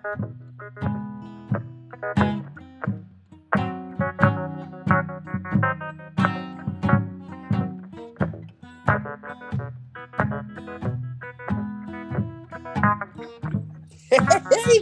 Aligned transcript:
Hey, 0.00 0.08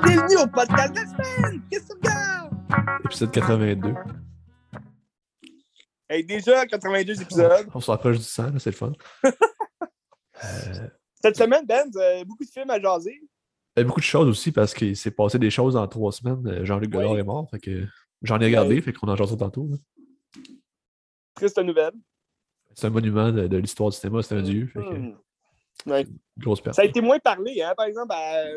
bienvenue 0.03 0.37
au 0.37 0.47
podcast 0.47 0.93
de 0.93 1.01
la 1.01 1.07
semaine! 1.07 1.63
Qu'est-ce 1.71 1.89
que 1.89 2.01
tu 2.01 2.09
regardes? 2.09 2.55
Épisode 3.05 3.33
82. 3.33 3.95
Hey, 6.09 6.25
déjà 6.25 6.65
82 6.67 7.23
épisodes. 7.23 7.69
On 7.75 7.81
se 7.81 7.91
rapproche 7.91 8.19
du 8.19 8.25
100, 8.25 8.51
là, 8.53 8.59
c'est 8.59 8.71
le 8.71 8.77
fun. 8.77 8.93
Euh, 10.45 10.89
Cette 11.21 11.37
semaine, 11.37 11.67
Ben, 11.67 11.91
beaucoup 12.25 12.45
de 12.45 12.49
films 12.49 12.71
à 12.71 12.81
jaser. 12.81 13.21
Il 13.79 13.83
y 13.83 13.85
a 13.85 13.87
beaucoup 13.87 14.01
de 14.01 14.05
choses 14.05 14.29
aussi 14.29 14.53
parce 14.53 14.75
qu'il 14.75 14.97
s'est 14.97 15.11
passé 15.11 15.39
des 15.39 15.51
choses 15.51 15.77
en 15.77 15.87
trois 15.89 16.13
semaines. 16.13 16.47
Euh, 16.47 16.65
Jean-Luc 16.65 16.91
Godard 16.91 17.13
Oui. 17.13 17.19
est 17.21 17.25
mort. 17.25 17.49
Fait 17.51 17.59
que 17.59 17.87
j'en 18.23 18.39
ai 18.41 18.47
regardé, 18.47 18.77
Oui. 18.77 18.83
fait 18.83 18.93
qu'on 18.93 19.09
en 19.09 19.17
jasera 19.17 19.37
tantôt. 19.37 19.69
là. 19.71 19.77
Triste 21.35 21.59
nouvelle. 21.59 21.93
C'est 22.75 22.87
un 22.87 22.91
monument 22.91 23.31
de, 23.33 23.47
de 23.47 23.57
l'histoire 23.57 23.91
du 23.91 23.97
cinéma, 23.97 24.23
c'est 24.23 24.37
un 24.37 24.43
dieu. 24.43 24.67
Fait 24.73 24.81
que, 24.81 24.95
Hmm. 24.95 25.15
Ouais. 25.87 26.07
grosse 26.37 26.61
perte. 26.61 26.75
Ça 26.77 26.83
a 26.83 26.85
été 26.85 27.01
moins 27.01 27.19
parlé, 27.21 27.63
hein, 27.63 27.73
par 27.77 27.87
exemple, 27.87 28.13
à- 28.13 28.57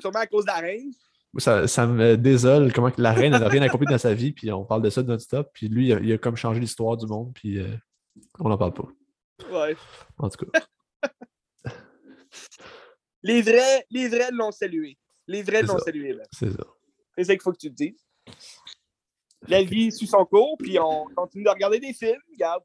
sûrement 0.00 0.18
à 0.20 0.26
cause 0.26 0.44
de 0.44 0.50
la 0.50 0.58
reine. 0.58 0.90
Ça, 1.38 1.66
ça 1.66 1.86
me 1.86 2.16
désole 2.18 2.72
comment 2.74 2.90
la 2.98 3.12
reine 3.12 3.32
n'a 3.32 3.48
rien 3.48 3.62
accompli 3.62 3.86
dans 3.86 3.96
sa 3.96 4.12
vie, 4.12 4.32
puis 4.32 4.52
on 4.52 4.64
parle 4.66 4.82
de 4.82 4.90
ça 4.90 5.02
non-stop. 5.02 5.48
Puis 5.54 5.68
lui, 5.68 5.86
il 5.88 5.92
a, 5.94 6.00
il 6.00 6.12
a 6.12 6.18
comme 6.18 6.36
changé 6.36 6.60
l'histoire 6.60 6.98
du 6.98 7.06
monde, 7.06 7.32
puis 7.34 7.58
euh, 7.58 7.74
on 8.38 8.50
n'en 8.50 8.58
parle 8.58 8.74
pas. 8.74 8.86
Ouais. 9.50 9.74
En 10.18 10.28
tout 10.28 10.44
cas, 10.44 10.60
Les 13.22 13.42
vrais, 13.42 13.86
les 13.90 14.08
vrais 14.08 14.30
l'ont 14.32 14.50
salué. 14.52 14.98
Les 15.26 15.42
vrais 15.42 15.60
C'est 15.60 15.66
l'ont 15.66 15.78
ça. 15.78 15.84
salué, 15.84 16.16
c'est 16.32 16.50
ça. 16.50 16.64
C'est 17.16 17.24
ça 17.24 17.32
qu'il 17.34 17.42
faut 17.42 17.52
que 17.52 17.58
tu 17.58 17.70
te 17.70 17.74
dises. 17.74 18.04
La 19.48 19.62
vie 19.62 19.90
suit 19.92 20.06
son 20.06 20.24
cours, 20.24 20.56
puis 20.58 20.78
on 20.78 21.04
continue 21.16 21.44
de 21.44 21.50
regarder 21.50 21.78
des 21.80 21.92
films. 21.92 22.20
Regarde. 22.32 22.62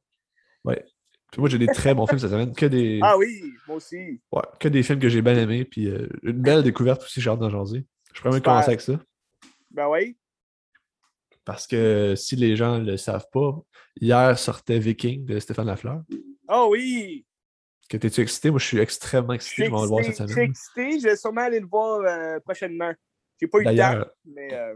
Puis 1.32 1.42
moi, 1.42 1.50
j'ai 1.50 1.58
des 1.58 1.68
très 1.68 1.94
bons 1.94 2.08
films 2.08 2.20
cette 2.20 2.30
semaine, 2.32 2.54
que 2.56 2.66
des, 2.66 3.00
Ah 3.04 3.18
oui, 3.18 3.44
moi 3.68 3.78
aussi. 3.78 4.22
ouais, 4.32 4.42
que 4.60 4.70
des 4.70 4.82
films 4.82 5.00
que 5.00 5.10
j'ai 5.10 5.22
bien 5.22 5.38
aimés, 5.38 5.66
puis 5.66 5.88
euh, 5.88 6.08
une 6.24 6.42
belle 6.42 6.64
découverte 6.64 7.04
aussi, 7.04 7.20
j'ai 7.20 7.30
hâte 7.30 7.40
d'en. 7.40 7.50
Je 7.50 7.82
pourrais 8.22 8.32
même 8.32 8.42
commencer 8.42 8.70
avec 8.70 8.82
ça. 8.82 8.94
Ben 9.72 9.90
oui. 9.90 10.18
Parce 11.44 11.68
que 11.68 12.16
si 12.16 12.36
les 12.38 12.56
gens 12.56 12.80
ne 12.80 12.92
le 12.92 12.98
savent 12.98 13.28
pas, 13.32 13.62
hier 14.00 14.40
sortait 14.40 14.80
Viking 14.80 15.26
de 15.26 15.40
Stéphane 15.40 15.68
Lafleur. 15.68 16.02
Oh 16.50 16.70
oui. 16.72 17.26
Que 17.90 17.98
t'es-tu 17.98 18.22
excité? 18.22 18.50
Moi, 18.50 18.60
je 18.60 18.66
suis 18.66 18.80
extrêmement 18.80 19.30
Je 19.34 19.36
excité 19.36 19.64
suis 19.64 19.72
de 19.72 19.78
le 19.78 19.88
voir 19.88 20.04
cette 20.04 20.10
excité, 20.20 20.24
je 20.24 20.28
suis 20.28 20.34
semaine. 20.34 20.50
excité. 20.50 21.00
Je 21.00 21.04
vais 21.08 21.16
sûrement 21.16 21.42
aller 21.42 21.60
le 21.60 21.68
voir 21.68 22.02
euh, 22.02 22.40
prochainement. 22.42 22.94
J'ai 23.40 23.48
pas 23.48 23.60
eu 23.60 23.64
le 23.66 23.78
temps, 23.78 24.06
mais 24.26 24.54
euh, 24.54 24.76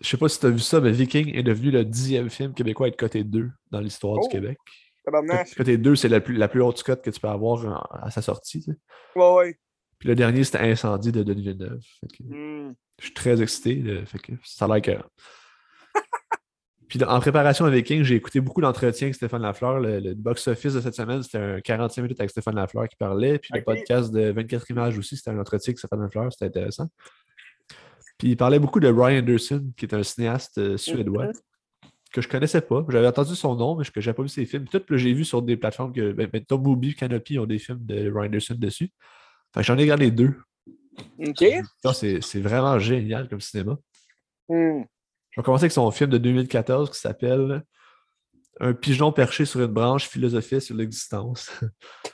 je 0.00 0.08
sais 0.08 0.16
pas 0.16 0.28
si 0.28 0.38
tu 0.38 0.46
as 0.46 0.50
vu 0.50 0.58
ça, 0.60 0.80
mais 0.80 0.92
Viking 0.92 1.34
est 1.34 1.42
devenu 1.42 1.70
le 1.70 1.84
dixième 1.84 2.28
film 2.30 2.52
québécois 2.54 2.86
à 2.86 2.88
être 2.90 2.96
coté 2.98 3.24
2 3.24 3.50
dans 3.70 3.80
l'histoire 3.80 4.18
Oh. 4.18 4.22
du 4.22 4.28
Québec. 4.28 4.58
tabarnak. 5.04 5.54
Coté 5.56 5.76
2, 5.78 5.96
c'est 5.96 6.08
la 6.08 6.20
plus, 6.20 6.34
la 6.36 6.48
plus 6.48 6.62
haute 6.62 6.82
cote 6.82 7.02
que 7.02 7.10
tu 7.10 7.18
peux 7.20 7.28
avoir 7.28 7.64
en- 7.66 7.96
à 7.98 8.10
sa 8.10 8.22
sortie. 8.22 8.60
tu 8.60 8.70
sais. 8.72 8.78
Ouais, 9.16 9.34
ouais. 9.34 9.58
Puis 9.98 10.08
le 10.08 10.14
dernier, 10.14 10.44
c'était 10.44 10.58
Incendie 10.58 11.12
de 11.12 11.22
Denis 11.22 11.42
Villeneuve. 11.42 11.80
Que 12.02 12.22
Hmm. 12.22 12.74
Je 13.00 13.04
suis 13.06 13.14
très 13.14 13.42
excité. 13.42 14.04
fait 14.06 14.18
que 14.18 14.32
ça 14.44 14.66
a 14.66 14.68
l'air 14.78 14.82
que. 14.82 15.02
Puis 16.88 17.02
en 17.02 17.18
préparation 17.20 17.64
à 17.64 17.70
Viking, 17.70 18.02
j'ai 18.02 18.16
écouté 18.16 18.40
beaucoup 18.40 18.60
d'entretiens 18.60 19.06
avec 19.06 19.14
Stéphane 19.14 19.42
Lafleur. 19.42 19.80
Le, 19.80 20.00
le 20.00 20.14
box-office 20.14 20.74
de 20.74 20.80
cette 20.80 20.94
semaine, 20.94 21.22
c'était 21.22 21.38
un 21.38 21.60
45 21.60 22.02
minutes 22.02 22.20
avec 22.20 22.30
Stéphane 22.30 22.54
Lafleur 22.56 22.88
qui 22.88 22.96
parlait. 22.96 23.38
Puis 23.38 23.50
le 23.54 23.62
podcast 23.62 24.12
de 24.12 24.30
24 24.30 24.70
images 24.70 24.98
aussi, 24.98 25.16
c'était 25.16 25.30
un 25.30 25.38
entretien 25.38 25.70
avec 25.70 25.78
Stéphane 25.78 26.02
Lafleur. 26.02 26.32
C'était 26.32 26.46
intéressant. 26.46 26.88
Puis 28.18 28.28
il 28.28 28.36
parlait 28.36 28.58
beaucoup 28.58 28.80
de 28.80 28.88
Ryan 28.88 29.20
Anderson, 29.20 29.72
qui 29.76 29.86
est 29.86 29.94
un 29.94 30.02
cinéaste 30.02 30.58
euh, 30.58 30.76
suédois, 30.76 31.26
Mhm. 31.26 31.32
que 32.12 32.20
je 32.20 32.28
connaissais 32.28 32.60
pas. 32.60 32.84
J'avais 32.88 33.08
entendu 33.08 33.34
son 33.34 33.56
nom, 33.56 33.76
mais 33.76 33.84
que 33.84 34.00
j'avais 34.00 34.14
pas 34.14 34.22
vu 34.22 34.28
ses 34.28 34.46
films. 34.46 34.66
Tout, 34.68 34.82
là, 34.88 34.96
j'ai 34.96 35.12
vu 35.12 35.24
sur 35.24 35.42
des 35.42 35.56
plateformes 35.56 35.92
que 35.92 36.12
ben, 36.12 36.28
ben, 36.32 36.44
Tom 36.44 36.62
Movie, 36.62 36.94
Canopy 36.94 37.38
ont 37.38 37.46
des 37.46 37.58
films 37.58 37.84
de 37.84 38.10
Ryan 38.10 38.26
Anderson 38.26 38.54
dessus. 38.56 38.90
Que 39.52 39.62
j'en 39.62 39.76
ai 39.78 39.82
regardé 39.82 40.10
deux. 40.10 40.34
OK. 41.18 41.44
C'est 41.92 42.40
vraiment 42.40 42.78
génial 42.78 43.28
comme 43.28 43.40
cinéma. 43.40 43.76
Hmm. 44.48 44.82
Je 45.34 45.40
vais 45.40 45.44
commencer 45.44 45.64
avec 45.64 45.72
son 45.72 45.90
film 45.90 46.10
de 46.10 46.18
2014 46.18 46.90
qui 46.90 46.98
s'appelle 46.98 47.62
Un 48.60 48.72
pigeon 48.72 49.10
perché 49.12 49.44
sur 49.44 49.60
une 49.60 49.66
branche 49.66 50.08
philosophie 50.08 50.60
sur 50.60 50.76
l'existence. 50.76 51.50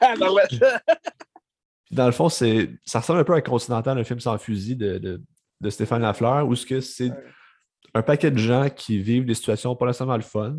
Ah, 0.01 0.15
ben 0.19 0.29
dans 1.91 2.07
le 2.07 2.13
fond, 2.13 2.29
c'est 2.29 2.71
ça 2.85 3.01
ressemble 3.01 3.21
un 3.21 3.25
peu 3.25 3.35
à 3.35 3.43
Continental, 3.43 3.99
un 3.99 4.05
film 4.05 4.21
sans 4.21 4.39
fusil 4.39 4.77
de, 4.77 4.99
de- 4.99 5.23
de 5.61 5.71
Stéphane 5.71 6.01
Lafleur, 6.03 6.47
où 6.49 6.55
c'est 6.55 7.11
Ouais. 7.11 7.11
un 7.95 8.03
paquet 8.03 8.31
de 8.31 8.39
gens 8.39 8.71
qui 8.71 8.99
vivent 8.99 9.27
des 9.27 9.35
situations 9.35 9.77
pas 9.77 9.85
nécessairement 9.87 10.17
le 10.17 10.23
fun, 10.23 10.57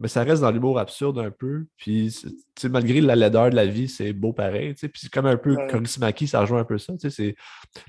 mais 0.00 0.08
ça 0.08 0.22
reste 0.22 0.40
dans 0.40 0.50
l'humour 0.50 0.78
absurde 0.78 1.18
un 1.18 1.30
peu. 1.30 1.66
Puis 1.76 2.16
malgré 2.70 3.00
la 3.02 3.16
laideur 3.16 3.50
de 3.50 3.56
la 3.56 3.66
vie, 3.66 3.88
c'est 3.88 4.12
beau 4.14 4.32
pareil. 4.32 4.72
Puis 4.74 4.90
c'est 4.94 5.10
comme 5.12 5.26
un 5.26 5.36
peu 5.36 5.56
Ouais. 5.56 5.66
Korismaki, 5.66 6.26
ça 6.28 6.40
rejoint 6.40 6.60
un 6.60 6.64
peu 6.64 6.78
ça. 6.78 6.94
C'est 7.10 7.34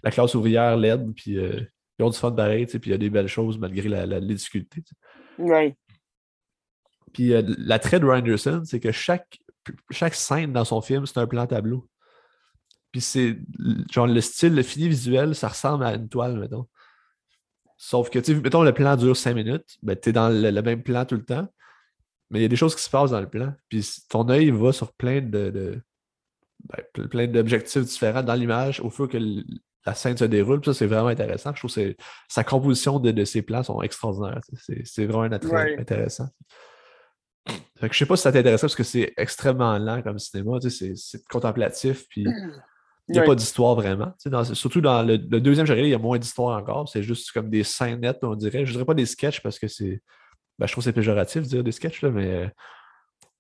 la 0.04 0.12
classe 0.12 0.36
ouvrière 0.36 0.76
laide, 0.76 1.14
puis 1.16 1.38
euh, 1.38 1.62
ils 2.00 2.04
ont 2.04 2.10
du 2.10 2.18
fun 2.18 2.32
pareil, 2.32 2.66
puis 2.66 2.80
il 2.86 2.92
y 2.92 2.94
a 2.94 2.98
des 2.98 3.10
belles 3.10 3.28
choses 3.28 3.58
malgré 3.58 3.88
la, 3.90 4.06
la- 4.06 4.20
les 4.20 4.36
difficultés. 4.36 4.84
Ouais. 5.38 5.76
Puis 7.14 7.34
euh, 7.34 7.42
l'attrait 7.58 8.00
de 8.00 8.06
Ryan 8.06 8.20
Anderson, 8.20 8.62
c'est 8.66 8.80
que 8.80 8.92
chaque, 8.92 9.40
chaque 9.92 10.16
scène 10.16 10.52
dans 10.54 10.66
son 10.66 10.82
film, 10.82 11.06
c'est 11.06 11.18
un 11.20 11.28
plan 11.28 11.48
tableau. 11.48 11.88
Puis 12.92 13.02
c'est 13.02 13.38
genre 13.92 14.08
le 14.08 14.22
style, 14.22 14.56
le 14.56 14.64
fini 14.64 14.88
visuel, 14.90 15.36
ça 15.36 15.50
ressemble 15.50 15.86
à 15.86 15.94
une 15.96 16.10
toile, 16.10 16.38
mettons. 16.40 16.68
Sauf 17.78 18.10
que, 18.10 18.20
tu 18.20 18.36
mettons, 18.36 18.64
le 18.64 18.74
plan 18.74 18.96
dure 18.96 19.18
cinq 19.18 19.34
minutes, 19.36 19.78
ben, 19.84 19.98
tu 20.00 20.10
es 20.10 20.14
dans 20.14 20.30
le, 20.30 20.50
le 20.50 20.62
même 20.62 20.82
plan 20.82 21.06
tout 21.06 21.16
le 21.16 21.26
temps, 21.26 21.48
mais 22.30 22.40
il 22.40 22.42
y 22.42 22.46
a 22.46 22.48
des 22.48 22.56
choses 22.56 22.76
qui 22.76 22.82
se 22.82 22.90
passent 22.90 23.12
dans 23.12 23.20
le 23.20 23.30
plan. 23.30 23.54
Puis 23.70 23.86
ton 24.10 24.28
œil 24.30 24.50
va 24.52 24.72
sur 24.72 24.94
plein 24.94 25.20
de, 25.22 25.50
de- 25.50 25.82
ben, 26.70 26.84
ple- 26.94 27.08
plein 27.10 27.28
d'objectifs 27.28 27.84
différents 27.84 28.24
dans 28.24 28.34
l'image 28.34 28.80
au 28.80 28.90
fur 28.90 29.10
que 29.10 29.18
la 29.86 29.94
scène 29.94 30.18
se 30.18 30.26
déroule. 30.26 30.62
Puis 30.62 30.72
ça, 30.74 30.78
c'est 30.78 30.88
vraiment 30.88 31.08
intéressant. 31.10 31.52
Je 31.54 31.60
trouve 31.60 31.74
que 31.74 31.96
sa 32.28 32.44
composition 32.44 33.00
de, 33.00 33.12
de 33.12 33.26
ses 33.26 33.42
plans 33.42 33.64
sont 33.64 33.82
extraordinaires. 33.82 34.42
C'est 34.84 35.06
vraiment 35.06 35.24
un 35.24 35.32
attrait 35.32 35.52
Ouais. 35.74 35.80
intéressant. 35.80 36.28
Fait 37.80 37.90
que 37.90 37.94
je 37.94 38.00
sais 38.00 38.06
pas 38.06 38.16
si 38.16 38.24
ça 38.24 38.32
t'intéresse 38.32 38.62
parce 38.62 38.76
que 38.76 38.84
c'est 38.84 39.14
extrêmement 39.18 39.78
lent 39.78 40.02
comme 40.02 40.18
cinéma. 40.18 40.58
C'est 40.62 41.24
contemplatif. 41.30 42.08
Puis 42.10 42.26
il 43.08 43.12
n'y 43.14 43.20
a 43.20 43.24
pas 43.24 43.36
d'histoire 43.36 43.76
vraiment. 43.76 44.14
Dans- 44.26 44.44
surtout 44.56 44.82
dans 44.82 45.04
le, 45.04 45.18
le 45.18 45.40
deuxième, 45.42 45.66
regardé, 45.66 45.84
il 45.90 45.92
y 45.92 45.94
a 45.96 46.00
moins 46.00 46.18
d'histoire 46.18 46.58
encore. 46.58 46.90
C'est 46.90 47.04
juste 47.04 47.32
comme 47.32 47.50
des 47.50 47.64
scènes 47.64 48.00
nettes, 48.00 48.20
on 48.24 48.34
dirait. 48.36 48.66
Je 48.66 48.72
dirais 48.72 48.86
pas 48.86 48.94
des 48.96 49.06
sketchs 49.06 49.42
parce 49.42 49.60
que 49.60 49.68
c'est. 49.68 50.02
ben, 50.58 50.66
je 50.66 50.72
trouve 50.72 50.84
que 50.84 50.90
c'est 50.90 50.94
péjoratif 50.94 51.44
de 51.44 51.48
dire 51.48 51.64
des 51.64 51.72
sketchs, 51.72 52.02
là, 52.02 52.10
mais 52.10 52.26
euh, 52.28 52.48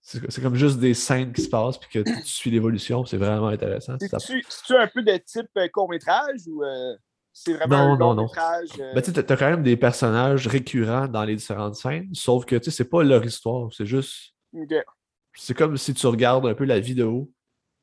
c'est 0.07 0.41
comme 0.41 0.53
juste 0.55 0.79
des 0.79 0.93
scènes 0.93 1.33
qui 1.33 1.41
se 1.41 1.49
passent 1.49 1.79
puis 1.79 1.89
que 1.89 1.99
tu 2.07 2.27
suis 2.27 2.51
l'évolution. 2.51 3.05
C'est 3.05 3.17
vraiment 3.17 3.47
intéressant. 3.47 3.97
Ça- 3.99 4.19
C'est-tu 4.19 4.75
un 4.75 4.85
peu 4.87 5.01
de 5.01 5.17
type 5.17 5.49
euh, 5.57 5.67
court-métrage 5.67 6.41
ou 6.47 6.63
euh, 6.63 6.95
c'est 7.33 7.53
vraiment 7.53 7.77
Non, 7.77 7.93
un 7.93 7.97
non, 7.97 7.97
non. 7.97 8.13
long-métrage? 8.23 8.69
euh, 8.79 8.93
Ben, 8.93 9.01
tu 9.01 9.11
t'as 9.11 9.35
quand 9.35 9.49
même 9.49 9.63
des 9.63 9.75
personnages 9.77 10.47
récurrents 10.47 11.07
dans 11.07 11.23
les 11.23 11.35
différentes 11.35 11.75
scènes, 11.75 12.07
sauf 12.13 12.45
que 12.45 12.55
tu 12.55 12.65
sais, 12.65 12.71
c'est 12.71 12.89
pas 12.89 13.03
leur 13.03 13.25
histoire. 13.25 13.69
C'est 13.73 13.87
juste. 13.87 14.33
C'est 15.33 15.53
comme 15.53 15.75
si 15.75 15.93
tu 15.93 16.05
regardes 16.07 16.45
un 16.45 16.53
peu 16.53 16.65
la 16.65 16.79
vidéo, 16.79 17.31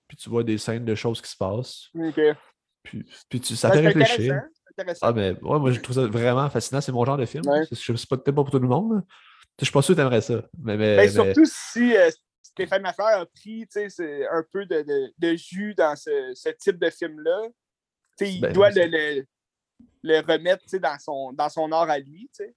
puis 0.08 0.16
tu 0.16 0.30
vois 0.30 0.44
des 0.44 0.58
scènes 0.58 0.84
de 0.84 0.94
choses 0.94 1.20
qui 1.20 1.30
se 1.30 1.36
passent. 1.36 1.88
Puis, 2.84 3.04
puis 3.28 3.40
tu, 3.40 3.56
ça 3.56 3.68
Ben, 3.70 3.82
fait 3.82 3.88
réfléchir. 3.88 4.40
Ah, 5.02 5.12
mais 5.12 5.32
ouais, 5.42 5.58
moi, 5.58 5.70
je 5.70 5.80
trouve 5.80 5.96
ça 5.96 6.06
vraiment 6.06 6.48
fascinant. 6.48 6.80
C'est 6.80 6.92
mon 6.92 7.04
genre 7.04 7.18
de 7.18 7.26
film. 7.26 7.46
Ouais. 7.46 7.64
Je 7.70 7.74
je 7.76 7.94
sais 7.96 8.06
pas 8.08 8.16
peut-être 8.16 8.34
pas 8.34 8.42
pour 8.42 8.50
tout 8.50 8.58
le 8.58 8.68
monde. 8.68 9.02
Je 9.60 9.64
suis 9.66 9.72
pas 9.72 9.82
sûr 9.82 9.94
que 9.94 10.00
t'aimerais 10.00 10.20
ça. 10.20 10.42
Mais, 10.58 10.76
mais, 10.76 10.96
Ben, 10.96 11.02
mais- 11.02 11.08
surtout 11.08 11.44
si 11.44 11.96
euh, 11.96 12.10
Stéphane 12.42 12.82
Lafleur 12.82 13.06
a 13.20 13.26
pris 13.26 13.66
tu 13.70 13.78
un 13.80 14.44
peu 14.52 14.66
de, 14.66 14.82
de- 14.82 15.12
de 15.18 15.36
jus 15.36 15.74
dans 15.74 15.94
ce, 15.96 16.32
ce 16.34 16.48
type 16.50 16.78
de 16.78 16.90
film-là. 16.90 17.42
Tu 18.18 18.26
Il 18.26 18.40
Ben, 18.40 18.52
doit 18.52 18.70
le, 18.70 18.86
le- 18.86 19.24
le 20.02 20.20
remettre 20.20 20.64
tu 20.68 20.78
dans 20.80 20.98
son, 20.98 21.32
dans 21.32 21.48
son 21.48 21.70
art 21.72 21.88
à 21.90 21.98
lui. 21.98 22.28
tu 22.36 22.44
sais. 22.44 22.54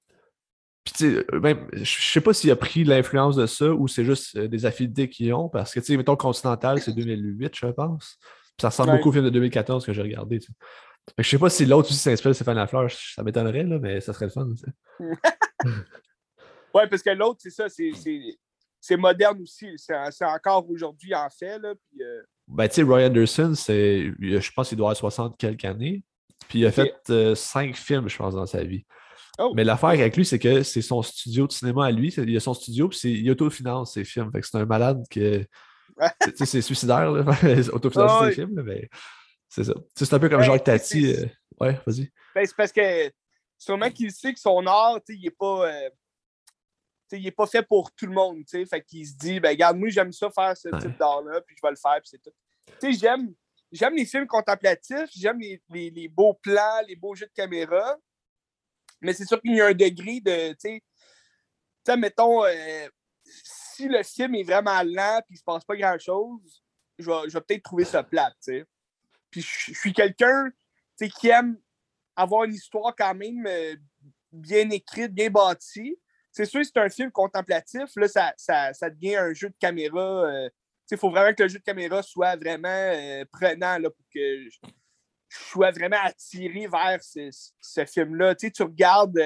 Puis, 0.83 0.93
tu 0.97 1.15
sais, 1.15 1.25
même, 1.39 1.67
je 1.73 1.83
je 1.83 2.11
sais 2.11 2.21
pas 2.21 2.33
s'il 2.33 2.51
a 2.51 2.55
pris 2.55 2.83
l'influence 2.83 3.35
de 3.35 3.45
ça 3.47 3.71
ou 3.71 3.87
c'est 3.87 4.05
juste 4.05 4.35
euh, 4.35 4.47
des 4.47 4.65
affinités 4.65 5.09
qu'ils 5.09 5.33
ont. 5.33 5.49
Parce 5.49 5.73
que, 5.73 5.79
tu 5.79 5.87
sais, 5.87 5.97
mettons, 5.97 6.15
Continental, 6.15 6.79
c'est 6.81 6.93
2008, 6.93 7.55
je 7.55 7.67
pense. 7.67 8.17
Puis 8.19 8.61
ça 8.61 8.69
ressemble 8.69 8.91
Ouais. 8.91 8.97
beaucoup 8.97 9.09
au 9.09 9.13
film 9.13 9.25
de 9.25 9.29
2014 9.31 9.85
que 9.85 9.93
j'ai 9.93 10.01
regardé. 10.01 10.39
tu 10.39 10.47
sais. 10.47 10.53
Fait 11.09 11.15
que 11.17 11.23
je 11.23 11.29
sais 11.29 11.37
pas 11.39 11.49
si 11.49 11.65
l'autre 11.65 11.89
aussi 11.89 11.97
s'inspire 11.99 12.29
de 12.31 12.33
Stéphane 12.35 12.55
Lafleur. 12.57 12.89
Ça 12.91 13.23
m'étonnerait, 13.23 13.63
là, 13.63 13.79
mais 13.79 13.99
ça 14.01 14.11
serait 14.13 14.25
le 14.25 14.31
fun. 14.31 14.47
tu 14.55 14.57
sais. 14.57 14.71
Ouais, 16.75 16.87
parce 16.87 17.01
que 17.01 17.09
l'autre, 17.11 17.39
c'est 17.41 17.49
ça, 17.51 17.69
c'est- 17.69 17.91
moderne 18.97 19.41
aussi. 19.41 19.67
C'est 19.77 20.25
encore 20.25 20.69
aujourd'hui 20.69 21.15
en 21.15 21.29
fait. 21.29 21.57
Là, 21.57 21.73
puis, 21.73 22.03
euh, 22.03 22.21
Ben, 22.47 22.67
tu 22.67 22.75
sais, 22.75 22.83
Roy 22.83 23.05
Anderson, 23.05 23.53
je 23.55 24.51
pense 24.51 24.69
qu'il 24.69 24.77
doit 24.77 24.87
avoir 24.91 24.97
60 24.97 25.37
quelques 25.37 25.65
années. 25.65 26.03
Puis 26.47 26.59
il 26.59 26.65
a 26.65 26.71
fait 26.71 26.93
euh, 27.09 27.33
cinq 27.33 27.75
films, 27.75 28.07
je 28.07 28.17
pense, 28.17 28.35
dans 28.35 28.45
sa 28.45 28.63
vie. 28.63 28.85
Oh. 29.39 29.53
Mais 29.55 29.63
l'affaire 29.63 29.89
avec 29.89 30.15
lui, 30.15 30.25
c'est 30.25 30.37
que 30.39 30.63
c'est 30.63 30.81
son 30.81 31.01
studio 31.01 31.47
de 31.47 31.51
cinéma 31.51 31.87
à 31.87 31.91
lui. 31.91 32.09
Il 32.09 32.37
a 32.37 32.39
son 32.39 32.53
studio, 32.53 32.87
puis 32.89 32.99
il 33.19 33.31
autofinance 33.31 33.93
ses 33.93 34.03
films. 34.03 34.31
Fait 34.31 34.41
que 34.41 34.47
c'est 34.47 34.57
un 34.57 34.65
malade 34.65 35.01
que. 35.09 35.43
tu 36.21 36.31
sais, 36.35 36.45
c'est 36.45 36.61
suicidaire, 36.61 37.11
là, 37.11 37.23
autofinancer 37.73 38.15
Ah 38.19 38.25
ses 38.29 38.35
films, 38.35 38.55
là, 38.57 38.63
mais 38.63 38.89
c'est 39.49 39.63
ça. 39.63 39.73
C'est 39.95 40.13
un 40.13 40.19
peu 40.19 40.29
comme 40.29 40.41
Ouais, 40.41 40.45
Jacques 40.45 40.63
Tati. 40.65 41.15
euh, 41.15 41.25
Ouais, 41.59 41.79
vas-y. 41.87 42.11
Ben, 42.35 42.45
c'est 42.45 42.55
parce 42.55 42.71
que 42.71 43.11
sûrement 43.57 43.89
qu'il 43.89 44.11
sait 44.11 44.33
que 44.33 44.39
son 44.39 44.65
art, 44.67 44.99
il 45.09 45.21
n'est 45.21 45.31
pas. 45.31 45.69
Euh, 45.71 45.89
il 47.11 47.27
est 47.27 47.31
pas 47.31 47.47
fait 47.47 47.63
pour 47.63 47.91
tout 47.93 48.05
le 48.05 48.13
monde, 48.13 48.43
tu 48.45 48.65
Fait 48.65 48.81
qu'il 48.81 49.07
se 49.07 49.13
dit, 49.15 49.39
ben, 49.39 49.49
regarde, 49.49 49.77
moi, 49.77 49.89
j'aime 49.89 50.11
ça 50.11 50.29
faire 50.29 50.55
ce 50.57 50.69
type 50.79 50.97
d'art-là, 50.97 51.41
puis 51.41 51.55
je 51.55 51.61
vais 51.61 51.71
le 51.71 51.75
faire, 51.75 51.99
puis 52.01 52.09
c'est 52.09 52.21
tout. 52.21 52.33
Tu 52.79 52.93
sais, 52.93 52.99
j'aime, 52.99 53.33
j'aime 53.71 53.95
les 53.95 54.05
films 54.05 54.27
contemplatifs, 54.27 55.09
j'aime 55.15 55.39
les, 55.39 55.61
les, 55.69 56.07
beaux 56.07 56.33
plans, 56.33 56.81
les 56.87 56.95
beaux 56.95 57.15
jeux 57.15 57.27
de 57.27 57.31
caméra, 57.33 57.97
mais 59.01 59.13
c'est 59.13 59.25
sûr 59.25 59.39
qu'il 59.41 59.55
y 59.55 59.61
a 59.61 59.67
un 59.67 59.73
degré 59.73 60.19
de, 60.19 60.53
tu 60.53 60.81
sais, 61.85 61.97
mettons, 61.97 62.43
euh, 62.43 62.87
si 63.23 63.87
le 63.87 64.03
film 64.03 64.35
est 64.35 64.43
vraiment 64.43 64.81
lent, 64.83 65.21
puis 65.25 65.35
il 65.35 65.37
se 65.37 65.43
passe 65.43 65.63
pas 65.63 65.75
grand-chose, 65.75 66.63
je 66.97 67.05
vais, 67.09 67.29
je 67.29 67.33
vais 67.33 67.41
peut-être 67.41 67.63
trouver 67.63 67.85
ça 67.85 68.03
tu 68.03 68.09
sais. 68.39 68.65
Puis 69.29 69.41
je 69.41 69.73
suis 69.73 69.93
quelqu'un, 69.93 70.49
tu 70.97 71.05
sais, 71.05 71.09
qui 71.09 71.27
aime 71.27 71.59
avoir 72.15 72.45
une 72.45 72.53
histoire 72.53 72.95
quand 72.95 73.13
même 73.13 73.45
euh, 73.47 73.75
bien 74.31 74.69
écrite, 74.69 75.13
bien 75.13 75.29
bâtie. 75.29 75.97
C'est 76.35 76.43
sûr, 76.43 76.65
c'est 76.65 76.77
un 76.77 76.89
film 76.89 77.11
contemplatif. 77.11 77.95
Là, 77.95 78.09
ça, 78.09 78.33
ça, 78.37 78.89
devient 78.89 79.15
un 79.15 79.33
jeu 79.33 79.47
de 79.47 79.55
caméra. 79.57 80.25
Euh, 80.25 80.49
il 80.91 80.97
faut 80.97 81.09
vraiment 81.09 81.33
que 81.33 81.43
le 81.43 81.49
jeu 81.49 81.59
de 81.59 81.63
caméra 81.63 82.03
soit 82.03 82.35
vraiment 82.35 82.67
euh, 82.67 83.23
prenant 83.31 83.77
là, 83.77 83.89
pour 83.89 84.05
que 84.13 84.49
je, 84.49 84.59
sois 85.29 85.71
vraiment 85.71 85.97
attiré 86.03 86.67
vers 86.67 86.99
ce, 87.01 87.85
film-là. 87.85 88.35
Tu 88.35 88.51
regardes 88.63 89.17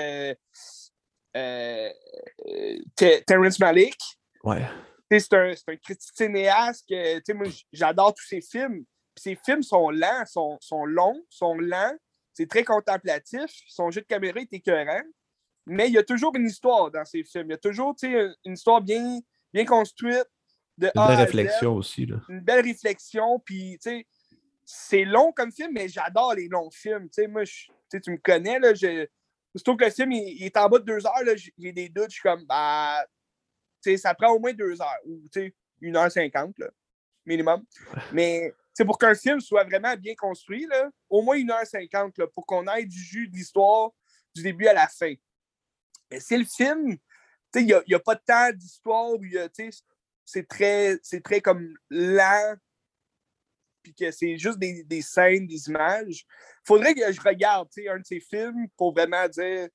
Terrence 2.96 3.60
Malick. 3.60 3.98
Ouais. 4.44 4.68
C'est 5.10 5.34
un, 5.34 5.54
un, 5.68 5.76
critique 5.78 6.16
cinéaste 6.16 6.88
que 6.88 7.34
moi, 7.34 7.48
j'adore 7.74 8.14
tous 8.14 8.28
ses 8.28 8.42
films. 8.42 8.86
Puis 9.16 9.24
ses 9.24 9.36
films 9.44 9.64
sont 9.64 9.90
lents, 9.90 10.26
sont, 10.28 10.60
sont 10.62 10.86
longs, 10.86 11.26
sont 11.28 11.56
lents. 11.56 11.98
C'est 12.34 12.48
très 12.48 12.64
contemplatif. 12.64 13.50
Son 13.68 13.90
jeu 13.90 14.02
de 14.02 14.06
caméra 14.06 14.40
est 14.40 14.54
écœurant. 14.54 15.02
Mais 15.70 15.88
il 15.88 15.94
y 15.94 15.98
a 16.00 16.04
toujours 16.04 16.36
une 16.36 16.48
histoire 16.48 16.90
dans 16.90 17.06
ces 17.06 17.24
films. 17.24 17.48
Il 17.48 17.52
y 17.52 17.54
a 17.54 17.58
toujours 17.58 17.96
une 18.04 18.54
histoire 18.54 18.82
bien, 18.82 19.20
bien 19.54 19.66
construite. 19.66 20.26
De 20.76 20.90
une 20.96 21.08
belle 21.08 21.18
réflexion 21.18 21.76
aussi. 21.76 22.06
Là. 22.08 22.18
Une 22.28 22.40
belle 22.40 22.66
réflexion. 22.66 23.40
Puis, 23.46 23.78
c'est 24.66 25.06
long 25.06 25.32
comme 25.32 25.52
film, 25.52 25.72
mais 25.74 25.88
j'adore 25.88 26.34
les 26.34 26.48
longs 26.48 26.72
films. 26.72 27.08
moi, 27.30 27.44
tu 27.44 28.12
me 28.12 28.18
connais. 28.18 28.60
Là, 28.60 28.74
je... 28.74 29.06
Surtout 29.56 29.78
que 29.78 29.86
le 29.86 29.92
film 29.92 30.12
il, 30.12 30.44
est 30.44 30.58
en 30.58 30.70
bas 30.70 30.80
de 30.80 30.86
deux 30.86 31.06
heures, 31.06 31.38
j'ai 31.58 31.72
des 31.72 31.90
doutes. 31.90 32.10
Je 32.10 32.14
suis 32.14 32.22
comme, 32.22 32.46
bah, 32.46 33.06
ça 33.98 34.16
prend 34.16 34.32
au 34.32 34.40
moins 34.40 34.54
deux 34.54 34.82
heures. 34.82 35.00
Ou 35.06 35.22
une 35.82 35.98
heure 35.98 36.12
cinquante, 36.12 36.56
minimum. 37.26 37.64
Mais 38.12 38.54
c'est 38.74 38.86
pour 38.86 38.98
qu'un 38.98 39.14
film 39.14 39.40
soit 39.40 39.66
vraiment 39.66 39.96
bien 39.96 40.16
construit, 40.16 40.66
là, 40.66 40.90
au 41.10 41.22
moins 41.22 41.36
une 41.36 41.52
heure 41.52 41.66
cinquante, 41.66 42.16
pour 42.34 42.46
qu'on 42.46 42.66
ait 42.68 42.86
du 42.86 42.98
jus 42.98 43.28
de 43.28 43.36
l'histoire 43.36 43.92
du 44.34 44.42
début 44.42 44.68
à 44.68 44.74
la 44.74 44.88
fin. 44.88 45.14
Mais 46.12 46.20
c'est 46.20 46.38
le 46.38 46.46
film, 46.46 46.98
il 47.56 47.66
n'y 47.66 47.94
a, 47.94 48.00
pas 48.00 48.16
de 48.16 48.22
temps 48.26 48.52
d'histoire 48.54 49.12
où 49.12 49.24
c'est 50.26 50.48
très, 50.48 50.98
très 51.24 51.42
comme 51.42 51.74
lent, 51.90 52.56
puis 53.84 53.94
que 53.94 54.12
c'est 54.12 54.38
juste 54.38 54.60
des, 54.60 54.84
des, 54.84 55.02
scènes, 55.02 55.48
des 55.48 55.68
images. 55.68 56.26
faudrait 56.66 56.94
que 56.94 57.12
je 57.12 57.22
regarde 57.22 57.68
un 57.90 58.00
de 58.00 58.06
ces 58.06 58.20
films 58.20 58.68
pour 58.78 58.94
vraiment 58.94 59.28
dire 59.28 59.70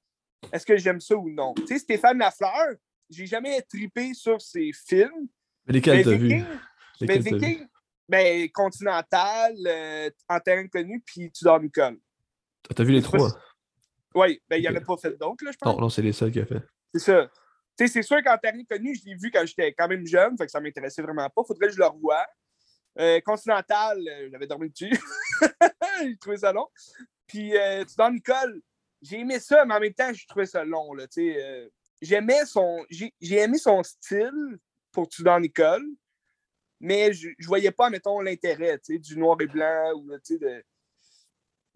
est-ce 0.52 0.66
que 0.66 0.76
j'aime 0.76 1.00
ça 1.00 1.16
ou 1.16 1.30
non? 1.30 1.54
sais, 1.66 1.78
Stéphane 1.78 2.18
Lafleur, 2.18 2.74
j'ai 3.10 3.26
jamais 3.26 3.60
tripé 3.62 4.14
sur 4.14 4.40
ses 4.40 4.70
films. 4.72 5.28
Mais 5.66 5.74
lesquels 5.74 6.04
t'as 6.04 6.16
vu? 6.16 6.44
Mais 7.00 7.18
Viking, 7.18 7.66
ben, 8.08 8.48
Continental, 8.50 9.54
euh, 9.66 10.10
En 10.28 10.40
terrain 10.40 10.66
connu, 10.68 11.02
puis 11.04 11.30
Tudor 11.30 11.60
Nicole. 11.60 11.98
T'as 12.74 12.84
vu 12.84 12.92
les 12.92 13.02
trois? 13.02 13.30
Oui, 14.14 14.40
ben, 14.48 14.56
il 14.56 14.62
n'y 14.62 14.68
en 14.68 14.76
a 14.76 14.80
pas 14.80 14.96
fait 14.96 15.16
d'autres, 15.16 15.44
là, 15.44 15.50
je 15.52 15.58
pense. 15.58 15.74
Non, 15.74 15.80
non, 15.80 15.88
c'est 15.88 16.02
les 16.02 16.12
seuls 16.12 16.30
qu'il 16.30 16.42
a 16.42 16.46
fait. 16.46 16.62
C'est 16.94 17.00
ça. 17.00 17.30
Tu 17.76 17.86
sais, 17.86 17.92
c'est 17.92 18.02
sûr 18.02 18.22
qu'en 18.22 18.38
terrain 18.38 18.62
connu, 18.68 18.94
je 18.94 19.04
l'ai 19.04 19.16
vu 19.16 19.30
quand 19.30 19.44
j'étais 19.44 19.72
quand 19.72 19.88
même 19.88 20.06
jeune, 20.06 20.36
fait 20.38 20.46
que 20.46 20.52
ça 20.52 20.60
m'intéressait 20.60 21.02
vraiment 21.02 21.28
pas. 21.28 21.42
Faudrait 21.44 21.68
que 21.68 21.74
je 21.74 21.78
le 21.78 21.86
revoie. 21.86 22.24
Euh, 23.00 23.20
Continental, 23.20 23.98
euh, 23.98 24.28
j'avais 24.30 24.46
dormi 24.46 24.70
dessus. 24.70 24.96
j'ai 26.02 26.16
trouvé 26.18 26.36
ça 26.36 26.52
long. 26.52 26.68
Puis 27.26 27.56
euh, 27.56 27.84
Tudor 27.84 28.12
Nicole, 28.12 28.60
j'ai 29.02 29.18
aimé 29.18 29.40
ça, 29.40 29.64
mais 29.64 29.74
en 29.74 29.80
même 29.80 29.94
temps, 29.94 30.12
j'ai 30.12 30.26
trouvé 30.26 30.46
ça 30.46 30.64
long, 30.64 30.94
là, 30.94 31.08
tu 31.08 31.32
sais. 31.32 31.44
Euh, 31.44 31.68
j'aimais 32.00 32.46
son... 32.46 32.84
J'ai 32.88 33.36
aimé 33.38 33.58
son 33.58 33.82
style 33.82 34.58
pour 34.92 35.08
Tudor 35.08 35.40
Nicole 35.40 35.84
mais 36.84 37.12
je 37.14 37.28
ne 37.28 37.46
voyais 37.46 37.70
pas, 37.70 37.88
mettons, 37.88 38.20
l'intérêt 38.20 38.78
du 38.86 39.16
noir 39.18 39.36
et 39.40 39.46
blanc 39.46 39.92
ou 39.96 40.10
de. 40.10 40.64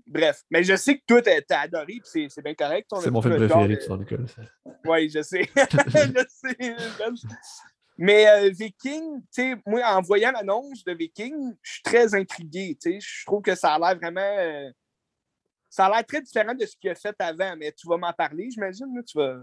Bref, 0.09 0.43
mais 0.51 0.65
je 0.65 0.75
sais 0.75 0.97
que 0.97 1.03
toi, 1.07 1.21
t'as 1.23 1.61
adoré, 1.61 2.01
puis 2.03 2.29
c'est 2.31 2.43
bien 2.43 2.55
correct. 2.55 2.89
C'est 3.01 3.11
mon 3.11 3.21
film 3.21 3.37
préféré 3.37 3.77
de 3.77 3.81
son 3.81 4.01
école. 4.01 4.27
Oui, 4.87 5.11
je 5.11 5.23
sais. 5.23 5.43
je 5.57 6.25
sais. 6.29 6.75
Mais 7.99 8.27
euh, 8.29 8.51
Viking, 8.51 9.21
tu 9.23 9.27
sais, 9.33 9.57
moi, 9.67 9.83
en 9.85 10.01
voyant 10.01 10.33
l'annonce 10.33 10.83
de 10.85 10.93
Viking, 10.95 11.55
je 11.61 11.73
suis 11.73 11.83
très 11.83 12.15
intrigué. 12.15 12.79
Tu 12.81 12.93
sais, 12.93 13.01
je 13.01 13.27
trouve 13.27 13.43
que 13.43 13.55
ça 13.55 13.75
a 13.75 13.79
l'air 13.79 13.97
vraiment. 13.99 14.37
Euh, 14.39 14.71
ça 15.69 15.87
a 15.87 15.91
l'air 15.91 16.07
très 16.07 16.23
différent 16.23 16.55
de 16.55 16.65
ce 16.65 16.75
qu'il 16.77 16.89
a 16.89 16.95
fait 16.95 17.15
avant, 17.19 17.55
mais 17.57 17.71
tu 17.73 17.87
vas 17.87 17.99
m'en 17.99 18.13
parler, 18.15 18.49
j'imagine. 18.51 18.87
Tu 19.05 19.19
vas, 19.19 19.37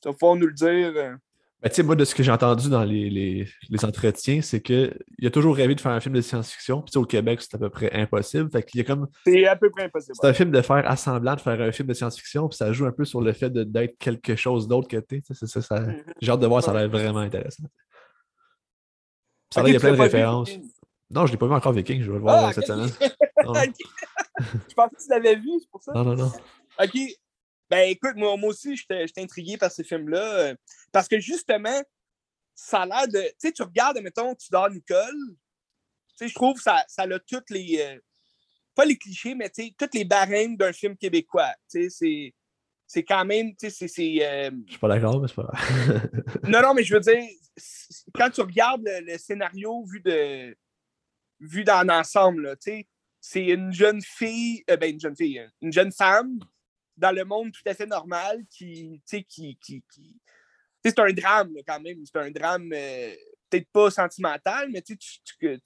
tu 0.00 0.08
vas 0.08 0.12
pouvoir 0.12 0.36
nous 0.36 0.46
le 0.46 0.52
dire. 0.52 1.18
Ben, 1.62 1.68
tu 1.68 1.76
sais, 1.76 1.82
moi, 1.84 1.94
de 1.94 2.04
ce 2.04 2.12
que 2.12 2.24
j'ai 2.24 2.32
entendu 2.32 2.68
dans 2.68 2.82
les, 2.82 3.08
les, 3.08 3.48
les 3.70 3.84
entretiens, 3.84 4.42
c'est 4.42 4.60
qu'il 4.60 4.92
a 5.24 5.30
toujours 5.30 5.54
rêvé 5.54 5.76
de 5.76 5.80
faire 5.80 5.92
un 5.92 6.00
film 6.00 6.16
de 6.16 6.20
science-fiction. 6.20 6.82
Puis 6.82 6.98
au 6.98 7.04
Québec, 7.04 7.40
c'est 7.40 7.54
à 7.54 7.58
peu 7.58 7.70
près 7.70 7.92
impossible. 7.92 8.50
Fait 8.50 8.64
qu'il 8.64 8.80
y 8.80 8.80
a 8.80 8.84
comme. 8.84 9.06
C'est 9.24 9.46
à 9.46 9.54
peu 9.54 9.70
près 9.70 9.84
impossible. 9.84 10.16
C'est 10.20 10.26
un 10.26 10.32
film 10.32 10.50
de 10.50 10.60
faire 10.60 10.90
assemblant, 10.90 11.36
de 11.36 11.40
faire 11.40 11.60
un 11.60 11.70
film 11.70 11.86
de 11.86 11.94
science-fiction. 11.94 12.48
Puis 12.48 12.56
ça 12.56 12.72
joue 12.72 12.84
un 12.84 12.90
peu 12.90 13.04
sur 13.04 13.20
le 13.20 13.32
fait 13.32 13.50
d'être 13.50 13.96
quelque 13.98 14.34
chose 14.34 14.66
d'autre 14.66 14.88
que 14.88 14.96
tu 14.96 15.22
ça, 15.30 15.46
ça, 15.46 15.76
mm-hmm. 15.76 16.02
J'ai 16.20 16.32
hâte 16.32 16.40
de 16.40 16.46
voir, 16.48 16.64
ça 16.64 16.72
a 16.72 16.74
l'air 16.74 16.88
vraiment 16.88 17.20
intéressant. 17.20 17.64
Ça 19.54 19.62
il 19.64 19.74
y 19.74 19.76
a 19.76 19.80
plein 19.80 19.92
de 19.92 20.00
références. 20.00 20.50
Non, 21.10 21.26
je 21.26 21.30
ne 21.30 21.32
l'ai 21.32 21.38
pas 21.38 21.46
vu 21.46 21.52
encore 21.52 21.72
Viking, 21.72 22.02
je 22.02 22.10
vais 22.10 22.16
le 22.16 22.22
voir 22.22 22.46
ah, 22.46 22.52
cette 22.52 22.66
semaine. 22.66 22.88
je 23.00 24.74
pensais 24.74 24.96
que 24.96 25.02
tu 25.02 25.10
l'avais 25.10 25.36
vu, 25.36 25.50
c'est 25.60 25.70
pour 25.70 25.82
ça. 25.82 25.92
Non, 25.94 26.04
non, 26.04 26.16
non. 26.16 26.32
OK. 26.82 26.98
Ben 27.72 27.88
écoute, 27.88 28.16
moi, 28.16 28.36
moi 28.36 28.50
aussi, 28.50 28.76
j'étais 28.76 29.06
intrigué 29.16 29.56
par 29.56 29.70
ces 29.70 29.82
films-là. 29.82 30.34
Euh, 30.40 30.54
parce 30.92 31.08
que 31.08 31.18
justement, 31.18 31.82
ça 32.54 32.82
a 32.82 32.86
l'air 32.86 33.08
de. 33.08 33.22
Tu 33.22 33.34
sais, 33.38 33.52
tu 33.52 33.62
regardes, 33.62 33.98
mettons, 34.02 34.34
tu 34.34 34.48
dors 34.50 34.68
Nicole. 34.68 35.16
Tu 36.10 36.16
sais, 36.16 36.28
je 36.28 36.34
trouve 36.34 36.56
que 36.56 36.62
ça, 36.62 36.84
ça 36.86 37.04
a 37.04 37.18
toutes 37.20 37.48
les. 37.48 37.78
Euh, 37.80 37.98
pas 38.74 38.84
les 38.84 38.98
clichés, 38.98 39.34
mais 39.34 39.48
tu 39.48 39.62
sais, 39.62 39.74
toutes 39.78 39.94
les 39.94 40.04
barèmes 40.04 40.54
d'un 40.54 40.74
film 40.74 40.98
québécois. 40.98 41.54
Tu 41.70 41.84
sais, 41.84 41.88
c'est. 41.88 42.34
C'est 42.86 43.04
quand 43.04 43.24
même, 43.24 43.56
tu 43.56 43.70
sais, 43.70 43.88
c'est. 43.88 44.18
Euh, 44.20 44.50
je 44.66 44.72
suis 44.72 44.78
pas 44.78 44.88
d'accord, 44.88 45.18
mais 45.18 45.28
c'est 45.28 45.36
pas 45.36 45.48
grave. 45.50 46.10
non, 46.48 46.60
non, 46.60 46.74
mais 46.74 46.84
je 46.84 46.92
veux 46.92 47.00
dire, 47.00 47.24
quand 48.14 48.28
tu 48.28 48.42
regardes 48.42 48.84
le, 48.84 49.16
scénario 49.16 49.82
vu 49.86 50.02
de 50.02 50.54
vu 51.40 51.64
dans 51.64 51.88
l'ensemble, 51.88 52.54
tu 52.62 52.70
sais, 52.70 52.88
c'est 53.18 53.46
une 53.46 53.72
jeune 53.72 54.02
fille, 54.02 54.62
ben 54.68 54.90
une 54.90 55.00
jeune 55.00 55.16
fille, 55.16 55.48
une 55.62 55.72
jeune 55.72 55.90
femme 55.90 56.38
dans 56.96 57.12
le 57.12 57.24
monde 57.24 57.52
tout 57.52 57.62
à 57.66 57.74
fait 57.74 57.86
normal 57.86 58.44
qui, 58.50 59.02
qui, 59.06 59.24
qui, 59.24 59.58
qui... 59.58 60.20
c'est 60.84 60.98
un 60.98 61.12
drame 61.12 61.54
quand 61.66 61.80
même. 61.80 61.98
C'est 62.04 62.18
un 62.18 62.30
drame 62.30 62.70
euh, 62.72 63.14
peut-être 63.48 63.68
pas 63.72 63.90
sentimental, 63.90 64.68
mais 64.70 64.82
tu, 64.82 64.96
tu, 64.96 65.60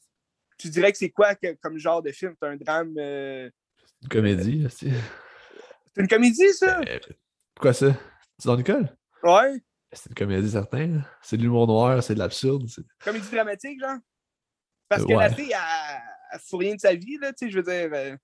tu, 0.58 0.68
dirais 0.68 0.92
que 0.92 0.98
c'est 0.98 1.10
quoi 1.10 1.34
comme 1.60 1.78
genre 1.78 2.02
de 2.02 2.12
film? 2.12 2.34
C'est 2.40 2.48
un 2.48 2.56
drame. 2.56 2.94
Euh, 2.98 3.50
une 4.02 4.08
comédie, 4.08 4.64
euh, 4.64 4.68
c'est. 4.68 4.90
une 5.96 6.08
comédie, 6.08 6.52
ça? 6.52 6.80
Pourquoi 7.54 7.72
ça? 7.72 7.96
C'est 8.38 8.46
dans 8.46 8.56
l'école? 8.56 8.94
Ouais. 9.22 9.62
C'est 9.92 10.10
une 10.10 10.14
comédie, 10.14 10.50
certain. 10.50 11.02
C'est 11.22 11.36
de 11.36 11.42
l'humour 11.42 11.66
noir, 11.66 12.02
c'est 12.02 12.14
de 12.14 12.18
l'absurde. 12.18 12.68
Comédie 13.02 13.30
dramatique, 13.30 13.80
genre? 13.80 13.98
Parce 14.88 15.04
que 15.04 15.12
la 15.12 15.30
fille, 15.30 15.52
elle, 15.52 16.00
elle 16.32 16.40
fout 16.40 16.60
rien 16.60 16.74
de 16.74 16.80
sa 16.80 16.94
vie, 16.94 17.18
là, 17.20 17.32
tu 17.32 17.46
sais, 17.46 17.50
je 17.50 17.56
veux 17.58 17.62
dire. 17.62 18.18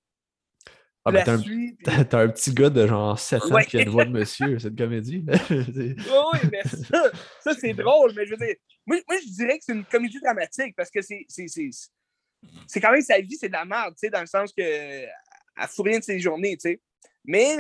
Ah, 1.05 1.11
ben, 1.11 1.25
t'as, 1.25 1.35
un, 1.35 2.23
un, 2.25 2.29
petit 2.29 2.55
gars 2.55 2.71
de 2.71 2.87
genre 2.87 3.19
7 3.19 3.43
ans 3.43 3.59
qui 3.67 3.77
a 3.77 3.83
une 3.83 3.89
voix 3.89 4.05
de 4.05 4.11
monsieur, 4.11 4.59
c'est 4.61 4.69
une 4.69 4.77
comédie. 4.77 5.25
oui, 5.51 6.39
mais 6.51 6.63
ça, 6.63 7.11
ça 7.41 7.55
c'est 7.55 7.75
drôle, 7.75 8.13
mais 8.15 8.25
je 8.25 8.31
veux 8.31 8.37
dire, 8.37 8.55
moi, 8.87 8.99
moi, 9.09 9.19
je 9.21 9.29
dirais 9.31 9.59
que 9.59 9.65
c'est 9.65 9.73
une 9.73 9.85
comédie 9.85 10.21
dramatique 10.21 10.75
parce 10.77 10.91
que 10.91 11.03
c'est, 11.03 11.25
c'est, 11.29 11.49
c'est, 11.49 11.71
c'est 12.69 12.81
quand 12.81 12.93
même 12.93 13.03
sa 13.03 13.21
vie, 13.21 13.37
c'est 13.37 13.49
de 13.49 13.53
la 13.53 13.65
merde, 13.65 13.95
tu 13.95 14.01
sais, 14.01 14.11
dans 14.11 14.21
le 14.21 14.27
sens 14.27 14.53
que 14.53 14.63
elle 14.63 15.69
fout 15.69 15.87
rien 15.87 15.99
de 15.99 16.05
ses 16.05 16.21
journées, 16.21 16.57
tu 16.57 16.71
sais. 16.71 16.81
Mais, 17.25 17.59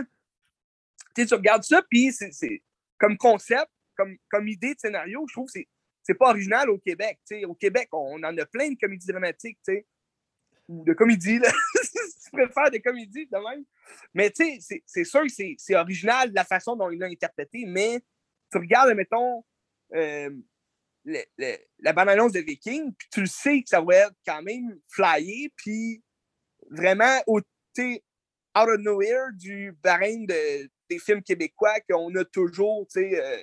tu 1.15 1.35
regardes 1.35 1.65
ça, 1.65 1.83
puis 1.89 2.13
c'est, 2.13 2.63
comme 2.99 3.17
concept, 3.17 3.71
comme, 3.97 4.17
comme 4.31 4.49
idée 4.49 4.75
de 4.75 4.81
scénario, 4.81 5.25
je 5.29 5.35
trouve 5.35 5.47
que 5.47 5.53
c'est, 5.53 5.69
c'est 6.05 6.15
pas 6.15 6.31
original 6.31 6.71
au 6.71 6.79
Québec, 6.79 7.19
tu 7.27 7.41
sais. 7.41 7.45
Au 7.45 7.55
Québec, 7.55 7.89
on 7.91 8.23
en 8.23 8.39
a 8.39 8.47
plein 8.47 8.71
de 8.71 8.79
comédies 8.81 9.09
dramatiques, 9.09 9.59
tu 9.67 9.85
de 10.85 10.93
comédie, 10.93 11.39
là. 11.39 11.51
je 11.75 12.31
préfère 12.31 12.71
des 12.71 12.81
comédies 12.81 13.27
de 13.27 13.37
même. 13.37 13.65
Mais 14.15 14.31
tu 14.31 14.61
sais, 14.61 14.83
c'est 14.87 15.05
sûr 15.05 15.23
que 15.23 15.33
c'est 15.57 15.75
original 15.77 16.31
la 16.33 16.45
façon 16.45 16.77
dont 16.77 16.91
il 16.91 16.99
l'a 16.99 17.07
interprété, 17.07 17.65
mais 17.67 18.01
tu 18.51 18.59
regardes, 18.59 18.95
mettons, 18.95 19.45
euh, 19.95 20.31
la 21.05 21.93
bande-annonce 21.93 22.33
de 22.33 22.41
Viking, 22.41 22.93
puis 22.95 23.09
tu 23.11 23.21
le 23.21 23.27
sais 23.27 23.63
que 23.63 23.69
ça 23.69 23.81
va 23.81 23.97
être 23.97 24.15
quand 24.27 24.43
même 24.43 24.79
flyé, 24.89 25.53
puis 25.57 26.03
vraiment, 26.71 27.21
au, 27.27 27.39
out 27.39 28.69
of 28.69 28.81
nowhere 28.81 29.33
du 29.35 29.73
barème 29.83 30.27
de, 30.27 30.71
des 30.89 30.99
films 30.99 31.23
québécois 31.23 31.81
qu'on 31.89 32.15
a 32.15 32.25
toujours, 32.25 32.87
tu 32.87 33.01
sais, 33.01 33.21
euh, 33.21 33.43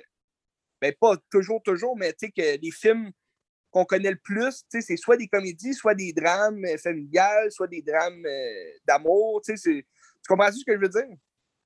ben 0.80 0.94
pas 0.98 1.16
toujours, 1.30 1.62
toujours, 1.62 1.96
mais 1.96 2.12
tu 2.12 2.26
sais, 2.26 2.30
que 2.30 2.60
les 2.60 2.70
films 2.70 3.10
qu'on 3.70 3.84
connaît 3.84 4.10
le 4.10 4.18
plus, 4.22 4.64
c'est 4.68 4.96
soit 4.96 5.16
des 5.16 5.28
comédies, 5.28 5.74
soit 5.74 5.94
des 5.94 6.12
drames 6.12 6.64
euh, 6.64 6.76
familiales, 6.78 7.50
soit 7.50 7.68
des 7.68 7.82
drames 7.82 8.24
euh, 8.26 8.70
d'amour, 8.86 9.40
tu 9.42 9.86
comprends 10.28 10.50
ce 10.50 10.64
que 10.64 10.74
je 10.74 10.80
veux 10.80 10.88
dire? 10.88 11.16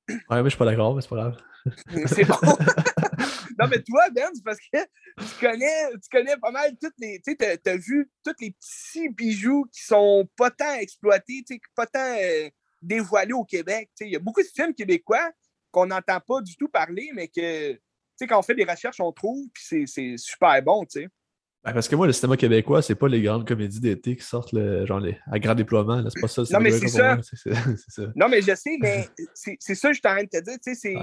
Ouais, 0.08 0.42
mais 0.42 0.44
je 0.44 0.48
suis 0.50 0.58
pas 0.58 0.66
d'accord, 0.66 0.94
mais 0.94 1.02
c'est 1.02 1.08
pas 1.08 1.16
grave. 1.16 1.36
c'est 2.06 2.24
bon. 2.24 2.36
non, 3.58 3.68
mais 3.68 3.82
toi, 3.82 4.02
Ben, 4.12 4.28
c'est 4.34 4.44
parce 4.44 4.58
que 4.58 4.78
tu 5.18 5.40
connais, 5.40 5.90
tu 5.92 6.08
connais 6.10 6.36
pas 6.36 6.50
mal 6.50 6.76
toutes 6.80 6.94
les. 6.98 7.20
Tu 7.24 7.34
sais, 7.38 7.58
t'as 7.58 7.76
vu 7.76 8.10
tous 8.22 8.34
les 8.40 8.50
petits 8.50 9.08
bijoux 9.08 9.64
qui 9.72 9.82
sont 9.82 10.28
pas 10.36 10.50
tant 10.50 10.74
exploités, 10.74 11.42
tu 11.46 11.54
sais, 11.54 11.60
pas 11.74 11.86
tant 11.86 12.16
dévoilés 12.82 13.32
au 13.32 13.44
Québec. 13.44 13.90
Tu 13.96 14.04
sais, 14.04 14.10
il 14.10 14.12
y 14.12 14.16
a 14.16 14.20
beaucoup 14.20 14.42
de 14.42 14.48
films 14.54 14.74
québécois 14.74 15.30
qu'on 15.70 15.86
n'entend 15.86 16.20
pas 16.20 16.42
du 16.42 16.54
tout 16.56 16.68
parler, 16.68 17.10
mais 17.14 17.28
que, 17.28 17.72
tu 17.72 17.80
sais, 18.16 18.26
quand 18.26 18.38
on 18.38 18.42
fait 18.42 18.54
des 18.54 18.64
recherches, 18.64 19.00
on 19.00 19.12
trouve, 19.12 19.48
puis 19.52 19.86
c'est 19.86 20.16
super 20.18 20.62
bon, 20.62 20.84
tu 20.84 21.00
sais. 21.00 21.08
Ben, 21.64 21.72
parce 21.72 21.88
que 21.88 21.96
moi, 21.96 22.06
le 22.06 22.12
cinéma 22.12 22.36
québécois, 22.36 22.82
c'est 22.82 22.94
pas 22.94 23.08
les 23.08 23.22
grandes 23.22 23.48
comédies 23.48 23.80
d'été 23.80 24.16
qui 24.16 24.22
sortent 24.22 24.52
le, 24.52 24.84
genre 24.84 25.00
les, 25.00 25.16
à 25.32 25.38
grand 25.38 25.54
déploiement. 25.54 26.04
C'est 26.10 26.20
pas 26.20 26.28
ça. 26.28 26.42
Non, 26.50 26.60
mais 26.60 26.70
c'est 26.70 26.88
ça. 26.88 27.18
ça. 27.88 28.02
Non, 28.14 28.28
mais 28.28 28.42
je 28.42 28.54
sais, 28.54 28.76
mais 28.78 29.08
c'est 29.32 29.74
ça 29.74 29.88
que 29.88 29.94
je 29.94 30.00
suis 30.00 30.08
en 30.08 30.14
train 30.14 30.24
de 30.24 30.28
te 30.28 30.42
dire. 30.42 30.58
Tu 30.62 30.74
sais, 30.74 30.94
c'est. 30.94 30.96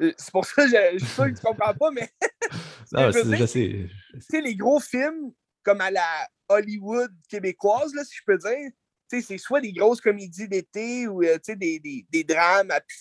Euh, 0.00 0.12
c'est 0.18 0.30
pour 0.32 0.44
ça 0.44 0.64
que 0.64 0.70
je, 0.70 0.98
suis 0.98 1.06
sûr 1.06 1.24
que 1.26 1.36
tu 1.36 1.40
comprends 1.40 1.72
pas, 1.72 1.90
mais. 1.92 2.10
non, 2.92 3.12
je, 3.12 3.46
sais. 3.46 3.88
Tu 4.12 4.20
sais, 4.20 4.40
les 4.40 4.56
gros 4.56 4.80
films 4.80 5.32
comme 5.62 5.80
à 5.80 5.90
la 5.92 6.28
Hollywood 6.48 7.12
québécoise, 7.28 7.94
là, 7.94 8.04
si 8.04 8.16
je 8.16 8.22
peux 8.26 8.38
dire, 8.38 8.70
tu 9.08 9.20
sais, 9.20 9.20
c'est 9.20 9.38
soit 9.38 9.60
des 9.60 9.72
grosses 9.72 10.00
comédies 10.00 10.48
d'été 10.48 11.06
ou 11.06 11.22
euh, 11.22 11.38
des, 11.46 11.78
des, 11.78 12.06
des, 12.10 12.24
drames 12.24 12.72
à 12.72 12.80
pu 12.80 12.96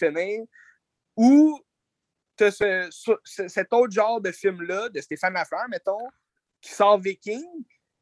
ou 1.15 1.59
tu 2.37 2.43
as 2.43 2.51
ce, 2.51 2.89
cet 3.47 3.73
autre 3.73 3.91
genre 3.91 4.21
de 4.21 4.31
film-là, 4.31 4.89
de 4.89 5.01
Stéphane 5.01 5.33
Lafleur, 5.33 5.67
mettons, 5.69 5.97
qui 6.65 6.71
sort 6.71 6.99
Viking, 6.99 7.45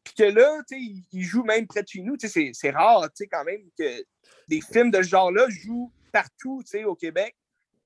puis 0.04 0.14
que 0.18 0.24
là, 0.24 0.62
tu 0.68 0.76
sais, 0.76 1.06
il 1.12 1.24
joue 1.24 1.44
même 1.44 1.68
près 1.68 1.84
de 1.84 1.88
chez 1.88 2.02
nous. 2.02 2.16
Tu 2.16 2.30
sais, 2.30 2.52
c'est 2.54 2.70
rare, 2.72 3.04
tu 3.04 3.24
sais, 3.24 3.28
quand 3.28 3.44
même, 3.44 3.62
que 3.78 4.04
des 4.48 4.62
films 4.62 4.90
de 4.90 5.04
ce 5.04 5.10
genre-là 5.10 5.48
jouent 5.50 5.92
partout, 6.12 6.62
tu 6.64 6.72
sais, 6.72 6.84
au 6.86 6.96
Québec. 6.96 7.36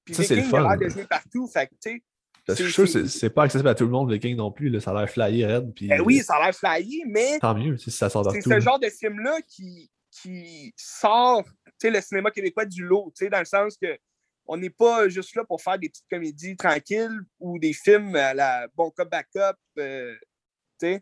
Puis 0.06 0.14
ça, 0.14 0.22
Viking, 0.22 0.50
il 0.50 0.56
a 0.56 0.62
l'air 0.62 0.78
de 0.78 0.90
jouer 0.90 1.06
partout, 1.06 1.48
fait 1.48 1.68
tu 1.68 1.76
sais... 1.82 2.04
Parce 2.46 2.60
que 2.60 2.66
je 2.66 2.70
suis 2.70 2.88
sûr 2.88 3.02
que 3.02 3.08
c'est 3.08 3.30
pas 3.30 3.44
accessible 3.44 3.68
à 3.68 3.76
tout 3.76 3.84
le 3.84 3.90
monde, 3.90 4.10
Viking 4.10 4.38
non 4.38 4.54
plus. 4.54 4.70
Là. 4.70 4.80
Ça 4.80 4.92
a 4.92 4.94
l'air 4.94 5.10
flyé, 5.10 5.46
Red. 5.46 5.74
Puis... 5.74 5.88
Ben 5.88 6.00
oui, 6.00 6.20
ça 6.20 6.36
a 6.36 6.46
l'air 6.46 6.56
flyé, 6.56 7.04
mais. 7.06 7.40
Tant 7.40 7.54
mieux 7.54 7.78
si 7.78 7.92
ça 7.92 8.10
sort 8.10 8.32
C'est 8.32 8.42
ce 8.42 8.60
genre 8.62 8.80
de 8.80 8.90
film-là 8.90 9.40
qui, 9.50 9.92
qui 10.12 10.74
sort 10.78 11.44
le 11.84 12.00
cinéma 12.00 12.32
québécois 12.32 12.64
du 12.64 12.86
lot, 12.86 13.12
dans 13.30 13.40
le 13.40 13.46
sens 13.46 13.76
que 13.76 13.98
on 14.46 14.56
n'est 14.56 14.70
pas 14.70 15.10
juste 15.10 15.36
là 15.36 15.44
pour 15.44 15.62
faire 15.62 15.78
des 15.78 15.90
petites 15.90 16.08
comédies 16.10 16.56
tranquilles 16.56 17.20
ou 17.38 17.60
des 17.60 17.74
films 17.74 18.16
à 18.16 18.34
la 18.34 18.68
bon 18.76 18.92
cop 18.92 19.10
backup. 19.10 19.58
Euh, 19.78 20.16
tu 20.80 21.02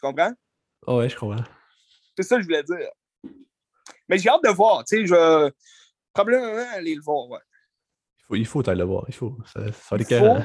comprends? 0.00 0.32
Oh 0.86 0.98
ouais, 0.98 1.08
je 1.08 1.16
comprends. 1.16 1.44
C'est 2.16 2.24
ça 2.24 2.36
que 2.36 2.42
je 2.42 2.46
voulais 2.46 2.62
dire. 2.62 2.88
Mais 4.08 4.18
j'ai 4.18 4.28
hâte 4.28 4.42
de 4.44 4.50
voir. 4.50 4.84
Tu 4.84 4.96
sais, 4.96 5.06
je 5.06 5.14
vais 5.14 5.52
probablement 6.12 6.70
aller 6.72 6.94
le 6.94 7.02
voir. 7.02 7.28
Ouais. 7.28 7.38
Il 8.18 8.24
faut, 8.24 8.36
il 8.36 8.46
faut 8.46 8.68
aller 8.68 8.78
le 8.78 8.84
voir. 8.84 9.04
Il 9.08 9.14
faut. 9.14 9.36
Ça, 9.46 9.72
ça 9.72 9.96
il, 9.96 10.04
faut 10.04 10.36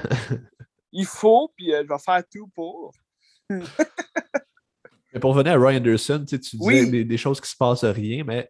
il 0.91 1.05
faut, 1.05 1.51
puis 1.55 1.73
euh, 1.73 1.83
je 1.83 1.87
vais 1.87 1.99
faire 1.99 2.23
tout 2.31 2.47
pour. 2.55 2.91
mais 3.49 5.19
pour 5.19 5.33
revenir 5.33 5.53
à 5.53 5.57
Ryan 5.57 5.77
Anderson, 5.77 6.25
tu 6.27 6.37
disais 6.37 7.03
des, 7.03 7.17
choses 7.17 7.39
qui 7.39 7.49
se 7.49 7.55
passent 7.55 7.85
rien, 7.85 8.23
mais 8.23 8.49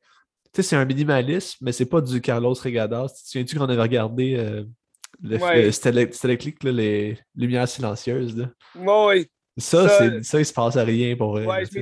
c'est 0.53 0.75
un 0.75 0.85
minimalisme, 0.85 1.57
mais 1.61 1.71
c'est 1.71 1.85
pas 1.85 2.01
du 2.01 2.19
Carlos 2.21 2.53
Regadas. 2.53 3.09
Tu 3.09 3.23
te 3.23 3.29
souviens-tu 3.29 3.57
qu'on 3.57 3.65
avait 3.65 3.81
regardé 3.81 4.35
euh, 4.35 4.63
le, 5.21 5.37
ouais. 5.37 5.71
le, 6.63 6.71
les 6.71 7.19
lumières 7.35 7.67
silencieuses? 7.67 8.35
Là? 8.35 8.49
Oui. 8.75 9.27
Ça, 9.57 9.89
ça, 9.89 10.23
ça, 10.23 10.39
il 10.39 10.45
se 10.45 10.53
passe 10.53 10.75
à 10.77 10.83
rien 10.83 11.15
pour 11.15 11.31
vrai. 11.31 11.45
Ouais, 11.45 11.65
je 11.65 11.75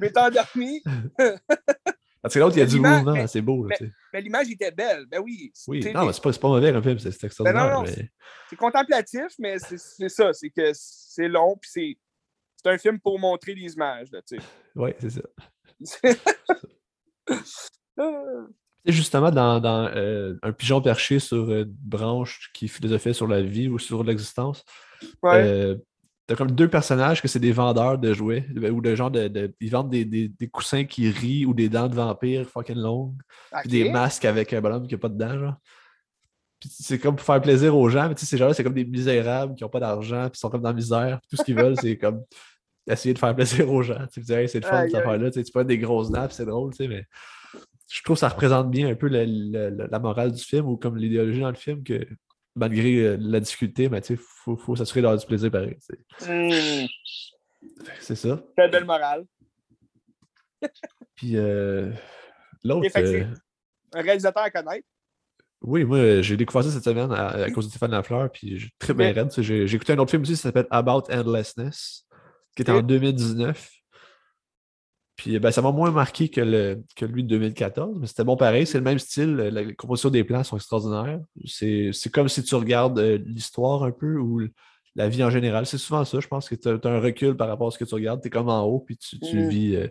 m'étais 0.00 0.18
endormi. 0.18 0.82
Parce 2.22 2.34
que 2.34 2.38
l'autre, 2.38 2.56
il 2.56 2.60
y 2.60 2.62
a 2.62 2.66
du 2.66 2.78
mouvement, 2.78 3.26
c'est 3.26 3.40
beau. 3.40 3.64
mais, 3.64 3.78
mais 4.12 4.20
l'image 4.20 4.50
était 4.50 4.70
belle, 4.70 5.06
ben 5.06 5.20
oui. 5.20 5.50
Oui, 5.66 5.80
non, 5.94 6.04
mais 6.04 6.12
c'est 6.12 6.22
pas, 6.22 6.32
pas 6.32 6.48
mauvais 6.48 6.68
un 6.70 6.82
film, 6.82 6.98
c'est 6.98 7.24
extraordinaire. 7.24 7.82
Ben 7.82 7.90
mais... 7.96 8.10
C'est 8.50 8.56
contemplatif, 8.56 9.28
mais 9.38 9.56
c'est 9.58 10.08
ça, 10.08 10.32
c'est 10.34 10.50
que 10.50 10.70
c'est 10.74 11.28
long, 11.28 11.56
puis 11.56 11.70
c'est 12.56 12.68
un 12.70 12.76
film 12.76 13.00
pour 13.00 13.18
montrer 13.18 13.54
les 13.54 13.72
images, 13.72 14.08
tu 14.10 14.36
sais. 14.36 14.38
Oui, 14.76 14.90
c'est 14.98 15.10
ça. 15.10 15.22
C'est 18.84 18.92
justement 18.92 19.30
dans, 19.30 19.60
dans 19.60 19.90
euh, 19.94 20.38
un 20.42 20.52
pigeon 20.52 20.80
perché 20.80 21.18
sur 21.18 21.50
une 21.50 21.64
branche 21.64 22.50
qui 22.52 22.68
philosophait 22.68 23.14
sur 23.14 23.26
la 23.26 23.40
vie 23.40 23.68
ou 23.68 23.78
sur 23.78 24.04
l'existence. 24.04 24.64
Ouais. 25.22 25.42
Euh, 25.42 25.76
T'as 26.30 26.36
comme 26.36 26.52
deux 26.52 26.68
personnages 26.68 27.20
que 27.20 27.26
c'est 27.26 27.40
des 27.40 27.50
vendeurs 27.50 27.98
de 27.98 28.12
jouets 28.12 28.46
ou 28.70 28.80
de 28.80 28.94
genre 28.94 29.10
de. 29.10 29.52
ils 29.58 29.68
vendent 29.68 29.90
des, 29.90 30.04
des, 30.04 30.28
des, 30.28 30.46
coussins 30.46 30.84
qui 30.84 31.10
rient 31.10 31.44
ou 31.44 31.54
des 31.54 31.68
dents 31.68 31.88
de 31.88 31.94
vampire 31.96 32.48
fucking 32.48 32.76
longues. 32.76 33.16
Puis 33.62 33.68
des 33.68 33.90
masques 33.90 34.24
avec 34.24 34.52
un 34.52 34.60
bonhomme 34.60 34.86
qui 34.86 34.94
n'a 34.94 34.98
pas 35.00 35.08
de 35.08 35.18
dents, 35.18 35.36
genre. 35.36 35.56
Puis 36.60 36.70
c'est 36.72 37.00
comme 37.00 37.16
pour 37.16 37.26
faire 37.26 37.40
plaisir 37.40 37.76
aux 37.76 37.88
gens, 37.88 38.08
mais 38.08 38.14
tu 38.14 38.20
sais, 38.20 38.26
ces 38.26 38.36
gens-là, 38.36 38.54
c'est 38.54 38.62
comme 38.62 38.74
des 38.74 38.84
misérables 38.84 39.56
qui 39.56 39.64
n'ont 39.64 39.70
pas 39.70 39.80
d'argent, 39.80 40.30
puis 40.30 40.38
sont 40.38 40.50
comme 40.50 40.62
dans 40.62 40.68
la 40.68 40.74
misère. 40.76 41.18
tout 41.28 41.34
ce 41.34 41.42
qu'ils 41.42 41.56
veulent, 41.56 41.76
c'est 41.80 41.98
comme 41.98 42.22
essayer 42.88 43.12
de 43.12 43.18
faire 43.18 43.34
plaisir 43.34 43.68
aux 43.68 43.82
gens. 43.82 44.06
Tu 44.12 44.22
sais, 44.22 44.46
c'est 44.46 44.60
le 44.60 44.68
fun, 44.68 44.84
cette 44.84 44.94
affaire-là. 44.94 45.32
Tu, 45.32 45.40
sais, 45.40 45.44
tu 45.44 45.50
peux 45.50 45.62
être 45.62 45.66
des 45.66 45.78
grosses 45.78 46.12
dents, 46.12 46.28
c'est 46.30 46.46
drôle, 46.46 46.70
tu 46.70 46.76
sais, 46.76 46.86
mais 46.86 47.06
je 47.88 48.02
trouve 48.04 48.14
que 48.14 48.20
ça 48.20 48.28
représente 48.28 48.70
bien 48.70 48.88
un 48.88 48.94
peu 48.94 49.08
la, 49.08 49.24
la 49.24 49.98
morale 49.98 50.30
du 50.30 50.44
film 50.44 50.68
ou 50.68 50.76
comme 50.76 50.96
l'idéologie 50.96 51.40
dans 51.40 51.50
le 51.50 51.56
film 51.56 51.82
que 51.82 52.06
malgré 52.54 52.96
euh, 52.96 53.16
la 53.20 53.40
difficulté, 53.40 53.88
mais 53.88 54.00
il 54.00 54.16
faut, 54.16 54.56
faut 54.56 54.76
s'assurer 54.76 55.02
d'avoir 55.02 55.18
du 55.18 55.26
plaisir 55.26 55.50
pareil. 55.50 55.76
Hmm. 56.26 56.86
C'est 58.00 58.16
ça. 58.16 58.42
Quelle 58.56 58.70
belle 58.70 58.84
morale. 58.84 59.24
Puis 61.14 61.36
euh, 61.36 61.90
l'autre. 62.64 62.88
Euh, 62.96 63.24
un 63.92 64.02
réalisateur 64.02 64.42
à 64.42 64.50
connaître. 64.50 64.86
Oui, 65.62 65.84
moi, 65.84 66.22
j'ai 66.22 66.36
découvert 66.36 66.64
ça 66.64 66.70
cette 66.70 66.84
semaine 66.84 67.12
à, 67.12 67.50
cause 67.50 67.66
de 67.66 67.70
Stéphane 67.70 67.90
Lafleur, 67.90 68.32
puis 68.32 68.58
j'ai 68.58 68.70
très 68.78 68.94
bien 68.94 69.12
raide. 69.12 69.30
J'ai 69.36 69.74
écouté 69.74 69.92
un 69.92 69.98
autre 69.98 70.10
film 70.10 70.22
aussi 70.22 70.32
qui 70.32 70.38
s'appelle 70.38 70.66
About 70.70 71.12
Endlessness, 71.12 72.06
qui 72.56 72.62
était 72.62 72.72
en 72.72 72.80
2019. 72.80 73.70
Puis 75.20 75.38
ben, 75.38 75.50
ça 75.50 75.60
m'a 75.60 75.70
moins 75.70 75.90
marqué 75.90 76.30
que, 76.30 76.40
le, 76.40 76.82
que 76.96 77.04
lui 77.04 77.22
de 77.22 77.28
2014, 77.28 77.98
mais 78.00 78.06
c'était 78.06 78.24
bon 78.24 78.38
pareil. 78.38 78.66
C'est 78.66 78.78
le 78.78 78.84
même 78.84 78.98
style. 78.98 79.36
La 79.36 79.70
composition 79.74 80.08
des 80.08 80.24
plans 80.24 80.42
sont 80.42 80.56
extraordinaires. 80.56 81.20
C'est 81.44 81.92
comme 82.10 82.30
si 82.30 82.42
tu 82.42 82.54
regardes 82.54 82.98
euh, 82.98 83.18
l'histoire 83.26 83.82
un 83.82 83.90
peu 83.90 84.16
ou 84.16 84.40
la 84.96 85.10
vie 85.10 85.22
en 85.22 85.28
général. 85.28 85.66
C'est 85.66 85.76
souvent 85.76 86.06
ça. 86.06 86.20
Je 86.20 86.26
pense 86.26 86.48
que 86.48 86.54
tu 86.54 86.68
as, 86.70 86.90
un 86.90 87.00
recul 87.00 87.36
par 87.36 87.48
rapport 87.48 87.68
à 87.68 87.70
ce 87.70 87.76
que 87.76 87.84
tu 87.84 87.94
regardes. 87.94 88.22
Tu 88.22 88.28
es 88.28 88.30
comme 88.30 88.48
en 88.48 88.62
haut, 88.62 88.80
puis 88.80 88.96
tu, 88.96 89.18
mm. 89.20 89.48
vis 89.50 89.76
euh, 89.76 89.88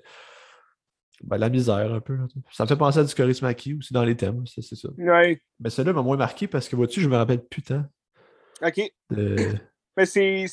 ben, 1.22 1.38
la 1.38 1.50
misère 1.50 1.94
un 1.94 2.00
peu. 2.00 2.18
Ça 2.52 2.64
me 2.64 2.68
fait 2.68 2.76
penser 2.76 2.98
à 2.98 3.04
du 3.04 3.14
Coris 3.14 3.40
Maki 3.44 3.76
aussi 3.76 3.94
dans 3.94 4.04
les 4.04 4.16
thèmes. 4.16 4.44
C'est 4.48 4.64
ça. 4.64 4.90
Ouais. 4.98 5.40
Mais 5.60 5.70
celui-là 5.70 5.94
m'a 5.94 6.02
moins 6.02 6.18
marqué 6.18 6.48
parce 6.48 6.68
que 6.68 6.76
vois-tu, 6.76 7.02
je 7.02 7.08
me 7.08 7.18
rappelle 7.18 7.46
putain. 7.46 7.88
OK. 8.64 8.82
Mais 9.12 10.06
c'est 10.06 10.48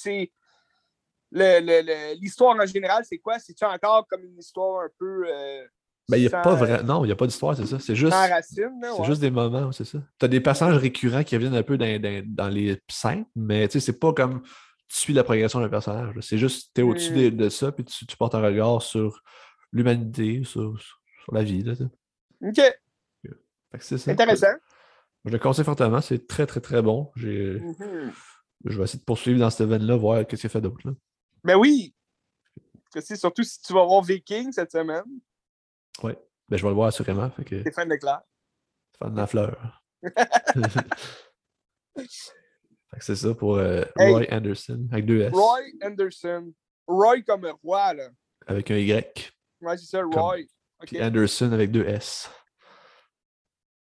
l'histoire 2.20 2.56
en 2.56 2.66
général, 2.66 3.04
c'est 3.04 3.18
quoi? 3.18 3.38
C'est-tu 3.38 3.64
encore 3.64 4.06
comme 4.08 4.24
une 4.24 4.38
histoire 4.38 4.84
un 4.84 4.88
peu. 4.98 5.24
Euh, 5.28 5.64
ben, 6.08 6.18
il 6.18 6.32
a 6.32 6.40
pas 6.40 6.54
vrai... 6.54 6.84
Non, 6.84 7.04
il 7.04 7.08
n'y 7.08 7.12
a 7.12 7.16
pas 7.16 7.26
d'histoire, 7.26 7.56
c'est 7.56 7.66
ça. 7.66 7.78
C'est 7.80 7.96
juste. 7.96 8.14
C'est 8.48 9.04
juste 9.04 9.20
des 9.20 9.30
moments, 9.30 9.72
c'est 9.72 9.84
ça. 9.84 9.98
Tu 10.18 10.24
as 10.24 10.28
des 10.28 10.40
personnages 10.40 10.76
récurrents 10.76 11.24
qui 11.24 11.34
reviennent 11.34 11.56
un 11.56 11.64
peu 11.64 11.76
dans, 11.76 12.22
dans, 12.26 12.48
les 12.48 12.80
scènes, 12.88 13.26
mais 13.34 13.66
tu 13.66 13.72
sais, 13.80 13.86
c'est 13.86 13.98
pas 13.98 14.12
comme 14.12 14.42
tu 14.88 14.98
suis 14.98 15.12
la 15.12 15.24
progression 15.24 15.60
d'un 15.60 15.68
personnage. 15.68 16.14
C'est 16.20 16.38
juste, 16.38 16.70
tu 16.74 16.80
es 16.80 16.84
au-dessus 16.84 17.32
de, 17.32 17.46
hmm. 17.46 17.50
ça, 17.50 17.72
puis 17.72 17.84
tu, 17.84 18.16
portes 18.16 18.36
un 18.36 18.40
regard 18.40 18.82
sur 18.82 19.20
l'humanité, 19.72 20.44
sur, 20.44 20.80
sur, 20.80 21.34
la 21.34 21.42
vie. 21.42 21.64
Là, 21.64 21.72
OK. 22.42 22.60
C'est 23.80 24.08
Intéressant. 24.08 24.54
Je 25.24 25.30
le 25.32 25.38
conseille 25.38 25.64
fortement, 25.64 26.00
c'est 26.00 26.28
très, 26.28 26.46
très, 26.46 26.60
très 26.60 26.82
bon. 26.82 27.10
Mm-hmm. 27.16 28.12
Je 28.64 28.78
vais 28.78 28.84
essayer 28.84 29.00
de 29.00 29.04
poursuivre 29.04 29.40
dans 29.40 29.50
cette 29.50 29.68
veine-là, 29.68 29.96
voir 29.96 30.20
ce 30.20 30.24
qu'il 30.24 30.38
y 30.38 30.46
a 30.46 30.48
fait 30.48 30.60
d'autre. 30.60 30.78
Ben 31.46 31.56
oui! 31.56 31.94
surtout 33.00 33.44
si 33.44 33.62
tu 33.62 33.72
vas 33.72 33.84
voir 33.84 34.02
Viking 34.02 34.50
cette 34.50 34.72
semaine. 34.72 35.04
Oui, 36.02 36.14
ben, 36.48 36.56
je 36.56 36.62
vais 36.62 36.68
le 36.68 36.74
voir 36.74 36.88
assurément. 36.88 37.30
Fait 37.30 37.44
que... 37.44 37.62
T'es 37.62 37.70
fan 37.70 37.88
de 37.88 37.94
Claire. 37.94 38.22
Fan 38.98 39.12
de 39.12 39.16
la 39.16 39.28
fleur. 39.28 39.84
c'est 43.00 43.14
ça 43.14 43.32
pour 43.34 43.58
euh, 43.58 43.84
Roy 43.94 44.26
Anderson, 44.30 44.88
avec 44.90 45.06
deux 45.06 45.20
S. 45.20 45.32
Roy 45.32 45.60
Anderson. 45.82 46.52
Roy 46.88 47.22
comme 47.22 47.46
roi, 47.62 47.94
là. 47.94 48.08
Avec 48.48 48.72
un 48.72 48.78
Y. 48.78 49.32
Ouais, 49.60 49.76
c'est 49.76 49.86
ça, 49.86 50.02
Roy. 50.02 50.38
Anderson 50.98 51.52
avec 51.52 51.70
deux 51.70 51.84
S. 51.84 52.28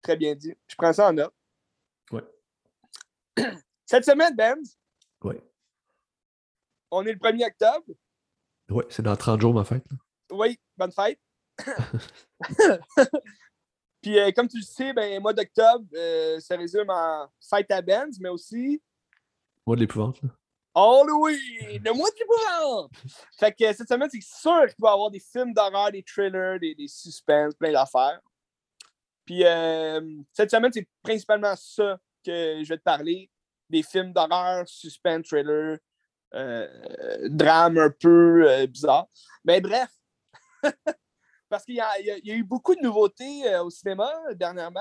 Très 0.02 0.16
bien 0.16 0.34
dit. 0.34 0.52
Je 0.66 0.74
prends 0.74 0.92
ça 0.92 1.10
en 1.10 1.12
note. 1.12 1.32
Ouais. 2.10 2.24
Cette 3.86 4.04
semaine, 4.04 4.34
Ben. 4.34 4.58
Oui. 5.22 5.36
On 6.94 7.04
est 7.06 7.12
le 7.12 7.18
1er 7.18 7.46
octobre. 7.46 7.86
Oui, 8.68 8.84
c'est 8.90 9.02
dans 9.02 9.16
30 9.16 9.40
jours 9.40 9.54
ma 9.54 9.64
fête. 9.64 9.86
Oui, 10.30 10.60
bonne 10.76 10.92
fête. 10.92 11.18
Puis, 14.02 14.18
euh, 14.18 14.30
comme 14.32 14.46
tu 14.46 14.58
le 14.58 14.62
sais, 14.62 14.92
ben, 14.92 15.20
mois 15.22 15.32
d'octobre, 15.32 15.86
euh, 15.94 16.38
ça 16.38 16.54
résume 16.54 16.90
en 16.90 17.26
Fight 17.40 17.70
à 17.70 17.80
Benz, 17.80 18.18
mais 18.20 18.28
aussi. 18.28 18.82
Mois 19.66 19.76
de 19.76 19.80
l'épouvante. 19.80 20.20
Oh 20.74 21.06
oui! 21.20 21.80
Le 21.82 21.92
mois 21.94 22.10
de 22.10 22.16
l'épouvante! 22.18 22.92
fait 23.38 23.52
que 23.52 23.72
cette 23.72 23.88
semaine, 23.88 24.10
c'est 24.10 24.22
sûr 24.22 24.66
qu'il 24.66 24.82
va 24.82 24.90
y 24.90 24.92
avoir 24.92 25.10
des 25.10 25.20
films 25.20 25.54
d'horreur, 25.54 25.92
des 25.92 26.02
thrillers, 26.02 26.58
des, 26.60 26.74
des 26.74 26.88
suspens, 26.88 27.52
plein 27.58 27.72
d'affaires. 27.72 28.20
Puis, 29.24 29.44
euh, 29.46 30.00
cette 30.34 30.50
semaine, 30.50 30.72
c'est 30.74 30.86
principalement 31.02 31.54
ça 31.56 31.98
que 32.22 32.62
je 32.62 32.68
vais 32.68 32.78
te 32.78 32.82
parler. 32.82 33.30
Des 33.70 33.82
films 33.82 34.12
d'horreur, 34.12 34.68
suspense, 34.68 35.26
thriller, 35.28 35.78
drame 36.32 37.78
un 37.78 37.90
peu 37.90 38.66
bizarre. 38.66 39.08
Mais 39.44 39.60
bref, 39.60 39.90
parce 41.48 41.64
qu'il 41.64 41.74
y, 41.74 41.80
a 41.80 42.34
eu 42.34 42.44
beaucoup 42.44 42.74
de 42.74 42.80
nouveautés 42.80 43.46
euh, 43.46 43.64
au 43.64 43.70
cinéma 43.70 44.10
dernièrement. 44.34 44.80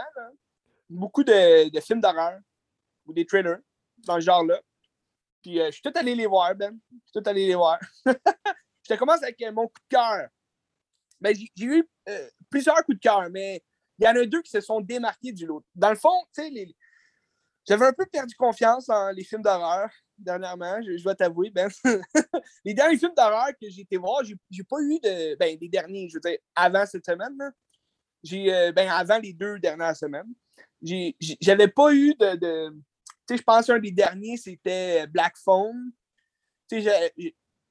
Beaucoup 0.90 1.24
de, 1.24 1.80
films 1.82 2.02
d'horreur 2.02 2.40
ou 3.06 3.14
des 3.14 3.26
trailers 3.26 3.60
dans 4.06 4.16
ce 4.16 4.22
genre-là. 4.22 4.60
Puis 5.42 5.60
euh, 5.60 5.68
je 5.68 5.72
suis 5.72 5.82
tout 5.82 5.92
allé 5.96 6.16
les 6.16 6.28
voir, 6.28 6.56
Ben. 6.56 6.80
Je 6.92 6.98
suis 7.12 7.22
tout 7.22 7.30
allé 7.30 7.48
les 7.48 7.56
voir. 7.56 7.80
je 8.06 8.14
te 8.88 8.94
commence 8.96 9.24
avec 9.24 9.42
euh, 9.42 9.52
mon 9.52 9.68
coup 9.68 9.82
de 9.90 9.96
cœur. 9.96 10.30
Ben, 11.20 11.36
j'ai 11.36 11.66
eu 11.66 11.88
plusieurs 12.50 12.84
coups 12.84 12.98
de 12.98 13.02
cœur, 13.02 13.30
mais 13.30 13.64
il 14.00 14.06
y 14.06 14.08
en 14.08 14.16
a 14.16 14.26
deux 14.26 14.42
qui 14.42 14.50
se 14.50 14.62
sont 14.62 14.82
démarqués 14.82 15.32
du 15.32 15.46
lot. 15.46 15.64
Dans 15.76 15.92
le 15.92 15.96
fond, 15.96 16.24
tu 16.34 16.42
sais, 16.42 16.76
j'avais 17.68 17.86
un 17.86 17.94
peu 17.94 18.06
perdu 18.08 18.34
confiance 18.36 18.88
dans 18.88 19.16
les 19.16 19.24
films 19.24 19.44
d'horreur 19.44 19.92
dernièrement, 20.22 20.82
je, 20.82 21.02
dois 21.04 21.16
t'avouer, 21.16 21.50
Ben. 21.50 21.70
les 22.66 22.74
derniers 22.74 22.98
films 22.98 23.14
d'horreur 23.16 23.50
que 23.62 23.70
j'ai 23.70 23.82
été 23.82 23.98
voir, 23.98 24.24
j'ai 24.24 24.64
pas 24.64 24.78
eu 24.80 25.00
de. 25.00 25.36
Ben, 25.36 25.58
les 25.60 25.70
derniers, 25.70 26.10
je 26.10 26.16
veux 26.16 26.22
dire, 26.22 26.38
avant 26.56 26.86
cette 26.86 27.06
semaine, 27.06 27.38
j'ai. 28.24 28.54
Euh, 28.54 28.72
ben, 28.72 28.90
avant 28.90 29.18
les 29.20 29.34
deux 29.34 29.60
dernières 29.60 29.96
semaines, 29.96 30.34
j'avais 30.82 31.68
pas 31.68 31.94
eu 31.94 32.14
de. 32.16 32.70
tu 32.70 32.78
sais, 33.28 33.38
je 33.38 33.44
pense 33.44 33.70
un 33.70 33.80
des 33.80 33.92
derniers, 33.92 34.38
c'était 34.38 35.08
Black 35.08 35.38
Phone. 35.38 35.92
Tu 36.70 36.82
sais, 36.82 37.14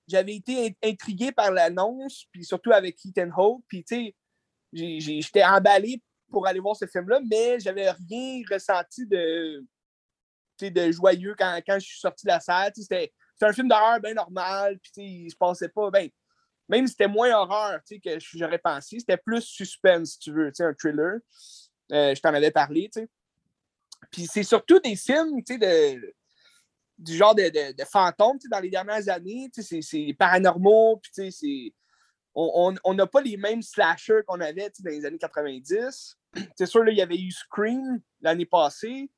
j'avais 0.07 0.35
été 0.35 0.77
intrigué 0.83 1.33
par 1.33 1.53
l'annonce, 1.53 2.27
puis 2.33 2.45
surtout 2.45 2.73
avec 2.73 2.99
Ethan 3.05 3.31
Hope, 3.37 3.65
puis 3.69 3.85
tu 3.85 3.97
sais, 3.97 4.15
j'étais 4.73 5.45
emballé 5.45 6.03
pour 6.31 6.47
aller 6.47 6.61
voir 6.61 6.77
ce 6.77 6.87
film-là, 6.87 7.21
mais 7.29 7.59
j'avais 7.61 7.91
rien 7.91 8.43
ressenti 8.51 9.07
de 9.07 9.65
de 10.69 10.91
joyeux 10.93 11.35
quand, 11.39 11.59
quand, 11.67 11.79
je 11.79 11.87
suis 11.87 12.01
sorti 12.01 12.27
de 12.27 12.33
la 12.33 12.41
salle. 12.41 12.73
C'était 12.75 13.13
un 13.41 13.53
film 13.53 13.69
d'horreur 13.69 14.01
bien 14.01 14.15
normal. 14.15 14.79
Puis 14.81 15.25
il 15.25 15.31
se 15.31 15.37
passait 15.37 15.71
pas. 15.71 15.91
Ben, 15.91 16.11
même 16.71 16.87
c'était 16.87 17.09
moins 17.09 17.33
horreur 17.33 17.81
que 17.89 18.19
j'aurais 18.21 18.59
pensé, 18.59 19.01
c'était 19.01 19.17
plus 19.17 19.43
suspense, 19.43 20.13
si 20.13 20.19
tu 20.21 20.33
veux, 20.33 20.53
un 20.61 20.75
thriller. 20.75 21.19
Euh, 21.93 22.15
je 22.15 22.21
t'en 22.21 22.33
avais 22.33 22.53
parlé. 22.53 22.89
Puis 24.13 24.27
c'est 24.27 24.45
surtout 24.45 24.79
des 24.79 24.95
films 24.95 25.43
de, 25.43 26.15
du 26.97 27.17
genre 27.17 27.35
de, 27.35 27.73
de, 27.73 27.85
fantômes 27.85 28.39
dans 28.51 28.61
les 28.61 28.71
dernières 28.71 29.09
années. 29.09 29.51
C'est 29.53 30.17
paranormaux. 30.17 31.01
Puis 31.03 31.75
on 32.35 32.95
n'a 32.95 33.07
pas 33.07 33.21
les 33.21 33.37
mêmes 33.37 33.63
slashers 33.63 34.23
qu'on 34.27 34.41
avait 34.41 34.71
dans 34.79 34.91
les 34.91 35.05
années 35.05 35.19
90. 35.19 36.17
C'est 36.57 36.67
sûr, 36.67 36.85
là, 36.85 36.93
il 36.93 36.99
y 36.99 37.03
avait 37.03 37.19
eu 37.19 37.33
Scream 37.33 38.01
l'année 38.21 38.47
passée. 38.47 39.11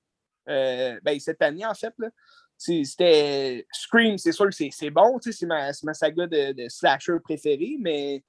Euh, 0.49 0.99
ben, 1.03 1.19
cette 1.21 1.43
année, 1.43 1.65
en 1.65 1.75
fait. 1.75 1.95
C'était 2.57 3.67
Scream, 3.73 4.19
c'est 4.19 4.33
sûr 4.33 4.47
que 4.47 4.55
c'est 4.71 4.91
bon, 4.91 5.19
c'est 5.21 5.47
ma, 5.47 5.71
ma, 5.83 5.95
saga 5.95 6.27
de, 6.27 6.53
de, 6.53 6.69
slasher 6.69 7.19
préférée, 7.23 7.77
mais 7.81 8.23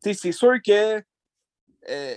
c'est 0.00 0.30
sûr 0.30 0.54
que 0.64 1.02
euh, 1.88 2.14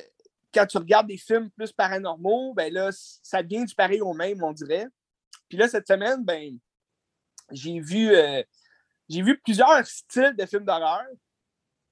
quand 0.54 0.66
tu 0.68 0.78
regardes 0.78 1.08
des 1.08 1.18
films 1.18 1.50
plus 1.50 1.72
paranormaux, 1.72 2.54
ben 2.54 2.72
là, 2.72 2.90
ça 2.92 3.42
devient 3.42 3.66
du 3.66 3.74
pareil 3.74 4.02
au 4.02 4.14
même, 4.14 4.44
on 4.44 4.52
dirait. 4.52 4.88
Puis 5.48 5.58
là, 5.58 5.68
cette 5.68 5.88
semaine, 5.88 6.24
ben, 6.24 6.56
j'ai 7.52 7.80
vu, 7.80 8.14
euh, 8.14 8.44
j'ai 9.10 9.24
vu 9.24 9.40
plusieurs 9.40 9.88
styles 9.88 10.36
de 10.38 10.46
films 10.46 10.66
d'horreur, 10.66 11.08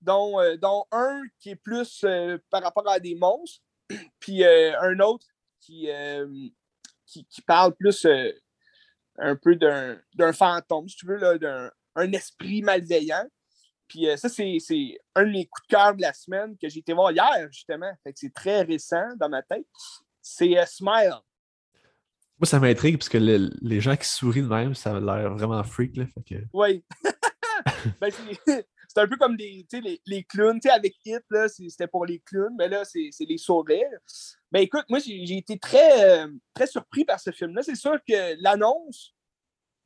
dont, 0.02 0.38
dont 0.58 0.86
un 0.92 1.24
qui 1.40 1.52
est 1.52 1.56
plus 1.56 2.06
par 2.52 2.62
rapport 2.62 2.88
à 2.88 3.00
des 3.00 3.16
monstres, 3.16 3.64
puis 4.20 4.46
un 4.46 5.00
autre 5.00 5.26
qui, 5.60 5.90
qui, 7.08 7.42
parle 7.46 7.74
plus 7.76 8.06
euh, 8.06 8.32
un 9.18 9.36
peu 9.36 9.56
d'un 9.56 10.34
fantôme, 10.34 10.88
si 10.88 10.98
tu 10.98 11.08
veux, 11.08 11.40
d'un 11.40 11.72
un 11.98 12.12
esprit 12.14 12.62
malveillant. 12.62 13.26
Puis 13.88 14.08
euh, 14.08 14.18
ça, 14.18 14.30
c'est 14.30 14.60
un 15.16 15.26
de 15.26 15.32
mes 15.32 15.46
coups 15.46 15.68
de 15.68 15.76
cœur 15.76 15.96
de 15.96 16.02
la 16.02 16.14
semaine 16.14 16.56
que 16.58 16.70
j'ai 16.70 16.80
été 16.80 16.94
voir 16.94 17.12
hier, 17.12 17.48
justement. 17.52 17.92
c'est 18.16 18.34
très 18.34 18.62
récent 18.62 19.16
dans 19.18 19.30
ma 19.30 19.42
tête. 19.42 19.66
C'est 20.22 20.58
euh, 20.58 20.66
Smile. 20.66 21.20
Moi, 22.40 22.46
ça 22.46 22.60
m'intrigue 22.60 22.98
parce 22.98 23.10
que 23.10 23.18
les 23.18 23.82
gens 23.82 23.96
qui 23.96 24.08
sourient 24.08 24.44
de 24.44 24.48
même, 24.48 24.76
ça 24.76 24.96
a 24.96 25.00
l'air 25.00 25.34
vraiment 25.34 25.64
freak. 25.64 25.98
Là, 25.98 26.06
Oui. 26.54 26.84
ben, 28.00 28.12
c'est 28.46 29.00
un 29.00 29.08
peu 29.08 29.18
comme 29.18 29.36
des, 29.36 29.66
les, 29.72 30.02
les 30.06 30.24
clowns. 30.24 30.60
avec 30.72 30.96
Hit, 31.04 31.24
c'était 31.48 31.88
pour 31.88 32.06
les 32.06 32.20
clowns, 32.20 32.56
mais 32.56 32.68
là, 32.68 32.84
c'est 32.86 33.10
les 33.22 33.40
sourires. 33.40 34.00
Ben 34.52 34.62
écoute, 34.62 34.86
moi, 34.90 35.00
j'ai 35.00 35.38
été 35.38 35.60
très, 35.60 36.04
euh, 36.04 36.28
très 36.54 36.68
surpris 36.68 37.04
par 37.04 37.20
ce 37.20 37.32
film-là. 37.32 37.64
C'est 37.64 37.76
sûr 37.76 37.98
que 38.08 38.42
l'annonce 38.42 39.14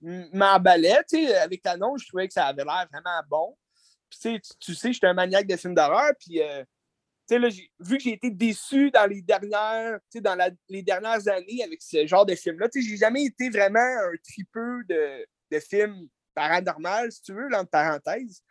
m'emballait. 0.01 0.99
Avec 1.41 1.61
l'annonce, 1.65 2.03
je 2.03 2.07
trouvais 2.07 2.27
que 2.27 2.33
ça 2.33 2.45
avait 2.45 2.63
l'air 2.63 2.87
vraiment 2.91 3.21
bon. 3.29 3.57
Puis, 4.09 4.39
tu 4.59 4.75
sais, 4.75 4.93
j'étais 4.93 5.07
un 5.07 5.13
maniaque 5.13 5.47
de 5.47 5.55
films 5.55 5.73
d'horreur. 5.73 6.11
Puis, 6.19 6.41
euh, 6.41 6.63
là, 7.29 7.49
vu 7.79 7.97
que 7.97 8.03
j'ai 8.03 8.13
été 8.13 8.29
déçu 8.29 8.91
dans 8.91 9.05
les 9.05 9.21
dernières, 9.21 9.99
dans 10.15 10.53
les 10.69 10.83
dernières 10.83 11.27
années 11.27 11.63
avec 11.63 11.81
ce 11.81 12.05
genre 12.05 12.25
de 12.25 12.35
film-là, 12.35 12.67
j'ai 12.73 12.97
jamais 12.97 13.23
été 13.23 13.49
vraiment 13.49 13.79
un 13.79 14.13
tripeux 14.23 14.83
de, 14.89 15.25
de 15.51 15.59
films 15.59 16.07
paranormal, 16.33 17.11
si 17.11 17.21
tu 17.21 17.33
veux, 17.33 17.47
entre 17.53 17.69
parenthèses. 17.69 18.43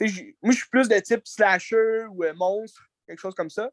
moi, 0.00 0.52
je 0.52 0.56
suis 0.56 0.68
plus 0.70 0.88
de 0.88 0.98
type 0.98 1.26
slasher 1.26 2.06
ou 2.10 2.24
euh, 2.24 2.34
monstre, 2.34 2.82
quelque 3.06 3.20
chose 3.20 3.34
comme 3.34 3.50
ça. 3.50 3.70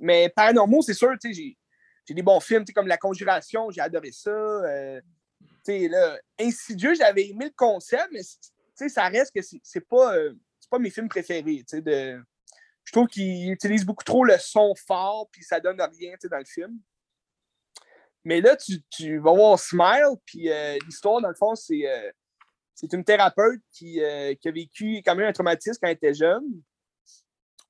Mais 0.00 0.28
paranormaux, 0.34 0.82
c'est 0.82 0.94
sûr, 0.94 1.14
j'ai 1.22 1.56
des 2.08 2.22
bons 2.22 2.40
films 2.40 2.64
comme 2.74 2.88
La 2.88 2.96
Conjuration, 2.96 3.70
j'ai 3.70 3.80
adoré 3.80 4.10
ça. 4.12 4.30
Euh, 4.30 5.00
là, 5.68 6.18
Insidieux, 6.40 6.94
j'avais 6.94 7.28
aimé 7.28 7.44
le 7.46 7.54
concept, 7.54 8.08
mais 8.12 8.88
ça 8.88 9.08
reste 9.08 9.32
que 9.34 9.40
c'est 9.62 9.88
pas, 9.88 10.16
euh, 10.16 10.34
pas 10.68 10.78
mes 10.78 10.90
films 10.90 11.08
préférés. 11.08 11.64
De... 11.72 12.20
Je 12.84 12.92
trouve 12.92 13.06
qu'ils 13.06 13.52
utilisent 13.52 13.84
beaucoup 13.84 14.04
trop 14.04 14.24
le 14.24 14.38
son 14.38 14.74
fort, 14.74 15.28
puis 15.30 15.44
ça 15.44 15.60
donne 15.60 15.80
rien 15.80 16.14
dans 16.28 16.38
le 16.38 16.44
film. 16.44 16.78
Mais 18.24 18.40
là, 18.40 18.56
tu, 18.56 19.18
vas 19.18 19.32
voir 19.32 19.58
Smile, 19.58 20.16
puis 20.24 20.50
l'histoire, 20.86 21.20
dans 21.20 21.28
le 21.28 21.34
fond, 21.34 21.54
c'est 21.54 22.92
une 22.94 23.04
thérapeute 23.04 23.60
qui, 23.72 24.02
euh, 24.02 24.34
qui, 24.34 24.48
a 24.48 24.52
vécu 24.52 25.02
quand 25.04 25.14
même 25.14 25.28
un 25.28 25.32
traumatisme 25.32 25.78
quand 25.82 25.88
elle 25.88 25.96
était 25.96 26.14
jeune. 26.14 26.62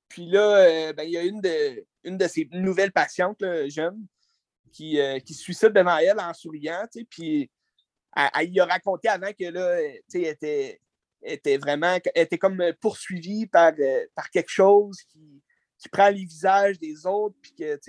Puis 0.07 0.25
là, 0.25 0.57
euh, 0.57 0.93
ben, 0.93 1.03
il 1.03 1.11
y 1.11 1.17
a 1.17 1.23
une 1.23 1.41
de, 1.41 1.85
une 2.03 2.17
de 2.17 2.27
ses 2.27 2.47
nouvelles 2.51 2.91
patientes 2.91 3.43
jeunes 3.67 4.05
qui, 4.71 4.99
euh, 4.99 5.19
qui 5.19 5.33
se 5.33 5.43
suicide 5.43 5.69
devant 5.69 5.97
elle 5.97 6.19
en 6.19 6.33
souriant. 6.33 6.85
Puis 7.09 7.49
elle, 8.15 8.49
lui 8.49 8.59
a 8.59 8.65
raconté 8.65 9.07
avant 9.07 9.31
que 9.31 9.45
là, 9.45 9.81
elle 9.81 10.01
était, 10.13 10.79
était 11.21 11.57
vraiment 11.57 11.97
était 12.15 12.37
comme 12.37 12.63
poursuivie 12.79 13.47
par, 13.47 13.73
par 14.15 14.29
quelque 14.29 14.49
chose 14.49 14.97
qui, 15.03 15.41
qui 15.77 15.89
prend 15.89 16.09
les 16.09 16.25
visages 16.25 16.77
des 16.79 17.05
autres, 17.05 17.35
puis 17.41 17.53
que 17.53 17.79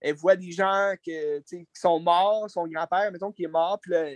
elle 0.00 0.14
voit 0.14 0.36
des 0.36 0.52
gens 0.52 0.94
que, 1.04 1.40
qui 1.40 1.66
sont 1.74 1.98
morts, 1.98 2.48
son 2.50 2.66
grand-père, 2.66 3.10
mettons, 3.10 3.32
qui 3.32 3.44
est 3.44 3.48
mort, 3.48 3.80
puis 3.80 3.92
là, 3.92 4.10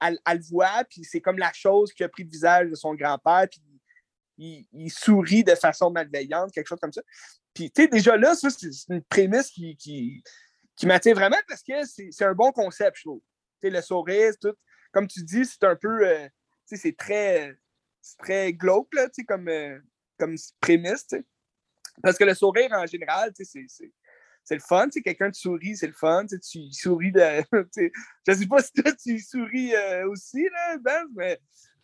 elle, 0.00 0.18
le 0.26 0.42
voit, 0.50 0.84
puis 0.90 1.04
c'est 1.04 1.20
comme 1.20 1.38
la 1.38 1.52
chose 1.52 1.92
qui 1.92 2.02
a 2.04 2.08
pris 2.08 2.24
le 2.24 2.30
visage 2.30 2.68
de 2.68 2.74
son 2.74 2.94
grand-père, 2.94 3.46
puis 3.48 4.66
il, 4.72 4.90
sourit 4.90 5.44
de 5.44 5.54
façon 5.54 5.90
malveillante, 5.90 6.52
quelque 6.52 6.66
chose 6.66 6.80
comme 6.80 6.92
ça. 6.92 7.02
Puis, 7.54 7.70
tu 7.70 7.82
sais, 7.82 7.88
déjà 7.88 8.16
là, 8.16 8.34
ça, 8.34 8.48
c'est 8.50 8.70
une 8.88 9.02
prémisse 9.02 9.50
qui, 9.50 9.76
qui, 9.76 10.86
m'attire 10.86 11.14
vraiment 11.14 11.36
parce 11.48 11.62
que 11.62 11.84
c'est 11.84 12.24
un 12.24 12.34
bon 12.34 12.50
concept, 12.50 12.96
je 12.98 13.02
trouve. 13.02 13.20
Tu 13.60 13.68
sais, 13.68 13.70
le 13.70 13.82
sourire, 13.82 14.32
tout. 14.40 14.54
Comme 14.92 15.06
tu 15.06 15.22
dis, 15.22 15.44
c'est 15.44 15.64
un 15.64 15.76
peu. 15.76 16.06
Euh, 16.06 16.26
tu 16.66 16.76
sais, 16.76 16.76
c'est 16.76 16.96
très, 16.96 18.52
glauque, 18.52 18.92
là, 18.94 19.06
tu 19.06 19.16
sais, 19.16 19.24
comme, 19.24 19.48
euh, 19.48 19.78
comme 20.18 20.36
prémisse, 20.60 21.06
tu 21.06 21.16
sais. 21.16 21.24
Parce 22.02 22.16
que 22.16 22.24
le 22.24 22.34
sourire, 22.34 22.72
en 22.72 22.86
général, 22.86 23.32
tu 23.34 23.44
sais, 23.44 23.66
c'est 24.44 24.54
le 24.54 24.60
fun. 24.60 24.88
Tu 24.88 25.02
quelqu'un 25.02 25.30
te 25.30 25.36
sourit, 25.36 25.76
c'est 25.76 25.86
le 25.86 25.92
fun. 25.92 26.26
Tu, 26.26 26.38
tu 26.40 26.72
souris 26.72 27.12
de. 27.12 27.20
je 28.26 28.32
sais 28.32 28.46
pas 28.46 28.62
si 28.62 28.72
toi, 28.72 28.92
tu 28.92 29.18
souris 29.20 29.74
euh, 29.74 30.08
aussi, 30.08 30.42
là, 30.44 30.78
Ben, 30.78 31.06
mais 31.14 31.38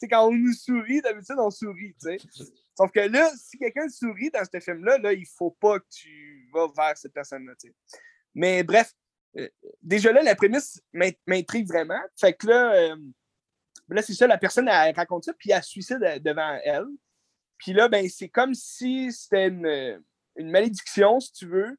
quand 0.08 0.28
on 0.28 0.32
nous 0.32 0.52
sourit, 0.52 1.00
d'habitude, 1.02 1.36
on 1.38 1.50
sourit. 1.50 1.94
sais. 1.98 2.18
Sauf 2.78 2.92
que 2.92 3.00
là, 3.00 3.28
si 3.36 3.58
quelqu'un 3.58 3.88
sourit 3.88 4.30
dans 4.30 4.44
ce 4.44 4.60
film-là, 4.60 4.98
là, 4.98 5.12
il 5.12 5.26
faut 5.26 5.50
pas 5.50 5.80
que 5.80 5.86
tu 5.90 6.48
vas 6.54 6.68
vers 6.76 6.96
cette 6.96 7.12
personne-là. 7.12 7.54
Mais 8.36 8.62
bref, 8.62 8.92
euh, 9.36 9.48
déjà 9.82 10.12
là, 10.12 10.22
la 10.22 10.36
prémisse 10.36 10.80
m'intrigue 11.26 11.66
vraiment. 11.66 12.00
Fait 12.14 12.34
que 12.34 12.46
là, 12.46 12.74
euh, 12.74 12.96
là 13.88 14.00
c'est 14.00 14.14
ça, 14.14 14.28
la 14.28 14.38
personne, 14.38 14.68
elle 14.68 14.94
raconte 14.94 15.24
ça, 15.24 15.32
puis 15.32 15.50
elle 15.50 15.62
suicide 15.64 15.98
devant 16.24 16.56
elle. 16.62 16.86
Puis 17.56 17.72
là, 17.72 17.88
ben, 17.88 18.08
c'est 18.08 18.28
comme 18.28 18.54
si 18.54 19.10
c'était 19.10 19.48
une 19.48 20.00
malédiction, 20.36 21.18
si 21.18 21.32
tu 21.32 21.46
veux, 21.48 21.76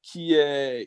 qui, 0.00 0.34
euh, 0.34 0.82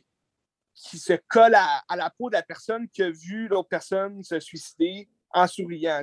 qui 0.74 0.98
se 0.98 1.14
colle 1.28 1.54
à, 1.54 1.84
la 1.96 2.10
peau 2.10 2.32
de 2.32 2.36
la 2.36 2.42
personne 2.42 2.90
qui 2.90 3.04
a 3.04 3.12
vu 3.12 3.48
l'autre 3.48 3.70
personne 3.70 4.24
se 4.24 4.40
suicider 4.40 5.08
en 5.30 5.46
souriant. 5.46 6.02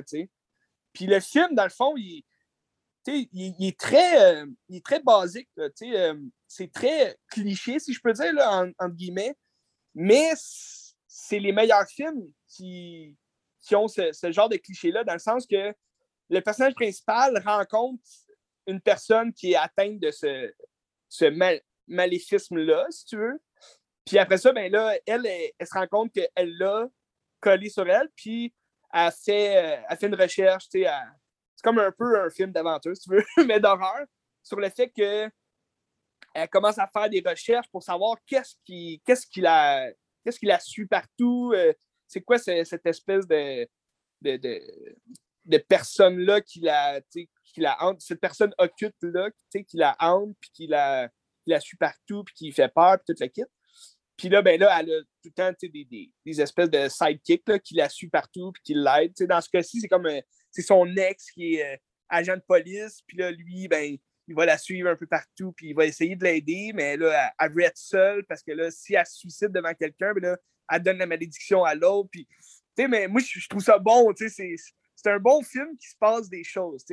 Puis 0.93 1.07
le 1.07 1.19
film, 1.19 1.55
dans 1.55 1.65
le 1.65 1.69
fond, 1.69 1.97
il, 1.97 2.23
il, 3.09 3.67
est, 3.67 3.79
très, 3.79 4.41
euh, 4.41 4.45
est 4.69 4.85
très 4.85 5.01
basique. 5.01 5.49
Euh, 5.57 6.19
c'est 6.47 6.71
très 6.71 7.17
cliché, 7.29 7.79
si 7.79 7.93
je 7.93 8.01
peux 8.01 8.13
dire, 8.13 8.33
là, 8.33 8.63
en, 8.63 8.69
entre 8.79 8.95
guillemets. 8.95 9.35
Mais 9.95 10.31
c'est 11.07 11.39
les 11.39 11.51
meilleurs 11.51 11.87
films 11.87 12.31
qui, 12.47 13.15
qui 13.61 13.75
ont 13.75 13.87
ce, 13.87 14.31
genre 14.31 14.49
de 14.49 14.57
cliché-là, 14.57 15.03
dans 15.03 15.13
le 15.13 15.19
sens 15.19 15.45
que 15.45 15.73
le 16.29 16.41
personnage 16.41 16.75
principal 16.75 17.41
rencontre 17.45 18.03
une 18.67 18.81
personne 18.81 19.33
qui 19.33 19.53
est 19.53 19.55
atteinte 19.55 19.99
de 19.99 20.11
ce, 20.11 20.53
ce 21.07 21.55
maléfisme-là, 21.87 22.85
si 22.89 23.05
tu 23.05 23.17
veux. 23.17 23.41
Puis 24.05 24.17
après 24.17 24.37
ça, 24.37 24.51
ben 24.51 24.71
là, 24.71 24.95
elle, 25.05 25.25
elle, 25.25 25.67
se 25.67 25.73
rend 25.73 25.87
compte 25.87 26.11
qu'elle 26.13 26.57
l'a 26.57 26.87
collé 27.39 27.69
sur 27.69 27.87
elle, 27.89 28.09
puis 28.15 28.53
elle 28.93 29.11
fait, 29.11 29.83
fait 29.99 30.07
une 30.07 30.15
recherche, 30.15 30.69
tu 30.69 30.83
sais, 30.83 30.89
c'est 31.59 31.63
comme 31.63 31.79
un 31.79 31.91
peu 31.91 32.17
un 32.17 32.29
film 32.29 32.53
d'aventure, 32.53 32.95
si 32.95 33.03
tu 33.03 33.15
veux, 33.15 33.25
mais 33.45 33.59
d'horreur, 33.59 34.05
sur 34.41 34.57
le 34.57 34.69
fait 34.69 34.89
que 34.89 35.29
elle 36.33 36.47
commence 36.47 36.77
à 36.77 36.87
faire 36.87 37.09
des 37.09 37.21
recherches 37.25 37.67
pour 37.69 37.83
savoir 37.83 38.15
qu'est-ce 38.25 38.55
qui, 38.63 39.01
qu'est-ce 39.05 39.27
qu'il 39.27 39.45
a, 39.45 39.91
qu'est-ce 40.23 40.39
qu'il 40.39 40.51
a 40.51 40.59
su 40.59 40.87
partout, 40.87 41.51
euh, 41.53 41.73
c'est 42.07 42.21
quoi 42.21 42.37
cette 42.37 42.85
espèce 42.85 43.27
de, 43.27 43.67
de, 44.21 44.37
de, 44.37 45.57
personne-là 45.57 46.39
qui 46.39 46.61
la, 46.61 47.01
qui 47.11 47.27
la 47.57 47.75
hante, 47.83 47.99
cette 47.99 48.21
personne 48.21 48.53
occulte-là 48.57 49.29
qui 49.51 49.77
la 49.77 49.97
hante, 49.99 50.33
puis 50.39 50.51
qui 50.53 50.67
la, 50.67 51.09
qui 51.43 51.49
la 51.49 51.59
suit 51.59 51.77
partout, 51.77 52.23
puis 52.23 52.35
qui 52.35 52.51
fait 52.53 52.73
peur, 52.73 52.99
puis 52.99 53.05
toute 53.07 53.19
la 53.19 53.27
kit. 53.27 53.43
Puis 54.15 54.29
là, 54.29 54.41
ben 54.41 54.57
là, 54.57 54.79
elle 54.79 54.91
a 54.93 55.01
tout 55.01 55.07
le 55.25 55.31
temps 55.31 55.51
des, 55.61 55.85
des, 55.85 56.11
des, 56.25 56.41
espèces 56.41 56.69
de 56.69 56.87
sidekicks 56.87 57.61
qui 57.63 57.75
la 57.75 57.89
suit 57.89 58.09
partout 58.09 58.51
puis 58.53 58.61
qui 58.63 58.73
l'aident. 58.75 59.27
Dans 59.27 59.41
ce 59.41 59.49
cas-ci, 59.49 59.81
c'est 59.81 59.87
comme 59.87 60.05
euh, 60.05 60.21
c'est 60.51 60.61
son 60.61 60.85
ex 60.95 61.31
qui 61.31 61.55
est 61.55 61.73
euh, 61.73 61.77
agent 62.09 62.35
de 62.35 62.43
police. 62.47 63.01
Puis 63.07 63.17
là, 63.17 63.31
lui, 63.31 63.67
ben, 63.67 63.97
il 64.27 64.35
va 64.35 64.45
la 64.45 64.57
suivre 64.57 64.89
un 64.89 64.95
peu 64.95 65.07
partout, 65.07 65.51
puis 65.53 65.69
il 65.69 65.75
va 65.75 65.85
essayer 65.85 66.15
de 66.15 66.23
l'aider, 66.23 66.71
mais 66.73 66.97
là, 66.97 67.33
elle, 67.39 67.51
veut 67.51 67.63
être 67.63 67.77
seule 67.77 68.23
parce 68.25 68.43
que 68.43 68.51
là, 68.51 68.69
si 68.69 68.93
elle 68.93 69.05
se 69.05 69.17
suicide 69.17 69.49
devant 69.49 69.73
quelqu'un, 69.73 70.13
ben 70.13 70.21
là, 70.21 70.37
elle 70.71 70.83
donne 70.83 70.99
la 70.99 71.07
malédiction 71.07 71.63
à 71.63 71.73
l'autre. 71.73 72.09
Puis, 72.11 72.27
mais 72.77 73.07
moi, 73.07 73.21
je, 73.21 73.47
trouve 73.47 73.63
ça 73.63 73.79
bon. 73.79 74.13
C'est 74.15 75.09
un 75.11 75.19
bon 75.19 75.41
film 75.41 75.75
qui 75.77 75.89
se 75.89 75.95
passe 75.99 76.29
des 76.29 76.43
choses. 76.43 76.85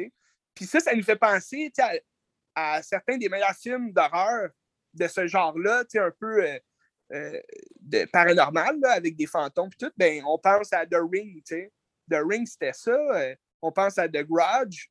Puis 0.54 0.64
ça, 0.64 0.80
ça 0.80 0.94
nous 0.94 1.02
fait 1.02 1.16
penser 1.16 1.70
à, 1.78 1.92
à, 2.54 2.82
certains 2.82 3.18
des 3.18 3.28
meilleurs 3.28 3.54
films 3.54 3.92
d'horreur 3.92 4.50
de 4.94 5.06
ce 5.06 5.26
genre-là, 5.26 5.84
un 5.94 6.10
peu. 6.18 6.44
Euh, 6.44 6.58
euh, 7.12 7.40
de 7.82 8.04
paranormal 8.06 8.80
avec 8.86 9.14
des 9.14 9.28
fantômes 9.28 9.70
et 9.72 9.76
tout, 9.84 9.92
ben, 9.96 10.24
on 10.26 10.40
pense 10.40 10.72
à 10.72 10.84
The 10.84 10.96
Ring, 11.08 11.40
tu 11.44 11.70
The 12.10 12.16
Ring, 12.28 12.44
c'était 12.48 12.72
ça. 12.72 12.96
On 13.62 13.72
pense 13.72 13.98
à 13.98 14.08
The 14.08 14.22
Grudge. 14.24 14.86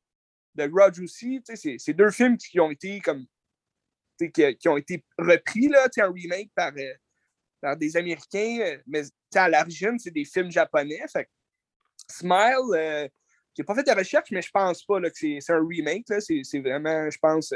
The 0.57 0.67
Grudge 0.67 0.99
aussi, 0.99 1.41
c'est 1.45 1.93
deux 1.93 2.11
films 2.11 2.37
qui 2.37 2.59
ont 2.59 2.71
été 2.71 2.99
comme 3.01 3.25
qui, 4.17 4.69
ont 4.69 4.77
été 4.77 5.03
repris, 5.17 5.67
là, 5.67 5.87
un 5.97 6.11
remake 6.11 6.49
par, 6.55 6.71
euh, 6.77 6.93
par 7.59 7.75
des 7.75 7.97
Américains, 7.97 8.77
mais 8.87 9.01
à 9.35 9.49
l'origine, 9.49 9.99
c'est 9.99 10.11
des 10.11 10.23
films 10.23 10.51
japonais. 10.51 11.01
Fait 11.11 11.27
Smile, 12.09 13.09
j'ai 13.57 13.63
pas 13.65 13.75
fait 13.75 13.83
de 13.83 13.91
recherche, 13.91 14.31
mais 14.31 14.41
je 14.41 14.51
pense 14.51 14.85
pas 14.85 15.01
là, 15.01 15.09
que 15.09 15.17
c'est 15.17 15.49
un 15.49 15.67
remake. 15.67 16.05
C'est 16.21 16.59
vraiment, 16.59 17.09
je 17.09 17.17
pense, 17.17 17.53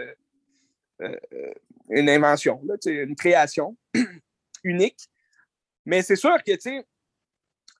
une 1.89 2.09
invention, 2.09 2.61
là, 2.65 2.75
une 2.85 3.15
création. 3.15 3.77
unique. 4.63 5.09
Mais 5.85 6.01
c'est 6.01 6.15
sûr 6.15 6.37
que, 6.43 6.51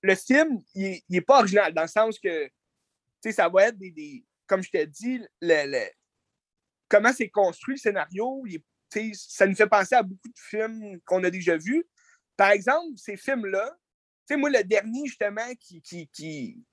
le 0.02 0.14
film, 0.14 0.60
il 0.74 1.00
n'est 1.08 1.20
pas 1.20 1.40
original, 1.40 1.74
dans 1.74 1.82
le 1.82 1.88
sens 1.88 2.18
que, 2.18 2.48
sais, 3.22 3.32
ça 3.32 3.48
va 3.48 3.68
être 3.68 3.78
des, 3.78 4.24
comme 4.46 4.62
je 4.62 4.70
t'ai 4.70 4.86
dit, 4.86 5.20
le, 5.40 5.88
comment 6.88 7.12
c'est 7.12 7.28
construit 7.28 7.74
le 7.74 7.80
scénario, 7.80 8.44
ça 9.14 9.46
nous 9.46 9.54
fait 9.54 9.68
penser 9.68 9.94
à 9.94 10.02
beaucoup 10.02 10.28
de 10.28 10.38
films 10.38 11.00
qu'on 11.04 11.22
a 11.24 11.30
déjà 11.30 11.56
vus. 11.56 11.84
Par 12.36 12.50
exemple, 12.50 12.96
ces 12.96 13.16
films-là, 13.16 13.76
moi, 14.36 14.50
le 14.50 14.62
dernier, 14.64 15.06
justement, 15.06 15.54
qui, 15.58 15.80
qui, 15.82 16.08
qui, 16.08 16.64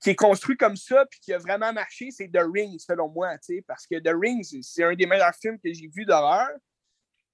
qui, 0.00 0.10
est 0.10 0.14
construit 0.14 0.56
comme 0.56 0.76
ça, 0.76 1.06
puis 1.06 1.20
qui 1.20 1.32
a 1.32 1.38
vraiment 1.38 1.72
marché, 1.72 2.10
c'est 2.10 2.28
The 2.28 2.42
Ring, 2.52 2.78
selon 2.78 3.08
moi, 3.08 3.36
parce 3.66 3.86
que 3.86 3.98
The 3.98 4.14
Ring, 4.14 4.44
c'est 4.62 4.84
un 4.84 4.94
des 4.94 5.06
meilleurs 5.06 5.34
films 5.34 5.58
que 5.58 5.72
j'ai 5.72 5.88
vu 5.88 6.04
d'horreur. 6.04 6.50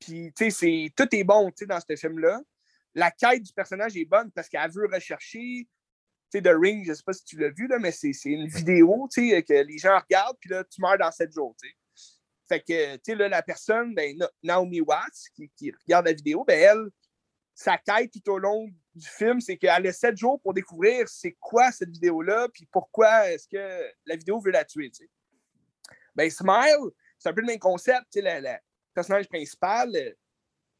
Puis, 0.00 0.32
tout 0.34 1.14
est 1.14 1.24
bon, 1.24 1.50
dans 1.66 1.80
ce 1.80 1.96
film-là. 1.96 2.40
La 2.94 3.10
quête 3.10 3.42
du 3.42 3.52
personnage 3.52 3.96
est 3.96 4.04
bonne 4.04 4.30
parce 4.32 4.48
qu'elle 4.48 4.70
veut 4.70 4.88
rechercher, 4.92 5.66
The 6.32 6.52
Ring, 6.54 6.84
je 6.86 6.92
sais 6.92 7.02
pas 7.04 7.12
si 7.12 7.24
tu 7.24 7.38
l'as 7.38 7.50
vu, 7.50 7.66
là, 7.66 7.78
mais 7.78 7.92
c'est 7.92 8.12
une 8.24 8.46
vidéo, 8.46 9.08
tu 9.12 9.30
sais, 9.30 9.42
que 9.42 9.54
les 9.54 9.78
gens 9.78 9.98
regardent, 9.98 10.36
puis 10.38 10.50
là, 10.50 10.64
tu 10.64 10.80
meurs 10.80 10.98
dans 10.98 11.10
sept 11.10 11.32
jours, 11.32 11.54
tu 11.60 11.68
sais. 11.68 11.74
Fait 12.48 12.60
que, 12.60 12.96
tu 12.96 13.00
sais, 13.04 13.14
là, 13.14 13.28
la 13.28 13.42
personne, 13.42 13.94
ben, 13.94 14.16
Naomi 14.42 14.80
Watts, 14.80 15.28
qui, 15.34 15.72
regarde 15.86 16.06
la 16.06 16.12
vidéo, 16.12 16.44
ben, 16.44 16.58
elle, 16.58 16.88
sa 17.54 17.76
quête 17.76 18.12
tout 18.12 18.30
au 18.30 18.38
long 18.38 18.68
du 18.94 19.08
film, 19.08 19.40
c'est 19.40 19.56
qu'elle 19.56 19.86
a 19.86 19.92
sept 19.92 20.16
jours 20.16 20.40
pour 20.40 20.54
découvrir 20.54 21.08
c'est 21.08 21.36
quoi 21.40 21.72
cette 21.72 21.90
vidéo-là, 21.90 22.48
puis 22.52 22.66
pourquoi 22.70 23.30
est-ce 23.30 23.48
que 23.48 23.92
la 24.06 24.16
vidéo 24.16 24.40
veut 24.40 24.52
la 24.52 24.64
tuer, 24.64 24.90
tu 24.90 25.04
sais. 25.04 25.10
Ben, 26.14 26.30
Smile, 26.30 26.90
c'est 27.18 27.28
un 27.28 27.32
peu 27.32 27.40
le 27.40 27.46
même 27.46 27.58
concept, 27.58 28.06
tu 28.12 28.20
sais, 28.20 28.40
la, 28.40 28.60
personnage 28.94 29.28
principal, 29.28 29.94
euh, 29.94 30.12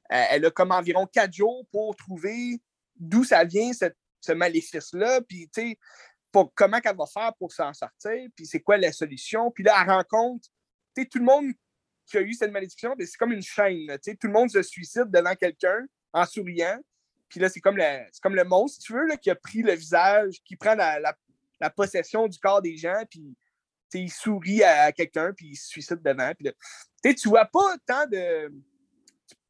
elle 0.09 0.45
a 0.45 0.51
comme 0.51 0.73
environ 0.73 1.07
quatre 1.07 1.33
jours 1.33 1.65
pour 1.71 1.95
trouver 1.95 2.61
d'où 2.97 3.23
ça 3.23 3.45
vient, 3.45 3.71
ce 4.20 4.33
maléfice-là, 4.33 5.20
puis 5.22 5.48
tu 5.52 5.61
sais, 5.61 5.78
comment 6.54 6.78
elle 6.85 6.96
va 6.96 7.07
faire 7.07 7.33
pour 7.38 7.52
s'en 7.52 7.72
sortir, 7.72 8.28
puis 8.35 8.46
c'est 8.46 8.61
quoi 8.61 8.76
la 8.76 8.92
solution? 8.92 9.50
Puis 9.50 9.64
là, 9.64 9.76
elle 9.81 9.90
rencontre, 9.90 10.46
tu 10.94 11.02
sais, 11.02 11.09
tout 11.09 11.18
le 11.18 11.24
monde 11.24 11.52
qui 12.07 12.16
a 12.16 12.20
eu 12.20 12.33
cette 12.33 12.52
malédiction, 12.52 12.94
ben, 12.96 13.07
c'est 13.07 13.16
comme 13.16 13.33
une 13.33 13.42
chaîne, 13.42 13.87
tu 13.87 13.98
sais, 14.02 14.16
tout 14.16 14.26
le 14.26 14.33
monde 14.33 14.50
se 14.50 14.62
suicide 14.62 15.07
devant 15.09 15.35
quelqu'un 15.35 15.87
en 16.12 16.24
souriant. 16.24 16.78
Puis 17.28 17.40
là, 17.40 17.50
c'est 17.50 17.61
comme, 17.61 17.78
comme 18.22 18.35
le 18.35 18.44
monstre, 18.44 18.81
si 18.81 18.87
tu 18.87 18.92
veux, 18.94 19.07
là, 19.07 19.16
qui 19.18 19.31
a 19.31 19.35
pris 19.35 19.62
le 19.62 19.74
visage, 19.74 20.37
qui 20.44 20.57
prend 20.57 20.74
la, 20.74 20.98
la 21.61 21.70
possession 21.70 22.26
du 22.26 22.38
corps 22.38 22.62
des 22.62 22.76
gens, 22.76 23.02
puis 23.11 23.37
il 23.94 24.11
sourit 24.11 24.62
à 24.62 24.92
quelqu'un, 24.92 25.33
puis 25.33 25.48
il 25.48 25.57
se 25.57 25.68
suicide 25.68 26.00
devant. 26.02 26.33
Puis 27.02 27.14
tu 27.14 27.28
vois 27.28 27.46
pas 27.46 27.76
tant 27.87 28.07
de. 28.07 28.52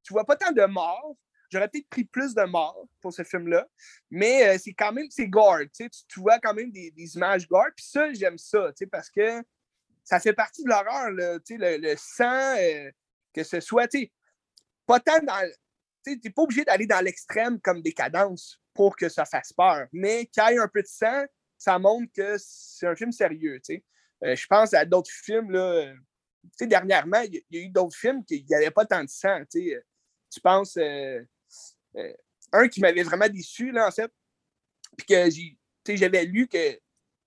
Tu 0.02 0.12
vois 0.12 0.24
pas 0.24 0.36
tant 0.36 0.52
de 0.52 0.64
morts. 0.64 1.16
J'aurais 1.50 1.68
peut-être 1.68 1.88
pris 1.88 2.04
plus 2.04 2.34
de 2.34 2.42
morts 2.42 2.86
pour 3.00 3.12
ce 3.12 3.24
film-là. 3.24 3.66
Mais 4.10 4.48
euh, 4.48 4.58
c'est 4.58 4.74
quand 4.74 4.92
même, 4.92 5.06
c'est 5.10 5.28
gore. 5.28 5.60
Tu, 5.74 5.88
vois 6.16 6.38
quand 6.38 6.54
même 6.54 6.70
des, 6.70 6.92
images 7.14 7.48
gore. 7.48 7.68
Puis 7.74 7.86
ça, 7.86 8.12
j'aime 8.12 8.38
ça, 8.38 8.70
parce 8.90 9.10
que 9.10 9.42
ça 10.04 10.20
fait 10.20 10.34
partie 10.34 10.62
de 10.62 10.68
l'horreur, 10.68 11.10
le, 11.10 11.40
le, 11.48 11.94
sang, 11.96 12.56
euh, 12.58 12.90
que 13.32 13.42
ce 13.42 13.60
soit, 13.60 13.88
pas 14.86 15.00
tant 15.00 15.20
dans. 15.22 15.50
Tu 16.04 16.18
n'es 16.22 16.30
pas 16.30 16.42
obligé 16.42 16.64
d'aller 16.64 16.86
dans 16.86 17.04
l'extrême 17.04 17.60
comme 17.60 17.82
des 17.82 17.92
cadences 17.92 18.60
pour 18.74 18.96
que 18.96 19.08
ça 19.08 19.24
fasse 19.24 19.52
peur. 19.52 19.86
Mais 19.92 20.26
qu'il 20.26 20.42
y 20.42 20.52
ait 20.54 20.58
un 20.58 20.68
peu 20.68 20.82
de 20.82 20.86
sang, 20.86 21.24
ça 21.56 21.78
montre 21.78 22.10
que 22.14 22.36
c'est 22.38 22.86
un 22.86 22.94
film 22.94 23.12
sérieux. 23.12 23.60
Euh, 24.24 24.36
je 24.36 24.46
pense 24.46 24.72
à 24.74 24.84
d'autres 24.84 25.10
films, 25.10 25.50
là, 25.50 25.92
dernièrement, 26.60 27.20
il 27.20 27.42
y, 27.50 27.58
a 27.58 27.62
eu 27.62 27.68
d'autres 27.68 27.96
films 27.96 28.24
qui 28.24 28.44
n'y 28.48 28.54
avait 28.54 28.70
pas 28.70 28.86
tant 28.86 29.02
de 29.02 29.08
sang. 29.08 29.42
Tu 29.50 30.40
penses. 30.42 30.78
Un 32.52 32.68
qui 32.68 32.80
m'avait 32.80 33.02
vraiment 33.02 33.28
déçu, 33.28 33.70
là, 33.72 33.88
en 33.88 33.90
fait, 33.90 34.10
puis 34.96 35.06
que 35.06 35.96
j'avais 35.96 36.24
lu 36.24 36.48
que 36.48 36.78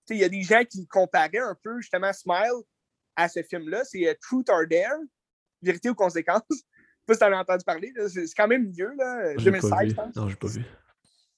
il 0.10 0.18
y 0.18 0.24
a 0.24 0.30
des 0.30 0.44
gens 0.44 0.64
qui 0.66 0.86
comparaient 0.88 1.38
un 1.38 1.56
peu 1.64 1.80
justement 1.80 2.12
Smile 2.14 2.64
à 3.16 3.30
ce 3.30 3.42
film-là. 3.44 3.84
C'est 3.84 4.08
euh, 4.08 4.14
Truth 4.22 4.50
or 4.50 4.68
Dare, 4.70 5.00
Vérité 5.62 5.90
ou 5.90 5.96
conséquences. 5.96 6.42
Je 6.50 6.56
sais 6.56 6.64
pas 7.08 7.14
si 7.14 7.20
tu 7.20 7.26
en 7.26 7.38
as 7.38 7.42
entendu 7.42 7.64
parler. 7.66 7.94
C'est 8.10 8.26
quand 8.36 8.48
même 8.48 8.70
vieux, 8.70 8.92
là, 8.98 9.34
2016, 9.36 9.72
je 9.90 9.94
pense. 9.96 10.16
Non, 10.16 10.30
j'ai 10.30 10.36
pas 10.36 10.48
vu. 10.48 10.64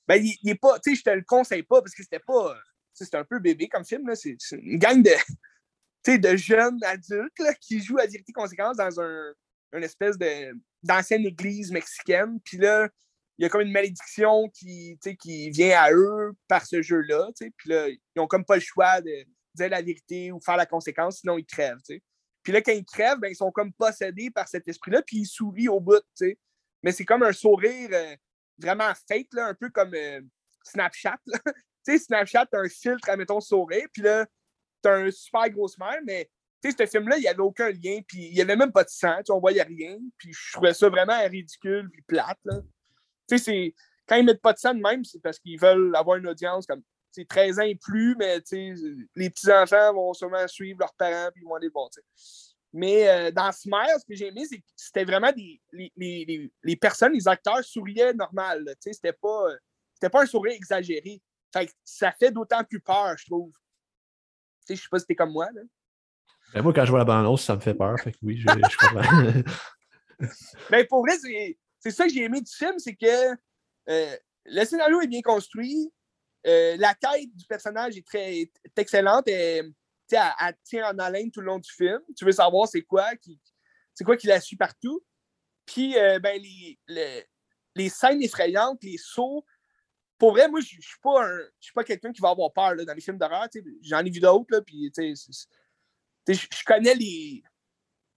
Ben, 0.08 0.16
il, 0.16 0.36
il 0.44 0.50
est 0.50 0.56
pas, 0.56 0.78
tu 0.80 0.92
sais, 0.92 1.00
je 1.00 1.04
te 1.04 1.10
le 1.10 1.24
conseille 1.26 1.64
pas 1.64 1.82
parce 1.82 1.96
que 1.96 2.04
c'était 2.04 2.20
pas. 2.20 2.58
C'était 2.94 3.18
un 3.18 3.24
peu 3.24 3.40
bébé 3.40 3.70
comme 3.70 3.86
film. 3.86 4.14
C'est 4.14 4.36
une 4.52 4.78
gang 4.78 5.02
de, 5.02 6.18
de 6.18 6.36
jeunes 6.36 6.84
adultes 6.84 7.58
qui 7.62 7.82
jouent 7.82 7.98
à 7.98 8.06
vérité 8.06 8.34
conséquence 8.34 8.76
dans 8.76 9.00
un, 9.00 9.34
une 9.72 9.84
espèce 9.84 10.18
d'ancienne 10.84 11.26
église 11.26 11.72
mexicaine. 11.72 12.40
Puis 12.44 12.58
là, 12.58 12.90
il 13.38 13.44
y 13.44 13.46
a 13.46 13.50
comme 13.50 13.62
une 13.62 13.72
malédiction 13.72 14.50
qui, 14.50 14.98
qui 15.20 15.50
vient 15.50 15.80
à 15.82 15.92
eux 15.92 16.34
par 16.48 16.66
ce 16.66 16.82
jeu-là. 16.82 17.30
Puis 17.58 17.70
là, 17.70 17.90
ils 17.90 18.00
n'ont 18.16 18.28
comme 18.28 18.46
pas 18.46 18.56
le 18.56 18.62
choix 18.62 19.02
de 19.02 19.26
dire 19.56 19.70
la 19.70 19.82
vérité 19.82 20.32
ou 20.32 20.40
faire 20.40 20.58
la 20.58 20.66
conséquence, 20.66 21.20
sinon 21.20 21.38
ils 21.38 21.46
crèvent. 21.46 21.82
Puis 22.44 22.54
là, 22.54 22.62
quand 22.62 22.72
ils 22.74 22.86
crèvent, 22.86 23.20
ben, 23.20 23.30
ils 23.30 23.36
sont 23.36 23.52
comme 23.52 23.74
possédés 23.74 24.30
par 24.30 24.48
cet 24.48 24.68
esprit-là, 24.68 25.02
puis 25.02 25.18
ils 25.18 25.26
sourient 25.26 25.70
au 25.70 25.80
bout. 25.80 26.04
Mais 26.84 26.92
c'est 26.92 27.06
comme 27.06 27.24
un 27.24 27.32
sourire 27.32 27.90
euh, 27.92 28.16
vraiment 28.58 28.92
fake, 29.08 29.30
là, 29.34 29.48
un 29.48 29.54
peu 29.54 29.70
comme 29.70 29.94
euh, 29.94 30.22
Snapchat. 30.64 31.18
Snapchat, 31.98 32.46
tu 32.48 32.58
as 32.58 32.62
un 32.62 32.70
filtre, 32.70 33.10
admettons, 33.10 33.40
sourire, 33.40 33.88
puis 33.94 34.04
là, 34.04 34.26
t'as 34.82 34.98
un 34.98 35.12
super 35.12 35.50
gros 35.50 35.68
smile, 35.68 36.02
mais 36.06 36.30
ce 36.64 36.86
film-là, 36.86 37.18
il 37.18 37.22
n'y 37.22 37.28
avait 37.28 37.40
aucun 37.40 37.70
lien, 37.70 38.00
puis 38.08 38.28
il 38.28 38.34
n'y 38.34 38.42
avait 38.42 38.56
même 38.56 38.72
pas 38.72 38.84
de 38.84 38.90
sang, 38.90 39.20
on 39.30 39.40
voyait 39.40 39.64
rien, 39.64 39.98
puis 40.18 40.32
je 40.34 40.54
trouvais 40.54 40.74
ça 40.74 40.90
vraiment 40.90 41.20
ridicule, 41.28 41.90
puis 41.92 42.02
plate. 42.04 42.40
Tu 43.34 43.40
sais, 43.40 43.44
c'est... 43.44 43.76
Quand 44.08 44.16
ils 44.18 44.26
mettent 44.26 44.42
pas 44.42 44.54
de 44.54 44.58
de 44.58 44.82
même, 44.82 45.04
c'est 45.06 45.22
parce 45.22 45.40
qu'ils 45.40 45.60
veulent 45.60 45.96
avoir 45.96 46.18
une 46.18 46.28
audience 46.28 46.66
comme, 46.66 46.82
c'est 47.12 47.28
13 47.28 47.60
ans 47.60 47.64
et 47.64 47.76
plus, 47.76 48.16
mais, 48.18 48.42
tu 48.42 48.76
sais, 48.76 48.84
les 49.16 49.30
petits-enfants 49.30 49.94
vont 49.94 50.14
sûrement 50.14 50.48
suivre 50.48 50.80
leurs 50.80 50.94
parents, 50.96 51.30
puis 51.32 51.44
ils 51.44 51.48
vont 51.48 51.56
aller 51.56 51.70
voir, 51.70 51.90
tu 51.90 52.02
sais. 52.16 52.54
Mais 52.76 53.08
euh, 53.08 53.32
dans 53.32 53.52
Smile, 53.52 53.96
ce 54.00 54.06
que 54.06 54.16
j'ai 54.16 54.28
aimé, 54.28 54.46
c'est 54.50 54.58
que 54.58 54.64
c'était 54.76 55.06
vraiment 55.06 55.32
des, 55.32 55.62
les, 55.72 55.92
les, 55.96 56.52
les, 56.64 56.76
personnes, 56.76 57.14
les 57.14 57.28
acteurs 57.28 57.64
souriaient 57.64 58.16
normal. 58.16 58.66
Tu 58.66 58.76
sais, 58.82 58.94
c'était 58.94 59.14
pas, 59.14 59.46
c'était 59.94 60.10
pas 60.10 60.24
un 60.24 60.26
sourire 60.26 60.54
exagéré. 60.54 61.22
Fait 61.54 61.68
que 61.68 61.72
ça 61.84 62.12
fait 62.12 62.32
d'autant 62.32 62.64
plus 62.64 62.80
peur, 62.80 63.16
je 63.16 63.26
trouve. 63.26 63.52
Tu 63.52 64.66
sais, 64.66 64.76
je 64.76 64.82
sais 64.82 64.88
pas 64.90 64.98
si 64.98 65.06
t'es 65.06 65.16
comme 65.16 65.32
moi, 65.32 65.50
là. 65.54 65.62
Ben, 66.54 66.64
moi, 66.64 66.74
quand 66.74 66.84
je 66.84 66.90
vois 66.90 67.00
la 67.00 67.06
bande 67.06 67.40
ça 67.40 67.56
me 67.56 67.62
fait 67.62 67.76
peur. 67.76 68.00
Fait 68.00 68.12
que 68.12 68.18
oui, 68.24 68.38
je, 68.38 68.48
je 68.48 68.78
comprends. 68.78 69.44
ben, 70.72 70.88
pour 70.88 71.06
vrai, 71.06 71.16
c'est 71.20 71.58
ça 71.92 72.06
que 72.06 72.14
j'ai 72.14 72.24
aimé 72.24 72.42
du 72.42 72.52
film, 72.52 72.78
c'est 72.80 72.96
que 72.96 73.32
euh, 73.90 74.18
le 74.46 74.66
scénario 74.66 75.02
est 75.02 75.08
bien 75.08 75.22
construit. 75.22 75.92
Euh, 76.46 76.76
la 76.78 76.94
quête 76.94 77.36
du 77.36 77.46
personnage 77.46 77.98
est 77.98 78.06
très 78.06 78.50
excellente. 78.76 79.28
Et, 79.28 79.62
elle, 80.12 80.56
tient 80.64 80.92
en 80.92 81.00
haleine 81.00 81.32
tout 81.32 81.40
le 81.40 81.48
long 81.48 81.60
du 81.60 81.72
film. 81.72 82.00
Tu 82.16 82.26
veux 82.26 82.32
savoir 82.32 82.68
c'est 82.68 82.84
quoi 82.84 83.16
qui 83.16 83.40
c'est 83.94 84.04
quoi 84.04 84.18
qui 84.18 84.28
la 84.28 84.40
suit 84.40 84.56
partout. 84.56 85.04
Puis 85.66 85.98
euh, 85.98 86.20
ben, 86.20 86.42
les, 86.42 87.28
les, 87.76 87.90
scènes 87.90 88.22
effrayantes, 88.22 88.84
les 88.84 88.98
sauts. 88.98 89.46
Pour 90.18 90.32
vrai, 90.32 90.48
moi, 90.48 90.60
je 90.62 90.76
ne 90.76 90.82
suis 90.82 91.00
pas, 91.02 91.28
pas 91.74 91.84
quelqu'un 91.84 92.12
qui 92.12 92.22
va 92.22 92.30
avoir 92.30 92.52
peur 92.54 92.76
là, 92.76 92.86
dans 92.86 92.94
les 92.94 93.02
films 93.02 93.18
d'horreur. 93.18 93.48
J'en 93.82 94.00
ai 94.00 94.10
vu 94.10 94.20
d'autres, 94.20 94.64
je 96.28 96.66
connais 96.66 96.96
les. 96.96 97.44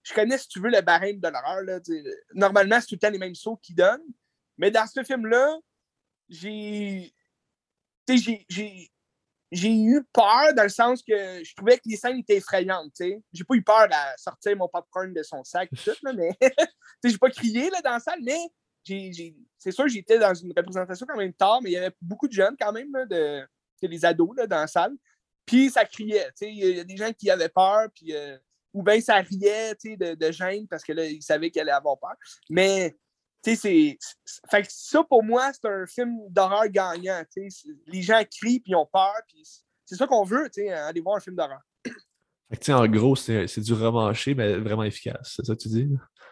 Je 0.07 0.13
connais, 0.13 0.37
si 0.37 0.47
tu 0.47 0.61
veux, 0.61 0.69
le 0.69 0.81
barème 0.81 1.19
de 1.19 1.27
l'horreur. 1.27 1.81
Normalement, 2.33 2.79
c'est 2.79 2.87
tout 2.87 2.95
le 2.95 2.99
temps 2.99 3.09
les 3.09 3.17
mêmes 3.17 3.35
sauts 3.35 3.57
qu'ils 3.57 3.75
donnent. 3.75 4.07
Mais 4.57 4.71
dans 4.71 4.87
ce 4.87 5.03
film-là, 5.03 5.57
j'ai. 6.29 7.13
J'ai 9.49 9.71
eu 9.71 10.03
peur 10.11 10.53
dans 10.55 10.63
le 10.63 10.69
sens 10.69 11.01
que 11.01 11.41
je 11.43 11.55
trouvais 11.55 11.77
que 11.77 11.83
les 11.85 11.95
scènes 11.95 12.17
étaient 12.17 12.35
effrayantes. 12.35 12.93
J'ai 12.99 13.43
pas 13.45 13.55
eu 13.55 13.63
peur 13.63 13.87
de 13.87 13.93
sortir 14.17 14.57
mon 14.57 14.67
popcorn 14.67 15.13
de 15.13 15.23
son 15.23 15.41
sac, 15.43 15.69
tout, 15.83 15.91
là, 16.03 16.11
mais 16.11 16.37
j'ai 17.03 17.17
pas 17.17 17.29
crié 17.29 17.69
là, 17.69 17.81
dans 17.81 17.91
la 17.91 17.99
salle, 18.01 18.19
mais 18.21 18.39
c'est 19.57 19.71
sûr 19.71 19.87
j'étais 19.87 20.19
dans 20.19 20.33
une 20.33 20.53
représentation 20.55 21.05
quand 21.05 21.17
même 21.17 21.33
tard, 21.33 21.61
mais 21.61 21.71
il 21.71 21.73
y 21.73 21.77
avait 21.77 21.95
beaucoup 22.01 22.27
de 22.27 22.33
jeunes 22.33 22.55
quand 22.59 22.73
même, 22.73 22.91
là, 22.93 23.05
de, 23.05 23.47
des 23.87 24.05
ados 24.05 24.35
là, 24.35 24.47
dans 24.47 24.59
la 24.59 24.67
salle. 24.67 24.95
Puis 25.45 25.69
ça 25.69 25.85
criait. 25.85 26.29
Il 26.41 26.75
y 26.75 26.79
a 26.81 26.83
des 26.83 26.97
gens 26.97 27.13
qui 27.13 27.29
avaient 27.29 27.49
peur, 27.49 27.87
puis, 27.95 28.13
euh, 28.13 28.37
ou 28.73 28.83
bien 28.83 28.99
ça 29.01 29.15
riait 29.15 29.73
de, 29.83 30.15
de 30.15 30.31
gêne 30.31 30.67
parce 30.67 30.83
que 30.83 30.93
là, 30.93 31.05
ils 31.05 31.21
savaient 31.21 31.49
qu'elle 31.49 31.69
allait 31.69 31.77
avoir 31.77 31.97
peur. 31.97 32.15
Mais 32.49 32.95
c'est. 33.43 33.97
Fait 34.49 34.63
que 34.63 34.67
ça, 34.69 35.03
pour 35.03 35.23
moi, 35.23 35.51
c'est 35.53 35.67
un 35.67 35.85
film 35.85 36.17
d'horreur 36.29 36.67
gagnant. 36.67 37.23
Les 37.85 38.01
gens 38.01 38.21
crient 38.23 38.59
puis 38.59 38.71
ils 38.71 38.75
ont 38.75 38.87
peur. 38.91 39.15
C'est 39.85 39.95
ça 39.95 40.07
qu'on 40.07 40.23
veut, 40.23 40.49
aller 40.69 41.01
voir 41.01 41.17
un 41.17 41.19
film 41.19 41.35
d'horreur. 41.35 41.61
Fait 42.49 42.73
en 42.73 42.87
gros, 42.87 43.15
c'est 43.15 43.59
du 43.59 43.73
remanché, 43.73 44.33
mais 44.33 44.57
vraiment 44.57 44.83
efficace. 44.83 45.33
C'est 45.35 45.45
ça 45.45 45.53
que 45.53 45.61
tu 45.61 45.69
dis? 45.69 45.89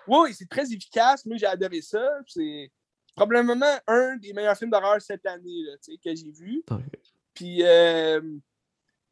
Oui, 0.08 0.34
c'est 0.34 0.50
très 0.50 0.72
efficace. 0.72 1.26
Moi, 1.26 1.38
j'ai 1.38 1.46
adoré 1.46 1.82
ça. 1.82 2.10
C'est 2.28 2.72
probablement 3.16 3.80
un 3.88 4.18
des 4.18 4.34
meilleurs 4.34 4.58
films 4.58 4.72
d'horreur 4.72 5.02
cette 5.02 5.26
année 5.26 5.64
là, 5.64 5.74
que 6.04 6.16
j'ai 6.16 6.32
vu. 6.32 6.64
Puis, 7.34 7.64
euh, 7.64 8.22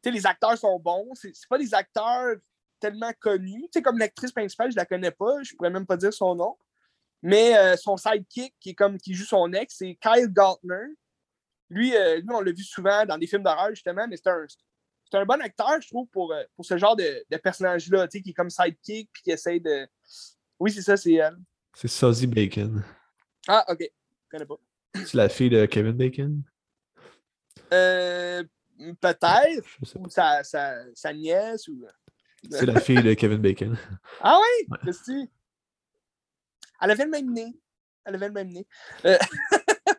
les 0.04 0.26
acteurs 0.26 0.56
sont 0.56 0.78
bons. 0.78 1.10
C'est 1.14 1.32
pas 1.48 1.58
des 1.58 1.74
acteurs 1.74 2.36
tellement 2.80 3.12
connus. 3.20 3.68
comme 3.82 3.98
l'actrice 3.98 4.32
principale, 4.32 4.70
je 4.70 4.76
la 4.76 4.86
connais 4.86 5.10
pas. 5.10 5.42
Je 5.42 5.54
pourrais 5.54 5.70
même 5.70 5.86
pas 5.86 5.96
dire 5.96 6.12
son 6.12 6.34
nom. 6.34 6.56
Mais 7.22 7.56
euh, 7.56 7.76
son 7.76 7.96
sidekick, 7.96 8.54
qui 8.60 8.70
est 8.70 8.74
comme 8.74 8.98
qui 8.98 9.14
joue 9.14 9.24
son 9.24 9.52
ex, 9.52 9.76
c'est 9.78 9.98
Kyle 10.00 10.28
Galtner. 10.28 10.94
Lui, 11.70 11.96
euh, 11.96 12.16
lui 12.16 12.28
on 12.30 12.40
l'a 12.40 12.52
vu 12.52 12.62
souvent 12.62 13.06
dans 13.06 13.16
des 13.16 13.26
films 13.26 13.42
d'horreur, 13.42 13.70
justement, 13.70 14.06
mais 14.06 14.16
c'est 14.16 14.28
un, 14.28 14.46
un, 15.14 15.24
bon 15.24 15.40
acteur, 15.40 15.80
je 15.80 15.88
trouve, 15.88 16.06
pour, 16.08 16.32
euh, 16.32 16.42
pour 16.54 16.66
ce 16.66 16.76
genre 16.76 16.96
de, 16.96 17.24
de 17.30 17.36
personnage-là, 17.38 18.06
qui 18.08 18.22
est 18.26 18.34
comme 18.34 18.50
sidekick 18.50 19.08
puis 19.12 19.22
qui 19.22 19.30
essaie 19.30 19.60
de. 19.60 19.88
Oui, 20.58 20.70
c'est 20.70 20.82
ça, 20.82 20.96
c'est 20.96 21.14
elle. 21.14 21.38
C'est 21.74 21.88
Suzy 21.88 22.26
Bacon. 22.26 22.84
Ah, 23.48 23.64
ok. 23.68 23.80
Je 23.80 24.30
connais 24.30 24.46
pas. 24.46 24.56
C'est 24.94 25.14
la 25.14 25.28
fille 25.28 25.50
de 25.50 25.66
Kevin 25.66 25.92
Bacon? 25.92 26.42
Euh, 27.72 28.44
Peut-être. 29.00 29.66
Ou 29.96 30.08
sa, 30.08 30.42
sa, 30.42 30.76
sa, 30.94 31.12
nièce. 31.12 31.68
Ou... 31.68 31.86
C'est 32.50 32.66
la 32.66 32.80
fille 32.80 33.02
de 33.02 33.14
Kevin 33.14 33.38
Bacon. 33.38 33.76
Ah 34.20 34.38
oui? 34.40 34.66
Ouais. 34.70 35.28
Elle 36.80 36.90
avait 36.90 37.04
le 37.04 37.10
même 37.10 37.32
nez. 37.32 37.54
Elle 38.04 38.14
avait 38.16 38.28
le 38.28 38.34
même 38.34 38.48
nez. 38.48 38.66
Euh... 39.04 39.18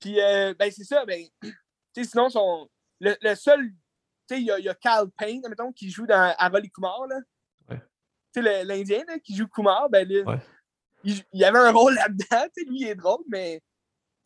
Puis, 0.00 0.20
euh, 0.20 0.54
ben, 0.58 0.70
c'est 0.70 0.84
ça. 0.84 1.04
Ben, 1.04 1.26
sinon, 2.04 2.28
son... 2.28 2.68
le, 3.00 3.16
le 3.20 3.34
seul. 3.34 3.70
Tu 4.28 4.34
sais, 4.34 4.40
il 4.40 4.46
y, 4.46 4.50
a, 4.50 4.58
y 4.58 4.68
a 4.68 4.74
Cal 4.74 5.10
Payne, 5.16 5.42
mettons, 5.48 5.72
qui 5.72 5.90
joue 5.90 6.06
dans 6.06 6.34
Harold 6.38 6.70
Kumar. 6.70 7.06
Là. 7.06 7.16
Ouais. 7.70 7.82
Tu 8.34 8.42
sais, 8.42 8.64
l'Indien 8.64 9.04
qui 9.24 9.34
joue 9.34 9.48
Kumar, 9.48 9.88
ben, 9.88 10.06
ouais. 10.08 10.38
il, 11.02 11.22
il, 11.32 11.44
avait 11.44 11.58
un 11.58 11.72
rôle 11.72 11.94
là-dedans. 11.94 12.46
Lui, 12.66 12.82
il 12.82 12.88
est 12.88 12.94
drôle, 12.94 13.24
mais 13.28 13.62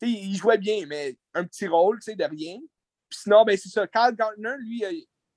il 0.01 0.35
jouait 0.35 0.57
bien, 0.57 0.85
mais 0.85 1.17
un 1.33 1.45
petit 1.45 1.67
rôle 1.67 1.99
de 1.99 2.23
rien 2.23 2.59
sinon, 3.13 3.43
ben, 3.43 3.57
c'est 3.57 3.69
ça. 3.69 3.87
Carl 3.87 4.15
Gardner, 4.15 4.55
lui, 4.59 4.83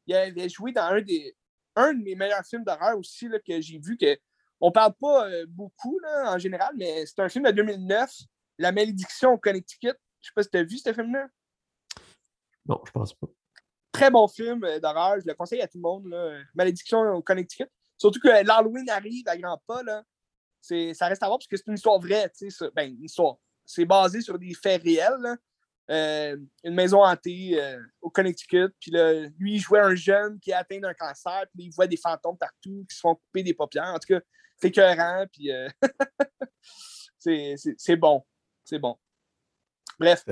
il 0.07 0.15
avait 0.15 0.49
joué 0.49 0.73
dans 0.73 0.83
un, 0.83 1.01
des, 1.01 1.35
un 1.77 1.95
de 1.95 2.03
mes 2.03 2.15
meilleurs 2.15 2.45
films 2.45 2.65
d'horreur 2.65 2.99
aussi 2.99 3.29
là, 3.29 3.39
que 3.39 3.61
j'ai 3.61 3.79
vu. 3.79 3.97
que 3.97 4.19
On 4.61 4.73
parle 4.73 4.95
pas 4.95 5.29
euh, 5.29 5.47
beaucoup 5.49 5.99
là, 6.01 6.35
en 6.35 6.39
général, 6.39 6.75
mais 6.77 7.07
c'est 7.07 7.21
un 7.21 7.29
film 7.29 7.45
de 7.45 7.53
2009, 7.53 8.11
La 8.59 8.73
malédiction 8.73 9.33
au 9.33 9.39
Connecticut. 9.39 9.95
Je 10.21 10.29
sais 10.29 10.33
pas 10.35 10.43
si 10.43 10.51
tu 10.51 10.59
as 10.59 10.65
vu 10.65 10.79
ce 10.79 10.93
film-là. 10.93 11.29
Non, 12.67 12.81
je 12.85 12.91
pense 12.91 13.15
pas. 13.15 13.29
Très 13.93 14.11
bon 14.11 14.27
film 14.27 14.65
euh, 14.65 14.81
d'horreur. 14.81 15.21
Je 15.21 15.27
le 15.27 15.35
conseille 15.35 15.61
à 15.61 15.69
tout 15.69 15.79
le 15.79 15.83
monde. 15.83 16.07
Là. 16.07 16.41
Malédiction 16.55 17.01
au 17.13 17.23
Connecticut. 17.23 17.69
Surtout 17.97 18.21
que 18.21 18.29
l'Halloween 18.29 18.89
arrive 18.91 19.29
à 19.29 19.37
grands 19.37 19.63
pas. 19.67 19.83
Là. 19.83 20.03
Ça 20.61 21.07
reste 21.07 21.23
à 21.23 21.27
voir 21.27 21.39
parce 21.39 21.47
que 21.47 21.57
c'est 21.57 21.67
une 21.69 21.75
histoire 21.75 22.01
vraie. 22.01 22.31
Ben, 22.75 22.91
une 22.91 23.05
histoire. 23.05 23.37
C'est 23.65 23.85
basé 23.85 24.21
sur 24.21 24.39
des 24.39 24.55
faits 24.55 24.83
réels. 24.83 25.21
Là. 25.21 25.37
Euh, 25.89 26.37
une 26.65 26.75
maison 26.75 27.05
hantée 27.05 27.63
euh, 27.63 27.81
au 28.01 28.11
Connecticut. 28.11 28.71
Puis 28.81 28.91
là, 28.91 29.29
lui, 29.39 29.55
il 29.55 29.59
jouait 29.61 29.81
un 29.81 29.95
jeune 29.95 30.41
qui 30.41 30.51
est 30.51 30.55
atteint 30.55 30.81
d'un 30.81 30.95
cancer, 30.95 31.45
puis 31.55 31.67
il 31.67 31.71
voit 31.71 31.87
des 31.87 31.97
fantômes 31.97 32.37
partout 32.37 32.85
qui 32.89 32.97
se 32.97 33.01
font 33.01 33.15
couper 33.15 33.45
des 33.45 33.55
paupières. 33.55 33.95
En 33.95 33.99
tout 33.99 34.15
cas, 34.15 34.21
c'est 34.57 34.69
écœurant, 34.69 35.27
puis 35.33 35.53
euh, 35.53 35.69
c'est 37.77 37.97
bon. 37.97 38.25
C'est 38.65 38.81
bon. 38.81 38.97
Bref. 39.99 40.25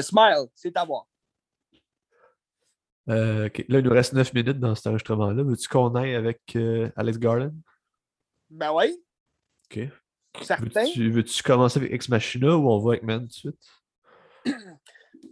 Smile, 0.00 0.46
c'est 0.54 0.76
à 0.76 0.84
voir. 0.84 1.06
Là, 3.06 3.48
il 3.68 3.78
nous 3.80 3.90
reste 3.90 4.14
9 4.14 4.32
minutes 4.32 4.58
dans 4.58 4.74
cet 4.74 4.86
enregistrement-là. 4.86 5.42
Veux-tu 5.42 5.68
qu'on 5.68 5.94
aille 5.94 6.14
avec 6.14 6.56
Alex 6.96 7.18
Garland? 7.18 7.54
Ben 8.48 8.72
oui. 8.72 8.98
OK. 9.70 9.90
Veux-tu 10.40 11.10
veux 11.10 11.24
commencer 11.44 11.78
avec 11.80 11.92
Ex 11.92 12.08
Machina 12.08 12.56
ou 12.56 12.70
on 12.70 12.78
va 12.78 12.92
avec 12.92 13.02
Man 13.02 13.20
tout 13.20 13.26
de 13.26 13.32
suite? 13.32 13.85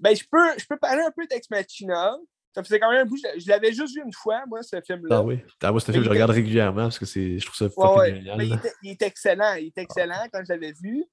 Ben, 0.05 0.15
je 0.15 0.23
peux, 0.31 0.59
je 0.59 0.67
peux 0.67 0.77
parler 0.77 1.03
un 1.03 1.11
peu 1.11 1.27
d'Ex 1.27 1.49
Machina. 1.49 2.15
Ça 2.55 2.63
faisait 2.63 2.79
quand 2.79 2.91
même 2.91 3.01
un 3.01 3.05
bout. 3.07 3.17
Je, 3.17 3.49
l'avais 3.49 3.73
juste 3.73 3.97
vu 3.97 4.03
une 4.05 4.13
fois, 4.13 4.45
moi, 4.47 4.63
ce 4.63 4.79
film-là. 4.83 5.17
Ah 5.17 5.23
oui. 5.23 5.43
Ah, 5.63 5.73
moi, 5.73 5.81
c'est 5.81 5.89
un 5.89 5.93
film 5.95 6.05
que 6.05 6.11
je 6.11 6.13
regarde 6.13 6.31
régulièrement 6.31 6.83
parce 6.83 6.99
que 6.99 7.07
c'est, 7.07 7.39
je 7.39 7.47
trouve 7.47 7.57
ça 7.57 7.71
fucking 7.71 7.99
ouais, 7.99 8.15
génial. 8.17 8.43
il, 8.43 8.53
était, 8.53 8.73
il, 8.83 8.91
est 8.91 9.03
excellent. 9.03 9.55
Il 9.55 9.67
est 9.69 9.79
excellent 9.79 10.29
quand 10.31 10.43
je 10.47 10.53
l'avais 10.53 10.73
vu. 10.73 11.05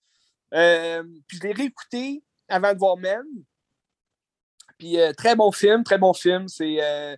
Euh, 0.53 1.03
puis 1.25 1.37
je 1.37 1.47
l'ai 1.47 1.53
réécouté 1.53 2.21
avant 2.49 2.73
de 2.73 2.77
voir 2.77 2.97
Men. 2.97 3.23
Puis 4.77 4.99
euh, 4.99 5.13
très 5.13 5.37
bon 5.37 5.53
film, 5.53 5.85
très 5.85 5.97
bon 5.97 6.13
film. 6.13 6.49
C'est, 6.49 6.83
euh, 6.83 7.15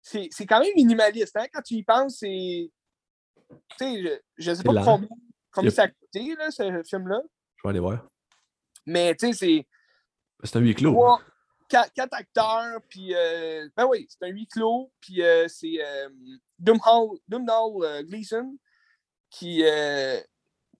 c'est, 0.00 0.28
c'est 0.30 0.46
quand 0.46 0.60
même 0.60 0.74
minimaliste. 0.76 1.36
Hein? 1.36 1.46
Quand 1.52 1.62
tu 1.62 1.74
y 1.74 1.82
penses, 1.82 2.18
c'est. 2.20 2.70
Tu 3.78 3.84
sais, 4.04 4.22
je 4.38 4.50
ne 4.50 4.54
sais 4.54 4.62
pas 4.62 4.84
combien, 4.84 5.08
combien 5.50 5.70
ça 5.70 5.82
a 5.82 5.88
coûté, 5.88 6.36
là, 6.38 6.52
ce 6.52 6.82
film-là. 6.88 7.20
Je 7.56 7.62
vais 7.64 7.70
aller 7.70 7.80
voir. 7.80 8.06
Mais 8.86 9.14
tu 9.16 9.32
sais, 9.32 9.66
c'est 10.44 10.56
un 10.56 10.60
huis 10.60 10.74
clos. 10.74 10.96
quatre, 11.68 12.12
acteurs, 12.12 12.80
puis. 12.88 13.14
Euh, 13.14 13.68
ben 13.76 13.86
oui, 13.86 14.06
c'est 14.08 14.26
un 14.26 14.30
huis 14.30 14.46
clos, 14.46 14.92
puis 15.00 15.22
euh, 15.22 15.48
c'est 15.48 15.78
euh, 15.80 16.08
Dumhall, 16.58 17.18
euh, 17.32 18.02
Gleason 18.02 18.56
qui, 19.30 19.64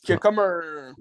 qui 0.00 0.12
a 0.12 0.16
comme 0.18 0.38
un. 0.38 0.94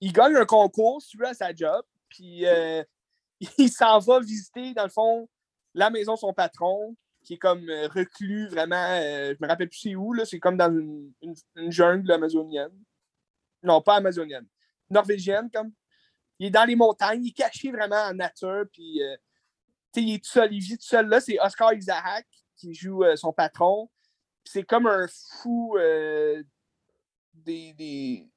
Il 0.00 0.12
gagne 0.12 0.36
un 0.36 0.46
concours, 0.46 1.02
veux, 1.18 1.26
à 1.26 1.34
sa 1.34 1.54
job, 1.54 1.84
puis 2.08 2.44
il 3.58 3.70
s'en 3.70 3.98
va 3.98 4.20
visiter, 4.20 4.72
dans 4.72 4.84
le 4.84 4.90
fond, 4.90 5.28
la 5.74 5.90
maison 5.90 6.14
de 6.14 6.18
son 6.18 6.32
patron, 6.32 6.96
qui 7.22 7.34
est 7.34 7.38
comme 7.38 7.68
reclus 7.94 8.48
vraiment. 8.48 8.96
je 8.96 9.36
me 9.38 9.46
rappelle 9.46 9.68
plus 9.68 9.78
c'est 9.78 9.94
où, 9.94 10.14
là, 10.14 10.24
c'est 10.24 10.38
comme 10.38 10.56
dans 10.56 10.72
une, 10.72 11.12
une 11.56 11.70
jungle 11.70 12.10
amazonienne. 12.10 12.72
Non, 13.62 13.82
pas 13.82 13.96
amazonienne. 13.96 14.46
Norvégienne, 14.88 15.50
comme 15.52 15.72
il 16.40 16.46
est 16.46 16.50
dans 16.50 16.64
les 16.64 16.74
montagnes, 16.74 17.22
il 17.24 17.28
est 17.28 17.36
caché 17.36 17.70
vraiment 17.70 18.02
en 18.02 18.14
nature, 18.14 18.64
puis 18.72 19.00
euh, 19.02 19.16
il 19.94 20.14
est 20.14 20.24
tout 20.24 20.30
seul, 20.30 20.52
il 20.52 20.60
vit 20.60 20.76
tout 20.76 20.84
seul 20.84 21.06
là. 21.06 21.20
C'est 21.20 21.38
Oscar 21.38 21.72
Isaac 21.72 22.26
qui 22.56 22.74
joue 22.74 23.04
son 23.14 23.32
patron. 23.32 23.88
C'est 24.44 24.64
comme 24.64 24.88
un 24.88 25.06
fou 25.08 25.76
des, 27.34 27.72
des, 27.74 28.28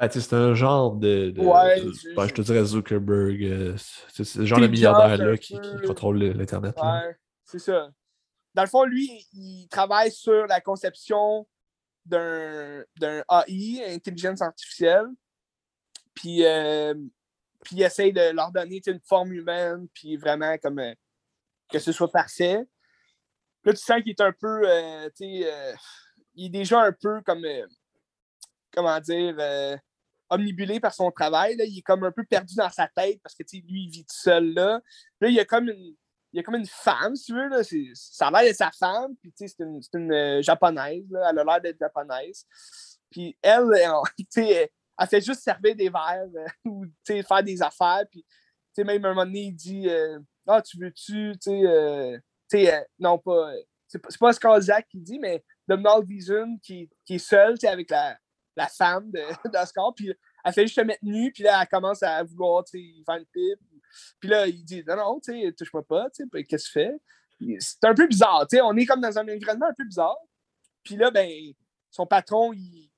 ben, 0.00 0.08
c'est 0.10 0.32
un 0.32 0.54
genre 0.54 0.96
de. 0.96 1.34
ouais, 1.36 1.82
ben, 2.16 2.26
je 2.26 2.32
te 2.32 2.40
dirais 2.40 2.64
Zuckerberg. 2.64 3.44
Euh, 3.44 3.76
c'est 4.08 4.36
le 4.36 4.46
genre 4.46 4.58
de 4.58 4.66
milliardaire-là 4.66 5.36
qui, 5.36 5.58
contrôle 5.86 6.18
l'Internet. 6.18 6.74
Ouais, 6.82 7.16
c'est 7.44 7.58
ça. 7.58 7.90
Dans 8.54 8.62
le 8.62 8.68
fond, 8.68 8.84
lui, 8.84 9.26
il 9.34 9.68
travaille 9.68 10.10
sur 10.10 10.46
la 10.46 10.62
conception 10.62 11.46
d'un 12.06 12.82
AI, 13.46 13.94
intelligence 13.94 14.40
artificielle. 14.40 15.06
Puis, 16.20 16.44
euh, 16.44 16.94
puis 17.64 17.76
il 17.76 17.82
essaye 17.82 18.12
de 18.12 18.34
leur 18.34 18.52
donner 18.52 18.82
une 18.86 19.00
forme 19.00 19.32
humaine, 19.32 19.88
puis 19.94 20.16
vraiment 20.16 20.56
comme 20.58 20.78
euh, 20.78 20.94
que 21.70 21.78
ce 21.78 21.92
soit 21.92 22.10
parfait. 22.10 22.60
Là, 23.64 23.72
tu 23.72 23.78
sens 23.78 24.02
qu'il 24.02 24.10
est 24.10 24.20
un 24.20 24.32
peu. 24.32 24.62
il 25.20 26.46
est 26.46 26.48
déjà 26.48 26.82
un 26.82 26.92
peu 26.92 27.22
comme. 27.22 27.46
comment 28.72 29.00
dire 29.00 29.80
omnibulé 30.30 30.78
par 30.78 30.94
son 30.94 31.10
travail. 31.10 31.56
Là. 31.56 31.64
Il 31.64 31.78
est 31.78 31.82
comme 31.82 32.04
un 32.04 32.12
peu 32.12 32.24
perdu 32.24 32.54
dans 32.54 32.70
sa 32.70 32.86
tête 32.86 33.20
parce 33.22 33.34
que 33.34 33.42
lui, 33.52 33.84
il 33.84 33.90
vit 33.90 34.04
tout 34.04 34.16
seul 34.16 34.52
là. 34.54 34.80
Là, 35.20 35.28
il 35.28 35.34
y 35.34 35.40
a 35.40 35.44
comme 35.44 35.68
une, 35.68 35.96
il 36.32 36.36
y 36.36 36.38
a 36.38 36.42
comme 36.42 36.54
une 36.54 36.66
femme, 36.66 37.16
si 37.16 37.26
tu 37.26 37.34
veux. 37.34 37.48
Là. 37.48 37.62
Ça 37.94 38.28
a 38.28 38.30
l'air 38.30 38.42
d'être 38.42 38.56
sa 38.56 38.70
femme. 38.70 39.16
Puis 39.16 39.32
c'est 39.36 39.58
une, 39.58 39.80
une 39.94 40.12
euh, 40.12 40.42
japonaise. 40.42 41.10
Là. 41.10 41.30
Elle 41.30 41.38
a 41.40 41.44
l'air 41.44 41.60
d'être 41.60 41.78
japonaise. 41.78 42.46
Puis 43.10 43.36
elle, 43.42 43.66
elle, 43.74 43.90
elle, 45.00 45.06
fait 45.08 45.20
juste 45.20 45.42
servir 45.42 45.74
des 45.74 45.88
verres 45.88 46.28
euh, 46.34 46.46
ou 46.64 46.84
faire 47.06 47.42
des 47.42 47.62
affaires. 47.62 48.04
Puis 48.10 48.24
même 48.78 49.04
un 49.04 49.10
moment 49.10 49.26
donné, 49.26 49.46
il 49.46 49.54
dit 49.54 49.88
euh, 49.88 50.18
Ah, 50.46 50.62
tu 50.62 50.78
veux-tu, 50.78 51.32
tu 51.40 51.66
sais, 52.48 52.86
non 52.98 53.18
pas. 53.18 53.52
C'est 53.88 54.18
pas, 54.20 54.32
Skarzak 54.32 54.86
qui 54.88 55.00
dit, 55.00 55.18
mais 55.18 55.44
Domhnall 55.66 56.04
Vision 56.04 56.56
qui, 56.62 56.88
qui 57.04 57.16
est 57.16 57.18
seul 57.18 57.56
avec 57.64 57.90
la, 57.90 58.16
la 58.56 58.68
femme 58.68 59.10
d'Oscar, 59.52 59.92
puis 59.94 60.12
elle 60.44 60.52
fait 60.52 60.62
juste 60.62 60.76
se 60.76 60.80
mettre 60.82 61.04
nue, 61.04 61.32
puis 61.32 61.42
là, 61.42 61.60
elle 61.60 61.68
commence 61.68 62.02
à 62.02 62.22
vouloir 62.22 62.64
faire 62.70 63.16
une 63.16 63.26
pipe. 63.26 63.58
Puis 64.20 64.28
là, 64.28 64.46
il 64.46 64.64
dit 64.64 64.84
Non, 64.86 64.96
non, 64.96 65.20
touche-moi 65.20 65.82
pas, 65.86 66.08
sais, 66.12 66.24
qu'est-ce 66.44 66.68
que 66.68 66.72
tu 66.72 66.72
fais? 66.72 67.58
C'est 67.58 67.84
un 67.84 67.94
peu 67.94 68.06
bizarre, 68.06 68.46
tu 68.48 68.56
sais, 68.56 68.62
on 68.62 68.76
est 68.76 68.86
comme 68.86 69.00
dans 69.00 69.18
un 69.18 69.22
environnement 69.22 69.66
un 69.66 69.74
peu 69.76 69.84
bizarre. 69.84 70.18
Puis 70.82 70.96
là, 70.96 71.10
ben, 71.10 71.28
son 71.90 72.06
patron, 72.06 72.52
il, 72.52 72.89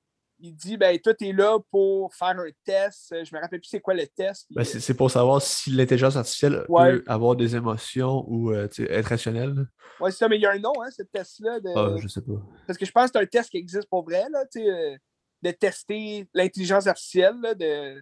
il 0.45 0.53
dit 0.53 0.75
ben 0.75 0.99
toi, 0.99 1.13
tu 1.13 1.29
es 1.29 1.31
là 1.31 1.57
pour 1.71 2.13
faire 2.13 2.37
un 2.37 2.49
test. 2.65 3.15
Je 3.23 3.33
me 3.33 3.39
rappelle 3.39 3.61
plus 3.61 3.69
c'est 3.69 3.79
quoi 3.79 3.93
le 3.93 4.05
test. 4.05 4.47
Ben, 4.51 4.65
c'est 4.65 4.93
pour 4.93 5.09
savoir 5.09 5.41
si 5.41 5.71
l'intelligence 5.71 6.17
artificielle 6.17 6.65
peut 6.67 7.03
avoir 7.07 7.37
des 7.37 7.55
émotions 7.55 8.25
ou 8.27 8.51
euh, 8.51 8.67
être 8.77 9.07
rationnelle. 9.07 9.65
Oui, 10.01 10.11
c'est 10.11 10.17
ça, 10.17 10.27
mais 10.27 10.35
il 10.35 10.41
y 10.41 10.45
a 10.45 10.51
un 10.51 10.59
nom, 10.59 10.73
hein, 10.83 10.89
ce 10.91 11.03
test-là. 11.03 11.61
De... 11.61 11.69
Ah, 11.73 11.95
je 11.97 12.09
sais 12.09 12.21
pas. 12.21 12.33
Parce 12.67 12.77
que 12.77 12.85
je 12.85 12.91
pense 12.91 13.05
que 13.05 13.11
c'est 13.13 13.23
un 13.23 13.25
test 13.25 13.49
qui 13.51 13.57
existe 13.57 13.87
pour 13.89 14.03
vrai, 14.03 14.25
là. 14.29 14.43
Euh, 14.57 14.97
de 15.41 15.51
tester 15.51 16.27
l'intelligence 16.33 16.87
artificielle 16.87 17.35
de, 17.59 18.01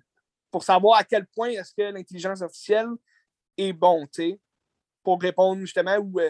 pour 0.51 0.63
savoir 0.63 0.99
à 0.99 1.03
quel 1.03 1.25
point 1.27 1.49
est-ce 1.49 1.73
que 1.75 1.91
l'intelligence 1.91 2.41
artificielle 2.41 2.89
est 3.57 3.73
bon, 3.73 4.07
pour 5.03 5.19
répondre 5.19 5.61
justement 5.61 5.97
ou 5.97 6.19
euh, 6.19 6.29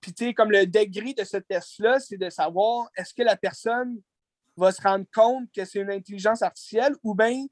puis 0.00 0.12
tu 0.12 0.26
sais, 0.26 0.34
comme 0.34 0.52
le 0.52 0.66
degré 0.66 1.14
de 1.14 1.24
ce 1.24 1.38
test-là, 1.38 1.98
c'est 1.98 2.18
de 2.18 2.30
savoir 2.30 2.88
est-ce 2.96 3.12
que 3.14 3.22
la 3.22 3.36
personne 3.36 4.00
va 4.56 4.72
se 4.72 4.80
rendre 4.82 5.06
compte 5.12 5.48
que 5.54 5.64
c'est 5.64 5.80
une 5.80 5.90
intelligence 5.90 6.42
artificielle 6.42 6.94
ou 7.02 7.14
bien 7.14 7.46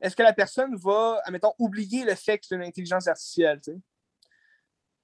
est-ce 0.00 0.16
que 0.16 0.22
la 0.22 0.32
personne 0.32 0.74
va, 0.76 1.20
admettons, 1.24 1.52
oublier 1.58 2.04
le 2.04 2.14
fait 2.16 2.38
que 2.38 2.46
c'est 2.46 2.56
une 2.56 2.62
intelligence 2.62 3.06
artificielle, 3.06 3.60
tu 3.62 3.72
sais? 3.72 3.78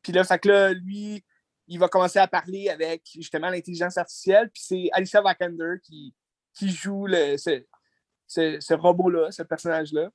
Puis 0.02 0.12
là, 0.12 0.24
fait 0.24 0.38
que 0.38 0.48
là, 0.48 0.72
lui, 0.72 1.24
il 1.68 1.78
va 1.78 1.88
commencer 1.88 2.18
à 2.18 2.26
parler 2.26 2.68
avec 2.68 3.02
justement 3.14 3.50
l'intelligence 3.50 3.96
artificielle, 3.96 4.50
puis 4.50 4.62
c'est 4.64 4.88
Alicia 4.92 5.22
Vikander 5.22 5.74
qui, 5.82 6.14
qui 6.54 6.70
joue 6.70 7.06
le, 7.06 7.36
ce, 7.36 8.74
robot-là, 8.74 9.30
ce 9.30 9.42
personnage-là. 9.42 10.10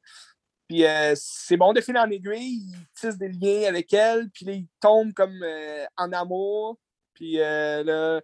Puis 0.68 0.86
euh, 0.86 1.14
c'est 1.16 1.58
bon 1.58 1.74
de 1.74 1.82
fil 1.82 1.98
en 1.98 2.10
aiguille, 2.10 2.64
il 2.72 2.88
tisse 2.96 3.18
des 3.18 3.30
liens 3.30 3.68
avec 3.68 3.94
elle, 3.94 4.30
puis 4.32 4.46
là, 4.46 4.54
il 4.54 4.68
tombe 4.80 5.14
comme 5.14 5.42
euh, 5.44 5.86
en 5.98 6.12
amour. 6.12 6.80
Puis 7.14 7.40
euh, 7.40 7.84
là, 7.84 8.22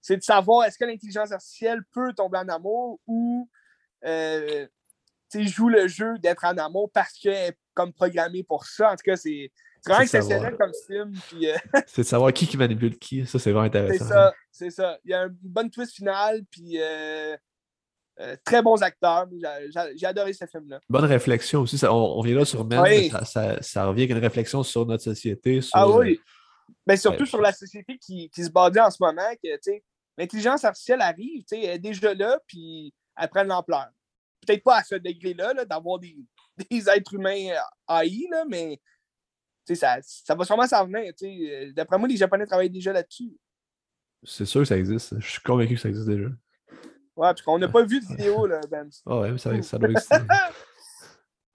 c'est 0.00 0.16
de 0.16 0.22
savoir 0.22 0.64
est-ce 0.64 0.78
que 0.78 0.84
l'intelligence 0.84 1.32
artificielle 1.32 1.82
peut 1.92 2.12
tomber 2.14 2.38
en 2.38 2.48
amour 2.48 3.00
ou 3.06 3.48
joue 5.34 5.68
le 5.68 5.88
jeu 5.88 6.18
d'être 6.18 6.44
en 6.44 6.56
amour 6.56 6.90
parce 6.92 7.12
qu'elle 7.18 7.50
est 7.50 7.58
comme 7.74 7.92
programmée 7.92 8.42
pour 8.42 8.64
ça. 8.66 8.92
En 8.92 8.96
tout 8.96 9.04
cas, 9.04 9.16
c'est 9.16 9.50
vraiment 9.86 10.02
exceptionnel 10.02 10.56
comme 10.58 10.72
film. 10.86 11.14
c'est 11.86 12.02
de 12.02 12.06
savoir 12.06 12.32
qui 12.32 12.46
qui 12.46 12.56
manipule 12.56 12.98
qui. 12.98 13.26
Ça, 13.26 13.38
c'est 13.38 13.52
vraiment 13.52 13.66
intéressant. 13.66 14.04
C'est 14.04 14.10
ça, 14.10 14.34
c'est 14.50 14.70
ça. 14.70 14.98
Il 15.04 15.10
y 15.10 15.14
a 15.14 15.24
une 15.24 15.36
bonne 15.42 15.70
twist 15.70 15.94
finale, 15.94 16.42
puis 16.50 16.80
euh, 16.80 17.36
euh, 18.20 18.36
très 18.44 18.62
bons 18.62 18.82
acteurs. 18.82 19.28
J'ai 19.96 20.06
adoré 20.06 20.32
ce 20.32 20.46
film-là. 20.46 20.80
Bonne 20.88 21.04
réflexion 21.04 21.60
aussi. 21.60 21.80
on, 21.86 22.20
vient 22.22 22.36
là 22.36 22.44
sur 22.44 22.64
Men, 22.64 23.10
ça, 23.24 23.86
revient 23.86 24.02
avec 24.02 24.10
une 24.10 24.18
réflexion 24.18 24.62
sur 24.62 24.86
notre 24.86 25.04
société. 25.04 25.60
ah 25.72 25.88
oui. 25.88 26.20
Mais 26.86 26.94
ben, 26.94 26.96
surtout 26.96 27.26
sur 27.26 27.40
la 27.40 27.52
société 27.52 27.98
qui, 27.98 28.30
se 28.34 28.50
bâtit 28.50 28.80
en 28.80 28.90
ce 28.90 28.98
moment, 29.00 29.28
que 29.42 29.56
l'intelligence 30.20 30.64
artificielle 30.64 31.00
arrive, 31.00 31.44
elle 31.50 31.64
est 31.64 31.78
déjà 31.78 32.14
là, 32.14 32.38
puis 32.46 32.92
elle 33.16 33.28
prend 33.28 33.42
de 33.42 33.48
l'ampleur. 33.48 33.88
Peut-être 34.46 34.62
pas 34.62 34.78
à 34.78 34.84
ce 34.84 34.94
degré-là, 34.94 35.54
-là, 35.54 35.64
d'avoir 35.64 35.98
des, 35.98 36.16
des, 36.70 36.88
êtres 36.88 37.14
humains 37.14 37.54
AI, 37.88 38.28
là, 38.30 38.44
mais 38.48 38.80
ça, 39.74 39.98
ça 40.02 40.34
va 40.34 40.44
sûrement 40.44 40.66
s'en 40.66 40.86
venir. 40.86 41.12
Euh, 41.22 41.72
d'après 41.72 41.98
moi, 41.98 42.08
les 42.08 42.16
Japonais 42.16 42.46
travaillent 42.46 42.70
déjà 42.70 42.92
là-dessus. 42.92 43.32
C'est 44.24 44.44
sûr 44.44 44.62
que 44.62 44.66
ça 44.66 44.76
existe. 44.76 45.18
Je 45.18 45.30
suis 45.30 45.40
convaincu 45.40 45.74
que 45.74 45.80
ça 45.80 45.88
existe 45.88 46.08
déjà. 46.08 46.28
Ouais, 46.28 47.28
parce 47.28 47.42
qu'on 47.42 47.58
n'a 47.58 47.68
pas 47.68 47.84
vu 47.84 48.00
de 48.00 48.06
vidéo, 48.16 48.46
là, 48.46 48.60
Ben. 48.68 48.88
Ah 49.06 49.20
ouais, 49.20 49.38
ça, 49.38 49.62
ça 49.62 49.78
doit 49.78 49.90
exister. 49.90 50.16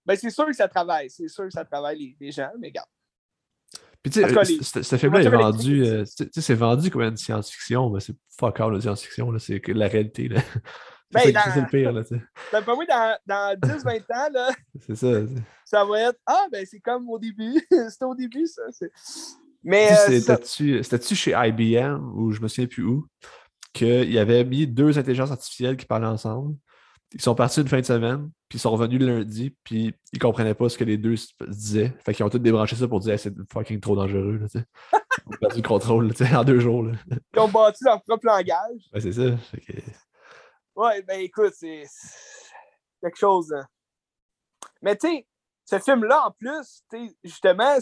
ben, 0.06 0.16
c'est 0.16 0.30
sûr 0.30 0.46
que 0.46 0.54
ça 0.54 0.68
travaille. 0.68 1.10
C'est 1.10 1.28
sûr 1.28 1.46
que 1.46 1.52
ça 1.52 1.66
travaille 1.66 2.16
les, 2.20 2.32
gens, 2.32 2.52
mais 2.58 2.70
regarde. 2.70 2.90
Puis 4.06 4.12
tu 4.12 4.22
sais, 4.22 4.84
ce 4.84 4.98
film-là 4.98 5.24
est 5.24 5.30
vendu, 5.30 5.84
euh, 5.84 6.04
tu 6.06 6.28
sais, 6.32 6.42
c'est 6.42 6.54
vendu 6.54 6.92
comme 6.92 7.02
une 7.02 7.18
science-fiction, 7.18 7.90
mais 7.90 8.00
c'est 8.00 8.14
fuck 8.40 8.60
all 8.60 8.74
la 8.74 8.80
science-fiction, 8.80 9.34
c'est 9.40 9.68
la 9.70 9.88
réalité. 9.88 10.28
Là. 10.28 10.42
Ben, 11.12 11.22
c'est 11.24 11.62
le 11.62 11.68
pire, 11.68 11.94
là, 11.94 12.04
tu 12.04 12.16
sais. 12.16 12.22
Ben, 12.52 12.62
pas 12.62 12.76
moi, 12.76 12.84
dans, 12.86 13.18
dans 13.26 13.56
10-20 13.60 14.00
ans, 14.00 14.30
là. 14.34 14.50
C'est 14.86 14.96
ça. 14.96 15.08
Ça 15.64 15.86
va 15.86 16.02
être 16.02 16.20
Ah, 16.26 16.48
ben, 16.52 16.66
c'est 16.70 16.80
comme 16.80 17.08
au 17.10 17.20
début. 17.20 17.54
C'était 17.90 18.06
au 18.06 18.16
début, 18.16 18.48
ça. 18.48 18.64
Mais. 19.64 19.92
Euh, 19.92 20.20
c'était-tu 20.20 21.16
chez 21.16 21.34
IBM 21.38 22.12
ou 22.16 22.32
je 22.32 22.42
me 22.42 22.48
souviens 22.48 22.68
plus 22.68 22.84
où 22.84 23.08
qu'il 23.72 24.18
avait 24.18 24.44
mis 24.44 24.68
deux 24.68 24.98
intelligences 24.98 25.32
artificielles 25.32 25.78
qui 25.78 25.86
parlaient 25.86 26.08
ensemble? 26.08 26.56
Ils 27.14 27.22
sont 27.22 27.36
partis 27.36 27.62
une 27.62 27.68
fin 27.68 27.80
de 27.80 27.86
semaine, 27.86 28.30
puis 28.50 28.58
ils 28.58 28.62
sont 28.62 28.72
revenus 28.72 29.00
le 29.00 29.20
lundi, 29.20 29.56
puis 29.64 29.94
ils 30.12 30.20
comprenaient 30.20 30.54
pas 30.54 30.70
ce 30.70 30.78
que 30.78 30.84
les 30.84 30.98
deux 30.98 31.16
se 31.16 31.28
disaient. 31.48 31.94
Fait 32.04 32.14
qu'ils 32.14 32.26
ont 32.26 32.30
tous 32.30 32.40
débranché 32.40 32.76
ça 32.76 32.88
pour 32.88 33.00
dire 33.00 33.20
c'est 33.20 33.34
fucking 33.52 33.80
trop 33.80 33.96
dangereux. 33.96 34.38
Là, 34.38 34.48
ils 34.54 35.34
ont 35.34 35.38
perdu 35.40 35.62
le 35.62 35.68
contrôle 35.68 36.14
en 36.36 36.44
deux 36.44 36.60
jours. 36.60 36.84
Là. 36.84 36.94
Ils 37.34 37.40
ont 37.40 37.48
bâti 37.48 37.84
leur 37.86 38.02
propre 38.04 38.26
langage. 38.26 38.90
Ouais, 38.94 39.02
c'est 39.02 39.14
ça. 39.14 39.38
Ouais, 40.76 41.02
ben 41.04 41.22
écoute, 41.22 41.54
c'est 41.56 41.86
quelque 43.02 43.18
chose. 43.18 43.54
Hein. 43.54 43.66
Mais 44.82 44.98
tu 44.98 45.08
sais, 45.08 45.28
ce 45.66 45.80
film-là, 45.80 46.28
en 46.28 46.32
plus, 46.32 46.84
justement, 47.24 47.78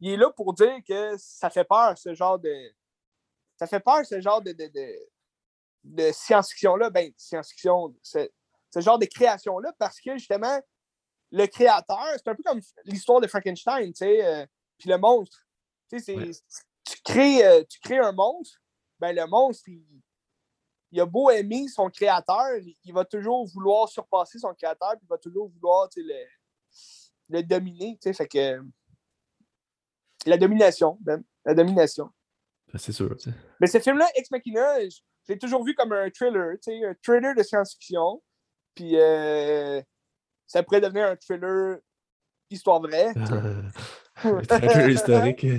il 0.00 0.10
est 0.10 0.16
là 0.16 0.30
pour 0.30 0.54
dire 0.54 0.78
que 0.86 1.14
ça 1.18 1.50
fait 1.50 1.64
peur, 1.64 1.96
ce 1.96 2.14
genre 2.14 2.38
de. 2.38 2.52
Ça 3.58 3.66
fait 3.66 3.80
peur, 3.80 4.04
ce 4.04 4.20
genre 4.20 4.42
de, 4.42 4.52
de, 4.52 4.70
de, 5.84 6.12
science-fiction-là. 6.12 6.90
Ben, 6.90 7.12
science-fiction, 7.16 7.94
ce, 8.74 8.80
genre 8.80 8.98
de 8.98 9.06
création-là, 9.06 9.72
parce 9.78 10.00
que 10.00 10.16
justement, 10.16 10.60
le 11.30 11.46
créateur, 11.46 12.06
c'est 12.16 12.28
un 12.28 12.34
peu 12.34 12.42
comme 12.42 12.60
l'histoire 12.84 13.20
de 13.20 13.26
Frankenstein, 13.26 13.92
tu 13.92 13.98
sais, 13.98 14.24
euh, 14.24 14.46
puis 14.78 14.88
le 14.88 14.98
monstre. 14.98 15.38
Tu 15.90 16.00
sais, 16.00 16.16
tu, 16.84 17.00
crées, 17.04 17.44
euh, 17.44 17.62
tu 17.68 17.78
crées 17.80 17.98
un 17.98 18.12
monstre, 18.12 18.58
ben 18.98 19.14
le 19.14 19.26
monstre, 19.26 19.68
il, 19.68 19.84
il 20.94 21.00
a 21.00 21.06
beau 21.06 21.28
aimer 21.28 21.66
son 21.66 21.90
créateur, 21.90 22.56
il 22.84 22.94
va 22.94 23.04
toujours 23.04 23.46
vouloir 23.48 23.88
surpasser 23.88 24.38
son 24.38 24.54
créateur, 24.54 24.92
puis 24.92 25.00
il 25.02 25.08
va 25.08 25.18
toujours 25.18 25.48
vouloir 25.48 25.88
le, 25.96 26.24
le 27.30 27.42
dominer. 27.42 27.98
Fait 28.00 28.28
que. 28.28 28.60
La 30.24 30.38
domination, 30.38 30.96
Ben. 31.00 31.22
La 31.44 31.52
domination. 31.52 32.10
C'est 32.76 32.92
sûr. 32.92 33.16
Mais 33.60 33.66
ce 33.66 33.78
film-là, 33.80 34.08
Ex 34.14 34.30
Machina, 34.30 34.78
j'ai 35.28 35.38
toujours 35.38 35.64
vu 35.64 35.74
comme 35.74 35.92
un 35.92 36.10
thriller, 36.10 36.54
un 36.66 36.94
thriller 37.02 37.34
de 37.34 37.42
science-fiction. 37.42 38.22
Puis 38.74 38.92
euh, 38.96 39.80
ça 40.46 40.62
pourrait 40.62 40.80
devenir 40.80 41.06
un 41.06 41.16
thriller 41.16 41.78
histoire 42.50 42.80
vraie. 42.80 43.12
un 44.24 44.40
thriller 44.42 44.88
historique. 44.90 45.46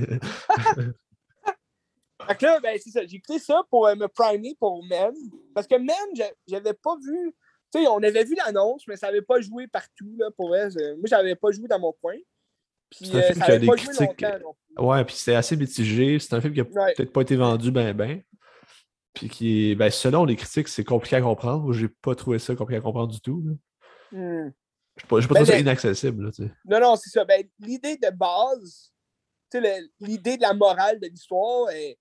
Fait 2.28 2.36
que 2.38 2.46
là, 2.46 2.60
ben, 2.60 2.78
c'est 2.82 2.90
ça. 2.90 3.06
J'ai 3.06 3.18
écouté 3.18 3.40
ça 3.40 3.62
pour 3.70 3.86
euh, 3.88 3.96
me 3.96 4.08
primer 4.08 4.56
pour 4.60 4.84
Men. 4.86 5.14
Parce 5.54 5.68
que 5.68 5.76
Men, 5.76 5.96
j'avais 6.48 6.74
pas 6.74 6.96
vu. 6.98 7.32
Tu 7.74 7.82
sais, 7.82 7.88
on 7.88 7.98
avait 8.02 8.24
vu 8.24 8.36
l'annonce, 8.36 8.84
mais 8.88 8.96
ça 8.96 9.08
n'avait 9.08 9.22
pas 9.22 9.42
joué 9.42 9.68
partout. 9.68 10.16
Là, 10.18 10.30
pour 10.36 10.56
elle. 10.56 10.72
Moi, 10.98 11.06
j'avais 11.06 11.36
pas 11.36 11.52
joué 11.52 11.68
dans 11.68 11.80
mon 11.80 11.92
coin. 12.02 12.16
Puis 12.90 13.08
C'est 13.08 13.16
un 13.16 13.18
euh, 13.20 13.22
film 13.24 13.40
ça 13.40 13.46
qui 13.46 13.52
a 13.52 13.54
avait 13.56 13.60
des 13.60 13.68
pas 13.68 13.76
joué 13.76 13.94
critiques- 13.94 14.22
longtemps. 14.22 14.56
non. 14.78 14.88
Ouais, 14.88 15.06
puis 15.06 15.16
c'est 15.16 15.36
assez 15.36 15.56
mitigé. 15.58 16.18
C'est 16.20 16.34
un 16.36 16.42
film 16.42 16.54
qui 16.54 16.62
a 16.62 16.64
Ouais. 16.64 16.94
peut-être 16.96 17.12
pas 17.14 17.22
été 17.22 17.36
vendu 17.36 17.72
ben 17.72 17.94
ben. 17.94 18.22
Puis 19.16 19.30
qui 19.30 19.72
est, 19.72 19.76
ben, 19.76 19.90
selon 19.90 20.26
les 20.26 20.36
critiques, 20.36 20.68
c'est 20.68 20.84
compliqué 20.84 21.16
à 21.16 21.22
comprendre. 21.22 21.64
Moi, 21.64 21.74
j'ai 21.74 21.88
pas 21.88 22.14
trouvé 22.16 22.38
ça 22.38 22.56
compliqué 22.56 22.78
à 22.78 22.82
comprendre 22.82 23.12
du 23.14 23.22
tout. 23.22 23.44
là. 23.46 23.54
Hmm. 24.12 24.52
J'ai 24.98 25.08
pas, 25.08 25.20
j'ai 25.20 25.28
pas 25.28 25.34
Ben, 25.36 25.46
ça 25.46 25.54
le- 25.56 25.62
inaccessible. 25.62 26.26
là. 26.26 26.46
Non, 26.66 26.80
non, 26.80 26.96
c'est 26.96 27.10
ça. 27.10 27.26
Ben, 27.26 27.44
l'idée 27.60 27.98
de 27.98 28.10
base, 28.12 28.92
l'idée 30.00 30.38
de 30.38 30.42
la 30.42 30.54
morale 30.54 31.00
de 31.00 31.08
l'histoire 31.08 31.70
est, 31.72 31.98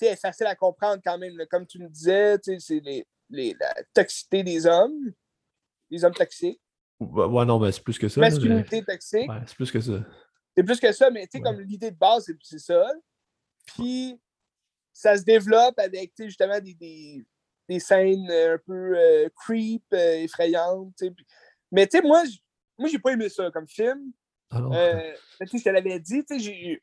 est 0.00 0.16
facile 0.16 0.46
à 0.46 0.54
comprendre 0.54 1.00
quand 1.04 1.18
même. 1.18 1.36
là. 1.36 1.46
Comme 1.46 1.66
tu 1.66 1.78
me 1.78 1.88
disais, 1.88 2.36
c'est 2.42 2.80
les, 2.80 3.06
les- 3.30 3.56
la 3.58 3.72
toxicité 3.92 4.42
des 4.42 4.66
hommes, 4.66 5.12
les 5.90 6.04
hommes 6.04 6.14
toxiques, 6.14 6.60
Ouais, 7.00 7.24
ouais, 7.26 7.44
non, 7.44 7.58
mais 7.58 7.72
c'est 7.72 7.82
plus 7.82 7.98
que 7.98 8.08
ça. 8.08 8.20
mais- 8.20 8.30
masculinité 8.30 8.82
toxique. 8.84 9.28
Ouais, 9.28 9.40
c'est 9.46 9.56
plus 9.56 9.70
que 9.72 9.80
ça. 9.80 10.04
C'est 10.56 10.62
plus 10.62 10.78
que 10.80 10.92
ça, 10.92 11.10
mais 11.10 11.22
tu 11.26 11.30
sais, 11.32 11.38
Ouais. 11.38 11.42
comme 11.44 11.60
l'idée 11.60 11.90
de 11.90 11.96
base, 11.96 12.24
c'est- 12.26 12.36
c'est 12.42 12.58
ça. 12.60 12.86
Puis 13.66 14.18
ça 14.94 15.18
se 15.18 15.24
développe 15.24 15.78
avec, 15.78 16.12
justement, 16.16 16.60
des, 16.60 16.74
des, 16.74 17.26
des 17.68 17.80
scènes 17.80 18.30
euh, 18.30 18.54
un 18.54 18.58
peu 18.58 18.96
euh, 18.96 19.28
creep, 19.34 19.84
euh, 19.92 20.22
effrayantes, 20.22 21.02
Mais 21.72 21.86
tu 21.86 21.98
sais, 21.98 22.02
moi, 22.02 22.22
moi, 22.78 22.88
j'ai 22.88 23.00
pas 23.00 23.10
aimé 23.10 23.28
ça 23.28 23.50
comme 23.50 23.66
film. 23.66 24.12
Ah 24.50 24.60
non. 24.60 24.72
Euh, 24.72 25.12
je 25.40 25.62
te 25.62 25.68
l'avais 25.68 25.98
dit, 25.98 26.24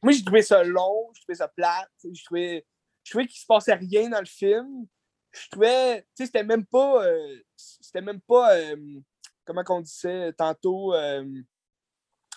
moi, 0.03 0.12
j'ai 0.12 0.24
trouvé 0.24 0.41
ça 0.41 0.62
long, 0.64 1.09
j'ai 1.14 1.22
trouvé 1.22 1.36
ça 1.36 1.47
plate, 1.47 1.89
je 2.03 2.24
trouvais, 2.26 2.66
je 3.03 3.12
trouvais 3.12 3.28
qu'il 3.28 3.39
se 3.39 3.45
passait 3.45 3.76
rien 3.76 4.09
dans 4.09 4.20
le 4.20 4.26
film. 4.26 4.86
Je 5.32 5.47
trouvais, 5.49 6.01
tu 6.01 6.07
sais, 6.16 6.26
c'était 6.26 6.43
même 6.43 6.66
pas, 6.66 7.05
c'était 7.55 8.01
même 8.01 8.20
pas, 8.20 8.53
comment 9.45 9.64
qu'on 9.64 9.80
disait 9.80 10.34
tantôt, 10.34 10.93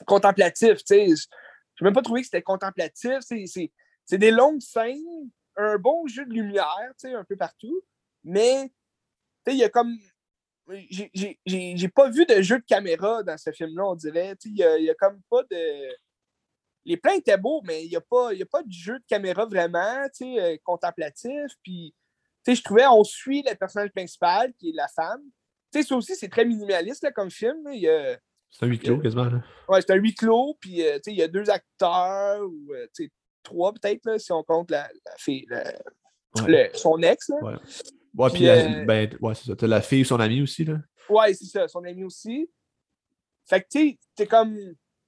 contemplatif, 0.07 0.85
tu 0.85 0.95
sais. 0.95 1.07
J'ai 1.77 1.85
même 1.85 1.93
pas 1.93 2.03
trouvé 2.03 2.20
que 2.20 2.27
c'était 2.27 2.43
contemplatif, 2.43 3.18
c'est 3.20 4.18
des 4.18 4.31
longues 4.31 4.61
scènes, 4.61 5.31
un 5.57 5.78
bon 5.78 6.07
jeu 6.07 6.24
de 6.26 6.32
lumière, 6.32 6.90
tu 6.98 7.09
sais, 7.09 7.14
un 7.14 7.24
peu 7.24 7.36
partout, 7.36 7.82
mais, 8.22 8.68
tu 9.44 9.52
sais, 9.52 9.57
il 9.57 9.59
y 9.59 9.64
a 9.64 9.68
comme, 9.68 9.96
j'ai- 10.90 11.88
pas 11.94 12.09
vu 12.11 12.24
de 12.26 12.40
jeu 12.42 12.59
de 12.59 12.64
caméra 12.64 13.22
dans 13.22 13.36
ce 13.36 13.50
film-là, 13.52 13.84
on 13.86 13.94
dirait. 13.94 14.34
Tu 14.36 14.48
sais, 14.48 14.55
Il 14.55 14.57
y 14.59 14.64
a, 14.64 14.78
il 14.78 14.84
y 14.84 14.90
a 14.90 14.94
comme 14.94 15.20
pas 15.30 15.42
de. 15.50 15.96
Les 16.86 16.96
plans 16.98 17.12
étaient 17.14 17.36
beaux, 17.38 17.62
mais 17.64 17.84
il 17.84 17.88
n'y 17.90 17.96
a, 17.96 18.00
pas- 18.00 18.34
y 18.34 18.42
a 18.42 18.46
pas 18.46 18.62
de 18.62 18.70
jeu 18.70 18.98
de 18.98 19.05
caméra 19.09 19.46
vraiment 19.46 20.02
tu 20.14 20.34
sais, 20.34 20.40
euh, 20.40 20.57
contemplatif. 20.62 21.50
Puis, 21.62 21.94
tu 22.44 22.52
sais, 22.52 22.55
je 22.57 22.62
trouvais, 22.62 22.86
on 22.86 23.05
suit 23.05 23.42
le 23.46 23.55
personnage 23.55 23.90
principal, 23.90 24.52
qui 24.55 24.70
est 24.70 24.74
la 24.74 24.88
femme. 24.88 25.22
Tu 25.72 25.80
sais, 25.80 25.88
ça 25.88 25.96
aussi, 25.96 26.14
c'est 26.14 26.28
très 26.28 26.44
minimaliste 26.44 27.02
là, 27.02 27.11
comme 27.12 27.30
film. 27.30 27.64
là. 27.64 27.72
Il 27.72 27.80
y 27.80 27.88
a- 27.88 28.18
C'est 28.50 28.64
un 28.66 28.68
huis 28.68 28.78
clos 28.78 28.98
quasiment. 29.00 29.24
là. 29.24 29.42
ouais, 29.68 29.80
c'est 29.80 29.92
un 29.92 29.96
huis 29.96 30.14
clos, 30.14 30.57
puis 30.61 30.82
euh, 30.86 30.96
tu 30.96 31.05
sais, 31.05 31.12
il 31.12 31.18
y 31.18 31.22
a 31.22 31.28
deux 31.28 31.48
acteurs, 31.50 32.42
ou 32.46 32.72
euh, 32.74 32.86
tu 32.94 33.05
sais, 33.05 33.11
trois 33.45 33.72
peut-être, 33.72 34.18
si 34.20 34.32
on 34.32 34.42
compte 34.42 34.70
la, 34.72 34.88
la 35.07 35.12
fille, 35.16 35.45
le- 35.49 35.62
Ouais. 36.42 36.68
le- 36.72 36.76
son 36.76 37.01
ex. 37.03 37.28
Là. 37.28 37.36
Ouais. 37.42 37.55
Ouais, 38.16 38.30
Puis, 38.30 38.49
euh, 38.49 38.84
ben, 38.84 39.09
ouais, 39.20 39.34
c'est 39.36 39.45
ça. 39.47 39.55
T'as 39.57 39.66
la 39.68 39.80
fille 39.80 40.03
ou 40.03 40.05
son 40.05 40.18
ami 40.18 40.42
aussi, 40.42 40.64
là. 40.64 40.78
Ouais, 41.09 41.32
c'est 41.34 41.45
ça, 41.45 41.68
son 41.68 41.84
ami 41.84 42.03
aussi. 42.05 42.51
Fait 43.49 43.61
que, 43.61 43.66
tu 43.70 43.78
sais, 43.90 43.99
t'es 44.16 44.26
comme. 44.26 44.57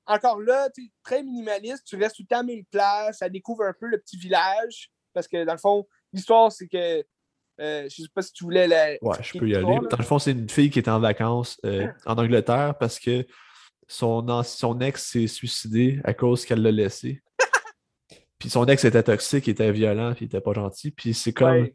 Encore 0.08 0.40
là, 0.40 0.70
tu 0.70 0.88
très 1.02 1.24
minimaliste, 1.24 1.84
tu 1.84 1.96
restes 1.96 2.14
tout 2.16 2.22
le 2.22 2.28
temps 2.28 2.36
à 2.38 2.42
la 2.42 2.46
même 2.46 2.64
place, 2.70 3.18
ça 3.18 3.28
découvre 3.28 3.64
un 3.64 3.72
peu 3.72 3.86
le 3.86 3.98
petit 3.98 4.16
village. 4.16 4.92
Parce 5.12 5.26
que, 5.26 5.44
dans 5.44 5.52
le 5.54 5.58
fond, 5.58 5.84
l'histoire, 6.12 6.52
c'est 6.52 6.68
que. 6.68 7.04
euh, 7.60 7.88
je 7.88 8.02
sais 8.02 8.08
pas 8.14 8.22
si 8.22 8.32
tu 8.32 8.44
voulais 8.44 8.68
la. 8.68 8.92
Ouais, 9.02 9.16
je 9.20 9.36
peux 9.38 9.48
y 9.48 9.56
aller. 9.56 9.64
là. 9.66 9.80
Dans 9.90 9.96
le 9.96 10.04
fond, 10.04 10.18
c'est 10.20 10.30
une 10.32 10.48
fille 10.48 10.70
qui 10.70 10.78
est 10.78 10.88
en 10.88 11.00
vacances 11.00 11.58
euh, 11.64 11.88
en 12.04 12.16
Angleterre 12.18 12.76
parce 12.78 13.00
que 13.00 13.26
son, 13.88 14.42
son 14.44 14.78
ex 14.80 15.10
s'est 15.10 15.26
suicidé 15.26 16.00
à 16.04 16.12
cause 16.14 16.44
qu'elle 16.44 16.62
l'a 16.62 16.70
laissé. 16.70 17.20
Puis 18.46 18.50
son 18.52 18.64
ex 18.66 18.84
était 18.84 19.02
toxique, 19.02 19.48
il 19.48 19.50
était 19.50 19.72
violent, 19.72 20.14
puis 20.14 20.26
il 20.26 20.28
était 20.28 20.40
pas 20.40 20.52
gentil. 20.52 20.92
Puis 20.92 21.14
c'est 21.14 21.32
comme 21.32 21.50
Ouais. 21.50 21.72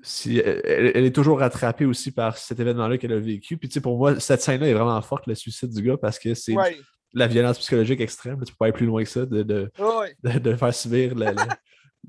si 0.00 0.38
elle, 0.38 0.92
elle 0.94 1.04
est 1.04 1.14
toujours 1.14 1.40
rattrapée 1.40 1.84
aussi 1.84 2.10
par 2.10 2.38
cet 2.38 2.58
événement-là 2.58 2.96
qu'elle 2.96 3.12
a 3.12 3.18
vécu. 3.18 3.58
Puis 3.58 3.68
tu 3.68 3.74
sais, 3.74 3.80
pour 3.82 3.98
moi, 3.98 4.18
cette 4.18 4.40
scène-là 4.40 4.66
est 4.68 4.72
vraiment 4.72 5.02
forte, 5.02 5.26
le 5.26 5.34
suicide 5.34 5.68
du 5.74 5.82
gars, 5.82 5.98
parce 5.98 6.18
que 6.18 6.32
c'est 6.32 6.54
Ouais. 6.54 6.74
la 7.12 7.26
violence 7.26 7.58
psychologique 7.58 8.00
extrême. 8.00 8.38
Tu 8.46 8.50
peux 8.52 8.56
pas 8.58 8.64
aller 8.64 8.72
plus 8.72 8.86
loin 8.86 9.02
que 9.04 9.10
ça, 9.10 9.26
de, 9.26 9.42
de, 9.42 9.70
Ouais. 9.78 10.16
de, 10.24 10.38
de 10.38 10.56
faire 10.56 10.72
subir 10.72 11.14
le, 11.14 11.26
le- 11.26 11.34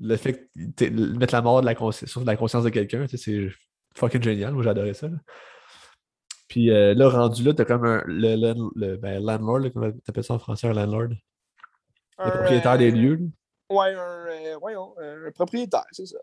le 0.00 0.16
fait 0.16 0.32
que 0.56 0.70
t'es- 0.74 0.88
mettre 0.88 1.34
la 1.34 1.42
mort 1.42 1.60
de 1.60 1.66
la 1.66 1.74
sur 1.92 2.24
la 2.24 2.36
conscience 2.38 2.64
de 2.64 2.70
quelqu'un. 2.70 3.04
tu 3.06 3.18
sais, 3.18 3.50
C'est 3.50 3.50
fucking 3.94 4.22
génial. 4.22 4.54
Moi, 4.54 4.62
j'adorais 4.62 4.94
ça. 4.94 5.08
là. 5.08 5.16
Puis 6.48 6.70
euh, 6.70 6.94
là, 6.94 7.10
rendu 7.10 7.42
là, 7.42 7.52
t'as 7.52 7.66
comme 7.66 7.84
un 7.84 8.02
le, 8.06 8.36
le- 8.36 8.70
le- 8.74 8.96
ben, 8.96 9.22
landlord, 9.22 9.58
là, 9.58 9.68
comment 9.68 9.90
t'appelles 10.06 10.24
ça 10.24 10.32
en 10.32 10.38
français, 10.38 10.66
un 10.66 10.72
landlord? 10.72 11.08
Le 12.24 12.30
propriétaire 12.30 12.78
des 12.78 12.90
euh, 12.90 12.94
lieux, 12.96 13.20
Ouais, 13.70 13.94
un, 13.94 13.98
euh, 13.98 14.56
voyons, 14.60 14.94
un 14.98 15.30
propriétaire, 15.32 15.84
c'est 15.92 16.06
ça. 16.06 16.18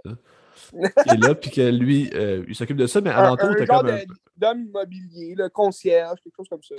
qui 0.71 1.09
est 1.09 1.17
là, 1.17 1.35
puis 1.35 1.51
que 1.51 1.69
lui, 1.69 2.09
euh, 2.13 2.43
il 2.47 2.55
s'occupe 2.55 2.77
de 2.77 2.87
ça, 2.87 3.01
mais 3.01 3.11
Un, 3.11 3.17
alentour, 3.17 3.49
un 3.49 3.55
t'as 3.55 3.65
comme 3.65 3.87
un. 3.87 3.99
d'homme 4.35 4.61
immobilier, 4.61 5.35
là, 5.35 5.49
concierge, 5.49 6.19
quelque 6.23 6.35
chose 6.35 6.49
comme 6.49 6.63
ça. 6.63 6.75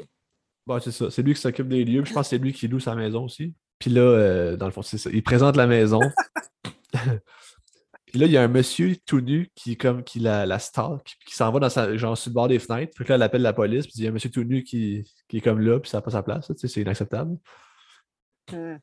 Bon, 0.67 0.81
c'est 0.81 0.91
ça. 0.91 1.11
C'est 1.11 1.23
lui 1.23 1.35
qui 1.35 1.41
s'occupe 1.41 1.69
des 1.69 1.85
lieux. 1.85 2.03
puis 2.03 2.11
je 2.11 2.15
pense 2.15 2.27
que 2.27 2.31
c'est 2.31 2.39
lui 2.43 2.53
qui 2.53 2.67
loue 2.67 2.81
sa 2.81 2.95
maison 2.95 3.25
aussi. 3.25 3.55
Puis 3.79 3.91
là, 3.91 4.01
euh, 4.01 4.57
dans 4.57 4.67
le 4.67 4.73
fond, 4.73 4.83
c'est 4.83 4.99
ça. 4.99 5.11
Il 5.13 5.23
présente 5.23 5.57
la 5.57 5.67
maison. 5.67 6.01
puis 8.07 8.19
là, 8.19 8.27
il 8.27 8.33
y 8.33 8.37
a 8.37 8.43
un 8.43 8.49
monsieur 8.49 8.97
tout 8.97 9.21
nu 9.21 9.51
qui, 9.55 9.77
comme, 9.77 10.03
qui 10.03 10.19
la, 10.19 10.47
la 10.47 10.59
stalk, 10.59 11.05
puis 11.05 11.29
qui 11.29 11.35
s'en 11.37 11.53
va 11.53 11.61
dans 11.61 11.69
sa, 11.69 11.97
genre, 11.97 12.19
sur 12.19 12.31
le 12.31 12.35
bord 12.35 12.49
des 12.49 12.59
fenêtres. 12.59 12.93
Puis 12.97 13.05
là, 13.09 13.15
elle 13.15 13.23
appelle 13.23 13.43
la 13.43 13.53
police. 13.53 13.87
Puis 13.87 13.95
il 13.99 14.05
y 14.05 14.07
a 14.07 14.11
un 14.11 14.15
monsieur 14.15 14.31
tout 14.31 14.43
nu 14.43 14.65
qui, 14.65 15.09
qui 15.29 15.37
est 15.37 15.41
comme 15.41 15.61
là, 15.61 15.79
puis 15.79 15.91
ça 15.91 15.99
n'a 15.99 16.03
pas 16.03 16.11
sa 16.11 16.23
place. 16.23 16.51
C'est 16.57 16.81
inacceptable. 16.81 17.37
Hmm. 18.51 18.77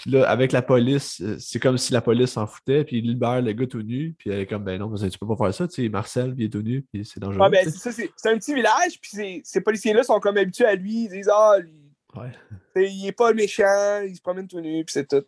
Puis 0.00 0.10
là, 0.12 0.28
avec 0.30 0.52
la 0.52 0.62
police, 0.62 1.20
euh, 1.20 1.36
c'est 1.38 1.60
comme 1.60 1.76
si 1.76 1.92
la 1.92 2.00
police 2.00 2.30
s'en 2.30 2.46
foutait, 2.46 2.84
puis 2.84 2.98
il 2.98 3.06
libère 3.06 3.42
le 3.42 3.52
gars 3.52 3.66
tout 3.66 3.82
nu. 3.82 4.14
Puis 4.18 4.30
elle 4.30 4.40
est 4.40 4.46
comme, 4.46 4.64
ben 4.64 4.78
non, 4.80 4.88
mais 4.88 5.10
tu 5.10 5.18
peux 5.18 5.26
pas 5.26 5.36
faire 5.36 5.54
ça. 5.54 5.68
Tu 5.68 5.82
sais, 5.82 5.88
Marcel, 5.90 6.34
il 6.38 6.44
est 6.46 6.48
tout 6.48 6.62
nu, 6.62 6.82
puis 6.90 7.04
c'est 7.04 7.20
dangereux. 7.20 7.50
Ben, 7.50 7.64
c'est 7.64 7.70
ça, 7.78 7.92
c'est 7.92 8.10
c'est 8.16 8.30
un 8.30 8.38
petit 8.38 8.54
village, 8.54 8.98
puis 9.00 9.10
ces- 9.12 9.40
ces 9.44 9.60
policiers-là 9.60 10.02
sont 10.02 10.18
comme 10.20 10.36
habitués 10.38 10.64
à 10.64 10.74
lui. 10.74 11.04
Ils 11.04 11.08
disent, 11.10 11.30
ah, 11.32 11.58
lui, 11.60 11.72
Ouais. 12.16 12.32
il 12.76 13.06
est 13.06 13.12
pas 13.12 13.32
méchant, 13.34 14.00
il 14.06 14.16
se 14.16 14.22
promène 14.22 14.48
tout 14.48 14.60
nu, 14.60 14.84
puis 14.84 14.92
c'est 14.92 15.06
tout. 15.06 15.22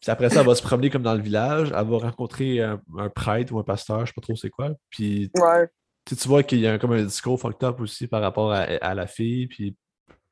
Puis 0.00 0.10
après 0.10 0.30
ça, 0.30 0.40
elle 0.40 0.46
va 0.46 0.54
se 0.54 0.62
promener 0.62 0.90
comme 0.90 1.02
dans 1.02 1.14
le 1.14 1.22
village. 1.22 1.68
Elle 1.68 1.86
va 1.86 1.98
rencontrer 1.98 2.60
un, 2.62 2.80
un 2.98 3.08
prêtre 3.08 3.52
ou 3.54 3.58
un 3.58 3.64
pasteur, 3.64 4.00
je 4.00 4.06
sais 4.06 4.12
pas 4.14 4.20
trop 4.20 4.36
c'est 4.36 4.50
quoi. 4.50 4.70
Puis 4.90 5.30
Ouais. 5.36 5.68
tu 6.06 6.14
vois 6.28 6.42
qu'il 6.42 6.60
y 6.60 6.66
a 6.66 6.72
un- 6.74 6.78
comme 6.78 6.92
un 6.92 7.02
discours 7.04 7.40
fucked 7.40 7.62
up 7.64 7.80
aussi 7.80 8.06
par 8.06 8.20
rapport 8.20 8.52
à, 8.52 8.58
à 8.62 8.94
la 8.94 9.06
fille. 9.06 9.46
Puis 9.48 9.74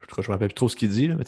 je 0.09 0.20
ne 0.20 0.26
me 0.26 0.32
rappelle 0.32 0.49
plus 0.49 0.55
trop 0.55 0.68
ce 0.68 0.76
qu'il 0.76 0.88
dit. 0.90 1.09
là, 1.09 1.16
mais 1.16 1.24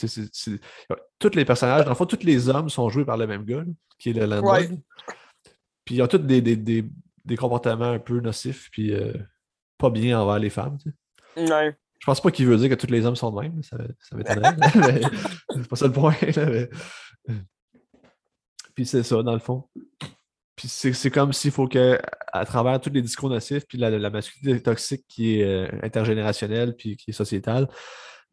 tous 1.18 1.34
les 1.34 1.44
personnages, 1.44 1.84
dans 1.84 1.90
le 1.90 1.96
fond, 1.96 2.06
tous 2.06 2.24
les 2.24 2.48
hommes 2.48 2.68
sont 2.68 2.88
joués 2.88 3.04
par 3.04 3.16
le 3.16 3.26
même 3.26 3.44
gars, 3.44 3.58
là, 3.58 3.64
qui 3.98 4.10
est 4.10 4.12
le 4.12 4.26
landlord. 4.26 4.52
Ouais. 4.52 4.68
Puis 5.84 5.96
ils 5.96 6.02
ont 6.02 6.06
tous 6.06 6.18
des, 6.18 6.40
des, 6.42 6.56
des- 6.56 6.84
des 7.24 7.36
comportements 7.36 7.90
un 7.92 7.98
peu 7.98 8.20
nocifs, 8.20 8.68
puis 8.72 8.94
euh, 8.94 9.12
pas 9.76 9.90
bien 9.90 10.18
envers 10.20 10.38
les 10.38 10.48
femmes. 10.50 10.78
tu 10.82 10.90
sais. 11.36 11.52
Ouais. 11.52 11.76
Je 12.00 12.06
pense 12.06 12.20
pas 12.22 12.30
qu'il 12.30 12.46
veut 12.46 12.56
dire 12.56 12.68
que 12.70 12.74
tous 12.74 12.90
les 12.90 13.04
hommes 13.04 13.16
sont 13.16 13.30
de 13.32 13.40
même, 13.40 13.62
ça, 13.62 13.76
ça 13.98 14.16
m'étonnerait. 14.16 14.56
c'est 15.54 15.68
pas 15.68 15.76
ça 15.76 15.86
le 15.86 15.92
point. 15.92 16.14
là, 16.36 16.46
mais- 16.46 16.68
Puis 18.74 18.86
c'est 18.86 19.02
ça, 19.02 19.22
dans 19.22 19.32
le 19.32 19.38
fond. 19.40 19.68
Puis 20.54 20.68
c'est 20.68 20.92
c'est 20.92 21.10
comme 21.10 21.32
s'il 21.32 21.50
faut 21.50 21.68
que, 21.68 21.98
à 22.32 22.44
travers 22.44 22.80
tous 22.80 22.90
les 22.90 23.02
discours 23.02 23.28
nocifs, 23.30 23.64
puis 23.66 23.78
la, 23.78 23.90
la 23.90 24.10
masculinité 24.10 24.62
toxique 24.62 25.04
qui 25.08 25.40
est 25.40 25.44
euh, 25.44 25.68
intergénérationnelle, 25.82 26.74
puis 26.76 26.96
qui 26.96 27.10
est 27.10 27.14
sociétale, 27.14 27.68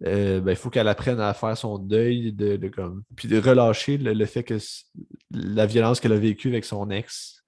euh, 0.06 0.42
ben, 0.42 0.52
il 0.52 0.58
faut 0.58 0.70
qu'elle 0.70 0.88
apprenne 0.88 1.20
à 1.20 1.34
faire 1.34 1.58
son 1.58 1.78
deuil, 1.78 2.34
de, 2.34 2.58
de 2.58 2.68
comme, 2.68 3.04
puis 3.16 3.28
de 3.28 3.40
relâcher 3.40 3.98
le, 3.98 4.14
le 4.14 4.26
fait 4.26 4.44
que 4.44 4.58
la 5.32 5.66
violence 5.66 6.00
qu'elle 6.00 6.14
a 6.14 6.18
vécue 6.18 6.50
avec 6.50 6.66
son 6.66 6.90
ex 6.90 7.44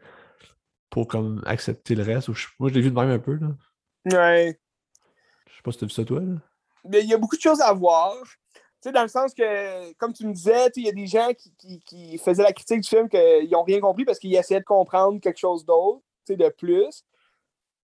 pour 0.90 1.08
comme 1.08 1.42
accepter 1.46 1.96
le 1.96 2.04
reste. 2.04 2.30
Moi, 2.60 2.70
je 2.70 2.74
l'ai 2.76 2.82
vu 2.82 2.90
de 2.90 2.96
même 2.96 3.10
un 3.10 3.20
peu. 3.20 3.36
Là. 3.36 3.50
Ouais. 4.06 4.60
Je 5.50 5.56
sais 5.56 5.62
pas 5.62 5.72
si 5.72 5.78
tu 5.80 5.84
as 5.84 5.88
vu 5.88 5.94
ça 5.94 6.06
toi. 6.06 6.22
Là. 6.22 6.36
Mais 6.86 7.02
il 7.02 7.10
y 7.10 7.14
a 7.14 7.18
beaucoup 7.18 7.36
de 7.36 7.42
choses 7.42 7.60
à 7.62 7.74
voir. 7.74 8.16
Tu 8.54 8.90
sais, 8.90 8.92
dans 8.92 9.02
le 9.02 9.08
sens 9.08 9.34
que, 9.34 9.92
comme 9.96 10.14
tu 10.14 10.26
me 10.26 10.34
disais, 10.34 10.70
il 10.78 10.86
y 10.86 10.90
a 10.90 10.94
des 10.94 11.08
gens 11.08 11.30
qui, 11.34 11.52
qui- 11.58 11.80
qui 11.82 12.18
faisaient 12.20 12.44
la 12.44 12.54
critique 12.54 12.82
du 12.82 12.88
film 12.88 13.10
qu'ils 13.10 13.50
n'ont 13.52 13.64
rien 13.64 13.80
compris 13.82 14.06
parce 14.06 14.20
qu'ils 14.20 14.36
essayaient 14.36 14.60
de 14.62 14.66
comprendre 14.66 15.20
quelque 15.20 15.40
chose 15.40 15.66
d'autre, 15.66 16.02
tu 16.26 16.34
sais, 16.34 16.38
de 16.38 16.48
plus. 16.50 17.04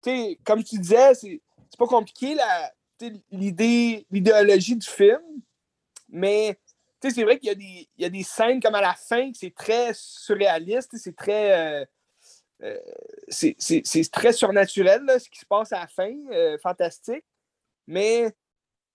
Tu 0.02 0.10
sais, 0.10 0.38
comme 0.44 0.64
tu 0.64 0.78
disais, 0.78 1.14
c'est 1.14 1.40
c'est 1.70 1.78
pas 1.78 1.86
compliqué 1.86 2.34
la- 2.34 2.72
l'idée, 3.30 4.06
l'idéologie 4.10 4.76
du 4.76 4.86
film, 4.86 5.20
mais 6.08 6.58
c'est 7.02 7.22
vrai 7.22 7.38
qu'il 7.38 7.48
y, 7.48 7.52
a 7.52 7.54
des- 7.54 7.88
il 7.96 8.02
y 8.02 8.04
a 8.04 8.10
des 8.10 8.22
scènes 8.24 8.60
comme 8.60 8.74
à 8.74 8.80
la 8.80 8.94
fin 8.94 9.30
que 9.30 9.38
c'est 9.38 9.54
très 9.54 9.92
surréaliste, 9.94 10.96
c'est 10.96 11.14
très. 11.16 11.82
euh, 11.82 11.84
euh, 12.62 12.78
c'est 13.28 14.10
très 14.10 14.32
surnaturel 14.32 15.02
là, 15.04 15.18
ce 15.18 15.28
qui 15.28 15.38
se 15.38 15.46
passe 15.46 15.72
à 15.72 15.80
la 15.80 15.86
fin, 15.86 16.12
euh, 16.32 16.58
fantastique. 16.58 17.24
Mais 17.86 18.32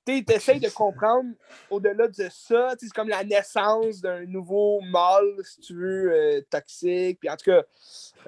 tu 0.05 0.23
essaies 0.29 0.59
de 0.59 0.69
comprendre 0.69 1.29
au-delà 1.69 2.07
de 2.07 2.27
ça. 2.31 2.73
C'est 2.79 2.91
comme 2.91 3.09
la 3.09 3.23
naissance 3.23 4.01
d'un 4.01 4.25
nouveau 4.25 4.81
mâle, 4.81 5.33
si 5.43 5.61
tu 5.61 5.75
veux, 5.75 6.11
euh, 6.11 6.41
toxique. 6.49 7.19
Puis 7.19 7.29
en 7.29 7.37
tout 7.37 7.51
cas. 7.51 7.63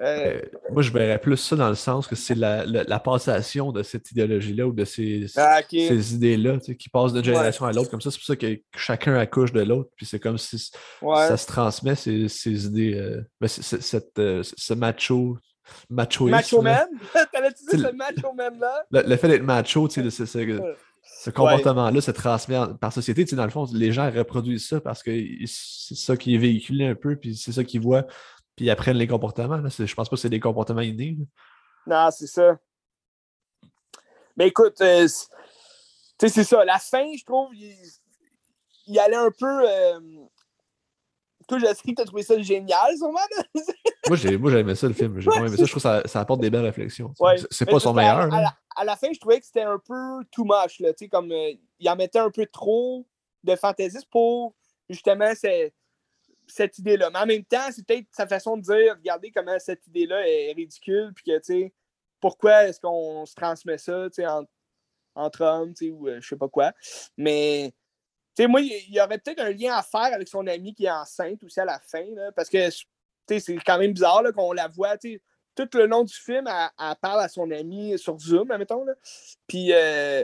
Euh, 0.00 0.40
moi, 0.70 0.82
je 0.82 0.90
verrais 0.90 1.18
plus 1.18 1.36
ça 1.36 1.56
dans 1.56 1.68
le 1.68 1.74
sens 1.74 2.06
que 2.06 2.14
c'est 2.14 2.34
la, 2.34 2.64
la, 2.66 3.00
passation 3.00 3.72
de 3.72 3.82
cette 3.82 4.10
idéologie-là 4.10 4.66
ou 4.66 4.72
de 4.72 4.84
ces, 4.84 5.26
ah, 5.36 5.60
ces 5.70 6.14
idées-là 6.14 6.58
qui 6.58 6.88
passent 6.90 7.14
d'une 7.14 7.24
génération 7.24 7.64
à 7.64 7.72
l'autre 7.72 7.90
comme 7.90 8.02
ça. 8.02 8.10
C'est 8.10 8.18
pour 8.18 8.26
ça 8.26 8.36
que 8.36 8.60
chacun 8.74 9.16
accouche 9.16 9.52
de 9.52 9.62
l'autre. 9.62 9.90
Puis 9.96 10.04
c'est 10.04 10.20
comme 10.20 10.38
si 10.38 10.58
ça 11.00 11.36
se 11.36 11.46
transmet, 11.46 11.94
ces, 11.94 12.28
ces 12.28 12.66
idées. 12.66 12.94
Euh, 12.94 13.22
ben, 13.40 13.48
cette, 13.48 14.14
ce 14.16 14.74
macho. 14.74 15.38
Machoïsme. 15.90 16.30
Macho 16.30 16.62
man? 16.62 16.86
T'avais-tu 17.32 17.76
dit 17.76 17.82
ce 17.82 17.92
macho 17.92 18.32
man-là? 18.32 18.84
Le, 18.90 19.16
fait 19.16 19.28
d'être 19.28 19.42
macho, 19.42 19.88
tu 19.88 20.10
sais, 20.10 20.26
c'est 20.26 20.46
ce 21.26 21.30
comportement-là 21.32 22.00
se 22.00 22.12
transmet 22.12 22.56
par 22.80 22.92
société. 22.92 23.24
Tu 23.24 23.30
sais, 23.30 23.36
dans 23.36 23.44
le 23.44 23.50
fond, 23.50 23.66
les 23.72 23.90
gens 23.90 24.08
reproduisent 24.08 24.68
ça 24.68 24.80
parce 24.80 25.02
que 25.02 25.10
c'est 25.44 25.96
ça 25.96 26.16
qui 26.16 26.36
est 26.36 26.38
véhiculé 26.38 26.86
un 26.86 26.94
peu, 26.94 27.16
puis 27.16 27.34
c'est 27.34 27.50
ça 27.50 27.64
qu'ils 27.64 27.80
voient, 27.80 28.04
puis 28.54 28.66
ils 28.66 28.70
apprennent 28.70 28.96
les 28.96 29.08
comportements. 29.08 29.56
Là. 29.56 29.68
Je 29.68 29.92
pense 29.92 30.08
pas 30.08 30.14
que 30.14 30.20
c'est 30.20 30.30
des 30.30 30.38
comportements 30.38 30.82
innés. 30.82 31.18
Non, 31.84 32.10
c'est 32.12 32.28
ça. 32.28 32.56
Mais 34.36 34.46
écoute, 34.46 34.80
euh, 34.82 35.08
sais, 35.08 36.28
c'est 36.28 36.44
ça. 36.44 36.64
La 36.64 36.78
fin, 36.78 37.04
je 37.18 37.24
trouve, 37.24 37.52
il, 37.56 37.74
il 38.86 38.98
allait 39.00 39.16
un 39.16 39.32
peu. 39.36 39.68
Euh, 39.68 39.98
toi, 41.46 41.58
Jasky, 41.58 41.94
t'as 41.94 42.04
trouvé 42.04 42.22
ça 42.22 42.40
génial, 42.40 42.96
sûrement? 42.96 43.20
moi, 44.08 44.16
j'ai, 44.16 44.36
moi, 44.36 44.52
aimé 44.52 44.74
ça, 44.74 44.88
le 44.88 44.94
film. 44.94 45.20
J'ai 45.20 45.30
aimé 45.36 45.48
ça. 45.48 45.56
Je 45.56 45.70
trouve 45.70 45.74
que 45.74 45.80
ça, 45.80 46.02
ça 46.06 46.20
apporte 46.20 46.40
des 46.40 46.50
belles 46.50 46.64
réflexions. 46.64 47.12
C'est 47.50 47.66
pas 47.66 47.80
son 47.80 47.94
meilleur. 47.94 48.32
À, 48.78 48.84
la, 48.84 48.96
fin, 48.96 49.08
je 49.12 49.18
trouvais 49.18 49.40
que 49.40 49.46
c'était 49.46 49.62
un 49.62 49.78
peu 49.78 50.24
too 50.30 50.44
much. 50.44 50.80
Là, 50.80 50.90
comme, 51.10 51.32
euh, 51.32 51.52
il 51.78 51.88
en 51.88 51.96
mettait 51.96 52.18
un 52.18 52.30
peu 52.30 52.44
trop 52.46 53.06
de 53.42 53.56
fantaisisme 53.56 54.08
pour, 54.10 54.54
justement, 54.90 55.32
cette 56.46 56.78
idée-là. 56.78 57.10
Mais 57.10 57.18
en 57.18 57.26
même 57.26 57.44
temps, 57.44 57.68
c'est 57.70 57.86
peut-être 57.86 58.06
sa 58.10 58.26
façon 58.26 58.56
de 58.56 58.62
dire, 58.62 58.96
regardez 58.96 59.30
comment 59.30 59.58
cette 59.58 59.86
idée-là 59.86 60.28
est 60.28 60.52
ridicule, 60.52 61.12
puis 61.14 61.24
que, 61.24 61.38
tu 61.38 61.44
sais, 61.44 61.74
pourquoi 62.20 62.64
est-ce 62.64 62.80
qu'on 62.80 63.24
se 63.24 63.34
transmet 63.34 63.78
ça, 63.78 64.08
tu 64.10 64.22
sais, 64.22 64.26
entre 65.14 65.42
hommes, 65.42 65.72
tu 65.72 65.86
sais, 65.86 65.90
ou 65.90 66.08
euh, 66.08 66.20
je 66.20 66.28
sais 66.28 66.36
pas 66.36 66.48
quoi. 66.48 66.72
Mais 67.16 67.72
sais, 68.42 68.46
moi, 68.46 68.60
il 68.60 68.94
y 68.94 69.00
aurait 69.00 69.18
peut-être 69.18 69.40
un 69.40 69.50
lien 69.50 69.74
à 69.74 69.82
faire 69.82 70.12
avec 70.12 70.28
son 70.28 70.46
amie 70.46 70.74
qui 70.74 70.86
est 70.86 70.90
enceinte 70.90 71.42
aussi 71.44 71.60
à 71.60 71.64
la 71.64 71.78
fin, 71.80 72.04
parce 72.34 72.48
que 72.48 72.70
c'est 73.28 73.56
quand 73.64 73.78
même 73.78 73.92
bizarre 73.92 74.22
qu'on 74.34 74.52
la 74.52 74.68
voit. 74.68 74.96
Tout 74.98 75.68
le 75.74 75.86
long 75.86 76.04
du 76.04 76.14
film, 76.14 76.46
elle, 76.46 76.94
parle 77.00 77.22
à 77.22 77.28
son 77.28 77.50
amie 77.50 77.98
sur 77.98 78.18
Zoom, 78.18 78.50
admettons. 78.50 78.84
Là. 78.84 78.92
Puis, 79.46 79.72
euh, 79.72 80.22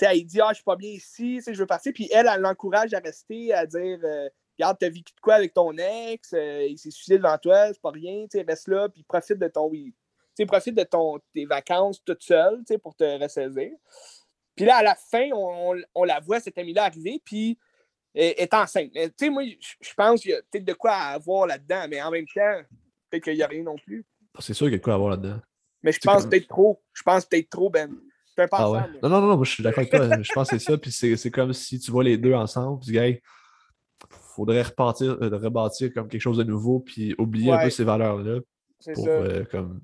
elle 0.00 0.24
dit 0.24 0.40
Ah, 0.40 0.48
je 0.50 0.56
suis 0.56 0.64
pas 0.64 0.76
bien 0.76 0.90
ici, 0.90 1.40
je 1.46 1.58
veux 1.58 1.66
partir. 1.66 1.92
Puis 1.92 2.08
elle, 2.12 2.28
elle 2.32 2.40
l'encourage 2.40 2.92
à 2.94 2.98
rester, 2.98 3.52
à 3.54 3.66
dire 3.66 3.98
euh, 4.02 4.28
Regarde, 4.58 4.76
t'as 4.78 4.88
vécu 4.88 5.14
de 5.14 5.20
quoi 5.20 5.34
avec 5.34 5.54
ton 5.54 5.76
ex, 5.78 6.32
euh, 6.34 6.66
il 6.68 6.78
s'est 6.78 6.90
suicidé 6.90 7.18
devant 7.18 7.38
toi, 7.38 7.68
c'est 7.68 7.80
pas 7.80 7.90
rien, 7.90 8.26
reste 8.46 8.68
là, 8.68 8.88
puis 8.88 9.02
profite 9.02 9.38
de 9.38 9.48
ton. 9.48 9.70
profite 10.46 10.74
de 10.74 10.84
ton, 10.84 11.18
tes 11.34 11.46
vacances 11.46 12.02
toute 12.04 12.22
seule 12.22 12.62
pour 12.82 12.94
te 12.94 13.22
ressaisir. 13.22 13.70
Puis 14.56 14.64
là, 14.64 14.76
à 14.76 14.82
la 14.82 14.94
fin, 14.94 15.28
on, 15.32 16.04
la 16.04 16.20
voit, 16.20 16.40
cette 16.40 16.58
amie-là, 16.58 16.84
arriver, 16.84 17.20
puis 17.24 17.58
elle 18.14 18.34
est 18.36 18.54
enceinte. 18.54 18.90
Tu 18.92 19.10
sais, 19.16 19.30
moi, 19.30 19.42
je 19.44 19.94
pense 19.94 20.20
qu'il 20.20 20.32
y 20.32 20.34
a 20.34 20.42
peut-être 20.50 20.64
de 20.64 20.74
quoi 20.74 20.92
avoir 20.92 21.46
là-dedans, 21.46 21.86
mais 21.88 22.02
en 22.02 22.10
même 22.10 22.26
temps, 22.26 22.60
peut-être 23.10 23.24
qu'il 23.24 23.34
n'y 23.34 23.42
a 23.42 23.46
rien 23.46 23.62
non 23.62 23.76
plus. 23.76 24.04
C'est 24.38 24.54
sûr 24.54 24.66
qu'il 24.66 24.72
y 24.72 24.76
a 24.76 24.78
de 24.78 24.82
quoi 24.82 24.94
avoir 24.94 25.10
là-dedans. 25.10 25.40
Mais 25.82 25.92
je 25.92 25.98
pense 25.98 26.26
peut-être 26.26 26.48
trop. 26.48 26.82
Je 26.92 27.02
pense 27.02 27.24
peut-être 27.24 27.50
trop, 27.50 27.70
Ben. 27.70 27.90
Ah 28.50 28.70
ouais. 28.70 28.80
Non, 29.02 29.10
non, 29.10 29.20
non, 29.20 29.36
moi, 29.36 29.44
je 29.44 29.50
suis 29.50 29.62
d'accord 29.62 29.80
avec 29.80 29.90
toi. 29.90 30.22
je 30.22 30.32
pense 30.32 30.48
que 30.48 30.58
c'est 30.58 30.64
ça. 30.64 30.78
Puis 30.78 30.90
c'est 30.90 31.30
comme 31.30 31.52
si 31.52 31.78
tu 31.78 31.90
vois 31.90 32.04
les 32.04 32.16
deux 32.16 32.32
ensemble, 32.32 32.80
puis 32.80 32.92
gars, 32.92 33.10
faudrait 34.34 34.62
repartir, 34.62 35.18
euh, 35.20 35.36
rebâtir 35.36 35.92
comme 35.92 36.08
quelque 36.08 36.20
chose 36.20 36.38
de 36.38 36.44
nouveau, 36.44 36.80
puis 36.80 37.14
oublier 37.18 37.52
un 37.52 37.62
peu 37.62 37.70
ces 37.70 37.84
valeurs-là. 37.84 38.40
Pour, 38.94 39.06
euh, 39.06 39.44
comme, 39.50 39.80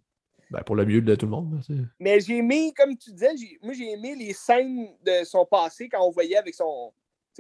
ben, 0.50 0.62
pour 0.62 0.76
le 0.76 0.86
mieux 0.86 1.00
de 1.00 1.14
tout 1.14 1.26
le 1.26 1.32
monde. 1.32 1.60
Mais 1.98 2.20
j'ai 2.20 2.38
aimé, 2.38 2.72
comme 2.76 2.96
tu 2.96 3.12
disais, 3.12 3.34
moi 3.62 3.74
j'ai 3.74 3.92
aimé 3.92 4.14
les 4.14 4.32
scènes 4.32 4.88
de 5.04 5.24
son 5.24 5.44
passé 5.44 5.88
quand 5.88 6.06
on 6.06 6.10
voyait 6.10 6.36
avec 6.36 6.54
son, 6.54 6.92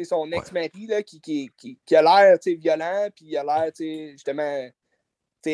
son 0.02 0.30
ex-mari 0.32 0.88
qui, 1.04 1.20
qui, 1.20 1.50
qui, 1.56 1.78
qui, 1.84 1.96
a 1.96 2.02
l'air 2.02 2.38
violent, 2.44 3.08
puis 3.14 3.26
il 3.26 3.36
a 3.36 3.44
l'air 3.44 3.72
justement 4.12 4.68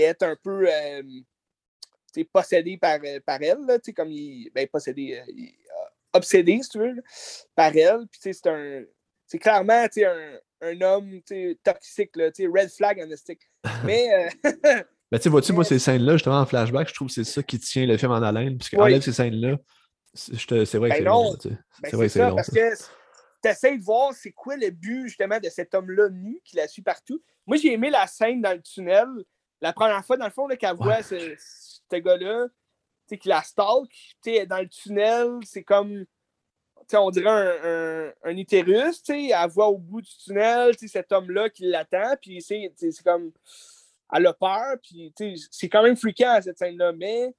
être 0.03 0.23
un 0.23 0.37
peu 0.37 0.67
euh, 0.69 1.03
possédé 2.33 2.77
par, 2.77 2.99
euh, 3.05 3.21
par 3.25 3.43
elle, 3.43 3.65
là, 3.67 3.79
comme 3.95 4.11
il. 4.11 4.51
Ben, 4.55 4.67
possédé, 4.67 5.19
euh, 5.19 5.47
obsédé, 6.13 6.61
si 6.63 6.69
tu 6.71 6.79
veux, 6.79 7.03
par 7.55 7.75
elle. 7.77 8.07
Puis 8.11 8.21
c'est 8.21 8.47
un. 8.47 8.85
C'est 9.27 9.39
clairement 9.39 9.87
un, 9.97 10.39
un 10.61 10.81
homme 10.83 11.21
toxique, 11.63 12.15
là, 12.17 12.31
red 12.53 12.71
flag 12.71 13.09
the 13.09 13.17
stick. 13.17 13.41
Mais. 15.11 15.19
Ben, 15.19 15.23
tu 15.23 15.29
vois-tu, 15.29 15.53
moi, 15.53 15.65
ces 15.65 15.79
scènes-là, 15.79 16.15
justement, 16.15 16.41
en 16.41 16.47
flashback, 16.47 16.89
je 16.89 16.95
trouve 16.95 17.09
que 17.09 17.15
c'est 17.15 17.25
ça 17.25 17.43
qui 17.43 17.59
tient 17.59 17.87
le 17.87 17.97
film 17.97 18.13
en 18.13 18.23
haleine. 18.23 18.57
Puisque 18.57 18.75
enlève 18.75 19.03
ces 19.03 19.13
scènes-là, 19.13 19.57
c'est 20.15 20.35
vrai 20.75 20.91
que 20.91 20.95
ben 20.95 20.97
c'est 20.97 21.01
long. 21.03 21.37
Ben, 21.43 21.59
c'est 21.83 21.97
vrai 21.97 22.07
que 22.07 22.13
c'est 22.13 22.29
long. 22.29 22.37
Parce 22.37 22.51
que 22.51 22.77
tu 23.43 23.49
essaies 23.49 23.79
de 23.79 23.83
voir 23.83 24.13
c'est 24.15 24.33
quoi 24.33 24.57
le 24.57 24.71
but, 24.71 25.09
justement, 25.09 25.39
de 25.39 25.49
cet 25.49 25.75
homme-là 25.75 26.09
nu 26.11 26.41
qui 26.45 26.57
la 26.57 26.69
suit 26.69 26.83
partout. 26.83 27.23
Moi, 27.47 27.57
j'ai 27.57 27.73
aimé 27.73 27.91
la 27.91 28.07
scène 28.07 28.41
dans 28.41 28.53
le 28.53 28.63
tunnel. 28.63 29.09
La 29.61 29.73
première 29.73 30.05
fois, 30.05 30.17
dans 30.17 30.27
le 30.27 30.31
fond, 30.31 30.47
qu'elle 30.49 30.77
voit 30.77 31.03
ce, 31.03 31.35
ce 31.39 31.97
gars-là, 31.97 32.47
qui 33.09 33.29
la 33.29 33.43
stalk, 33.43 33.91
dans 34.49 34.61
le 34.61 34.69
tunnel, 34.69 35.29
c'est 35.45 35.63
comme 35.63 36.07
on 36.93 37.11
dirait 37.11 37.31
un, 37.31 37.55
un, 37.65 38.13
un 38.25 38.37
utérus, 38.37 39.03
elle 39.09 39.35
voit 39.49 39.69
au 39.69 39.79
bout 39.79 40.03
du 40.03 40.11
tunnel 40.19 40.75
cet 40.77 41.13
homme-là 41.13 41.49
qui 41.49 41.65
l'attend, 41.65 42.15
puis 42.21 42.43
c'est 42.43 42.71
comme 43.05 43.33
elle 44.13 44.27
a 44.27 44.33
peur, 44.33 44.77
puis 44.83 45.13
c'est 45.51 45.69
quand 45.69 45.83
même 45.83 45.97
fréquent 45.97 46.41
cette 46.43 46.59
scène-là, 46.59 46.93
mais 46.93 47.35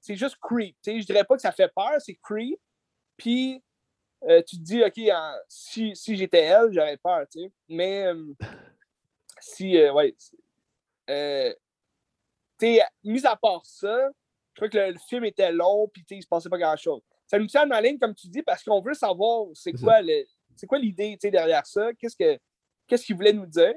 c'est 0.00 0.16
juste 0.16 0.36
creep. 0.40 0.76
Je 0.84 1.04
dirais 1.04 1.24
pas 1.24 1.36
que 1.36 1.42
ça 1.42 1.52
fait 1.52 1.72
peur, 1.74 2.00
c'est 2.00 2.18
creep. 2.22 2.58
Puis 3.16 3.62
euh, 4.24 4.42
tu 4.42 4.56
te 4.56 4.62
dis, 4.62 4.82
OK, 4.82 5.00
si, 5.48 5.94
si 5.94 6.16
j'étais 6.16 6.42
elle, 6.42 6.72
j'aurais 6.72 6.96
peur. 6.96 7.26
Mais 7.68 8.06
euh, 8.06 8.34
si, 9.40 9.76
euh, 9.78 9.92
ouais. 9.92 10.14
tu 12.58 12.78
mis 13.04 13.26
à 13.26 13.36
part 13.36 13.64
ça, 13.64 14.10
je 14.54 14.60
crois 14.60 14.68
que 14.68 14.92
le, 14.92 14.98
film 15.08 15.24
était 15.24 15.52
long, 15.52 15.88
puis 15.88 16.04
il 16.10 16.22
se 16.22 16.28
passait 16.28 16.48
pas 16.48 16.58
grand-chose. 16.58 17.02
Ça 17.26 17.38
nous 17.38 17.46
tient 17.46 17.70
en 17.70 17.80
ligne, 17.80 17.98
comme 17.98 18.14
tu 18.14 18.28
dis, 18.28 18.42
parce 18.42 18.62
qu'on 18.62 18.80
veut 18.80 18.94
savoir 18.94 19.46
c'est 19.54 19.72
quoi 19.72 20.00
quoi 20.68 20.78
l'idée 20.78 21.16
derrière 21.22 21.64
ça, 21.64 21.94
qu'est-ce 21.94 22.16
que 22.16 22.38
qu'est-ce 22.86 23.06
qu'il 23.06 23.16
voulait 23.16 23.32
nous 23.32 23.46
dire. 23.46 23.74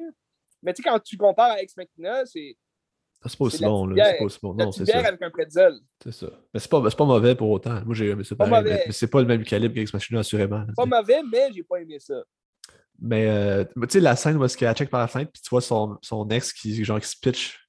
Mais 0.63 0.73
tu 0.73 0.81
sais, 0.81 0.89
quand 0.89 0.99
tu 0.99 1.17
compares 1.17 1.51
à 1.51 1.61
Ex 1.61 1.75
Machina, 1.77 2.25
c'est. 2.25 2.57
C'est 3.25 3.37
pas 3.37 3.45
aussi 3.45 3.63
bon, 3.63 3.85
là. 3.85 4.03
C'est 4.03 4.17
pas 4.17 4.23
aussi 4.25 4.39
bon. 4.41 4.53
Non, 4.53 4.71
c'est 4.71 4.85
ça. 4.85 4.99
avec 4.99 5.21
un 5.21 5.29
pretzel. 5.29 5.75
C'est 6.03 6.11
ça. 6.11 6.27
Mais 6.53 6.59
c'est 6.59 6.69
pas, 6.69 6.81
pas 6.81 7.05
mauvais 7.05 7.35
pour 7.35 7.49
autant. 7.51 7.81
Moi, 7.85 7.95
j'ai 7.95 8.09
aimé 8.09 8.23
ça 8.25 8.35
pas 8.35 8.49
pareil, 8.49 8.81
Mais, 8.85 8.91
c'est 8.91 9.07
pas 9.07 9.21
le 9.21 9.27
même 9.27 9.43
calibre 9.43 9.75
qu'Ex 9.75 9.93
Machina, 9.93 10.19
assurément. 10.19 10.65
C'est 10.67 10.75
pas 10.75 10.97
mauvais, 10.97 11.21
mais 11.31 11.49
j'ai 11.53 11.63
pas 11.63 11.81
aimé 11.81 11.99
ça. 11.99 12.21
Mais 12.99 13.27
euh, 13.27 13.63
tu 13.63 13.87
sais, 13.89 13.99
la 14.01 14.15
scène 14.15 14.37
où 14.37 14.43
est-ce 14.43 14.57
qu'elle 14.57 14.73
check 14.75 14.89
par 14.89 14.99
la 14.99 15.07
fenêtre, 15.07 15.31
puis 15.31 15.41
tu 15.41 15.49
vois 15.49 15.61
son, 15.61 15.97
son 16.01 16.27
ex 16.29 16.51
qui, 16.51 16.83
genre, 16.83 16.99
qui 16.99 17.07
se 17.07 17.15
pitch 17.19 17.59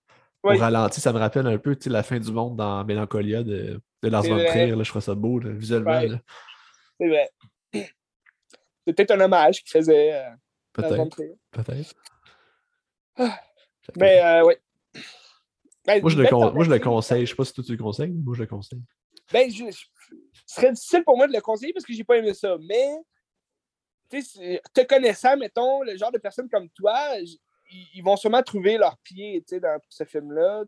au 0.42 0.56
ralenti, 0.56 1.00
ça 1.00 1.12
me 1.12 1.18
rappelle 1.18 1.46
un 1.46 1.58
peu 1.58 1.76
la 1.86 2.02
fin 2.02 2.18
du 2.18 2.30
monde 2.30 2.56
dans 2.56 2.84
Mélancolia 2.84 3.42
de, 3.42 3.80
de 4.02 4.08
Lars 4.08 4.24
von 4.24 4.44
Trier. 4.44 4.74
Je 4.76 4.90
trouve 4.90 5.02
ça 5.02 5.14
beau, 5.14 5.40
visuellement. 5.40 6.00
C'est 7.00 7.08
vrai. 7.08 7.30
C'est 7.72 8.92
peut-être 8.92 9.12
un 9.12 9.20
hommage 9.20 9.62
qu'il 9.62 9.70
faisait. 9.70 10.14
Euh, 10.14 10.30
peut-être. 10.72 11.16
Peut-être. 11.50 11.94
Mais 13.96 14.20
euh, 14.22 14.46
oui. 14.46 14.54
Ben, 15.86 16.00
moi, 16.00 16.10
je 16.10 16.16
le, 16.16 16.30
moi, 16.30 16.64
je 16.64 16.70
le 16.70 16.78
conseille. 16.78 17.26
Je 17.26 17.30
sais 17.30 17.36
pas 17.36 17.44
si 17.44 17.52
toi, 17.52 17.64
tu 17.64 17.72
le 17.72 17.82
conseilles. 17.82 18.12
Moi, 18.12 18.34
je 18.34 18.40
le 18.40 18.46
conseille. 18.46 18.80
Ben, 19.32 19.50
je... 19.50 19.70
ce 19.70 19.84
serait 20.46 20.72
difficile 20.72 21.04
pour 21.04 21.16
moi 21.16 21.26
de 21.26 21.32
le 21.32 21.40
conseiller 21.40 21.72
parce 21.72 21.84
que 21.84 21.92
j'ai 21.92 22.04
pas 22.04 22.16
aimé 22.16 22.32
ça. 22.32 22.56
Mais, 22.60 22.96
te 24.08 24.82
connaissant, 24.84 25.36
mettons, 25.36 25.82
le 25.82 25.96
genre 25.96 26.12
de 26.12 26.18
personnes 26.18 26.48
comme 26.48 26.70
toi, 26.70 26.98
ils 27.70 28.02
vont 28.02 28.16
sûrement 28.16 28.42
trouver 28.42 28.78
leur 28.78 28.96
pied 28.98 29.44
dans 29.60 29.78
ce 29.88 30.04
film-là. 30.04 30.64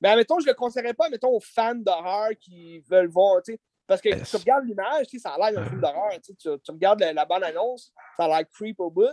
Mais, 0.00 0.16
mettons, 0.16 0.38
je 0.38 0.46
le 0.46 0.54
conseillerais 0.54 0.94
pas, 0.94 1.08
mettons, 1.08 1.30
aux 1.30 1.40
fans 1.40 1.74
d'horreur 1.74 2.30
qui 2.38 2.80
veulent 2.88 3.10
voir. 3.10 3.40
Parce 3.88 4.00
que 4.00 4.10
tu 4.24 4.36
regardes 4.36 4.64
l'image, 4.66 5.06
ça 5.18 5.30
a 5.30 5.50
l'air 5.50 5.60
d'un 5.60 5.68
film 5.68 5.80
d'horreur. 5.80 6.12
Tu, 6.24 6.34
tu, 6.36 6.70
regardes 6.70 7.00
la, 7.00 7.12
la 7.12 7.24
bande 7.24 7.42
annonce, 7.42 7.92
ça 8.16 8.24
a 8.24 8.28
l'air 8.28 8.48
creep 8.48 8.78
au 8.78 8.90
bout 8.90 9.12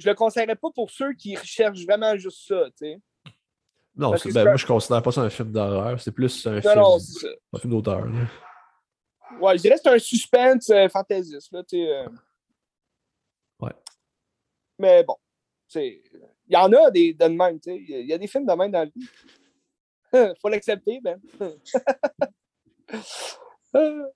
je 0.00 0.08
le 0.08 0.14
conseillerais 0.14 0.56
pas 0.56 0.70
pour 0.74 0.90
ceux 0.90 1.12
qui 1.12 1.36
recherchent 1.36 1.84
vraiment 1.84 2.16
juste 2.16 2.48
ça, 2.48 2.64
tu 2.70 2.86
sais. 2.86 3.00
Non, 3.96 4.12
ben, 4.12 4.44
moi, 4.44 4.56
je 4.56 4.66
considère 4.66 5.02
pas 5.02 5.12
ça 5.12 5.20
un 5.22 5.30
film 5.30 5.52
d'horreur. 5.52 6.00
C'est 6.00 6.12
plus 6.12 6.46
un 6.46 6.60
film, 6.60 6.72
un 7.52 7.58
film 7.58 7.72
d'auteur. 7.72 8.06
Ouais, 9.40 9.56
je 9.56 9.62
dirais 9.62 9.74
que 9.76 9.80
c'est 9.82 9.90
un 9.90 9.98
suspense 9.98 10.70
euh, 10.70 10.88
fantaisiste, 10.88 11.52
là, 11.52 11.62
tu 11.62 11.76
sais. 11.76 11.88
Euh. 11.88 12.08
Ouais. 13.60 13.72
Mais 14.78 15.04
bon, 15.04 15.16
il 15.74 16.00
y 16.48 16.56
en 16.56 16.72
a 16.72 16.90
des 16.90 17.14
de 17.14 17.26
même, 17.26 17.60
tu 17.60 17.70
sais. 17.70 17.76
Il 17.76 18.06
y 18.06 18.12
a 18.12 18.18
des 18.18 18.26
films 18.26 18.46
de 18.46 18.52
même 18.52 18.70
dans 18.70 18.84
le 18.84 18.90
vie. 18.94 19.06
Faut 20.40 20.48
l'accepter, 20.48 21.00
ben. 21.02 21.20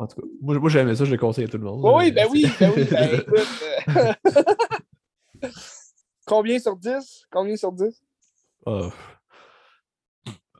En 0.00 0.06
tout 0.06 0.20
cas, 0.20 0.26
moi, 0.40 0.56
moi 0.58 0.70
j'aimais 0.70 0.94
ça, 0.94 1.04
je 1.04 1.10
le 1.10 1.18
conseille 1.18 1.44
à 1.44 1.48
tout 1.48 1.58
le 1.58 1.64
monde. 1.64 1.80
Oui, 1.82 2.12
ben 2.12 2.28
oui, 2.30 2.46
ben 2.60 2.72
oui, 2.76 2.84
ben 2.84 3.14
écoute. 3.18 3.48
Euh, 5.44 5.48
Combien 6.26 6.58
sur 6.58 6.76
10? 6.76 7.26
Combien 7.30 7.56
sur 7.56 7.72
10? 7.72 8.02
Ah. 8.66 8.90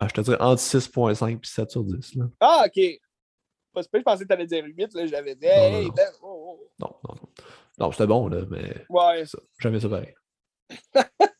Ah, 0.00 0.06
je 0.08 0.14
te 0.14 0.20
dirais 0.20 0.36
entre 0.40 0.62
6.5 0.62 1.36
et 1.36 1.38
7 1.42 1.70
sur 1.70 1.84
10. 1.84 2.14
Là. 2.16 2.24
Ah, 2.40 2.64
ok. 2.66 2.80
Pas 3.72 3.82
je 3.82 4.02
pensais 4.02 4.22
que 4.24 4.28
tu 4.28 4.32
allais 4.32 4.46
dire 4.46 4.64
8, 4.64 4.94
là, 4.94 5.06
j'avais 5.06 5.34
dit, 5.34 5.46
Non, 5.46 5.52
non, 5.70 5.78
hey, 5.78 5.86
non. 5.86 5.92
ben, 5.92 6.08
oh, 6.22 6.58
oh. 6.58 6.70
Non, 6.78 6.96
non, 7.08 7.14
non. 7.14 7.28
Non, 7.78 7.92
c'était 7.92 8.06
bon, 8.06 8.28
là, 8.28 8.44
mais 8.50 8.86
Ouais. 8.88 9.26
ça, 9.26 9.38
j'aimais 9.58 9.78
ça 9.80 9.88
pareil. 9.88 10.14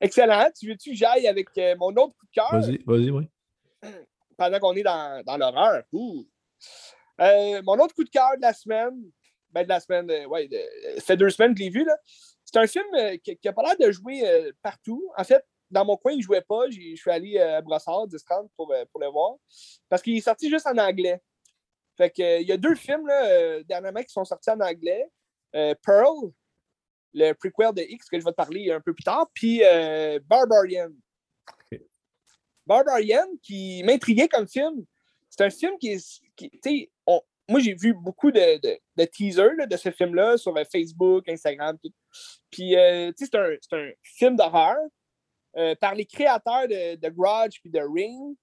Excellent. 0.00 0.50
Tu 0.58 0.68
veux-tu 0.68 0.90
que 0.90 0.96
j'aille 0.96 1.26
avec 1.26 1.48
euh, 1.58 1.74
mon 1.78 1.88
autre 1.96 2.14
coup 2.18 2.26
de 2.26 2.30
cœur? 2.32 2.50
Vas-y, 2.52 2.78
vas-y, 2.86 3.10
oui. 3.10 3.28
pendant 4.36 4.58
qu'on 4.58 4.74
est 4.74 4.82
dans, 4.82 5.22
dans 5.24 5.36
l'horreur? 5.38 5.82
Euh, 7.20 7.62
mon 7.64 7.78
autre 7.80 7.94
coup 7.94 8.04
de 8.04 8.10
cœur 8.10 8.30
de 8.36 8.42
la 8.42 8.52
semaine, 8.52 9.10
ben 9.56 9.62
de 9.64 9.68
la 9.70 9.80
semaine, 9.80 10.10
euh, 10.10 10.26
ouais, 10.26 10.48
de- 10.48 10.60
ça 10.96 11.00
fait 11.06 11.16
deux 11.16 11.30
semaines 11.30 11.54
que 11.54 11.60
je 11.60 11.64
l'ai 11.64 11.70
vu, 11.70 11.82
là. 11.84 11.96
C'est 12.44 12.58
un 12.58 12.66
film 12.66 12.84
euh, 12.94 13.16
qui 13.24 13.38
n'a 13.42 13.52
pas 13.54 13.62
l'air 13.62 13.76
de 13.78 13.90
jouer 13.90 14.20
euh, 14.28 14.52
partout. 14.62 15.10
En 15.16 15.24
fait, 15.24 15.42
dans 15.70 15.82
mon 15.86 15.96
coin, 15.96 16.12
il 16.12 16.18
ne 16.18 16.22
jouait 16.22 16.42
pas. 16.42 16.68
Je 16.68 16.94
suis 16.94 17.10
allé 17.10 17.38
euh, 17.38 17.56
à 17.56 17.62
Brossard, 17.62 18.06
10-30 18.06 18.50
pour, 18.54 18.70
euh, 18.72 18.84
pour 18.92 19.00
le 19.00 19.06
voir. 19.08 19.36
Parce 19.88 20.02
qu'il 20.02 20.14
est 20.16 20.20
sorti 20.20 20.50
juste 20.50 20.66
en 20.66 20.76
anglais. 20.76 21.20
Fait 21.96 22.10
que, 22.10 22.22
euh, 22.22 22.38
il 22.40 22.46
y 22.46 22.52
a 22.52 22.58
deux 22.58 22.74
films 22.74 23.06
là, 23.06 23.26
euh, 23.30 23.62
dernièrement 23.64 24.02
qui 24.02 24.12
sont 24.12 24.24
sortis 24.26 24.50
en 24.50 24.60
anglais. 24.60 25.08
Euh, 25.54 25.74
Pearl, 25.82 26.30
le 27.14 27.32
prequel 27.32 27.72
de 27.72 27.80
X 27.82 28.10
que 28.10 28.20
je 28.20 28.24
vais 28.26 28.32
te 28.32 28.36
parler 28.36 28.70
un 28.70 28.80
peu 28.82 28.92
plus 28.92 29.04
tard, 29.04 29.30
puis 29.32 29.62
euh, 29.64 30.20
Barbarian. 30.26 30.90
Barbarian, 32.66 33.26
qui 33.42 33.82
m'intriguait 33.84 34.28
comme 34.28 34.46
film. 34.46 34.84
C'est 35.30 35.44
un 35.44 35.50
film 35.50 35.78
qui 35.78 35.92
est. 35.92 36.20
qui- 36.36 36.50
tu 36.50 36.58
sais, 36.62 36.90
on- 37.06 37.22
moi, 37.48 37.60
j'ai 37.60 37.74
vu 37.74 37.94
beaucoup 37.94 38.30
de, 38.30 38.58
de, 38.60 38.78
de 38.96 39.04
teasers 39.04 39.54
là, 39.56 39.66
de 39.66 39.76
ce 39.76 39.90
film-là 39.90 40.36
sur 40.36 40.56
euh, 40.56 40.64
Facebook, 40.70 41.28
Instagram, 41.28 41.78
tout. 41.82 41.92
Puis, 42.50 42.76
euh, 42.76 43.12
tu 43.16 43.24
sais, 43.26 43.30
c'est 43.60 43.74
un, 43.74 43.78
un 43.78 43.90
film 44.02 44.36
d'horreur 44.36 44.76
euh, 45.56 45.74
par 45.80 45.94
les 45.94 46.06
créateurs 46.06 46.66
de, 46.68 46.96
de 46.96 47.08
Grudge 47.08 47.58
puis 47.60 47.70
de 47.70 47.80
Ring. 47.80 48.36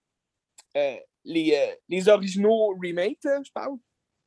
Euh, 0.77 0.95
les, 1.25 1.77
les 1.89 2.09
originaux 2.09 2.75
remakes, 2.81 3.19
je 3.23 3.51
parle. 3.53 3.77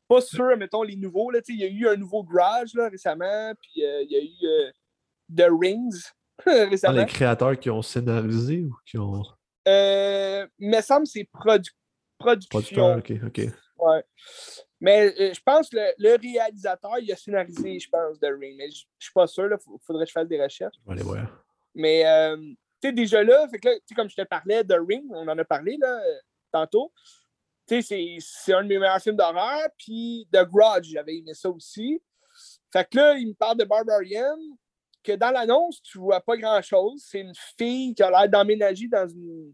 Pas 0.08 0.20
sûr, 0.20 0.56
mettons, 0.56 0.82
les 0.82 0.96
nouveaux. 0.96 1.30
Là, 1.30 1.40
tu 1.42 1.52
sais, 1.52 1.58
il 1.58 1.60
y 1.60 1.64
a 1.64 1.68
eu 1.68 1.88
un 1.88 1.96
nouveau 1.96 2.22
Grudge 2.22 2.74
là, 2.74 2.88
récemment, 2.88 3.52
puis 3.60 3.70
il 3.76 4.06
y 4.08 4.16
a 4.16 4.22
eu 4.22 4.72
The 5.36 5.48
Rings 5.50 6.10
Ah, 6.46 6.66
récemment. 6.66 6.98
les 6.98 7.06
créateurs 7.06 7.58
qui 7.58 7.70
ont 7.70 7.82
scénarisé 7.82 8.62
ou 8.62 8.76
qui 8.84 8.98
ont. 8.98 9.22
Euh, 9.66 10.46
me 10.58 10.80
semble 10.82 11.06
que 11.06 11.10
c'est 11.12 11.28
produ- 11.34 11.72
production. 12.18 12.92
Producteur, 12.92 12.98
ok, 12.98 13.12
ok. 13.26 13.52
Ouais. 13.78 14.04
Mais 14.80 15.06
euh, 15.18 15.32
je 15.34 15.40
pense 15.44 15.70
que 15.70 15.76
le, 15.76 15.92
le 15.98 16.16
réalisateur, 16.20 16.98
il 16.98 17.10
a 17.10 17.16
scénarisé, 17.16 17.78
je 17.78 17.88
pense, 17.88 18.18
The 18.20 18.26
Ring. 18.38 18.56
Mais 18.58 18.70
je 18.70 18.84
je 18.98 19.04
suis 19.06 19.12
pas 19.12 19.26
sûr, 19.26 19.48
il 19.50 19.78
faudrait 19.86 20.04
que 20.04 20.08
je 20.08 20.12
fasse 20.12 20.28
des 20.28 20.42
recherches. 20.42 20.76
Mais, 21.74 22.06
euh, 22.06 22.36
tu 22.36 22.56
sais, 22.88 22.92
déjà 22.92 23.22
là, 23.22 23.46
fait 23.48 23.58
que 23.58 23.68
là, 23.68 23.74
comme 23.94 24.08
je 24.08 24.16
te 24.16 24.22
parlais, 24.22 24.62
The 24.64 24.76
Ring, 24.86 25.04
on 25.10 25.26
en 25.28 25.38
a 25.38 25.44
parlé 25.44 25.76
là, 25.80 26.00
euh, 26.04 26.18
tantôt. 26.52 26.92
Tu 27.66 27.76
sais, 27.76 27.82
c'est- 27.82 28.16
c'est 28.20 28.52
un 28.54 28.62
de 28.62 28.68
mes 28.68 28.78
meilleurs 28.78 29.00
films 29.00 29.16
d'horreur. 29.16 29.68
Puis 29.78 30.28
The 30.32 30.44
Grudge, 30.44 30.90
j'avais 30.92 31.16
aimé 31.16 31.34
ça 31.34 31.50
aussi. 31.50 32.00
Fait 32.72 32.88
que 32.88 32.96
là, 32.96 33.14
il 33.14 33.28
me 33.28 33.34
parle 33.34 33.56
de 33.58 33.64
Barbarian, 33.64 34.36
que 35.02 35.12
dans 35.12 35.30
l'annonce, 35.30 35.80
tu 35.82 35.98
vois 35.98 36.20
pas 36.20 36.36
grand-chose. 36.36 37.02
C'est 37.08 37.20
une 37.20 37.32
fille 37.56 37.94
qui 37.94 38.02
a 38.02 38.10
l'air 38.10 38.28
d'emménager 38.28 38.88
dans 38.88 39.08
une, 39.08 39.52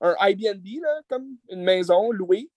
un 0.00 0.14
Airbnb, 0.20 0.66
là, 0.82 1.00
comme 1.08 1.36
une 1.48 1.62
maison 1.62 2.10
louée. 2.10 2.50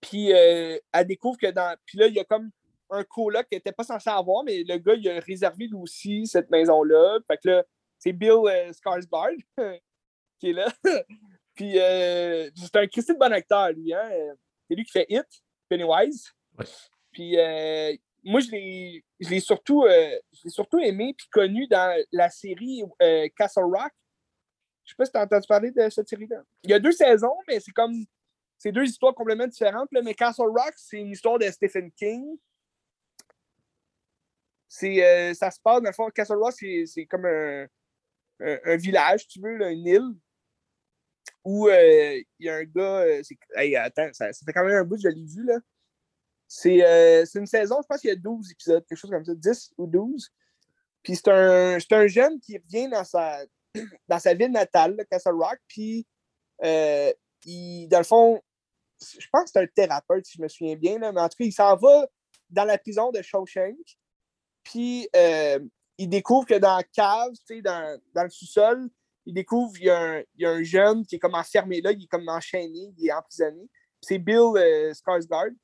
Puis 0.00 0.32
euh, 0.32 0.78
elle 0.92 1.06
découvre 1.06 1.38
que 1.38 1.50
dans. 1.50 1.76
Puis 1.86 1.98
là, 1.98 2.06
il 2.06 2.14
y 2.14 2.20
a 2.20 2.24
comme 2.24 2.50
un 2.90 3.04
coloc 3.04 3.46
qu'elle 3.48 3.58
n'était 3.58 3.72
pas 3.72 3.84
censé 3.84 4.10
avoir, 4.10 4.44
mais 4.44 4.62
le 4.62 4.76
gars, 4.78 4.94
il 4.94 5.08
a 5.08 5.20
réservé 5.20 5.66
lui 5.66 5.76
aussi 5.76 6.26
cette 6.26 6.50
maison-là. 6.50 7.18
Fait 7.26 7.38
que 7.38 7.48
là, 7.48 7.64
c'est 7.98 8.12
Bill 8.12 8.30
euh, 8.30 8.72
Skarsgård 8.72 9.38
qui 10.38 10.50
est 10.50 10.52
là. 10.52 10.66
Puis 11.54 11.78
euh, 11.78 12.50
c'est 12.54 12.76
un 12.76 12.86
Christy 12.86 13.12
de 13.12 13.18
bon 13.18 13.32
acteur, 13.32 13.70
lui. 13.72 13.94
Hein? 13.94 14.10
C'est 14.68 14.74
lui 14.74 14.84
qui 14.84 14.92
fait 14.92 15.06
Hit, 15.08 15.26
Pennywise. 15.68 16.32
Ouais. 16.58 16.64
Puis 17.12 17.38
euh, 17.38 17.94
moi, 18.24 18.40
je 18.40 18.50
l'ai 18.50 19.04
je 19.20 19.30
l'ai 19.30 19.40
surtout, 19.40 19.86
je 19.88 20.48
surtout 20.48 20.80
aimé 20.80 21.14
puis 21.16 21.28
connu 21.30 21.66
dans 21.68 21.96
la 22.12 22.28
série 22.28 22.82
Castle 23.36 23.64
Rock. 23.64 23.92
Je 24.84 24.90
sais 24.90 24.96
pas 24.98 25.04
si 25.06 25.12
tu 25.12 25.18
as 25.18 25.22
entendu 25.22 25.46
parler 25.46 25.70
de 25.70 25.88
cette 25.88 26.08
série-là. 26.08 26.42
Il 26.64 26.70
y 26.70 26.74
a 26.74 26.78
deux 26.78 26.92
saisons, 26.92 27.36
mais 27.48 27.60
c'est 27.60 27.72
comme. 27.72 28.04
C'est 28.64 28.72
deux 28.72 28.86
histoires 28.86 29.14
complètement 29.14 29.46
différentes. 29.46 29.92
là. 29.92 30.00
Mais 30.00 30.14
Castle 30.14 30.46
Rock, 30.46 30.72
c'est 30.76 30.96
une 30.96 31.10
histoire 31.10 31.38
de 31.38 31.44
Stephen 31.50 31.92
King. 31.92 32.38
Euh, 34.84 35.34
ça 35.34 35.50
se 35.50 35.60
passe, 35.60 35.82
dans 35.82 35.90
le 35.90 35.92
fond, 35.92 36.08
Castle 36.08 36.38
Rock, 36.38 36.54
c'est, 36.54 37.04
comme 37.04 37.26
un, 37.26 37.66
un, 38.40 38.76
village, 38.76 39.28
tu 39.28 39.38
veux, 39.38 39.60
une 39.70 39.86
île, 39.86 40.14
où 41.44 41.68
euh, 41.68 42.22
il 42.38 42.46
y 42.46 42.48
a 42.48 42.54
un 42.54 42.64
gars. 42.64 43.00
euh, 43.02 43.22
hey, 43.54 43.76
attends, 43.76 44.08
ça, 44.14 44.32
fait 44.32 44.52
quand 44.54 44.64
même 44.64 44.76
un 44.76 44.84
bout 44.84 44.96
je 44.96 45.08
l'ai 45.08 45.26
vu, 45.26 45.44
là. 45.44 45.58
C'est, 46.48 46.78
une 47.34 47.46
saison, 47.46 47.82
je 47.82 47.86
pense 47.86 48.00
qu'il 48.00 48.08
y 48.08 48.14
a 48.14 48.16
12 48.16 48.50
épisodes, 48.50 48.86
quelque 48.86 48.98
chose 48.98 49.10
comme 49.10 49.26
ça, 49.26 49.34
10 49.34 49.74
ou 49.76 49.86
12. 49.86 50.32
Puis 51.02 51.16
c'est 51.16 51.28
un, 51.28 51.76
un 51.90 52.06
jeune 52.06 52.40
qui 52.40 52.56
revient 52.56 52.88
dans 52.88 53.04
sa, 53.04 53.44
dans 54.08 54.18
sa 54.18 54.32
ville 54.32 54.52
natale, 54.52 55.04
Castle 55.10 55.34
Rock, 55.34 55.58
puis 55.68 56.06
il, 57.46 57.88
dans 57.88 57.98
le 57.98 58.04
fond, 58.04 58.42
je 59.18 59.28
pense 59.32 59.44
que 59.44 59.50
c'est 59.52 59.60
un 59.60 59.66
thérapeute, 59.66 60.26
si 60.26 60.38
je 60.38 60.42
me 60.42 60.48
souviens 60.48 60.76
bien, 60.76 60.98
là, 60.98 61.12
mais 61.12 61.20
en 61.20 61.28
tout 61.28 61.36
cas, 61.38 61.44
il 61.44 61.52
s'en 61.52 61.76
va 61.76 62.06
dans 62.50 62.64
la 62.64 62.78
prison 62.78 63.10
de 63.10 63.20
Shawshank, 63.22 63.76
puis 64.62 65.08
euh, 65.16 65.58
il 65.98 66.08
découvre 66.08 66.46
que 66.46 66.54
dans 66.58 66.76
la 66.76 66.82
cave, 66.84 67.32
dans, 67.62 68.00
dans 68.14 68.22
le 68.24 68.30
sous-sol, 68.30 68.88
il 69.26 69.34
découvre 69.34 69.72
qu'il 69.74 69.86
y, 69.86 69.90
a 69.90 69.98
un- 69.98 70.20
il 70.36 70.42
y 70.42 70.46
a 70.46 70.50
un 70.50 70.62
jeune 70.62 71.04
qui 71.06 71.16
est 71.16 71.18
comme 71.18 71.34
enfermé 71.34 71.80
là, 71.80 71.92
il 71.92 72.04
est 72.04 72.08
comme 72.08 72.28
enchaîné, 72.28 72.92
il 72.98 73.06
est 73.08 73.12
emprisonné. 73.12 73.68
C'est 74.00 74.18
Bill 74.18 74.36
euh, 74.56 74.92
Skarsgård. 74.92 75.54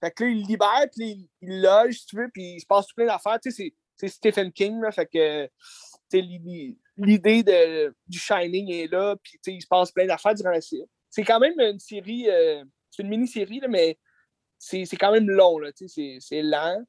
Fait 0.00 0.10
que 0.12 0.24
là, 0.24 0.30
il 0.30 0.46
libère, 0.46 0.86
puis 0.94 1.28
il, 1.42 1.60
loge, 1.60 1.98
si 2.00 2.06
tu 2.06 2.16
veux, 2.16 2.28
puis 2.32 2.54
il 2.54 2.60
se 2.60 2.66
passe 2.66 2.86
tout 2.86 2.94
plein 2.94 3.06
d'affaires. 3.06 3.38
Tu 3.40 3.50
sais, 3.50 3.72
c'est- 3.96 4.08
Stephen 4.08 4.50
King, 4.52 4.80
là, 4.80 4.92
fait 4.92 5.06
que 5.06 5.48
l'idée 6.96 7.92
du 8.06 8.18
Shining 8.18 8.70
est 8.72 8.86
là, 8.90 9.16
puis 9.22 9.38
il 9.46 9.60
se 9.60 9.66
passe 9.66 9.90
plein 9.92 10.06
d'affaires 10.06 10.34
durant 10.34 10.50
la 10.50 10.60
série. 10.60 10.88
C'est 11.10 11.24
quand 11.24 11.40
même 11.40 11.58
une 11.58 11.78
série, 11.78 12.28
euh, 12.30 12.64
c'est 12.90 13.02
une 13.02 13.08
mini-série, 13.08 13.60
mais 13.68 13.98
c'est 14.58 14.86
quand 14.96 15.12
même 15.12 15.28
long, 15.30 15.58
c'est- 15.74 16.42
lent. 16.42 16.84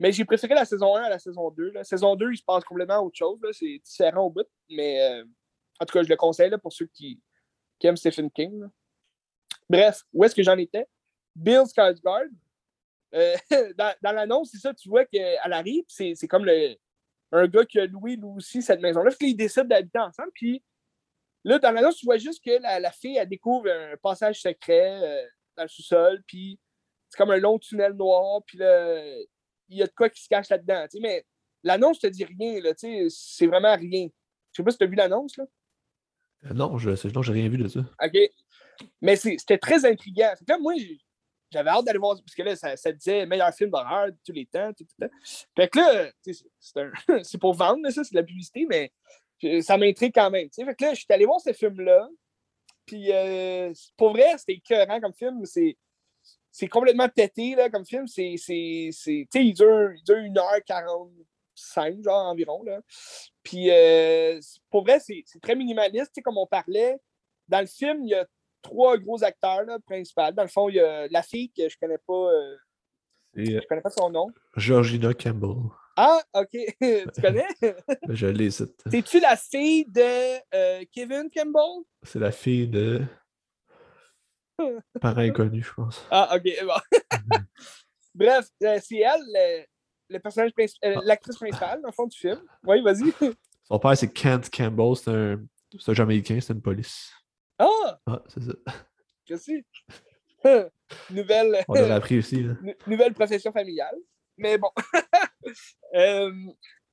Mais 0.00 0.12
j'ai 0.12 0.24
préféré 0.24 0.54
la 0.54 0.64
saison 0.64 0.94
1 0.94 1.02
à 1.02 1.08
la 1.10 1.18
saison 1.18 1.50
2. 1.50 1.70
La 1.70 1.82
saison 1.82 2.14
2, 2.14 2.30
il 2.32 2.36
se 2.36 2.44
passe 2.44 2.62
complètement 2.62 2.94
à 2.94 3.00
autre 3.00 3.16
chose. 3.16 3.40
C'est 3.52 3.80
différent 3.84 4.26
au 4.26 4.30
bout. 4.30 4.46
Mais 4.70 5.02
euh, 5.02 5.24
en 5.80 5.84
tout 5.84 5.92
cas, 5.92 6.04
je 6.04 6.08
le 6.08 6.14
conseille 6.16 6.50
là, 6.50 6.58
pour 6.58 6.72
ceux 6.72 6.86
qui, 6.86 7.20
qui 7.80 7.86
aiment 7.88 7.96
Stephen 7.96 8.30
King. 8.30 8.60
là. 8.60 8.68
Bref, 9.68 10.02
où 10.12 10.22
est-ce 10.22 10.36
que 10.36 10.42
j'en 10.42 10.56
étais? 10.56 10.86
Bill 11.34 11.62
Skarsgård. 11.66 12.30
Euh, 13.14 13.34
dans 13.76 14.12
l'annonce, 14.12 14.50
c'est 14.52 14.58
ça, 14.58 14.72
tu 14.72 14.88
vois 14.88 15.04
qu'elle 15.04 15.52
arrive, 15.52 15.84
c'est 15.88 16.14
comme 16.28 16.44
le, 16.44 16.76
un 17.32 17.46
gars 17.48 17.64
qui 17.64 17.80
a 17.80 17.86
loué 17.86 18.16
lui 18.16 18.24
aussi 18.36 18.62
cette 18.62 18.80
maison-là. 18.80 19.10
Puis 19.18 19.30
ils 19.30 19.36
décident 19.36 19.64
d'habiter 19.66 19.98
ensemble. 19.98 20.30
Puis 20.32 20.62
là, 21.44 21.58
dans 21.58 21.72
l'annonce, 21.72 21.96
tu 21.96 22.06
vois 22.06 22.18
juste 22.18 22.44
que 22.44 22.62
la, 22.62 22.80
la 22.80 22.92
fille, 22.92 23.16
elle 23.16 23.28
découvre 23.28 23.68
un 23.68 23.96
passage 23.96 24.40
secret 24.40 25.00
euh, 25.02 25.28
dans 25.58 25.64
le 25.64 25.68
sous-sol. 25.68 26.22
Puis 26.26 26.58
c'est 27.10 27.18
comme 27.18 27.30
un 27.30 27.36
long 27.38 27.58
tunnel 27.58 27.92
noir. 27.92 28.42
Puis 28.46 28.56
là, 28.58 29.04
il 29.68 29.76
y 29.78 29.82
a 29.82 29.86
de 29.86 29.92
quoi 29.92 30.08
qui 30.08 30.22
se 30.22 30.28
cache 30.28 30.48
là-dedans. 30.48 30.86
Mais 31.00 31.24
l'annonce 31.62 31.98
te 31.98 32.06
dit 32.06 32.24
rien. 32.24 32.60
là, 32.60 32.74
tu 32.74 32.88
sais, 32.88 33.06
C'est 33.10 33.46
vraiment 33.46 33.76
rien. 33.76 34.08
Je 34.52 34.56
sais 34.56 34.64
pas 34.64 34.70
si 34.70 34.78
tu 34.78 34.84
as 34.84 34.86
vu 34.86 34.94
l'annonce. 34.96 35.36
là. 35.36 35.44
Euh, 36.46 36.54
Non, 36.54 36.78
je 36.78 36.94
j'ai 36.94 37.32
rien 37.32 37.48
vu 37.48 37.58
de 37.58 37.68
ça. 37.68 37.80
OK. 38.02 38.18
Mais 39.02 39.16
c'était 39.16 39.58
très 39.58 39.84
intriguant. 39.84 40.32
Là, 40.46 40.58
moi, 40.58 40.72
j'avais 41.50 41.70
hâte 41.70 41.84
d'aller 41.84 41.98
voir 41.98 42.16
parce 42.16 42.34
que 42.34 42.42
là, 42.42 42.54
ça, 42.56 42.76
ça 42.76 42.92
disait 42.92 43.26
meilleur 43.26 43.52
film 43.52 43.70
d'horreur 43.70 44.06
de 44.12 44.16
tous 44.24 44.32
les 44.32 44.46
temps. 44.46 44.72
Tout, 44.72 44.84
tout, 44.84 44.94
tout. 45.06 45.10
Fait 45.56 45.68
que 45.68 45.78
là, 45.78 46.10
c'est 46.60 46.76
un- 46.80 46.92
pour 47.40 47.54
vendre, 47.54 47.88
ça, 47.90 48.04
c'est 48.04 48.12
de 48.14 48.20
la 48.20 48.22
publicité, 48.22 48.66
mais 48.68 48.92
ça 49.62 49.76
m'intrigue 49.76 50.12
quand 50.14 50.30
même. 50.30 50.48
Fait 50.54 50.74
que 50.74 50.84
là, 50.84 50.90
je 50.94 50.98
suis 51.00 51.06
allé 51.10 51.24
voir 51.26 51.40
ce 51.40 51.52
film-là. 51.52 52.08
Puis 52.88 53.12
euh, 53.12 53.72
pour 53.96 54.10
vrai, 54.10 54.36
c'était 54.38 54.54
écœurant 54.54 55.00
comme 55.00 55.14
film. 55.14 55.44
C'est. 55.44 55.76
C'est 56.50 56.66
complètement 56.66 57.08
pété 57.08 57.54
là, 57.54 57.70
comme 57.70 57.84
film. 57.86 58.08
C'est. 58.08 58.34
c'est- 58.36 58.88
c'est- 58.90 59.28
il 59.34 59.52
dure, 59.54 59.92
il 59.94 60.02
dure 60.02 60.16
1h45, 60.16 62.02
genre 62.02 62.26
environ. 62.26 62.62
Là. 62.64 62.80
Puis 63.42 63.70
euh, 63.70 64.40
pour 64.70 64.82
vrai, 64.82 64.98
c'est 65.00 65.22
c'est 65.26 65.40
très 65.40 65.54
minimaliste, 65.54 66.20
comme 66.24 66.38
on 66.38 66.46
parlait. 66.46 66.96
Dans 67.46 67.60
le 67.60 67.66
film, 67.66 68.02
il 68.04 68.10
y 68.10 68.14
a 68.14 68.26
trois 68.62 68.96
gros 68.98 69.22
acteurs 69.22 69.62
là, 69.62 69.78
principaux. 69.86 70.32
Dans 70.32 70.42
le 70.42 70.48
fond, 70.48 70.68
il 70.68 70.76
y 70.76 70.80
a 70.80 71.06
la 71.08 71.22
fille 71.22 71.50
que 71.50 71.68
je 71.68 71.76
connais 71.78 71.98
pas, 71.98 72.12
euh, 72.12 72.56
euh, 73.36 73.44
je 73.62 73.66
connais 73.68 73.80
pas 73.82 73.90
son 73.90 74.10
nom. 74.10 74.28
Georgina 74.56 75.14
Campbell. 75.14 75.70
Ah, 76.00 76.22
ok, 76.32 76.50
tu 76.80 77.20
connais? 77.20 77.48
Je 78.08 78.28
l'ai. 78.28 78.50
C'est-tu 78.52 79.18
la 79.18 79.36
fille 79.36 79.84
de 79.84 80.38
euh, 80.54 80.84
Kevin 80.92 81.28
Campbell? 81.28 81.82
C'est 82.04 82.20
la 82.20 82.30
fille 82.30 82.68
de. 82.68 83.02
Parent 85.00 85.22
inconnu, 85.22 85.60
je 85.60 85.74
pense. 85.74 86.06
Ah, 86.08 86.36
ok, 86.36 86.44
bon. 86.62 87.08
Bref, 88.14 88.46
euh, 88.62 88.78
c'est 88.80 88.98
elle, 88.98 89.66
le, 90.08 90.18
personnage 90.20 90.52
principal, 90.52 90.98
euh, 90.98 91.00
l'actrice 91.04 91.36
principale, 91.36 91.82
dans 91.82 91.88
le 91.88 91.92
fond, 91.92 92.06
du 92.06 92.16
film. 92.16 92.40
Oui, 92.62 92.80
vas-y. 92.80 93.12
Son 93.64 93.80
père, 93.80 93.98
c'est 93.98 94.12
Kent 94.12 94.48
Campbell, 94.50 94.94
c'est 94.94 95.10
un, 95.10 95.42
c'est 95.80 95.90
un 95.90 95.94
Jamaïcain, 95.94 96.38
c'est 96.40 96.52
une 96.52 96.62
police. 96.62 97.12
Ah! 97.58 97.98
Ah, 98.06 98.22
c'est 98.28 98.44
ça. 98.44 98.52
Je 99.28 99.34
sais. 99.34 99.64
nouvelle. 101.10 101.64
On 101.66 101.74
l'a 101.74 101.96
appris 101.96 102.18
aussi. 102.18 102.44
Là. 102.44 102.54
Nouvelle 102.86 103.14
profession 103.14 103.50
familiale. 103.50 103.96
Mais 104.36 104.58
bon. 104.58 104.70
Euh, 105.94 106.32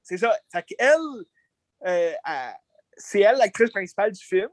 c'est 0.04 0.18
ça. 0.18 0.38
Fait 0.52 0.64
qu'elle, 0.64 1.00
euh, 1.86 2.14
c'est 2.98 3.22
elle 3.22 3.38
l'actrice 3.38 3.72
principale 3.72 4.12
du 4.12 4.24
film. 4.24 4.50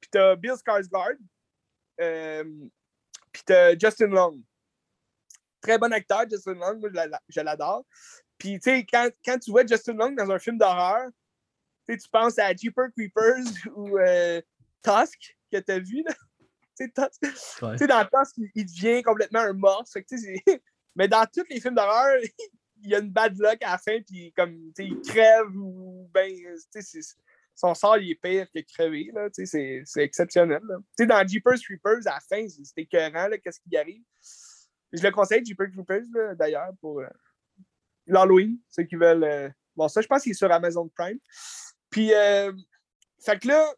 Puis 0.00 0.10
t'as 0.10 0.36
Bill 0.36 0.52
Skarsgård. 0.52 1.18
Euh, 2.00 2.44
puis 3.32 3.42
t'as 3.44 3.78
Justin 3.78 4.08
Long. 4.08 4.40
Très 5.60 5.78
bon 5.78 5.92
acteur, 5.92 6.28
Justin 6.30 6.54
Long. 6.54 6.78
Moi, 6.78 6.90
je 7.28 7.40
l'adore. 7.40 7.84
Puis, 8.38 8.58
tu 8.58 8.70
sais, 8.70 8.84
quand, 8.84 9.08
quand, 9.24 9.38
tu 9.38 9.50
vois 9.50 9.66
Justin 9.66 9.94
Long 9.94 10.12
dans 10.12 10.30
un 10.30 10.38
film 10.38 10.58
d'horreur, 10.58 11.08
tu 11.86 12.08
penses 12.10 12.38
à 12.38 12.54
Jeeper 12.54 12.88
Creepers 12.96 13.44
ou 13.76 13.98
euh, 13.98 14.40
Tusk 14.82 15.36
que 15.52 15.58
t'as 15.58 15.78
vu, 15.78 16.02
là. 16.02 16.14
Tu 16.76 16.90
sais, 16.92 17.86
dans 17.86 18.04
Tusk, 18.04 18.36
il, 18.56 18.66
devient 18.66 19.00
complètement 19.04 19.38
un 19.38 19.52
monstre. 19.52 20.00
Mais 20.96 21.06
dans 21.06 21.24
tous 21.32 21.44
les 21.48 21.60
films 21.60 21.76
d'horreur, 21.76 22.18
il 22.84 22.94
a 22.94 22.98
une 22.98 23.10
bad 23.10 23.36
luck 23.38 23.62
à 23.62 23.72
la 23.72 23.78
fin, 23.78 24.00
puis 24.02 24.32
comme, 24.36 24.72
il 24.78 25.00
crève 25.00 25.56
ou 25.56 26.08
ben, 26.12 26.32
son 27.54 27.74
sort, 27.74 27.98
il 27.98 28.10
est 28.10 28.20
pire 28.20 28.46
que 28.54 28.60
crever, 28.60 29.10
c'est, 29.32 29.84
exceptionnel, 29.96 30.60
là. 30.62 31.06
dans 31.06 31.26
Jeepers 31.26 31.58
Creepers, 31.60 32.06
à 32.06 32.14
la 32.14 32.20
fin, 32.20 32.46
c'est 32.48 32.82
écœurant, 32.82 33.28
qu'est-ce 33.42 33.60
qui 33.60 33.76
arrive. 33.76 34.02
Je 34.92 35.02
le 35.02 35.10
conseille, 35.10 35.44
Jeepers 35.44 35.70
Creepers, 35.72 36.36
d'ailleurs, 36.36 36.72
pour 36.80 37.00
euh, 37.00 37.08
l'Halloween, 38.06 38.58
ceux 38.68 38.84
qui 38.84 38.96
veulent... 38.96 39.24
Euh, 39.24 39.48
bon, 39.74 39.88
ça, 39.88 40.00
je 40.00 40.06
pense 40.06 40.22
qu'il 40.22 40.32
est 40.32 40.36
sur 40.36 40.50
Amazon 40.52 40.88
Prime. 40.88 41.18
Puis, 41.90 42.12
euh, 42.14 42.52
fait 43.24 43.38
que 43.40 43.48
là, 43.48 43.72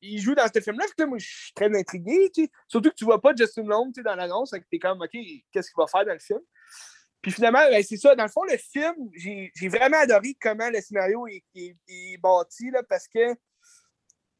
il 0.00 0.20
joue 0.20 0.34
dans 0.34 0.46
ce 0.52 0.60
film-là. 0.60 0.84
Que 0.96 1.04
moi, 1.04 1.18
je 1.18 1.26
suis 1.26 1.52
très 1.54 1.74
intrigué. 1.74 2.30
Surtout 2.68 2.90
que 2.90 2.94
tu 2.94 3.04
vois 3.04 3.20
pas 3.20 3.34
Justin 3.36 3.64
Long, 3.64 3.90
dans 4.04 4.14
l'annonce, 4.14 4.50
fait 4.50 4.60
que 4.60 4.66
t'es 4.70 4.78
comme, 4.78 5.00
OK, 5.00 5.10
qu'est-ce 5.52 5.70
qu'il 5.70 5.76
va 5.78 5.86
faire 5.86 6.04
dans 6.04 6.12
le 6.12 6.18
film? 6.18 6.40
Puis 7.24 7.32
finalement, 7.32 7.66
ben, 7.70 7.82
c'est 7.82 7.96
ça. 7.96 8.14
Dans 8.14 8.24
le 8.24 8.28
fond, 8.28 8.44
le 8.44 8.58
film, 8.58 9.08
j'ai 9.14 9.68
vraiment 9.70 9.96
adoré 9.96 10.36
comment 10.38 10.68
le 10.68 10.78
scénario 10.82 11.26
est, 11.26 11.42
est, 11.54 12.18
bâti, 12.18 12.70
là, 12.70 12.82
parce 12.86 13.08
que, 13.08 13.32
tu 13.32 13.40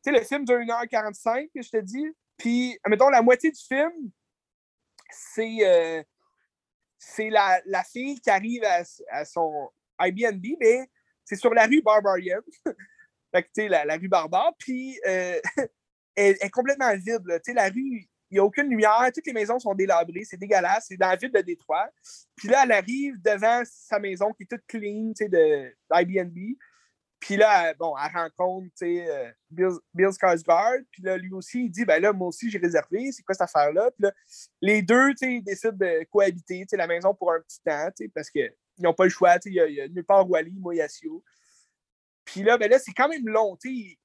sais, 0.03 0.13
le 0.13 0.21
film 0.21 0.45
dure 0.45 0.59
1h45, 0.59 1.49
je 1.55 1.71
te 1.71 1.79
dis. 1.79 2.07
Puis, 2.37 2.79
mettons, 2.87 3.09
la 3.09 3.23
moitié 3.23 3.51
du 3.51 3.59
film, 3.59 3.91
c'est 5.11 5.57
euh, 5.63 6.03
c'est 6.99 7.31
la, 7.31 7.59
la, 7.65 7.83
fille 7.85 8.21
qui 8.21 8.29
arrive 8.29 8.65
à, 9.11 9.25
son 9.25 9.71
Airbnb, 9.99 10.45
mais 10.61 10.87
c'est 11.25 11.37
sur 11.37 11.55
la 11.55 11.65
rue 11.65 11.81
Barbarian. 11.81 12.43
fait 13.35 13.45
que, 13.45 13.49
tu 13.49 13.63
sais, 13.63 13.69
la, 13.69 13.97
rue 13.97 14.09
Barbare. 14.09 14.53
Puis, 14.59 15.01
euh, 15.07 15.41
elle, 16.17 16.37
est 16.39 16.51
complètement 16.51 16.95
vide, 16.97 17.25
Tu 17.27 17.41
sais, 17.45 17.55
la 17.55 17.71
rue, 17.71 18.07
n'y 18.35 18.39
a 18.41 18.45
aucune 18.45 18.69
lumière, 18.69 19.11
toutes 19.15 19.27
les 19.27 19.33
maisons 19.33 19.59
sont 19.59 19.75
délabrées, 19.75 20.25
c'est 20.25 20.37
dégueulasse, 20.37 20.87
c'est 20.89 20.97
dans 20.97 21.09
la 21.09 21.17
ville 21.17 21.33
de 21.33 21.41
Détroit. 21.41 21.89
Puis 22.37 22.49
là, 22.49 22.63
elle 22.65 22.73
arrive 22.73 23.21
devant 23.23 23.63
sa 23.65 23.99
maison 23.99 24.33
qui 24.33 24.45
est 24.45 24.47
toute 24.47 24.67
clean, 24.67 25.13
tu 25.17 25.25
sais, 25.25 25.29
de 25.29 25.75
Airbnb. 25.91 26.37
Puis 27.21 27.37
là, 27.37 27.73
bon, 27.75 27.95
elle 27.97 28.13
rencontre, 28.13 28.67
tu 28.77 28.87
sais, 28.87 29.09
euh, 29.09 29.31
Bill, 29.51 29.71
Bill 29.95 30.09
Skarsgård. 30.09 30.85
Puis 30.91 31.03
là, 31.03 31.17
lui 31.17 31.33
aussi, 31.33 31.65
il 31.65 31.71
dit, 31.71 31.85
ben 31.85 32.01
là, 32.01 32.13
moi 32.13 32.29
aussi, 32.29 32.51
j'ai 32.51 32.59
réservé, 32.59 33.13
c'est 33.13 33.23
quoi 33.23 33.35
cette 33.35 33.49
affaire-là? 33.49 33.91
Puis 33.93 34.03
là, 34.03 34.13
les 34.61 34.83
deux, 34.83 35.15
tu 35.15 35.27
sais, 35.27 35.41
décident 35.41 35.73
de 35.73 36.05
cohabiter, 36.11 36.61
tu 36.61 36.67
sais, 36.69 36.77
la 36.77 36.87
maison 36.87 37.15
pour 37.15 37.33
un 37.33 37.41
petit 37.41 37.61
temps, 37.65 37.89
tu 37.97 38.05
sais, 38.05 38.11
parce 38.15 38.29
qu'ils 38.29 38.53
n'ont 38.79 38.93
pas 38.93 39.05
le 39.05 39.11
choix, 39.11 39.39
tu 39.39 39.51
sais, 39.51 39.57
il 39.69 39.75
y, 39.75 39.81
a 39.81 39.89
nulle 39.89 40.05
part 40.05 40.27
aller, 40.35 40.53
Moyasio. 40.59 41.25
Puis 42.25 42.43
là, 42.43 42.59
ben 42.59 42.71
là, 42.71 42.79
c'est 42.79 42.93
quand 42.93 43.09
même 43.09 43.27
long, 43.27 43.57
tu 43.57 43.93
sais 43.93 43.99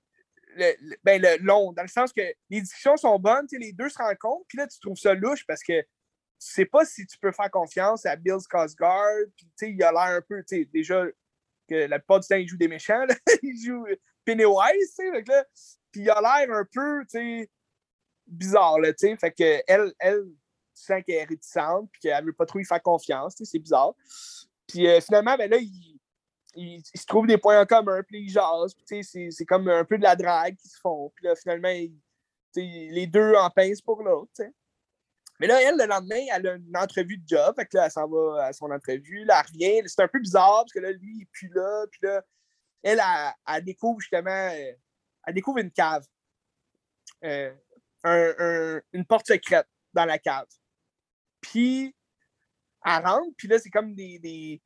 ben, 1.04 1.22
le 1.22 1.38
long, 1.44 1.74
dans 1.74 1.82
le 1.82 1.88
sens 1.88 2.12
que 2.12 2.22
les 2.50 2.62
discussions 2.62 2.98
sont 2.98 3.20
bonnes, 3.20 3.48
les 3.52 3.74
deux 3.74 3.90
se 3.90 3.98
rencontrent, 3.98 4.46
puis 4.48 4.58
là, 4.58 4.68
tu 4.68 4.80
trouves 4.80 4.98
ça 4.98 5.14
louche 5.14 5.46
parce 5.46 5.64
que 5.64 5.82
tu 5.82 5.88
sais 6.54 6.66
pas 6.66 6.86
si 6.86 7.06
tu 7.06 7.18
peux 7.20 7.32
faire 7.32 7.52
confiance 7.52 8.06
à 8.06 8.16
Bill 8.16 8.38
Skarsgård, 8.38 9.30
puis 9.36 9.72
il 9.72 9.84
a 9.84 9.92
l'air 9.92 10.18
un 10.18 10.22
peu, 10.22 10.44
déjà, 10.74 11.06
que 11.68 11.76
la 11.76 12.00
plupart 12.00 12.22
du 12.22 12.28
temps, 12.28 12.38
il 12.38 12.48
joue 12.48 12.58
des 12.58 12.68
méchants, 12.68 13.06
il 13.44 13.62
joue 13.64 13.86
Pennywise, 14.26 14.96
puis 15.92 16.02
il 16.02 16.10
a 16.10 16.22
l'air 16.22 16.56
un 16.56 16.66
peu, 16.72 17.04
bizarre, 18.26 18.80
là, 18.80 18.94
fait 18.98 19.32
que 19.32 19.62
elle, 19.68 19.94
elle, 20.00 20.24
tu 20.76 20.86
sens 20.86 21.02
qu'elle 21.06 21.16
est 21.16 21.24
réticente, 21.26 21.90
puis 21.92 22.02
qu'elle 22.02 22.26
veut 22.26 22.34
pas 22.34 22.46
trop 22.46 22.60
y 22.60 22.66
faire 22.66 22.82
confiance, 22.82 23.36
c'est 23.44 23.60
bizarre. 23.60 23.94
Puis 24.68 24.88
euh, 24.88 25.02
finalement, 25.02 25.36
ben 25.36 25.50
là, 25.50 25.58
il, 25.58 25.89
ils, 26.56 26.82
se 26.84 27.06
trouvent 27.06 27.28
des 27.28 27.38
points 27.38 27.62
en 27.62 27.66
commun, 27.66 28.02
puis 28.04 28.24
ils 28.24 28.30
jasent. 28.30 28.76
c'est 28.86 29.46
comme 29.46 29.68
un 29.70 29.86
peu 29.86 29.98
de 29.98 30.04
la 30.04 30.16
drague 30.16 30.56
qui 30.56 30.68
se 30.68 30.80
font. 30.80 31.12
Puis 31.16 31.26
là, 31.26 31.36
finalement, 31.36 31.70
les 32.56 33.08
deux 33.08 33.34
en 33.36 33.50
pince 33.50 33.82
pour 33.82 34.02
l'autre. 34.04 34.32
Mais 35.40 35.48
là, 35.48 35.62
elle, 35.62 35.78
le 35.78 35.86
lendemain, 35.86 36.26
elle 36.34 36.48
a 36.48 36.54
une 36.56 36.76
entrevue 36.76 37.18
de 37.18 37.28
job. 37.28 37.56
Fait 37.56 37.66
que 37.66 37.78
là, 37.78 37.86
elle 37.86 37.92
s'en 37.92 38.08
va 38.08 38.46
à 38.46 38.54
son 38.54 38.70
entrevue. 38.72 39.24
Là, 39.24 39.42
elle 39.42 39.54
revient. 39.54 39.82
C'est 39.86 40.02
un 40.02 40.08
peu 40.08 40.20
bizarre 40.20 40.64
parce 40.64 40.74
que 40.74 40.80
là, 40.80 40.92
lui, 40.92 41.18
il 41.18 41.22
est 41.22 41.30
plus 41.32 41.50
là. 41.54 41.86
Puis 41.90 42.00
là, 42.04 42.22
elle, 42.84 43.02
elle, 43.48 43.64
découvre 43.64 44.02
justement. 44.02 44.30
Euh, 44.30 44.74
elle 45.26 45.34
découvre 45.34 45.60
une 45.60 45.72
cave. 45.72 46.06
Euh, 47.24 47.54
une 48.94 49.06
porte 49.06 49.28
secrète 49.28 49.68
dans 49.94 50.06
la 50.06 50.20
cave. 50.20 50.48
Puis, 51.40 51.96
elle 52.86 53.06
rentre. 53.06 53.34
Puis 53.38 53.48
là, 53.48 53.60
c'est 53.60 53.70
comme 53.70 53.94
des 53.94 54.62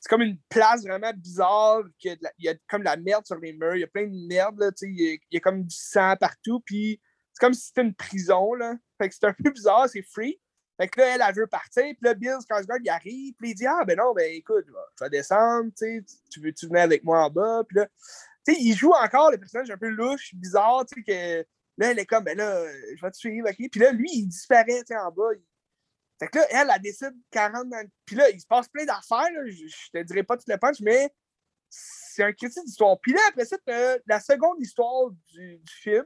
c'est 0.00 0.08
comme 0.08 0.22
une 0.22 0.38
place 0.48 0.82
vraiment 0.82 1.12
bizarre. 1.12 1.82
Il 2.02 2.18
y, 2.38 2.48
a 2.48 2.54
comme 2.68 2.80
de 2.80 2.86
la 2.86 2.96
merde 2.96 3.26
sur 3.26 3.36
les 3.36 3.52
murs. 3.52 3.76
Il 3.76 3.80
y 3.80 3.84
a 3.84 3.86
plein 3.86 4.06
de 4.06 4.26
merde. 4.26 4.58
Là, 4.58 4.70
il, 4.80 5.20
y 5.30 5.36
a, 5.36 5.40
comme 5.40 5.62
du 5.62 5.76
sang 5.76 6.16
partout. 6.18 6.60
Puis 6.60 7.00
c'est 7.34 7.40
comme 7.40 7.52
si 7.52 7.66
c'était 7.66 7.82
une 7.82 7.94
prison. 7.94 8.54
Là. 8.54 8.76
Fait 8.96 9.10
que 9.10 9.14
c'est 9.14 9.26
un 9.26 9.34
peu 9.44 9.50
bizarre. 9.50 9.90
C'est 9.90 10.02
free. 10.02 10.40
Fait 10.80 10.88
que 10.88 10.98
là, 10.98 11.14
elle, 11.14 11.24
elle 11.28 11.34
veut 11.34 11.46
partir. 11.46 11.82
Puis 11.82 11.98
là, 12.00 12.14
Bill 12.14 12.38
Skarsgård, 12.48 12.80
il 12.82 12.88
arrive. 12.88 13.34
Puis 13.38 13.50
il 13.50 13.54
dit 13.54 13.66
Ah, 13.66 13.84
ben 13.86 13.98
non, 13.98 14.14
ben 14.14 14.32
écoute, 14.32 14.64
je 14.66 15.04
vais 15.04 15.10
descendre. 15.10 15.70
Tu 15.76 16.40
veux-tu 16.40 16.66
venir 16.66 16.80
avec 16.80 17.04
moi 17.04 17.22
en 17.22 17.30
bas? 17.30 17.62
Puis 17.68 17.76
là, 17.76 17.86
tu 18.46 18.54
sais, 18.54 18.58
il 18.58 18.74
joue 18.74 18.92
encore 18.92 19.30
le 19.30 19.36
personnage 19.36 19.70
un 19.70 19.76
peu 19.76 19.88
louche, 19.88 20.34
bizarre. 20.34 20.86
Tu 20.86 20.94
sais, 20.94 21.02
que 21.02 21.46
là, 21.76 21.90
elle 21.90 21.98
est 21.98 22.06
comme 22.06 22.24
Ben 22.24 22.38
là, 22.38 22.64
je 22.96 23.02
vais 23.02 23.10
te 23.10 23.16
suivre. 23.18 23.50
OK? 23.50 23.68
Puis 23.70 23.80
là, 23.80 23.92
lui, 23.92 24.08
il 24.14 24.28
disparaît 24.28 24.82
en 24.92 25.12
bas. 25.12 25.28
Fait 26.20 26.28
que 26.28 26.38
là, 26.38 26.46
elle, 26.50 26.70
elle 26.74 26.82
décide 26.82 27.14
40 27.30 27.70
dans... 27.70 27.90
Puis 28.04 28.14
là, 28.14 28.28
il 28.28 28.38
se 28.38 28.46
passe 28.46 28.68
plein 28.68 28.84
d'affaires, 28.84 29.26
je, 29.46 29.90
te 29.90 30.02
dirai 30.02 30.22
pas 30.22 30.36
tout 30.36 30.44
le 30.46 30.58
punch, 30.58 30.80
mais 30.82 31.10
c'est 31.70 32.22
un 32.22 32.32
critique 32.32 32.64
d'histoire. 32.66 33.00
Puis 33.00 33.12
là, 33.12 33.20
après 33.28 33.46
ça, 33.46 33.56
la 34.06 34.20
seconde 34.20 34.60
histoire 34.60 35.10
du, 35.32 35.62
film, 35.66 36.04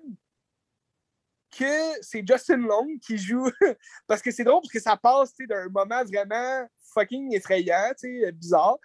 que 1.51 2.03
c'est 2.03 2.25
Justin 2.27 2.59
Long 2.59 2.87
qui 3.05 3.19
joue. 3.19 3.51
parce 4.07 4.23
que 4.23 4.31
c'est 4.31 4.45
drôle, 4.45 4.61
parce 4.63 4.73
que 4.73 4.81
ça 4.81 4.97
passe 4.97 5.35
d'un 5.49 5.69
moment 5.69 6.05
vraiment 6.05 6.69
fucking 6.93 7.35
effrayant, 7.35 7.93
bizarre, 8.35 8.79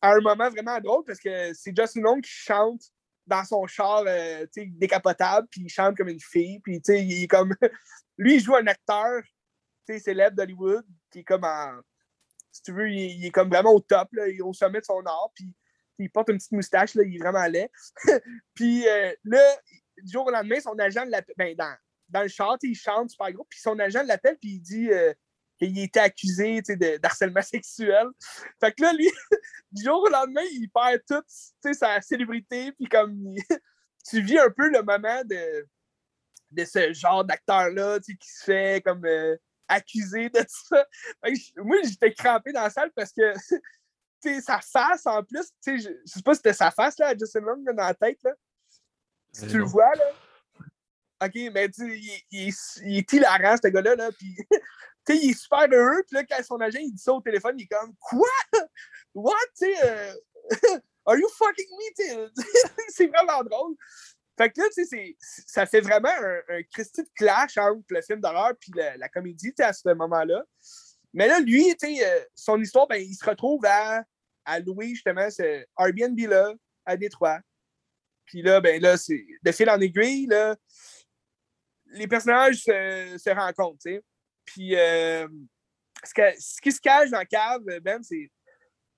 à 0.00 0.14
un 0.14 0.20
moment 0.20 0.50
vraiment 0.50 0.80
drôle, 0.80 1.04
parce 1.04 1.20
que 1.20 1.52
c'est 1.54 1.76
Justin 1.76 2.00
Long 2.00 2.20
qui 2.20 2.30
chante 2.30 2.82
dans 3.24 3.44
son 3.44 3.66
char 3.68 4.02
euh, 4.06 4.46
décapotable, 4.56 5.46
puis 5.48 5.62
il 5.62 5.68
chante 5.68 5.96
comme 5.96 6.08
une 6.08 6.20
fille, 6.20 6.58
puis 6.58 6.80
il 6.88 7.22
est 7.22 7.28
comme. 7.28 7.54
Lui, 8.18 8.34
il 8.34 8.40
joue 8.40 8.56
un 8.56 8.66
acteur 8.66 9.22
célèbre 9.86 10.36
d'Hollywood, 10.36 10.84
qui 11.10 11.20
est 11.20 11.24
comme 11.24 11.44
en. 11.44 11.80
Si 12.50 12.62
tu 12.62 12.72
veux, 12.72 12.90
il, 12.90 13.24
est 13.24 13.30
comme 13.30 13.48
vraiment 13.48 13.72
au 13.72 13.80
top, 13.80 14.08
là, 14.12 14.28
il 14.28 14.36
est 14.36 14.42
au 14.42 14.52
sommet 14.52 14.80
de 14.80 14.84
son 14.84 15.02
art, 15.06 15.30
puis 15.34 15.54
il 15.98 16.10
porte 16.10 16.28
une 16.28 16.36
petite 16.36 16.52
moustache, 16.52 16.94
là, 16.94 17.02
il 17.04 17.16
est 17.16 17.18
vraiment 17.18 17.46
laid. 17.46 17.70
puis 18.54 18.86
euh, 18.86 19.12
là, 19.24 19.58
du 20.02 20.12
jour 20.12 20.26
au 20.26 20.30
lendemain, 20.30 20.60
son 20.60 20.78
agent 20.78 21.04
l'appelle. 21.04 21.34
Ben, 21.36 21.56
dans, 22.08 22.22
le 22.22 22.28
chant, 22.28 22.56
il 22.62 22.74
chante 22.74 23.10
super 23.10 23.32
gros, 23.32 23.46
puis 23.48 23.58
son 23.58 23.78
agent 23.78 24.02
l'appelle, 24.02 24.36
puis 24.38 24.50
il 24.50 24.60
dit 24.60 24.90
euh, 24.90 25.14
qu'il 25.58 25.78
était 25.78 26.00
accusé 26.00 26.60
d'harcèlement 27.00 27.42
sexuel. 27.42 28.06
Fait 28.60 28.72
que 28.72 28.82
là, 28.82 28.92
lui, 28.92 29.08
du 29.72 29.84
jour 29.84 30.02
au 30.02 30.08
lendemain, 30.08 30.42
il 30.52 30.68
perd 30.68 31.00
toute 31.06 31.74
sa 31.74 32.00
célébrité, 32.02 32.72
puis 32.72 32.86
comme 32.86 33.34
tu 34.08 34.20
vis 34.20 34.38
un 34.38 34.50
peu 34.50 34.68
le 34.68 34.82
moment 34.82 35.22
de, 35.24 35.66
de 36.50 36.64
ce 36.64 36.92
genre 36.92 37.24
d'acteur-là 37.24 37.98
qui 38.00 38.16
se 38.20 38.44
fait 38.44 38.82
comme. 38.84 39.04
Euh, 39.04 39.36
accusé 39.68 40.28
de 40.28 40.44
ça. 40.48 40.86
moi, 41.56 41.76
j'étais 41.84 42.12
crampé 42.12 42.52
dans 42.52 42.62
la 42.62 42.70
salle 42.70 42.92
parce 42.94 43.12
que 43.12 43.32
sa 44.40 44.60
face 44.60 45.06
en 45.06 45.22
plus, 45.22 45.50
je, 45.66 45.78
je 45.78 45.88
sais 46.06 46.22
pas 46.22 46.34
si 46.34 46.38
c'était 46.38 46.52
sa 46.52 46.70
face 46.70 46.98
là, 46.98 47.08
à 47.08 47.16
Justin 47.16 47.40
Long 47.40 47.62
dans 47.62 47.74
la 47.74 47.94
tête. 47.94 48.18
Là. 48.22 48.32
Si 49.32 49.46
tu 49.46 49.58
le 49.58 49.64
vois, 49.64 49.94
là. 49.94 50.04
OK, 51.24 51.34
mais 51.52 51.68
tu 51.70 51.96
il, 51.96 52.22
il, 52.30 52.54
il, 52.84 52.98
est 52.98 53.12
hilarant, 53.12 53.56
ce 53.62 53.68
gars-là. 53.68 53.94
Là, 53.94 54.10
puis, 54.12 54.36
il 55.08 55.30
est 55.30 55.38
super 55.38 55.68
heureux. 55.70 56.02
Puis 56.08 56.16
là, 56.16 56.24
quand 56.24 56.42
son 56.42 56.60
agent 56.60 56.80
il 56.80 56.92
dit 56.92 57.02
ça 57.02 57.12
au 57.12 57.20
téléphone, 57.20 57.54
il 57.58 57.64
est 57.64 57.66
comme 57.66 57.94
Quoi? 58.00 58.28
What? 59.14 59.34
Euh, 59.62 60.14
are 61.06 61.16
you 61.16 61.28
fucking 61.28 61.68
me? 61.70 62.30
c'est 62.88 63.06
vraiment 63.06 63.42
drôle. 63.44 63.76
Fait 64.36 64.50
que 64.50 64.60
là, 64.60 64.66
tu 64.74 64.84
sais, 64.84 65.16
ça 65.20 65.66
fait 65.66 65.80
vraiment 65.80 66.08
un, 66.08 66.56
un 66.56 66.60
de 66.60 67.14
clash 67.14 67.58
entre 67.58 67.84
le 67.90 68.00
film 68.00 68.20
d'horreur 68.20 68.52
et 68.52 68.98
la, 68.98 69.08
comédie, 69.08 69.52
à 69.58 69.72
ce 69.72 69.92
moment-là. 69.92 70.42
Mais 71.12 71.28
là, 71.28 71.40
lui, 71.40 71.64
tu 71.78 71.96
sais, 71.96 72.06
euh, 72.06 72.24
son 72.34 72.60
histoire, 72.60 72.86
ben, 72.86 72.96
il 72.96 73.14
se 73.14 73.24
retrouve 73.24 73.64
à, 73.66 74.02
à 74.44 74.60
louer 74.60 74.88
justement 74.88 75.30
ce 75.30 75.64
Airbnb 75.78 76.18
là, 76.20 76.54
à 76.86 76.96
Détroit. 76.96 77.40
Puis 78.24 78.40
là, 78.40 78.60
ben 78.60 78.80
là, 78.80 78.96
c'est 78.96 79.26
de 79.42 79.52
fil 79.52 79.68
en 79.68 79.80
aiguille, 79.80 80.26
là, 80.26 80.56
les 81.92 82.08
personnages 82.08 82.62
se, 82.62 83.18
se 83.18 83.30
rencontrent, 83.30 83.78
tu 83.84 83.94
sais. 83.94 84.02
Puis 84.44 84.76
euh, 84.76 85.28
ce, 86.04 86.14
que, 86.14 86.40
ce, 86.40 86.60
qui 86.60 86.72
se 86.72 86.80
cache 86.80 87.10
dans 87.10 87.18
la 87.18 87.26
cave, 87.26 87.62
Ben, 87.80 88.02
c'est. 88.02 88.30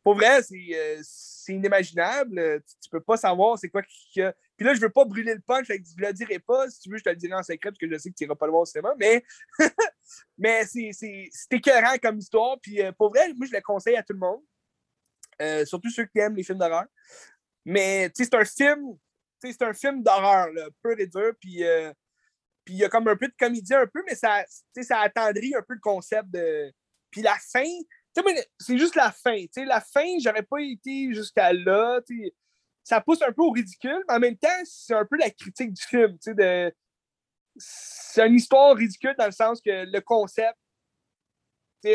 Pour 0.03 0.15
vrai, 0.15 0.43
c'est 0.43 0.69
euh, 0.75 1.03
inimaginable. 1.49 2.63
Tu, 2.67 2.75
tu, 2.83 2.91
peux 2.91 3.01
pas 3.01 3.17
savoir 3.17 3.59
c'est 3.59 3.69
quoi 3.69 3.83
qui. 3.83 4.21
A... 4.21 4.35
Puis 4.57 4.67
là, 4.67 4.75
je 4.75 4.81
veux 4.81 4.91
pas 4.91 5.05
brûler 5.05 5.35
le 5.35 5.41
punch, 5.41 5.67
fait 5.67 5.81
que 5.81 5.85
je 5.87 6.05
le 6.05 6.13
dirai 6.13 6.39
pas. 6.39 6.71
Si 6.71 6.81
tu 6.81 6.91
veux, 6.91 6.99
je 6.99 7.03
te 7.03 7.09
le 7.11 7.17
dirai 7.17 7.35
en 7.35 7.43
secret, 7.43 7.71
parce 7.71 7.79
que 7.79 7.91
je 7.91 7.99
sais 7.99 8.11
que 8.11 8.15
tu 8.15 8.25
iras 8.25 8.35
pas 8.35 8.47
le 8.47 8.53
voir 8.53 8.63
au 8.63 8.67
cinéma. 8.67 8.95
Mais, 8.99 9.25
mais 10.39 10.65
c'est 10.67 11.29
écœurant 11.51 11.97
comme 12.03 12.19
histoire. 12.19 12.59
Puis 12.61 12.81
euh, 12.81 12.93
pour 12.93 13.11
vrai, 13.11 13.33
moi, 13.35 13.47
je 13.47 13.53
le 13.55 13.61
conseille 13.61 13.97
à 13.97 14.03
tout 14.03 14.15
le 14.15 14.21
monde. 14.21 15.67
surtout 15.67 15.91
ceux 15.91 16.07
qui 16.07 16.19
aiment 16.19 16.37
les 16.37 16.45
films 16.45 16.59
d'horreur. 16.59 16.87
Mais 17.65 18.11
c'est 18.15 18.35
un 18.35 18.45
film. 18.45 18.99
C'est 19.43 19.63
un 19.63 19.75
film 19.75 20.03
d'horreur, 20.03 20.49
peu 20.83 20.99
et 20.99 21.07
dur. 21.07 21.33
Puis 21.39 21.63
puis 22.65 22.75
il 22.75 22.79
y 22.79 22.85
a 22.85 22.89
comme 22.89 23.07
un 23.09 23.17
peu 23.17 23.29
de 23.29 23.35
comédie, 23.39 23.75
un 23.75 23.87
peu, 23.87 24.03
mais 24.07 24.15
ça, 24.15 24.45
ça 24.83 25.01
attendrit 25.01 25.55
un 25.55 25.63
peu 25.63 25.75
le 25.75 25.81
concept 25.81 26.31
de. 26.31 26.73
Puis 27.11 27.23
la 27.23 27.37
fin, 27.37 27.65
c'est 28.59 28.79
juste 28.79 28.97
la 28.97 29.13
fin. 29.13 29.37
La 29.57 29.81
fin, 29.81 30.07
j'aurais 30.23 30.43
pas 30.43 30.61
été 30.61 31.13
jusqu'à 31.13 31.53
là. 31.53 32.01
Ça 32.85 33.01
pousse 33.01 33.23
un 33.23 33.33
peu 33.33 33.43
au 33.43 33.51
ridicule, 33.51 34.05
mais 34.09 34.15
en 34.15 34.21
même 34.21 34.37
temps, 34.37 34.49
c'est 34.65 34.95
un 34.95 35.07
peu 35.07 35.17
la 35.17 35.31
critique 35.31 35.73
du 35.73 35.83
film. 35.83 36.19
De... 36.27 36.73
C'est 37.57 38.27
une 38.27 38.35
histoire 38.35 38.77
ridicule 38.77 39.15
dans 39.19 39.27
le 39.27 39.33
sens 39.33 39.61
que 39.61 39.87
le 39.91 40.01
concept, 40.01 40.59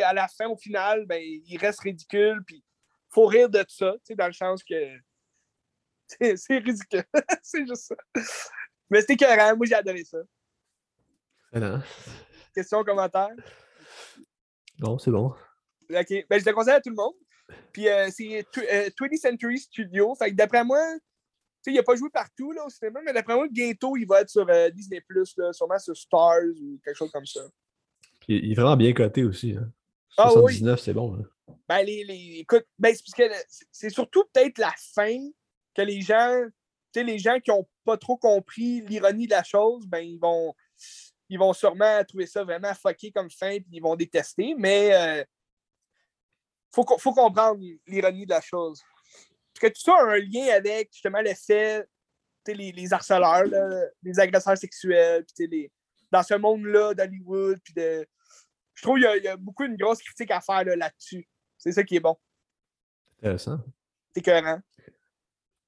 à 0.03 0.13
la 0.13 0.27
fin, 0.27 0.47
au 0.47 0.57
final, 0.57 1.05
ben, 1.05 1.21
il 1.21 1.57
reste 1.57 1.81
ridicule. 1.81 2.41
Puis 2.45 2.63
faut 3.09 3.27
rire 3.27 3.49
de 3.49 3.63
ça, 3.67 3.93
dans 4.17 4.27
le 4.27 4.33
sens 4.33 4.63
que 4.63 4.97
c'est 6.35 6.57
ridicule. 6.57 7.05
c'est 7.43 7.67
juste 7.67 7.93
ça. 7.93 7.95
Mais 8.89 9.01
c'était 9.01 9.13
écœurant. 9.13 9.55
Moi, 9.55 9.67
j'ai 9.67 9.75
adoré 9.75 10.03
ça. 10.03 10.17
Question, 12.53 12.83
commentaire? 12.83 13.35
Non, 14.79 14.97
c'est 14.97 15.11
bon. 15.11 15.35
OK. 15.89 16.25
Ben, 16.29 16.39
je 16.39 16.45
le 16.45 16.53
conseille 16.53 16.73
à 16.73 16.81
tout 16.81 16.89
le 16.89 16.95
monde. 16.95 17.13
Puis 17.71 17.87
euh, 17.87 18.09
c'est 18.11 18.45
20th 18.53 19.13
euh, 19.13 19.17
Century 19.17 19.57
Studio. 19.57 20.15
Fait 20.15 20.31
que 20.31 20.35
d'après 20.35 20.63
moi, 20.63 20.79
il 21.67 21.73
n'a 21.73 21.83
pas 21.83 21.95
joué 21.95 22.09
partout 22.09 22.51
là, 22.51 22.65
au 22.65 22.69
cinéma, 22.69 23.01
mais 23.03 23.13
d'après 23.13 23.35
moi, 23.35 23.47
bientôt, 23.49 23.95
il 23.97 24.05
va 24.05 24.21
être 24.21 24.29
sur 24.29 24.47
euh, 24.49 24.69
Disney, 24.69 25.01
là, 25.09 25.53
sûrement 25.53 25.79
sur 25.79 25.95
Stars 25.95 26.41
ou 26.61 26.79
quelque 26.83 26.97
chose 26.97 27.11
comme 27.11 27.25
ça. 27.25 27.41
Puis 28.21 28.39
il 28.43 28.51
est 28.51 28.55
vraiment 28.55 28.77
bien 28.77 28.93
coté 28.93 29.23
aussi. 29.23 29.55
Hein. 29.55 29.71
79, 30.15 30.73
ah, 30.73 30.83
c'est 30.83 30.93
bon. 30.93 31.15
Hein. 31.15 31.53
Ben, 31.67 31.83
les, 31.83 32.03
les, 32.03 32.39
écoute, 32.39 32.65
ben, 32.77 32.95
c'est 33.71 33.89
surtout 33.89 34.23
peut-être 34.33 34.57
la 34.57 34.73
fin 34.95 35.17
que 35.75 35.81
les 35.81 36.01
gens, 36.01 36.43
tu 36.93 36.99
sais, 36.99 37.03
les 37.03 37.19
gens 37.19 37.39
qui 37.39 37.51
n'ont 37.51 37.67
pas 37.85 37.97
trop 37.97 38.17
compris 38.17 38.81
l'ironie 38.81 39.27
de 39.27 39.31
la 39.31 39.43
chose, 39.43 39.85
ben, 39.87 39.99
ils 39.99 40.19
vont 40.19 40.53
ils 41.29 41.37
vont 41.37 41.53
sûrement 41.53 42.03
trouver 42.05 42.25
ça 42.25 42.43
vraiment 42.43 42.73
fucké 42.73 43.11
comme 43.11 43.29
fin, 43.29 43.57
puis 43.57 43.69
ils 43.73 43.81
vont 43.81 43.95
détester, 43.95 44.55
mais 44.57 44.93
euh, 44.93 45.23
faut, 46.73 46.85
faut 46.97 47.13
comprendre 47.13 47.59
l'ironie 47.87 48.25
de 48.25 48.31
la 48.31 48.41
chose. 48.41 48.81
Parce 49.53 49.61
que 49.61 49.67
tout 49.67 49.81
ça 49.81 49.95
a 49.95 50.13
un 50.13 50.17
lien 50.17 50.53
avec 50.53 50.89
justement 50.91 51.21
l'effet, 51.21 51.85
les, 52.47 52.71
les 52.71 52.93
harceleurs, 52.93 53.43
les 54.01 54.19
agresseurs 54.19 54.57
sexuels, 54.57 55.25
puis 55.25 55.47
les, 55.47 55.71
dans 56.11 56.23
ce 56.23 56.35
monde-là 56.35 56.93
d'Hollywood, 56.93 57.59
puis 57.63 57.73
de. 57.73 58.07
Je 58.73 58.81
trouve 58.83 58.95
qu'il 58.95 59.23
y, 59.23 59.27
a 59.27 59.35
beaucoup 59.35 59.65
une 59.65 59.75
grosse 59.75 60.01
critique 60.01 60.31
à 60.31 60.39
faire 60.39 60.63
là-dessus. 60.63 61.27
c'est 61.57 61.73
ça 61.73 61.83
qui 61.83 61.97
est 61.97 61.99
bon. 61.99 62.15
Intéressant. 63.17 63.59
C'est 64.15 64.21
cohérent. 64.21 64.61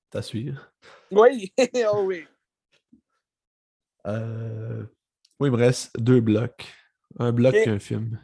T'as 0.09 0.21
suivi? 0.21 0.53
Oui, 1.11 1.53
oh 1.91 2.03
oui. 2.05 2.25
Euh, 4.07 4.85
moi, 5.39 5.49
il 5.49 5.51
me 5.51 5.57
reste 5.57 5.99
deux 5.99 6.21
blocs. 6.21 6.65
Un 7.19 7.33
bloc 7.33 7.53
et 7.53 7.67
un 7.67 7.79
film. 7.79 8.23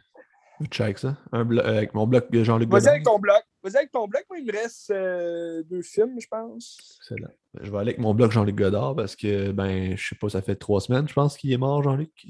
Check 0.66 0.98
ça. 0.98 1.16
Un 1.32 1.44
bloc, 1.44 1.64
euh, 1.64 1.76
avec 1.78 1.94
mon 1.94 2.06
bloc 2.06 2.30
de 2.30 2.42
Jean-Luc 2.42 2.70
Vas-y 2.70 2.88
avec 2.88 3.04
ton 3.04 3.18
bloc. 3.18 3.42
Vas-y 3.62 3.76
avec 3.76 3.90
ton 3.90 4.06
bloc. 4.08 4.24
Moi, 4.28 4.38
il 4.40 4.46
me 4.46 4.52
reste 4.52 4.90
euh, 4.90 5.62
deux 5.64 5.82
films, 5.82 6.20
je 6.20 6.26
pense. 6.28 6.98
Excellent. 7.02 7.30
Ben, 7.54 7.64
je 7.64 7.70
vais 7.70 7.78
aller 7.78 7.90
avec 7.90 8.00
mon 8.00 8.14
bloc 8.14 8.32
Jean-Luc 8.32 8.56
Godard 8.56 8.96
parce 8.96 9.16
que, 9.16 9.52
ben, 9.52 9.96
je 9.96 10.08
sais 10.08 10.16
pas, 10.16 10.28
ça 10.28 10.42
fait 10.42 10.56
trois 10.56 10.80
semaines, 10.80 11.08
je 11.08 11.14
pense, 11.14 11.36
qu'il 11.36 11.52
est 11.52 11.58
mort, 11.58 11.82
Jean-Luc. 11.82 12.26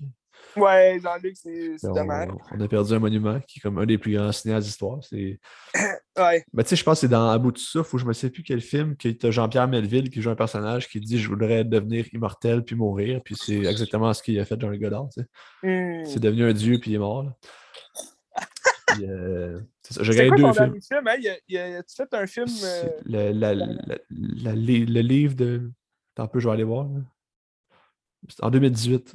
Ouais, 0.57 0.99
Jean-Luc, 1.03 1.37
c'est 1.37 1.77
dommage. 1.83 2.31
On 2.53 2.61
a 2.61 2.69
perdu 2.69 2.93
un 2.95 2.99
monument 2.99 3.41
qui 3.41 3.59
est 3.59 3.63
comme 3.63 3.79
un 3.79 3.87
des 3.87 3.99
plus 3.99 4.15
grands 4.15 4.33
cinéastes 4.33 4.67
d'histoire. 4.67 4.99
C'est... 5.03 5.39
ouais. 6.19 6.45
Ben, 6.53 6.63
tu 6.63 6.71
sais, 6.71 6.77
je 6.77 6.85
pense 6.85 6.99
que 6.99 7.01
c'est 7.03 7.09
dans 7.09 7.29
À 7.29 7.39
bout 7.39 7.53
de 7.53 7.59
souffle 7.59 7.97
où 7.97 7.99
je 7.99 8.07
ne 8.07 8.13
sais 8.13 8.31
plus 8.31 8.43
quel 8.43 8.61
film, 8.61 8.97
que 8.97 9.09
tu 9.09 9.33
Jean-Pierre 9.33 9.69
Melville 9.69 10.11
qui 10.11 10.23
joue 10.23 10.31
un 10.31 10.37
personnage 10.37 10.89
qui 10.89 11.01
dit 11.01 11.19
Je 11.19 11.29
voudrais 11.29 11.65
devenir 11.65 12.07
immortel 12.13 12.65
puis 12.65 12.77
mourir. 12.77 13.21
Puis 13.25 13.37
c'est 13.37 13.65
exactement 13.65 14.13
ce 14.13 14.23
qu'il 14.23 14.39
a 14.41 14.45
fait, 14.45 14.61
Jean-Luc 14.61 14.81
Godard. 14.81 15.09
Hmm. 15.63 16.05
C'est 16.05 16.21
devenu 16.21 16.45
un 16.45 16.53
dieu 16.53 16.79
puis 16.81 16.93
il 16.93 16.95
est 16.95 16.99
mort. 16.99 17.25
Là. 17.25 17.37
Euh, 19.01 19.61
J'ai 20.01 20.15
gagné 20.15 20.31
deux 20.31 20.53
films. 20.53 20.83
film 20.83 21.07
hein? 21.07 21.17
il 21.49 21.59
a, 21.59 21.83
tu 21.83 21.95
fait 21.95 22.15
un 22.15 22.27
film. 22.27 22.49
Euh, 22.65 22.89
le, 23.05 23.33
la, 23.33 23.55
la, 23.55 24.55
le, 24.55 25.01
livre 25.01 25.35
de. 25.35 25.71
Attends 26.15 26.25
un 26.25 26.29
peu, 26.29 26.41
je 26.41 26.49
vais 26.49 26.55
aller 26.55 26.65
voir. 26.65 26.89
C'est 28.29 28.43
en 28.43 28.51
2018. 28.51 29.15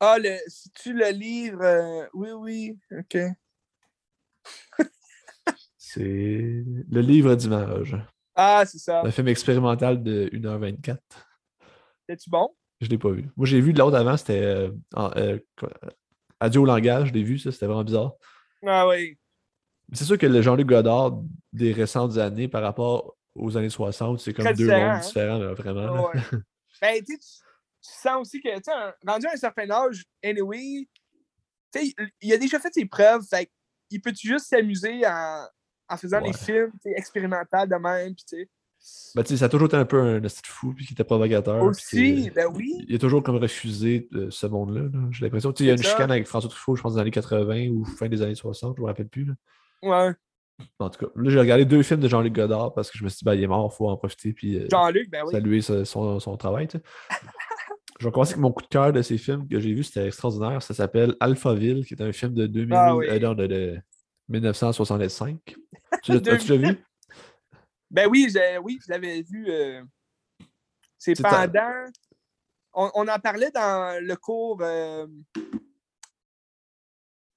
Ah, 0.00 0.16
le, 0.18 0.38
si 0.46 0.70
tu 0.70 0.92
le 0.92 1.10
livre, 1.10 1.62
euh, 1.62 2.06
oui, 2.14 2.30
oui, 2.30 2.78
ok. 2.92 3.18
c'est 5.76 6.64
le 6.88 7.00
livre 7.00 7.34
d'image. 7.34 7.96
Ah, 8.34 8.64
c'est 8.64 8.78
ça. 8.78 9.02
Un 9.04 9.10
film 9.10 9.26
expérimental 9.28 10.02
de 10.02 10.30
1h24. 10.32 10.98
C'est-tu 12.08 12.30
bon? 12.30 12.54
Je 12.80 12.86
ne 12.86 12.90
l'ai 12.90 12.98
pas 12.98 13.10
vu. 13.10 13.28
Moi, 13.36 13.46
j'ai 13.46 13.60
vu 13.60 13.72
de 13.72 13.78
l'autre 13.78 13.96
avant, 13.96 14.16
c'était 14.16 14.40
euh, 14.40 14.70
euh, 14.96 15.38
Adieu 16.40 16.60
au 16.60 16.64
langage, 16.64 17.08
je 17.08 17.12
l'ai 17.14 17.22
vu, 17.22 17.38
ça, 17.38 17.50
c'était 17.52 17.66
vraiment 17.66 17.84
bizarre. 17.84 18.12
Ah 18.66 18.86
oui. 18.88 19.18
C'est 19.92 20.04
sûr 20.04 20.18
que 20.18 20.26
le 20.26 20.42
Jean-Luc 20.42 20.66
Godard 20.66 21.18
des 21.52 21.72
récentes 21.72 22.18
années 22.18 22.48
par 22.48 22.62
rapport 22.62 23.16
aux 23.34 23.56
années 23.56 23.70
60, 23.70 24.20
c'est 24.20 24.34
comme 24.34 24.52
deux 24.52 24.66
mondes 24.66 24.74
hein? 24.74 24.98
différents, 24.98 25.54
vraiment. 25.54 26.08
Ouais. 26.08 26.20
ben, 26.80 27.04
tu 27.04 27.18
tu 27.80 27.92
sens 28.02 28.20
aussi 28.20 28.40
que, 28.40 28.54
tu 28.56 28.62
sais, 28.64 28.72
rendu 29.06 29.26
à 29.26 29.32
un 29.32 29.36
certain 29.36 29.70
âge, 29.70 30.04
anyway, 30.22 30.88
tu 31.72 31.80
sais, 31.80 31.94
il 32.20 32.32
a 32.32 32.36
déjà 32.36 32.58
fait 32.58 32.72
ses 32.72 32.86
preuves, 32.86 33.22
fait 33.28 33.50
il 33.90 34.00
peut 34.00 34.12
juste 34.14 34.46
s'amuser 34.46 35.06
en, 35.06 35.46
en, 35.88 35.96
faisant 35.96 36.20
des 36.20 36.32
films 36.32 36.72
expérimentaux 36.84 37.66
de 37.66 37.76
même, 37.76 38.14
puis 38.14 38.24
tu 38.28 38.36
sais. 38.36 38.48
Ben, 39.14 39.22
tu 39.22 39.30
sais, 39.30 39.38
ça 39.38 39.46
a 39.46 39.48
toujours 39.48 39.66
été 39.66 39.76
un 39.76 39.84
peu 39.84 40.00
un 40.00 40.28
style 40.28 40.46
fou, 40.46 40.74
puis 40.74 40.86
qui 40.86 40.92
était 40.92 41.04
provocateur. 41.04 41.62
Aussi, 41.62 42.30
ben 42.30 42.46
oui. 42.54 42.84
Il 42.88 42.94
a 42.94 42.98
toujours 42.98 43.22
comme 43.22 43.36
refusé 43.36 44.08
euh, 44.14 44.28
ce 44.30 44.46
monde-là. 44.46 44.82
J'ai 45.10 45.24
l'impression. 45.24 45.52
Il 45.52 45.66
y 45.66 45.70
a 45.70 45.72
une 45.72 45.82
chicane 45.82 46.10
avec 46.10 46.26
François 46.26 46.50
Truffaut, 46.50 46.76
je 46.76 46.82
pense, 46.82 46.92
dans 46.92 46.98
les 46.98 47.02
années 47.02 47.10
80 47.10 47.68
ou 47.68 47.84
fin 47.84 48.08
des 48.08 48.22
années 48.22 48.34
60, 48.34 48.76
je 48.76 48.82
me 48.82 48.86
rappelle 48.86 49.08
plus. 49.08 49.24
Là. 49.24 49.34
Ouais. 49.82 50.14
En 50.78 50.90
tout 50.90 51.06
cas, 51.06 51.12
là, 51.14 51.30
j'ai 51.30 51.38
regardé 51.38 51.64
deux 51.64 51.82
films 51.82 52.00
de 52.00 52.08
Jean-Luc 52.08 52.32
Godard 52.32 52.74
parce 52.74 52.90
que 52.90 52.98
je 52.98 53.04
me 53.04 53.08
suis 53.08 53.18
dit, 53.18 53.24
ben, 53.24 53.34
il 53.34 53.42
est 53.42 53.46
mort, 53.46 53.70
il 53.72 53.76
faut 53.76 53.88
en 53.88 53.96
profiter. 53.96 54.32
Puis, 54.32 54.56
euh, 54.56 54.66
Jean-Luc, 54.70 55.10
ben 55.10 55.22
oui. 55.24 55.32
Saluer 55.32 55.60
son, 55.60 56.20
son 56.20 56.36
travail. 56.36 56.68
Je 57.98 58.06
vais 58.06 58.12
commencer 58.12 58.32
avec 58.32 58.42
mon 58.42 58.52
coup 58.52 58.62
de 58.62 58.68
cœur 58.68 58.92
de 58.92 59.02
ces 59.02 59.18
films 59.18 59.48
que 59.48 59.58
j'ai 59.58 59.72
vu, 59.72 59.82
c'était 59.82 60.06
extraordinaire. 60.06 60.62
Ça 60.62 60.74
s'appelle 60.74 61.16
Alphaville, 61.18 61.84
qui 61.84 61.94
est 61.94 62.02
un 62.02 62.12
film 62.12 62.32
de, 62.32 62.46
2000, 62.46 62.74
ah 62.74 62.94
euh, 62.94 63.34
de, 63.34 63.78
1965. 64.28 65.56
tu 66.02 66.12
l'as 66.12 66.18
vu? 66.56 66.84
Ben 67.90 68.08
oui, 68.08 68.32
oui 68.62 68.78
je 68.84 68.90
l'avais 68.90 69.22
vu. 69.22 69.46
Euh, 69.48 69.82
c'est 70.98 71.20
pendant. 71.20 71.84
On, 72.74 72.90
on, 72.94 73.08
en 73.08 73.18
parlait 73.18 73.50
dans 73.50 74.02
le 74.02 74.16
cours. 74.16 74.58
Euh, 74.62 75.06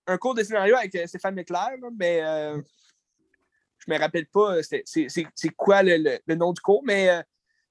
un 0.08 0.18
cours 0.18 0.36
de 0.36 0.44
scénario 0.44 0.76
avec 0.76 1.08
Stéphane 1.08 1.36
Leclerc, 1.36 1.78
mais 1.98 2.20
je 2.20 3.92
me 3.92 3.98
rappelle 3.98 4.28
pas 4.28 4.62
c'est 4.62 5.50
quoi 5.56 5.84
le, 5.84 6.20
le, 6.26 6.36
nom 6.36 6.52
du 6.52 6.60
cours, 6.60 6.84
mais 6.84 7.24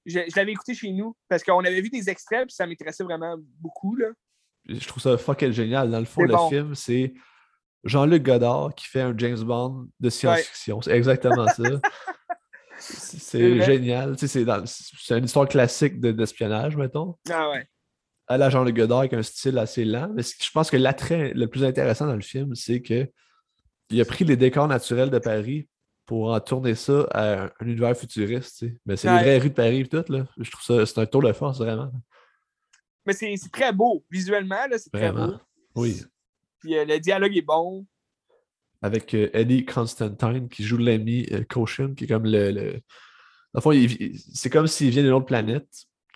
je, 0.05 0.19
l'avais 0.35 0.51
écouté 0.51 0.73
chez 0.73 0.91
nous 0.91 1.15
parce 1.27 1.43
qu'on 1.43 1.59
avait 1.59 1.81
vu 1.81 1.89
des 1.89 2.09
extraits 2.09 2.49
et 2.49 2.53
ça 2.53 2.65
m'intéressait 2.65 3.03
vraiment 3.03 3.35
beaucoup. 3.59 3.95
Là. 3.95 4.07
Je 4.65 4.87
trouve 4.87 5.01
ça 5.01 5.17
fucking 5.17 5.51
génial. 5.51 5.91
Dans 5.91 5.99
le 5.99 6.05
fond, 6.05 6.23
le 6.23 6.35
film, 6.49 6.75
c'est 6.75 7.13
Jean-Luc 7.83 8.23
Godard 8.23 8.73
qui 8.75 8.87
fait 8.87 9.01
un 9.01 9.17
James 9.17 9.41
Bond 9.43 9.87
de 9.99 10.09
science-fiction. 10.09 10.81
C'est 10.81 10.91
exactement 10.91 11.47
ça. 11.47 11.63
c'est 12.81 13.61
génial. 13.63 14.17
c'est, 14.17 14.41
une 14.43 15.25
histoire 15.25 15.47
classique 15.47 15.99
d'espionnage, 15.99 16.75
mettons. 16.75 17.15
Ah 17.29 17.49
ouais. 17.51 17.65
À 18.27 18.37
la 18.37 18.49
Jean-Luc 18.49 18.75
Godard 18.75 18.99
avec 18.99 19.13
un 19.13 19.23
style 19.23 19.57
assez 19.57 19.83
lent. 19.85 20.09
Mais 20.13 20.23
je 20.23 20.51
pense 20.51 20.69
que 20.71 20.77
l'attrait 20.77 21.33
le 21.33 21.47
plus 21.47 21.63
intéressant 21.63 22.07
dans 22.07 22.15
le 22.15 22.21
film, 22.21 22.55
c'est 22.55 22.81
que 22.81 23.09
il 23.89 23.99
a 23.99 24.05
pris 24.05 24.23
les 24.23 24.37
décors 24.37 24.67
naturels 24.67 25.09
de 25.09 25.19
Paris 25.19 25.67
pour 26.05 26.31
en 26.31 26.39
tourner 26.39 26.75
ça 26.75 27.07
à 27.11 27.43
un 27.45 27.51
univers 27.61 27.95
futuriste. 27.95 28.65
Mais 28.85 28.95
c'est 28.95 29.09
Ouais. 29.09 29.17
les 29.17 29.21
vraies 29.23 29.37
rues 29.39 29.49
de 29.49 29.53
Paris 29.53 29.79
et 29.81 29.87
tout. 29.87 30.03
Là. 30.09 30.25
Je 30.37 30.49
trouve 30.49 30.63
ça, 30.63 30.85
c'est 30.85 30.99
un 30.99 31.05
tour 31.05 31.21
de 31.21 31.33
force, 31.33 31.57
vraiment. 31.59 31.91
Mais 33.05 33.13
c'est 33.13 33.35
très 33.51 33.73
beau. 33.73 34.05
Visuellement, 34.09 34.55
c'est 34.77 34.91
très 34.91 35.11
Vraiment. 35.11 35.27
beau. 35.27 35.39
Oui. 35.75 36.01
Puis 36.59 36.77
euh, 36.77 36.85
le 36.85 36.99
dialogue 36.99 37.35
est 37.35 37.41
bon. 37.41 37.85
Avec 38.81 39.13
euh, 39.13 39.29
Eddie 39.33 39.65
Constantine 39.65 40.49
qui 40.49 40.63
joue 40.63 40.77
l'ami 40.77 41.27
euh, 41.31 41.43
Caution, 41.47 41.93
qui 41.93 42.05
est 42.05 42.07
comme 42.07 42.25
le. 42.25 42.51
le... 42.51 42.71
Dans 43.53 43.59
le 43.59 43.61
fond, 43.61 43.71
c'est 44.33 44.49
comme 44.49 44.67
s'il 44.67 44.89
vient 44.89 45.03
d'une 45.03 45.11
autre 45.11 45.25
planète. 45.25 45.67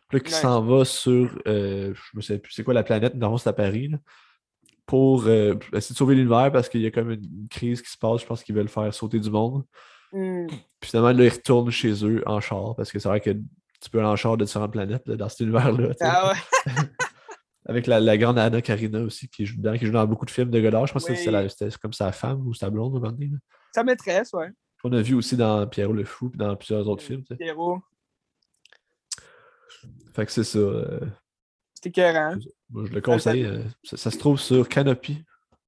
Puis 0.09 0.21
qui 0.21 0.31
s'en 0.31 0.61
va 0.61 0.85
sur. 0.85 1.37
euh, 1.47 1.93
je 1.93 2.17
me 2.17 2.21
sais 2.21 2.37
plus 2.39 2.53
c'est 2.53 2.63
quoi 2.63 2.73
la 2.73 2.83
planète, 2.83 3.19
fond, 3.19 3.37
c'est 3.37 3.49
à 3.49 3.53
Paris. 3.53 3.89
là, 3.89 3.97
pour 4.85 5.25
euh, 5.25 5.55
essayer 5.73 5.93
de 5.93 5.97
sauver 5.97 6.15
l'univers 6.15 6.51
parce 6.51 6.69
qu'il 6.69 6.81
y 6.81 6.85
a 6.85 6.91
comme 6.91 7.11
une, 7.11 7.47
crise 7.49 7.81
qui 7.81 7.91
se 7.91 7.97
passe. 7.97 8.21
Je 8.21 8.25
pense 8.25 8.43
qu'ils 8.43 8.55
veulent 8.55 8.69
faire 8.69 8.93
sauter 8.93 9.19
du 9.19 9.29
monde. 9.29 9.63
Hmm. 10.11 10.47
Puis 10.79 10.91
finalement, 10.91 11.11
là, 11.11 11.25
ils 11.25 11.29
retournent 11.29 11.71
chez 11.71 12.05
eux 12.05 12.23
en 12.25 12.39
char 12.39 12.75
parce 12.75 12.91
que 12.91 12.99
c'est 12.99 13.09
vrai 13.09 13.19
que 13.19 13.31
tu 13.31 13.89
peux 13.91 13.99
aller 13.99 14.07
en 14.07 14.15
char 14.15 14.37
de 14.37 14.45
différentes 14.45 14.71
planètes 14.71 15.07
là, 15.07 15.15
dans 15.15 15.29
cet 15.29 15.41
univers-là. 15.41 15.89
Ah 16.01 16.31
ouais. 16.31 16.73
Avec 17.67 17.87
la, 17.87 17.99
la 17.99 18.17
grande 18.17 18.37
Anna 18.37 18.61
Karina 18.61 18.99
aussi 19.01 19.27
qui 19.27 19.45
joue 19.45 19.57
dedans, 19.57 19.75
qui 19.77 19.85
joue 19.87 19.91
dans 19.91 20.05
beaucoup 20.05 20.25
de 20.25 20.31
films 20.31 20.51
de 20.51 20.61
Godard. 20.61 20.85
Je 20.87 20.93
pense 20.93 21.05
que 21.05 21.11
Oui. 21.13 21.49
c'était 21.49 21.69
comme 21.81 21.93
sa 21.93 22.11
femme 22.11 22.45
ou 22.47 22.53
sa 22.53 22.69
blonde 22.69 22.95
un 22.95 22.99
moment 22.99 23.11
donné. 23.11 23.27
là. 23.27 23.37
Sa 23.73 23.83
maîtresse, 23.83 24.31
ouais. 24.33 24.49
On 24.83 24.91
a 24.93 25.01
vu 25.01 25.15
aussi 25.15 25.35
dans 25.35 25.65
Pierrot 25.65 25.93
le 25.93 26.05
Fou 26.05 26.29
puis 26.29 26.37
dans 26.37 26.55
plusieurs 26.55 26.87
autres 26.87 27.01
films. 27.03 27.23
tu 27.23 27.29
sais. 27.29 27.37
Pierrot. 27.37 27.79
Fait 30.13 30.25
que 30.25 30.31
c'est 30.31 30.43
ça. 30.43 30.59
euh, 30.59 30.99
C'est 31.73 31.87
écœurant. 31.89 32.35
moi, 32.69 32.85
je 32.85 32.93
le 32.93 33.01
conseille. 33.01 33.45
euh, 33.45 33.63
ça, 33.83 33.97
ça 33.97 34.11
se 34.11 34.17
trouve 34.17 34.39
sur 34.39 34.67
Canopy. 34.69 35.23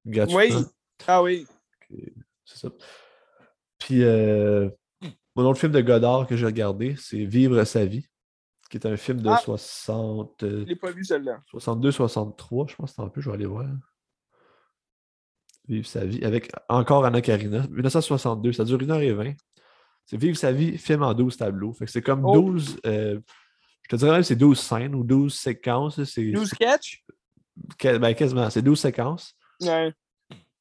Gratuitement. 0.06 0.60
Oui. 0.60 0.66
Ah 1.08 1.22
oui. 1.24 1.46
C'est 2.46 2.58
ça. 2.60 2.70
Puis, 3.80 4.04
euh, 4.04 4.70
mon 5.36 5.46
autre 5.46 5.60
film 5.60 5.72
de 5.72 5.82
Godard 5.82 6.28
que 6.28 6.38
j'ai 6.38 6.46
regardé, 6.46 6.96
c'est 6.98 7.26
Vivre 7.26 7.64
sa 7.64 7.86
vie, 7.86 8.08
qui 8.70 8.78
est 8.78 8.86
un 8.88 8.98
film 8.98 9.22
de 9.22 9.30
Ah. 9.30 9.38
60, 9.38 10.44
euh, 10.44 10.62
Je 10.62 10.66
l'ai 10.66 10.76
pas 10.76 10.92
vu, 10.92 11.04
celle-là. 11.04 11.42
62-63, 11.52 12.68
je 12.70 12.76
pense 12.76 12.92
que 12.92 12.96
c'est 12.96 13.02
un 13.02 13.10
peu, 13.10 13.22
je 13.22 13.30
vais 13.30 13.36
aller 13.36 13.46
voir. 13.46 13.66
Vivre 15.68 15.86
sa 15.88 16.06
vie, 16.06 16.24
avec 16.24 16.50
encore 16.70 17.06
Anna 17.06 17.22
Karina, 17.22 17.66
1962, 17.70 18.54
ça 18.54 18.64
dure 18.64 18.78
1h20. 18.78 19.36
C'est 20.06 20.16
Vivre 20.18 20.38
sa 20.38 20.54
vie, 20.54 20.78
film 20.78 21.04
en 21.04 21.14
12 21.14 21.36
tableaux. 21.36 21.74
Fait 21.74 21.84
que 21.86 21.92
c'est 21.92 22.02
comme 22.02 22.24
Oh. 22.26 22.34
12, 22.34 22.80
euh, 22.86 23.20
je 23.84 23.90
te 23.90 23.96
dirais 23.98 24.12
même 24.12 24.22
que 24.22 24.28
c'est 24.28 24.38
12 24.38 24.60
scènes 24.60 24.96
ou 24.96 25.04
12 25.04 25.34
séquences. 25.36 25.98
là, 25.98 26.06
C'est, 26.06 26.32
12 26.32 26.48
sketch? 26.48 27.04
c'est- 27.82 28.00
ben, 28.00 28.14
quasiment, 28.14 28.50
c'est 28.50 28.62
12 28.62 28.80
séquences. 28.80 29.36
Ouais. 29.62 29.94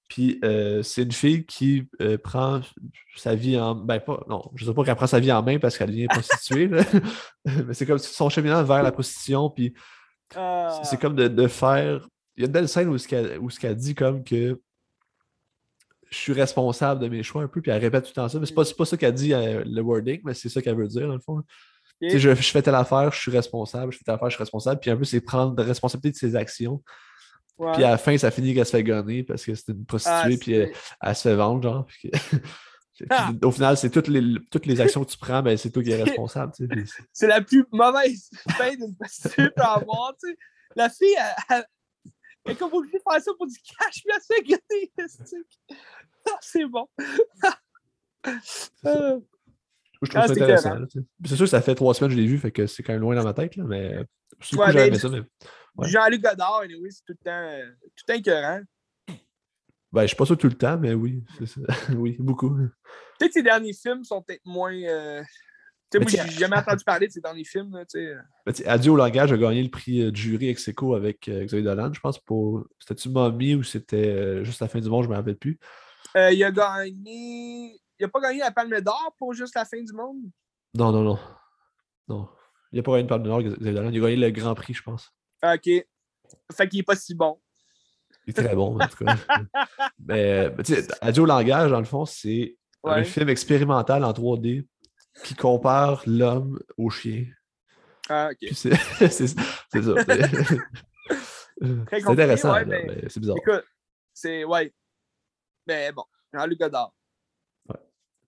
Puis 0.09 0.39
euh, 0.45 0.83
c'est 0.83 1.03
une 1.03 1.13
fille 1.13 1.45
qui 1.45 1.89
euh, 2.01 2.17
prend 2.17 2.61
sa 3.17 3.35
vie 3.35 3.59
en. 3.59 3.75
Ben, 3.75 3.99
pas. 3.99 4.25
Non, 4.29 4.51
je 4.55 4.65
ne 4.65 4.71
sais 4.71 4.75
pas 4.75 4.85
qu'elle 4.85 4.95
prend 4.95 5.07
sa 5.07 5.19
vie 5.19 5.33
en 5.33 5.43
main 5.43 5.59
parce 5.59 5.77
qu'elle 5.77 5.91
devient 5.91 6.07
prostituée. 6.07 6.69
Mais 7.45 7.75
c'est 7.75 7.87
comme 7.87 7.99
son 7.99 8.29
cheminement 8.29 8.63
vers 8.63 8.83
la 8.83 8.93
prostitution. 8.93 9.51
Puis 9.51 9.75
Ah. 10.35 10.81
c'est 10.85 11.01
comme 11.01 11.17
de, 11.17 11.27
de 11.29 11.47
faire. 11.49 12.07
Il 12.37 12.43
y 12.43 12.45
a 12.45 12.47
une 12.47 12.53
belle 12.53 12.69
scène 12.69 12.89
où 12.89 12.99
ce 12.99 13.09
qu'elle 13.09 13.41
qu'elle 13.61 13.77
dit 13.77 13.95
comme 13.95 14.23
que 14.23 14.61
je 16.11 16.17
suis 16.17 16.33
responsable 16.33 17.01
de 17.01 17.09
mes 17.09 17.23
choix 17.23 17.43
un 17.43 17.49
peu, 17.49 17.61
puis 17.61 17.71
elle 17.71 17.81
répète 17.81 18.05
tout 18.05 18.11
le 18.11 18.15
temps 18.15 18.29
ça. 18.29 18.39
Mais 18.39 18.47
c'est 18.47 18.55
pas, 18.55 18.65
c'est 18.65 18.77
pas 18.77 18.85
ça 18.85 18.97
qu'elle 18.97 19.15
dit 19.15 19.35
euh, 19.35 19.65
le 19.67 19.83
wording, 19.83 20.21
mais 20.25 20.35
c'est 20.35 20.49
ça 20.49 20.63
qu'elle 20.63 20.77
veut 20.77 20.87
dire 20.87 21.09
dans 21.09 21.15
le 21.15 21.21
fond. 21.21 21.43
Sais, 22.01 22.19
Je, 22.19 22.35
je 22.35 22.51
fais 22.51 22.63
telle 22.63 22.75
affaire, 22.75 23.11
je 23.13 23.19
suis 23.19 23.31
responsable, 23.31 23.93
je 23.93 23.99
fais 23.99 24.05
telle 24.05 24.15
affaire, 24.15 24.29
je 24.31 24.35
suis 24.35 24.43
responsable. 24.43 24.81
Puis 24.81 24.91
un 24.91 24.97
peu, 24.97 25.05
c'est 25.05 25.21
prendre 25.21 25.57
la 25.57 25.65
responsabilité 25.65 26.11
de 26.11 26.17
ses 26.17 26.37
actions. 26.37 26.83
Ouais. 27.59 27.73
Puis 27.73 27.85
à 27.85 27.91
la 27.91 27.99
fin, 27.99 28.17
ça 28.19 28.31
finit 28.31 28.55
qu'elle 28.55 28.67
se 28.67 28.71
fait 28.73 28.83
gonner 28.85 29.23
parce 29.23 29.45
que 29.45 29.55
c'est 29.55 29.69
une 29.73 29.85
prostituée, 29.87 30.15
Ah, 30.35 30.39
puis 30.41 30.53
elle, 30.53 30.71
c'est- 30.75 30.81
elle 31.03 31.17
se 31.17 31.23
fait 31.23 31.35
vendre, 31.37 31.63
genre. 31.63 31.87
puis 31.87 32.11
que- 32.11 32.17
puis 32.99 33.07
Ah. 33.11 33.31
Au 33.43 33.51
final, 33.51 33.77
c'est 33.77 33.91
toutes 33.91 34.09
les, 34.09 34.23
toutes 34.51 34.67
les 34.67 34.81
actions 34.81 35.05
que 35.05 35.11
tu 35.11 35.19
prends, 35.19 35.43
ben, 35.43 35.57
c'est 35.57 35.71
toi 35.71 35.83
qui 35.83 35.91
es 35.91 36.03
responsable. 36.21 36.53
tu 36.55 36.65
sais, 36.65 36.69
puis 36.69 36.85
c'est- 37.13 37.27
la 37.27 37.41
plus 37.41 37.65
mauvaise 37.73 38.29
fin 38.57 38.71
d'une 38.75 38.95
prostituée 38.97 39.51
peut 39.51 39.63
avoir, 39.63 40.15
tu 40.23 40.29
sais. 40.31 40.37
La 40.75 40.91
fille, 40.91 41.15
elle, 41.19 41.57
elle- 41.57 41.65
elle 42.45 42.53
est 42.53 42.57
comme 42.57 42.73
obligée 42.75 42.99
de 42.99 43.03
faire 43.11 43.21
ça 43.23 43.33
pour 43.37 43.47
du 43.47 43.57
cash, 43.57 44.03
puis 44.03 44.13
elle 44.15 44.21
se 44.21 44.27
fait 44.35 44.91
esti. 44.99 45.37
Ah, 46.29 46.39
c'est 46.41 46.67
bon. 46.67 46.87
Euh, 48.87 49.21
Je 50.03 50.11
trouve 50.11 50.23
Ah, 50.23 50.27
ça 50.27 50.33
intéressant. 50.33 50.77
C'est 51.25 51.37
sûr 51.37 51.45
que 51.47 51.51
ça 51.51 51.63
fait 51.63 51.75
trois 51.75 51.95
semaines 51.95 52.11
que 52.11 52.17
je 52.17 52.21
l'ai 52.21 52.27
vu, 52.29 52.39
fait 52.39 52.51
que 52.51 52.67
c'est 52.67 52.83
quand 52.83 52.93
même 52.93 53.01
loin 53.03 53.15
dans 53.15 53.25
ma 53.25 53.33
tête, 53.33 53.57
là, 53.57 53.65
mais 53.65 53.97
Ouais, 53.99 54.05
coup, 54.51 54.63
mais- 54.75 54.89
aimé 54.89 54.99
ça. 54.99 55.09
Mais... 55.09 55.23
Ouais. 55.77 55.89
Jean-Luc 55.89 56.23
Godard, 56.23 56.61
anyway, 56.61 56.91
c'est 56.91 57.05
tout 57.05 57.15
le 57.19 57.25
temps, 57.25 57.73
tout 57.97 58.05
le 58.09 58.13
temps 58.13 58.19
écœurant. 58.19 58.61
Ben, 59.93 60.03
je 60.03 60.09
suis 60.09 60.17
pas 60.17 60.27
sûr 60.27 60.37
tout 60.37 60.49
le 60.49 60.55
temps, 60.55 60.77
mais 60.79 60.95
oui, 60.95 61.25
c'est 61.39 61.47
ça. 61.47 61.61
oui, 61.97 62.17
beaucoup. 62.19 62.51
Peut-être 63.19 63.29
que 63.29 63.33
ses 63.33 63.43
derniers 63.43 63.73
films 63.73 64.05
sont 64.05 64.21
peut-être 64.23 64.45
moins. 64.45 64.75
euh, 64.75 65.23
Tu 65.91 65.99
sais, 65.99 66.17
moi, 66.19 66.27
j'ai 66.27 66.39
jamais 66.39 66.57
entendu 66.57 66.85
parler 66.85 67.07
de 67.07 67.13
ses 67.13 67.21
derniers 67.21 67.45
films, 67.45 67.73
là. 67.75 67.85
Ben, 68.45 68.55
Adieu 68.67 68.93
au 68.93 68.97
langage 68.97 69.33
a 69.33 69.39
gagné 69.39 69.63
le 69.63 69.71
prix 69.71 70.03
euh, 70.03 70.11
du 70.11 70.21
jury 70.21 70.49
ex 70.49 70.69
aequo 70.69 70.95
avec 70.95 71.29
euh, 71.29 71.45
Xavier 71.45 71.65
Dolan, 71.65 71.93
je 71.93 72.01
pense, 72.01 72.19
pour. 72.19 72.67
C'était-tu 72.79 73.09
Mommy 73.09 73.55
ou 73.55 73.63
c'était 73.63 74.09
euh, 74.09 74.45
juste 74.45 74.61
la 74.61 74.69
fin 74.69 74.81
du 74.81 74.89
monde, 74.91 75.05
je 75.05 75.09
me 75.09 75.15
rappelle 75.15 75.37
plus. 75.37 75.59
Il 76.15 76.43
a 76.45 76.51
gagné. 76.51 77.81
Il 77.99 78.05
a 78.05 78.09
pas 78.09 78.21
gagné 78.21 78.41
la 78.41 78.51
Palme 78.51 78.81
d'Or 78.81 79.15
pour 79.19 79.33
juste 79.33 79.55
la 79.55 79.65
fin 79.65 79.83
du 79.83 79.93
monde? 79.93 80.19
Non, 80.75 80.93
non, 80.93 81.03
non. 81.03 81.19
Non. 82.09 82.29
Il 82.73 82.81
a 82.81 82.83
pas 82.83 82.93
gagné 82.93 83.03
le 83.05 83.09
Palme 83.09 83.23
d'Or, 83.23 83.43
Xavier 83.43 83.73
Dolan. 83.73 83.91
Il 83.91 83.99
a 83.99 84.01
gagné 84.11 84.17
le 84.17 84.31
Grand 84.31 84.55
Prix, 84.55 84.75
je 84.75 84.83
pense. 84.83 85.16
Ah, 85.43 85.55
OK. 85.55 85.87
Fait 86.53 86.69
qu'il 86.69 86.81
est 86.81 86.85
pas 86.85 86.97
si 86.97 87.15
bon. 87.15 87.39
Il 88.27 88.31
est 88.31 88.33
très 88.35 88.55
bon, 88.55 88.81
en 88.81 88.89
tout 88.89 89.05
cas. 89.05 89.17
Mais, 89.99 90.51
mais 90.51 90.63
tu 90.65 90.75
sais, 90.75 90.87
Adieu 91.01 91.23
au 91.23 91.27
langage, 91.27 91.71
dans 91.71 91.79
le 91.79 91.85
fond, 91.85 92.05
c'est 92.05 92.57
un 92.85 93.05
film 93.05 93.29
expérimental 93.29 94.05
en 94.05 94.13
3D 94.13 94.67
qui 95.25 95.35
compare 95.35 96.03
l'homme 96.07 96.61
au 96.77 96.91
chien. 96.91 97.27
Ah, 98.09 98.31
OK. 98.31 98.49
C'est 98.53 98.77
ça. 98.77 99.43
C'est 101.61 102.07
intéressant, 102.07 102.53
ouais, 102.53 102.65
mais 102.67 103.05
c'est 103.09 103.19
bizarre. 103.19 103.37
Écoute, 103.39 103.65
c'est. 104.13 104.45
Ouais. 104.45 104.73
Mais 105.67 105.91
bon, 105.91 106.05
Jean-Luc 106.33 106.61
Godard. 106.61 106.93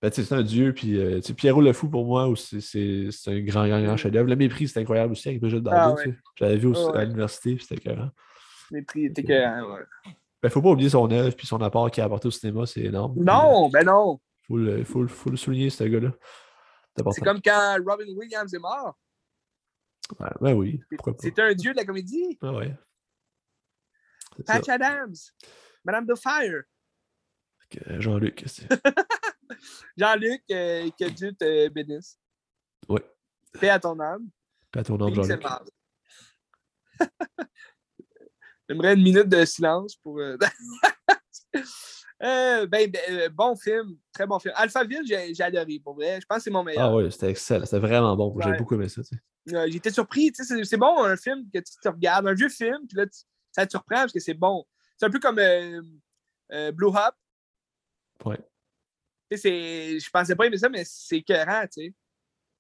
Ben, 0.01 0.13
c'est 0.13 0.33
un 0.33 0.43
dieu, 0.43 0.73
puis 0.73 0.97
euh, 0.97 1.21
Pierrot 1.37 1.61
le 1.61 1.73
Fou, 1.73 1.89
pour 1.89 2.07
moi, 2.07 2.29
aussi, 2.29 2.63
c'est 2.63 3.09
un 3.31 3.41
grand, 3.41 3.67
grand, 3.67 3.83
grand 3.83 3.97
chef-d'œuvre. 3.97 4.29
Le 4.29 4.37
mépris, 4.37 4.69
c'est 4.69 4.79
incroyable 4.81 5.13
aussi 5.13 5.29
avec 5.29 5.41
Brigitte 5.41 5.63
Bardot. 5.65 5.95
Mm. 5.95 5.99
Ah, 5.99 6.03
tu 6.05 6.11
sais. 6.11 6.19
Je 6.37 6.45
l'avais 6.45 6.57
vu 6.57 6.67
aussi 6.69 6.85
ouais. 6.85 6.99
à 6.99 7.05
l'université, 7.05 7.57
puis 7.57 7.65
c'était 7.65 7.81
écœurant. 7.91 8.11
Les 8.71 8.83
prix 8.83 9.07
étaient 9.07 9.23
écœurants, 9.23 9.75
ouais. 9.75 9.83
Ben, 10.41 10.51
faut 10.51 10.63
pas 10.63 10.69
oublier 10.69 10.89
son 10.91 11.11
œuvre, 11.11 11.35
puis 11.35 11.49
son 11.49 11.61
apport 11.63 11.91
qu'il 11.91 12.01
a 12.03 12.07
apporté 12.07 12.29
au 12.29 12.31
cinéma, 12.31 12.65
c'est 12.65 12.83
énorme. 12.83 13.15
Puis, 13.17 13.25
Non, 13.25 13.69
ben 13.71 13.85
non. 13.85 14.21
Faut 14.47 14.57
le, 14.57 14.85
faut, 14.85 15.03
le- 15.03 15.09
faut 15.09 15.31
le 15.31 15.37
souligner, 15.37 15.69
ce 15.69 15.83
gars-là. 15.83 16.13
C'est 17.13 17.25
comme 17.25 17.41
quand 17.43 17.77
Robin 17.85 18.07
Williams 18.17 18.53
est 18.55 18.59
mort. 18.59 18.97
Ouais, 20.19 20.29
ben 20.41 20.55
oui. 20.55 20.81
C'était 21.19 21.43
un 21.43 21.55
dieu 21.55 21.73
de 21.73 21.77
la 21.77 21.85
comédie. 21.85 22.39
Ah 22.41 22.53
ouais. 22.53 22.75
Ça. 24.47 24.55
Patch 24.55 24.69
Adams. 24.69 25.15
Madame 25.85 26.07
de 26.07 26.15
Fire. 26.15 26.63
Que, 27.71 28.01
Jean-Luc, 28.01 28.45
c'est- 28.47 28.69
Jean-Luc, 29.97 30.43
euh, 30.51 30.89
que 30.99 31.09
Dieu 31.11 31.33
te 31.33 31.69
bénisse. 31.69 32.19
Ouais. 32.89 33.05
Paix 33.61 33.71
à 33.71 33.79
ton 33.81 33.99
âme. 34.01 34.29
Pas 34.73 34.83
ton 34.85 34.97
nom, 34.97 35.07
Puis 35.07 35.15
Jean-Luc. 35.17 35.43
J'aimerais 38.69 38.95
une 38.95 39.03
minute 39.03 39.29
de 39.29 39.45
silence 39.45 39.97
pour. 39.97 40.19
euh, 40.21 40.37
Euh, 42.21 42.67
ben, 42.67 42.91
ben, 42.91 43.29
bon 43.33 43.55
film, 43.55 43.97
très 44.13 44.27
bon 44.27 44.41
film. 44.41 44.53
Alphaville, 44.57 45.03
j'ai 45.07 45.33
j'ai 45.33 45.43
adoré, 45.45 45.79
pour 45.79 45.95
vrai. 45.95 46.21
Je 46.21 46.27
pense 46.27 46.39
que 46.39 46.43
c'est 46.43 46.51
mon 46.51 46.65
meilleur. 46.65 46.87
Ah 46.91 46.95
ouais, 46.97 47.09
c'était 47.13 47.31
excellent. 47.31 47.65
C'était 47.65 47.79
vraiment 47.79 48.17
bon. 48.17 48.37
J'ai 48.41 48.55
beaucoup 48.57 48.75
aimé 48.75 48.89
ça. 48.89 49.03
tu 49.05 49.17
sais. 49.47 49.57
Euh, 49.57 49.69
J'étais 49.71 49.93
surpris. 49.93 50.33
tu 50.33 50.43
sais, 50.45 50.57
C'est 50.57 50.65
c'est 50.65 50.77
bon, 50.77 51.05
un 51.05 51.17
film 51.17 51.49
que 51.55 51.61
tu 51.61 51.73
te 51.81 51.89
regardes, 51.89 52.27
un 52.27 52.35
vieux 52.35 52.49
film, 52.49 52.89
puis 52.89 52.97
là, 52.97 53.07
tu- 53.07 53.21
ça 53.53 53.65
te 53.67 53.71
surprend 53.71 53.95
parce 53.99 54.13
que 54.13 54.19
c'est 54.19 54.35
bon. 54.35 54.67
C'est 54.97 55.07
un 55.07 55.11
peu 55.11 55.21
comme 55.21 55.39
euh, 55.39 55.81
Blue 56.73 56.89
Hop. 56.89 57.15
Ouais. 58.25 58.41
Je 59.31 60.11
pensais 60.11 60.35
pas 60.37 60.47
aimer 60.47 60.57
ça, 60.59 60.69
mais 60.69 60.83
c'est 60.85 61.19
écœurant, 61.19 61.63
tu 61.73 61.83
sais. 61.87 61.95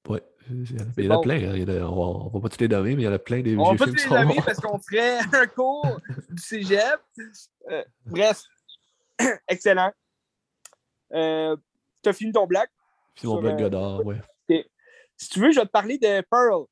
Ouais. 0.09 0.23
Il 0.51 1.05
y 1.05 1.09
en 1.11 1.19
a 1.19 1.21
plein. 1.21 1.35
hein. 1.51 1.53
Il 1.57 1.61
y 1.61 1.64
en 1.64 1.69
a- 1.69 1.87
on, 1.91 1.95
va, 1.95 2.25
on 2.27 2.29
va 2.31 2.41
pas 2.41 2.49
tous 2.49 2.61
les 2.62 2.69
nommer, 2.69 2.97
mais 2.97 3.03
il 3.03 3.05
y 3.05 3.09
en 3.09 3.12
a 3.12 3.19
plein 3.19 3.41
des 3.43 3.57
On 3.57 3.71
vieux 3.71 3.79
va 3.79 3.85
pas 3.87 3.93
films 3.93 3.97
tous 4.09 4.14
les 4.14 4.21
nommer 4.21 4.41
parce 4.45 4.59
qu'on 4.61 4.79
ferait 4.79 5.19
un 5.35 5.47
cours 5.47 6.01
du 6.31 6.43
cégep. 6.43 7.01
Euh, 7.71 7.85
bref, 8.07 8.43
excellent. 9.49 9.93
Euh, 11.12 11.57
tu 12.03 12.09
as 12.09 12.12
fini 12.12 12.33
ton 12.33 12.47
black. 12.47 12.71
Puis 13.14 13.27
mon 13.29 13.41
Black 13.41 13.55
euh, 13.55 13.62
Godard, 13.64 14.07
ouais. 14.07 14.16
Si 15.21 15.29
tu 15.31 15.41
veux, 15.41 15.51
je 15.51 15.59
vais 15.59 15.66
te 15.66 15.71
parler 15.73 15.99
de 15.99 16.21
Pearl. 16.31 16.64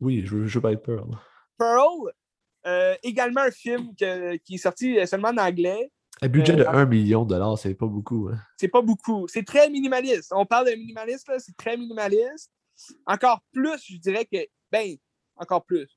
Oui, 0.00 0.22
je 0.24 0.34
veux, 0.34 0.46
je 0.46 0.54
veux 0.58 0.62
pas 0.62 0.72
être 0.72 0.82
peur. 0.82 1.06
là. 1.06 1.20
Pearl, 1.58 2.10
euh, 2.66 2.94
également 3.02 3.42
un 3.42 3.50
film 3.50 3.94
que- 3.94 4.36
qui 4.36 4.54
est 4.54 4.58
sorti 4.58 5.06
seulement 5.06 5.28
en 5.28 5.36
anglais. 5.36 5.92
Un 6.22 6.28
budget 6.28 6.56
de 6.56 6.62
Euh, 6.62 6.70
1 6.70 6.86
million 6.86 7.24
de 7.24 7.30
dollars, 7.30 7.58
c'est 7.58 7.74
pas 7.74 7.86
beaucoup. 7.86 8.28
Hein. 8.32 8.38
C'est 8.56 8.68
pas 8.68 8.82
beaucoup. 8.82 9.26
C'est 9.28 9.44
très 9.44 9.68
minimaliste. 9.68 10.32
On 10.32 10.46
parle 10.46 10.70
de 10.70 10.74
minimaliste, 10.74 11.28
là, 11.28 11.38
c'est 11.38 11.56
très 11.56 11.76
minimaliste. 11.76 12.50
Encore 13.06 13.42
plus, 13.52 13.84
je 13.86 13.98
dirais 13.98 14.24
que. 14.24 14.38
Ben, 14.70 14.96
encore 15.36 15.64
plus. 15.64 15.88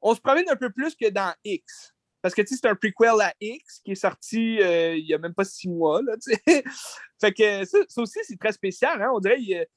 On 0.00 0.14
se 0.14 0.20
promène 0.20 0.48
un 0.48 0.56
peu 0.56 0.70
plus 0.70 0.94
que 0.94 1.08
dans 1.10 1.34
X. 1.44 1.92
Parce 2.22 2.34
que 2.34 2.42
c'est 2.44 2.66
un 2.66 2.74
prequel 2.74 3.20
à 3.20 3.34
X 3.40 3.80
qui 3.84 3.92
est 3.92 3.96
sorti 3.96 4.60
euh, 4.60 4.94
il 4.94 5.06
n'y 5.06 5.14
a 5.14 5.18
même 5.18 5.34
pas 5.34 5.44
six 5.44 5.68
mois. 5.68 6.02
Là, 6.02 6.16
fait 7.20 7.32
que 7.32 7.64
ça, 7.64 7.78
aussi, 7.96 8.18
c'est 8.22 8.38
très 8.38 8.52
spécial. 8.52 9.00
Hein? 9.02 9.10
On 9.14 9.20
dirait 9.20 9.68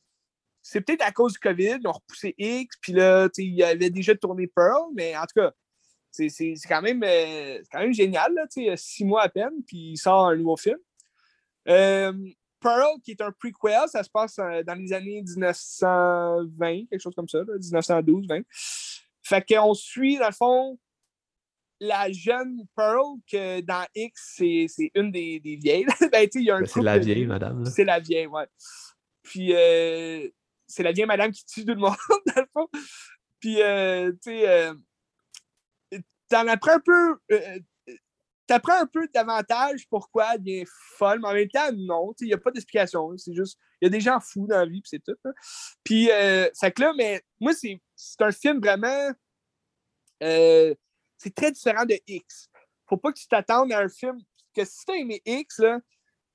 c'est 0.61 0.81
peut-être 0.81 1.05
à 1.05 1.11
cause 1.11 1.33
du 1.33 1.39
COVID, 1.39 1.77
ils 1.81 1.87
ont 1.87 1.91
repoussé 1.91 2.33
X, 2.37 2.77
puis 2.81 2.93
là, 2.93 3.27
il 3.37 3.53
y 3.53 3.63
avait 3.63 3.89
déjà 3.89 4.15
tourné 4.15 4.47
Pearl, 4.47 4.91
mais 4.95 5.15
en 5.15 5.23
tout 5.23 5.41
cas, 5.41 5.51
c'est 6.13 6.53
quand, 6.67 6.81
même, 6.81 7.03
euh, 7.03 7.59
quand 7.71 7.79
même 7.79 7.93
génial. 7.93 8.33
Là, 8.33 8.45
six 8.77 9.03
mois 9.03 9.23
à 9.23 9.29
peine, 9.29 9.63
puis 9.65 9.91
il 9.91 9.97
sort 9.97 10.27
un 10.27 10.35
nouveau 10.35 10.57
film. 10.57 10.77
Euh, 11.67 12.13
Pearl, 12.59 13.01
qui 13.03 13.11
est 13.11 13.21
un 13.21 13.31
prequel, 13.31 13.89
ça 13.89 14.03
se 14.03 14.09
passe 14.09 14.37
dans 14.37 14.79
les 14.79 14.93
années 14.93 15.21
1920, 15.21 16.85
quelque 16.89 17.01
chose 17.01 17.15
comme 17.15 17.27
ça, 17.27 17.39
1912-20. 17.39 18.43
Fait 19.23 19.43
qu'on 19.45 19.73
suit, 19.73 20.17
dans 20.17 20.27
le 20.27 20.33
fond, 20.33 20.79
la 21.79 22.11
jeune 22.11 22.65
Pearl, 22.75 23.17
que 23.29 23.61
dans 23.61 23.85
X, 23.95 24.35
c'est 24.37 24.91
une 24.95 25.11
des, 25.11 25.39
des 25.39 25.55
vieilles. 25.57 25.85
ben, 25.99 26.09
ben 26.11 26.65
c'est 26.65 26.81
la 26.81 26.97
vieille, 26.97 27.25
madame. 27.25 27.65
C'est 27.65 27.83
la 27.83 27.99
vieille, 27.99 28.27
ouais. 28.27 28.47
Puis, 29.23 29.53
euh, 29.53 30.27
c'est 30.67 30.83
la 30.83 30.91
vieille 30.91 31.05
madame 31.05 31.31
qui 31.31 31.45
tue 31.45 31.65
tout 31.65 31.73
le 31.73 31.79
monde, 31.79 31.95
dans 32.35 32.41
le 32.41 32.47
fond. 32.53 32.67
Puis, 33.39 33.61
euh, 33.61 34.11
tu 34.11 34.31
sais, 34.31 34.49
euh, 34.49 34.73
t'en 36.29 36.47
apprends 36.47 36.75
un 36.75 36.79
peu. 36.79 37.17
t'apprends 38.47 38.81
un 38.81 38.87
peu 38.87 39.07
davantage 39.13 39.87
pourquoi 39.89 40.35
elle 40.35 40.43
devient 40.43 40.65
folle, 40.97 41.19
mais 41.21 41.27
en 41.27 41.33
même 41.33 41.49
temps, 41.49 41.71
non, 41.73 42.13
il 42.21 42.27
n'y 42.27 42.33
a 42.33 42.37
pas 42.37 42.51
d'explication. 42.51 43.15
C'est 43.17 43.33
juste, 43.33 43.57
il 43.81 43.85
y 43.85 43.87
a 43.87 43.89
des 43.89 44.01
gens 44.01 44.19
fous 44.19 44.47
dans 44.47 44.59
la 44.59 44.65
vie, 44.65 44.81
puis 44.81 44.89
c'est 44.89 45.03
tout. 45.03 45.17
Puis, 45.83 46.09
ça 46.53 46.71
que 46.71 46.81
là, 46.81 46.93
mais 46.97 47.21
moi, 47.39 47.53
c'est 47.53 48.21
un 48.21 48.31
film 48.31 48.59
vraiment 48.59 49.11
c'est 51.23 51.33
très 51.33 51.51
différent 51.51 51.85
de 51.85 51.97
X. 52.05 52.49
Faut 52.87 52.97
pas 52.97 53.11
que 53.11 53.19
tu 53.19 53.27
t'attendes 53.27 53.71
à 53.71 53.79
un 53.79 53.89
film. 53.89 54.17
Que 54.55 54.65
si 54.65 54.85
t'as 54.85 54.95
aimé 54.95 55.21
X, 55.25 55.59
là, 55.59 55.79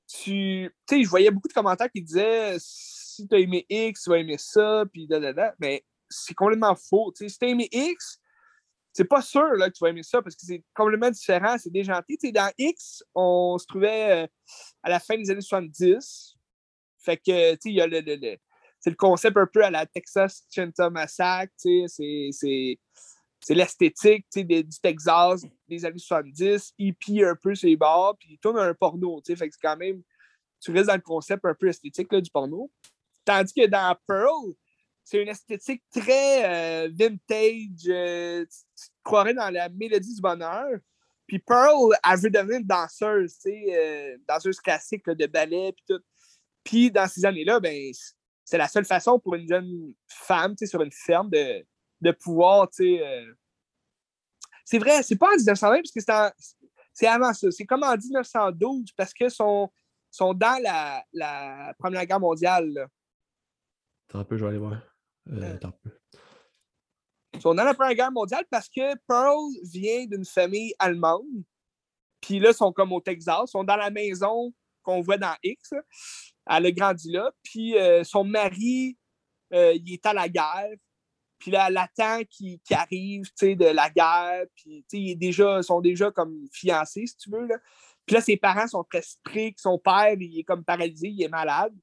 tu. 0.08 0.74
Tu 0.86 0.96
sais, 0.96 1.04
je 1.04 1.08
voyais 1.08 1.30
beaucoup 1.30 1.48
de 1.48 1.52
commentaires 1.52 1.90
qui 1.90 2.02
disaient 2.02 2.56
si 2.58 3.28
t'as 3.28 3.38
aimé 3.38 3.66
X, 3.68 4.02
tu 4.02 4.10
vas 4.10 4.18
aimer 4.18 4.38
ça, 4.38 4.84
puis 4.92 5.06
da, 5.06 5.20
da, 5.20 5.32
da. 5.32 5.54
Mais 5.60 5.84
c'est 6.08 6.34
complètement 6.34 6.74
faux. 6.74 7.12
Tu 7.12 7.24
sais, 7.24 7.28
si 7.28 7.38
t'as 7.38 7.48
aimé 7.48 7.68
X, 7.70 8.18
c'est 8.98 9.04
pas 9.04 9.22
sûr 9.22 9.54
là, 9.54 9.70
que 9.70 9.76
tu 9.76 9.84
vas 9.84 9.90
aimer 9.90 10.02
ça 10.02 10.20
parce 10.20 10.34
que 10.34 10.44
c'est 10.44 10.64
complètement 10.74 11.12
différent, 11.12 11.56
c'est 11.56 11.70
déjanté. 11.70 12.16
Tu 12.20 12.32
dans 12.32 12.50
X, 12.58 13.04
on 13.14 13.56
se 13.56 13.64
trouvait 13.64 14.24
euh, 14.24 14.26
à 14.82 14.90
la 14.90 14.98
fin 14.98 15.16
des 15.16 15.30
années 15.30 15.40
70. 15.40 16.34
Fait 16.98 17.16
que, 17.16 17.52
tu 17.52 17.58
sais, 17.60 17.70
il 17.70 17.74
y 17.74 17.80
a 17.80 17.86
le, 17.86 18.00
le, 18.00 18.36
c'est 18.80 18.90
le 18.90 18.96
concept 18.96 19.36
un 19.36 19.46
peu 19.46 19.64
à 19.64 19.70
la 19.70 19.86
Texas 19.86 20.44
Chainsaw 20.50 20.90
Massacre, 20.90 21.52
tu 21.62 21.86
c'est 21.88 23.54
l'esthétique 23.54 24.26
du 24.34 24.64
Texas 24.82 25.42
des 25.68 25.84
années 25.84 25.96
70, 25.96 26.74
hippie 26.76 27.22
un 27.22 27.36
peu 27.36 27.54
sur 27.54 27.68
les 27.68 27.76
bords, 27.76 28.16
puis 28.18 28.30
il 28.32 28.38
tourne 28.38 28.58
un 28.58 28.74
porno. 28.74 29.22
Fait 29.24 29.36
que 29.36 29.54
c'est 29.54 29.62
quand 29.62 29.76
même. 29.76 30.02
Tu 30.60 30.72
restes 30.72 30.88
dans 30.88 30.96
le 30.96 31.02
concept 31.02 31.44
un 31.44 31.54
peu 31.54 31.68
esthétique 31.68 32.12
là, 32.12 32.20
du 32.20 32.32
porno. 32.32 32.68
Tandis 33.24 33.54
que 33.54 33.66
dans 33.66 33.96
Pearl, 34.08 34.54
c'est 35.08 35.22
une 35.22 35.28
esthétique 35.28 35.82
très 35.90 36.84
euh, 36.84 36.90
vintage. 36.92 37.88
Euh, 37.88 38.44
tu, 38.44 38.88
te 38.88 39.02
croirais 39.02 39.32
dans 39.32 39.48
la 39.48 39.70
mélodie 39.70 40.14
du 40.14 40.20
bonheur. 40.20 40.68
Puis 41.26 41.38
Pearl, 41.38 41.94
elle 42.04 42.18
veut 42.18 42.28
devenir 42.28 42.58
une 42.58 42.66
danseuse, 42.66 43.38
tu 43.38 43.50
sais, 43.50 43.64
euh, 43.70 44.18
danseuse 44.28 44.60
classique 44.60 45.08
de 45.08 45.26
ballet, 45.26 45.72
puis 45.72 45.84
tout. 45.88 46.02
Puis 46.62 46.90
dans 46.90 47.08
ces 47.08 47.24
années-là, 47.24 47.58
ben, 47.58 47.90
c'est 48.44 48.58
la 48.58 48.68
seule 48.68 48.84
façon 48.84 49.18
pour 49.18 49.34
une 49.34 49.48
jeune 49.48 49.94
femme, 50.08 50.54
tu 50.54 50.66
sais, 50.66 50.70
sur 50.70 50.82
une 50.82 50.92
ferme, 50.92 51.30
de, 51.30 51.64
de 52.02 52.10
pouvoir, 52.12 52.68
tu 52.68 52.98
sais. 52.98 53.26
C'est 54.66 54.78
vrai, 54.78 55.02
c'est 55.02 55.16
pas 55.16 55.28
en 55.28 55.36
1920 55.36 55.76
parce 55.76 55.92
que 55.92 56.34
c'est 56.92 57.06
avant 57.06 57.32
ça. 57.32 57.50
C'est 57.50 57.64
comme 57.64 57.82
en 57.82 57.96
1912 57.96 58.92
parce 58.94 59.14
que 59.14 59.30
sont, 59.30 59.72
sont 60.10 60.34
dans 60.34 60.62
la, 60.62 61.02
la 61.14 61.74
Première 61.78 62.04
Guerre 62.04 62.20
mondiale. 62.20 62.88
Attends 64.08 64.18
un 64.18 64.24
peu, 64.24 64.36
je 64.36 64.44
vais 64.44 64.50
aller 64.50 64.58
voir. 64.58 64.78
Euh, 65.30 65.42
euh. 65.42 65.54
attends 65.54 65.68
un 65.68 65.72
peu. 65.82 65.90
Ils 67.34 67.40
sont 67.40 67.54
dans 67.54 67.64
la 67.64 67.74
Première 67.74 67.94
Guerre 67.94 68.12
mondiale 68.12 68.44
parce 68.50 68.68
que 68.68 68.96
Pearl 69.06 69.52
vient 69.72 70.06
d'une 70.06 70.24
famille 70.24 70.74
allemande. 70.78 71.26
Puis 72.20 72.38
là, 72.38 72.50
ils 72.50 72.54
sont 72.54 72.72
comme 72.72 72.92
au 72.92 73.00
Texas. 73.00 73.44
Ils 73.46 73.50
sont 73.50 73.64
dans 73.64 73.76
la 73.76 73.90
maison 73.90 74.52
qu'on 74.82 75.00
voit 75.00 75.18
dans 75.18 75.36
X. 75.42 75.72
Elle 76.46 76.66
a 76.66 76.72
grandi 76.72 77.12
là. 77.12 77.30
Puis 77.42 77.76
son 78.02 78.24
mari, 78.24 78.96
il 79.52 79.92
est 79.92 80.04
à 80.06 80.12
la 80.12 80.28
guerre. 80.28 80.74
Puis 81.38 81.52
là, 81.52 81.66
elle 81.68 81.76
attend 81.76 82.24
qu'il 82.28 82.58
arrive, 82.70 83.26
tu 83.26 83.32
sais, 83.36 83.54
de 83.54 83.66
la 83.66 83.90
guerre. 83.90 84.44
Puis, 84.56 84.84
tu 84.88 84.96
sais, 84.96 85.02
ils, 85.02 85.16
déjà, 85.16 85.62
sont 85.62 85.80
déjà 85.80 86.10
comme 86.10 86.46
fiancés, 86.52 87.06
si 87.06 87.16
tu 87.16 87.30
veux. 87.30 87.46
Là. 87.46 87.56
Puis 88.04 88.14
là, 88.14 88.20
ses 88.20 88.36
parents 88.36 88.66
sont 88.66 88.84
très 88.84 89.02
stricts. 89.02 89.60
Son 89.60 89.78
père, 89.78 90.14
il 90.18 90.40
est 90.40 90.44
comme 90.44 90.64
paralysé, 90.64 91.08
il 91.08 91.22
est 91.22 91.28
malade. 91.28 91.74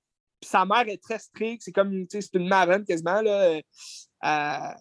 Sa 0.46 0.66
mère 0.66 0.88
est 0.88 1.02
très 1.02 1.20
stricte. 1.20 1.64
C'est 1.64 1.72
comme, 1.72 1.92
tu 2.08 2.08
sais, 2.12 2.22
c'est 2.22 2.38
une 2.38 2.48
marraine 2.48 2.86
quasiment, 2.86 3.22
là. 3.22 3.60
Euh, 4.24 4.74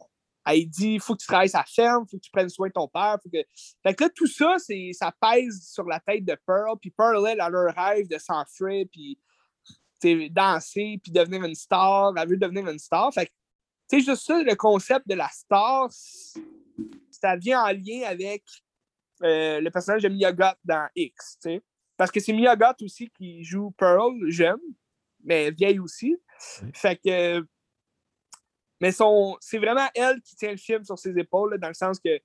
elle 0.47 0.69
dit, 0.69 0.95
il 0.95 1.01
faut 1.01 1.15
que 1.15 1.21
tu 1.21 1.27
travailles 1.27 1.49
sa 1.49 1.65
ferme, 1.65 2.05
il 2.07 2.11
faut 2.11 2.17
que 2.19 2.23
tu 2.23 2.31
prennes 2.31 2.51
soin 2.51 2.69
de 2.69 2.73
ton 2.73 2.87
père. 2.89 3.19
Faut 3.23 3.31
que... 3.31 3.43
Fait 3.83 3.95
que 3.95 4.05
là, 4.05 4.11
tout 4.15 4.27
ça, 4.27 4.57
ça 4.93 5.13
pèse 5.21 5.67
sur 5.73 5.85
la 5.85 6.01
tête 6.01 6.25
de 6.25 6.37
Pearl. 6.47 6.79
Puis 6.81 6.91
Pearl, 6.91 7.27
elle, 7.27 7.41
a 7.41 7.49
le 7.49 7.71
rêve 7.71 8.09
de 8.09 8.19
s'enfuir, 8.19 8.87
puis 8.93 9.19
danser, 10.31 11.01
puis 11.03 11.13
devenir 11.13 11.43
une 11.45 11.55
star. 11.55 12.13
Elle 12.17 12.29
veut 12.29 12.37
devenir 12.37 12.69
une 12.69 12.79
star. 12.79 13.13
Fait 13.13 13.27
que 13.27 13.33
c'est 13.89 14.01
juste 14.01 14.27
ça, 14.27 14.43
le 14.43 14.55
concept 14.55 15.09
de 15.09 15.15
la 15.15 15.29
star, 15.29 15.89
ça 17.11 17.37
vient 17.37 17.65
en 17.65 17.73
lien 17.73 18.03
avec 18.07 18.43
euh, 19.23 19.61
le 19.61 19.71
personnage 19.71 20.03
de 20.03 20.09
Miyagot 20.09 20.57
dans 20.65 20.89
X. 20.95 21.39
Parce 21.97 22.11
que 22.11 22.21
c'est 22.21 22.33
Miyagot 22.33 22.83
aussi 22.83 23.09
qui 23.11 23.45
joue 23.45 23.71
Pearl, 23.73 24.13
jeune, 24.29 24.61
mais 25.25 25.51
vieille 25.51 25.81
aussi. 25.81 26.17
Fait 26.75 26.97
que. 26.97 27.45
Mais 28.81 28.93
c'est 28.93 29.59
vraiment 29.59 29.89
elle 29.95 30.21
qui 30.23 30.37
tient 30.37 30.51
le 30.51 30.57
film 30.57 30.85
sur 30.85 30.99
ses 30.99 31.17
épaules, 31.19 31.59
dans 31.59 31.69
le 31.69 31.75
sens 31.75 31.99
que 31.99 32.21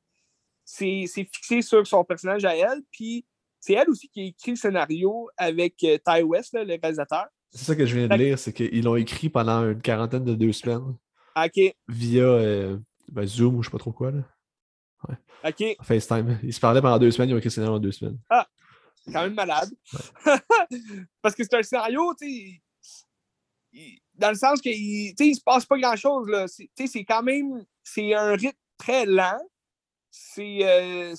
c'est 0.65 1.07
fixé 1.07 1.61
sur 1.61 1.85
son 1.87 2.03
personnage 2.03 2.45
à 2.45 2.55
elle. 2.55 2.81
Puis 2.91 3.25
c'est 3.59 3.73
elle 3.73 3.89
aussi 3.89 4.09
qui 4.09 4.21
a 4.21 4.23
écrit 4.25 4.51
le 4.51 4.57
scénario 4.57 5.29
avec 5.37 5.75
euh, 5.83 5.97
Ty 6.05 6.21
West, 6.23 6.53
le 6.53 6.77
réalisateur. 6.81 7.27
C'est 7.51 7.65
ça 7.65 7.75
que 7.75 7.85
je 7.85 7.95
viens 7.95 8.07
de 8.07 8.15
lire, 8.15 8.37
c'est 8.37 8.53
qu'ils 8.53 8.83
l'ont 8.83 8.95
écrit 8.95 9.29
pendant 9.29 9.63
une 9.63 9.81
quarantaine 9.81 10.23
de 10.23 10.35
deux 10.35 10.51
semaines. 10.51 10.95
OK. 11.35 11.75
Via 11.87 12.23
euh, 12.23 12.77
ben, 13.11 13.25
Zoom 13.25 13.55
ou 13.55 13.63
je 13.63 13.69
sais 13.69 13.71
pas 13.71 13.79
trop 13.79 13.91
quoi. 13.91 14.11
Là. 14.11 14.23
Ouais. 15.07 15.15
OK. 15.49 15.77
FaceTime. 15.83 16.39
Ils 16.43 16.53
se 16.53 16.59
parlaient 16.59 16.81
pendant 16.81 16.99
deux 16.99 17.11
semaines, 17.11 17.29
ils 17.29 17.33
ont 17.33 17.37
écrit 17.37 17.47
le 17.47 17.53
scénario 17.53 17.75
en 17.75 17.79
deux 17.79 17.91
semaines. 17.91 18.19
Ah, 18.29 18.47
c'est 18.95 19.11
quand 19.11 19.23
même 19.23 19.33
malade. 19.33 19.69
Parce 21.21 21.35
que 21.35 21.43
c'est 21.43 21.55
un 21.55 21.63
scénario, 21.63 22.13
tu 22.19 22.27
sais, 22.27 22.61
dans 24.15 24.29
le 24.29 24.35
sens 24.35 24.61
qu'il 24.61 25.13
ne 25.17 25.33
se 25.33 25.41
passe 25.41 25.65
pas 25.65 25.77
grand-chose. 25.77 26.29
C'est 26.47 27.05
quand 27.05 27.23
même, 27.23 27.65
c'est 27.83 28.13
un 28.13 28.31
rythme 28.31 28.57
très 28.77 29.05
lent. 29.05 29.39
C'est, 30.11 30.59
euh, 30.63 31.15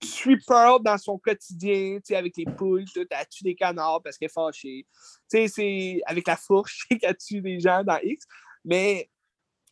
tu 0.00 0.08
suis 0.08 0.36
Pearl 0.46 0.82
dans 0.82 0.98
son 0.98 1.18
quotidien, 1.18 1.98
avec 2.10 2.36
les 2.36 2.44
poules, 2.44 2.84
tu 2.84 3.06
as 3.10 3.26
des 3.42 3.54
canards 3.54 4.02
parce 4.02 4.18
qu'elle 4.18 4.26
est 4.26 4.32
fâchée. 4.32 4.86
C'est 5.28 6.00
avec 6.06 6.26
la 6.26 6.36
fourche 6.36 6.86
qu'elle 7.00 7.16
tue 7.16 7.40
des 7.40 7.60
gens 7.60 7.84
dans 7.84 7.98
X. 8.02 8.26
Mais 8.64 9.08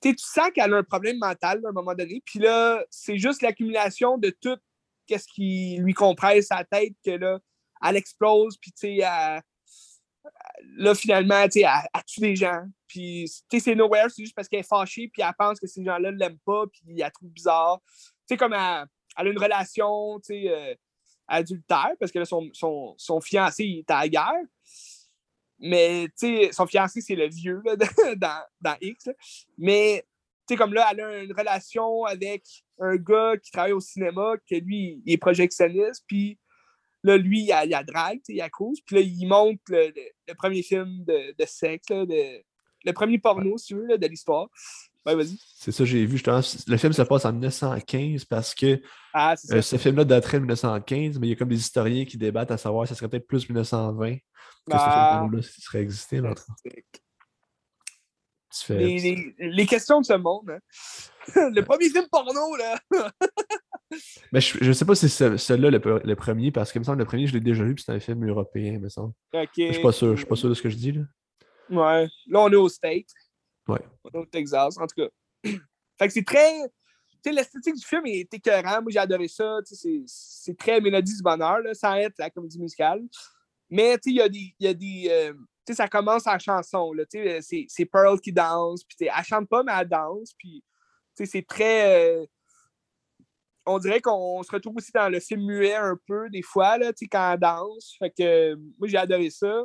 tu 0.00 0.14
sens 0.18 0.50
qu'elle 0.54 0.72
a 0.72 0.76
un 0.76 0.82
problème 0.84 1.18
mental 1.18 1.60
à 1.64 1.68
un 1.68 1.72
moment 1.72 1.94
donné. 1.94 2.22
Puis 2.24 2.38
là, 2.38 2.84
c'est 2.90 3.18
juste 3.18 3.42
l'accumulation 3.42 4.18
de 4.18 4.30
tout 4.30 4.58
ce 5.08 5.26
qui 5.34 5.78
lui 5.78 5.94
compresse 5.94 6.46
sa 6.48 6.64
tête 6.64 6.94
que 7.04 7.10
là, 7.10 7.38
elle 7.84 7.96
explose. 7.96 8.56
Puis 8.58 8.72
tu 8.72 8.98
sais, 8.98 9.40
là, 10.76 10.94
finalement, 10.94 11.44
tu 11.44 11.60
sais, 11.60 11.66
elle, 11.66 12.02
tue 12.06 12.20
des 12.20 12.36
gens. 12.36 12.62
Puis, 12.86 13.26
tu 13.50 13.58
sais, 13.58 13.64
c'est 13.64 13.74
nowhere, 13.74 14.08
c'est 14.08 14.22
juste 14.22 14.34
parce 14.34 14.48
qu'elle 14.48 14.60
est 14.60 14.68
fâchée, 14.68 15.08
puis 15.12 15.22
elle 15.22 15.34
pense 15.38 15.58
que 15.60 15.66
ces 15.66 15.84
gens-là 15.84 16.12
ne 16.12 16.18
l'aiment 16.18 16.38
pas, 16.44 16.64
puis 16.66 17.00
elle 17.00 17.10
trouve 17.12 17.30
bizarre. 17.30 17.80
Tu 17.86 17.94
sais, 18.28 18.36
comme 18.36 18.52
elle, 18.52 18.86
a 19.16 19.24
une 19.24 19.38
relation, 19.38 20.18
tu 20.20 20.34
sais, 20.34 20.50
euh, 20.50 20.74
adultère, 21.26 21.92
parce 21.98 22.12
que 22.12 22.18
là, 22.18 22.24
son, 22.24 22.48
son, 22.52 22.94
son 22.96 23.20
fiancé, 23.20 23.64
il 23.64 23.78
est 23.80 23.90
à 23.90 24.00
la 24.00 24.08
guerre. 24.08 24.44
Mais, 25.58 26.08
tu 26.18 26.26
sais, 26.26 26.52
son 26.52 26.66
fiancé, 26.66 27.00
c'est 27.00 27.14
le 27.14 27.28
vieux 27.28 27.62
là, 27.64 27.76
dans, 28.16 28.42
dans, 28.60 28.76
X. 28.80 29.08
Mais, 29.58 30.04
tu 30.46 30.54
sais, 30.54 30.56
comme 30.56 30.74
là, 30.74 30.88
elle 30.92 31.00
a 31.00 31.22
une 31.22 31.32
relation 31.32 32.04
avec 32.04 32.44
un 32.78 32.96
gars 32.96 33.36
qui 33.42 33.50
travaille 33.50 33.72
au 33.72 33.80
cinéma, 33.80 34.34
que 34.48 34.54
lui, 34.56 35.02
il 35.04 35.12
est 35.14 35.18
projectionniste, 35.18 36.04
puis 36.06 36.38
là, 37.02 37.16
lui, 37.16 37.42
il 37.42 37.52
a, 37.52 37.64
il 37.64 37.74
a 37.74 37.82
drague, 37.82 38.20
il 38.28 38.40
a 38.40 38.48
cause, 38.48 38.80
puis 38.80 38.96
là, 38.96 39.02
il 39.02 39.26
montre 39.26 39.62
le, 39.68 39.92
le, 40.28 40.34
premier 40.34 40.62
film 40.62 41.04
de, 41.04 41.34
de 41.38 41.46
sexe, 41.46 41.88
là, 41.90 42.04
de, 42.04 42.42
le 42.84 42.92
premier 42.92 43.18
porno, 43.18 43.58
si 43.58 43.68
tu 43.68 43.74
veux, 43.74 43.86
là, 43.86 43.98
de 43.98 44.06
l'histoire. 44.06 44.48
Ouais, 45.04 45.14
vas-y. 45.14 45.38
C'est 45.56 45.70
ça, 45.70 45.84
j'ai 45.84 46.04
vu. 46.04 46.20
Le 46.66 46.76
film 46.76 46.92
se 46.92 47.02
passe 47.02 47.24
en 47.24 47.32
1915 47.32 48.24
parce 48.24 48.54
que 48.54 48.80
ah, 49.14 49.34
euh, 49.52 49.62
ce 49.62 49.76
film-là 49.76 50.04
daterait 50.04 50.38
de 50.38 50.42
1915, 50.42 51.18
mais 51.18 51.28
il 51.28 51.30
y 51.30 51.32
a 51.32 51.36
comme 51.36 51.48
des 51.48 51.58
historiens 51.58 52.04
qui 52.04 52.16
débattent 52.16 52.50
à 52.50 52.58
savoir 52.58 52.86
si 52.86 52.94
ça 52.94 52.98
serait 52.98 53.08
peut-être 53.08 53.26
plus 53.26 53.48
1920 53.48 54.16
que 54.16 54.20
ce 54.68 54.72
ah. 54.72 55.20
film-là 55.22 55.42
serait 55.42 55.80
existé. 55.80 56.20
Les, 58.70 58.98
les, 58.98 59.34
les, 59.38 59.66
questions 59.66 60.00
de 60.00 60.06
ce 60.06 60.14
monde. 60.14 60.50
Hein. 60.50 60.58
Le 61.54 61.60
premier 61.60 61.88
film 61.88 62.06
porno, 62.10 62.56
là. 62.56 62.78
Mais 64.32 64.40
je, 64.40 64.58
je 64.60 64.72
sais 64.72 64.84
pas 64.84 64.94
si 64.94 65.08
c'est 65.08 65.38
celui-là 65.38 65.70
le, 65.70 66.00
le, 66.04 66.16
premier, 66.16 66.50
parce 66.50 66.72
que 66.72 66.78
me 66.78 66.84
semble 66.84 66.98
le 66.98 67.04
premier, 67.04 67.26
je 67.26 67.32
l'ai 67.32 67.40
déjà 67.40 67.64
vu, 67.64 67.74
puis 67.74 67.84
c'est 67.84 67.92
un 67.92 68.00
film 68.00 68.26
européen, 68.28 68.78
me 68.78 68.88
semble. 68.88 69.12
Je 69.32 69.72
suis 69.72 69.82
pas 69.82 69.92
sûr, 69.92 70.12
je 70.12 70.16
suis 70.16 70.26
pas 70.26 70.36
sûr 70.36 70.48
de 70.48 70.54
ce 70.54 70.62
que 70.62 70.70
je 70.70 70.76
dis. 70.76 70.92
Là. 70.92 71.02
Ouais. 71.70 72.08
Là, 72.26 72.40
on 72.40 72.50
est 72.50 72.56
au 72.56 72.68
State. 72.68 73.06
Ouais. 73.68 73.80
On 74.04 74.10
est 74.10 74.18
au 74.18 74.26
Texas, 74.26 74.76
en 74.78 74.86
tout 74.86 75.02
cas. 75.02 75.08
fait 75.98 76.06
que 76.06 76.12
c'est 76.12 76.24
très. 76.24 76.62
Tu 76.62 77.30
sais, 77.30 77.32
l'esthétique 77.32 77.74
du 77.74 77.84
film 77.84 78.06
est 78.06 78.32
écœurant. 78.32 78.82
Moi, 78.82 78.90
j'ai 78.90 78.98
adoré 78.98 79.28
ça. 79.28 79.58
C'est 79.64 80.56
très 80.56 80.80
mélodie 80.80 81.16
du 81.16 81.22
bonheur, 81.22 81.60
là, 81.60 81.74
sans 81.74 81.94
être 81.94 82.14
la 82.18 82.30
comédie 82.30 82.60
musicale. 82.60 83.02
Mais, 83.68 83.98
tu 83.98 84.02
sais, 84.04 84.10
il 84.10 84.16
y 84.16 84.20
a 84.20 84.28
des. 84.28 84.54
Y 84.60 84.66
a 84.66 84.74
des 84.74 85.08
euh, 85.10 85.32
tu 85.66 85.72
sais, 85.72 85.74
ça 85.74 85.88
commence 85.88 86.26
en 86.28 86.38
chanson, 86.38 86.92
là. 86.92 87.04
Tu 87.06 87.18
sais, 87.42 87.66
c'est 87.68 87.86
Pearl 87.86 88.20
qui 88.20 88.32
danse. 88.32 88.84
Puis, 88.84 89.08
elle 89.08 89.24
chante 89.24 89.48
pas, 89.48 89.64
mais 89.64 89.72
elle 89.76 89.88
danse. 89.88 90.32
Puis, 90.38 90.62
tu 91.16 91.24
sais, 91.24 91.30
c'est 91.30 91.46
très. 91.46 92.20
Euh, 92.20 92.26
on 93.66 93.78
dirait 93.78 94.00
qu'on 94.00 94.42
se 94.42 94.50
retrouve 94.50 94.76
aussi 94.76 94.92
dans 94.92 95.08
le 95.08 95.18
film 95.18 95.44
muet 95.44 95.74
un 95.74 95.98
peu, 96.06 96.30
des 96.30 96.42
fois, 96.42 96.78
là, 96.78 96.92
quand 97.10 97.32
elle 97.32 97.40
danse. 97.40 97.96
Fait 97.98 98.10
que, 98.10 98.54
moi, 98.78 98.86
j'ai 98.86 98.96
adoré 98.96 99.28
ça. 99.30 99.64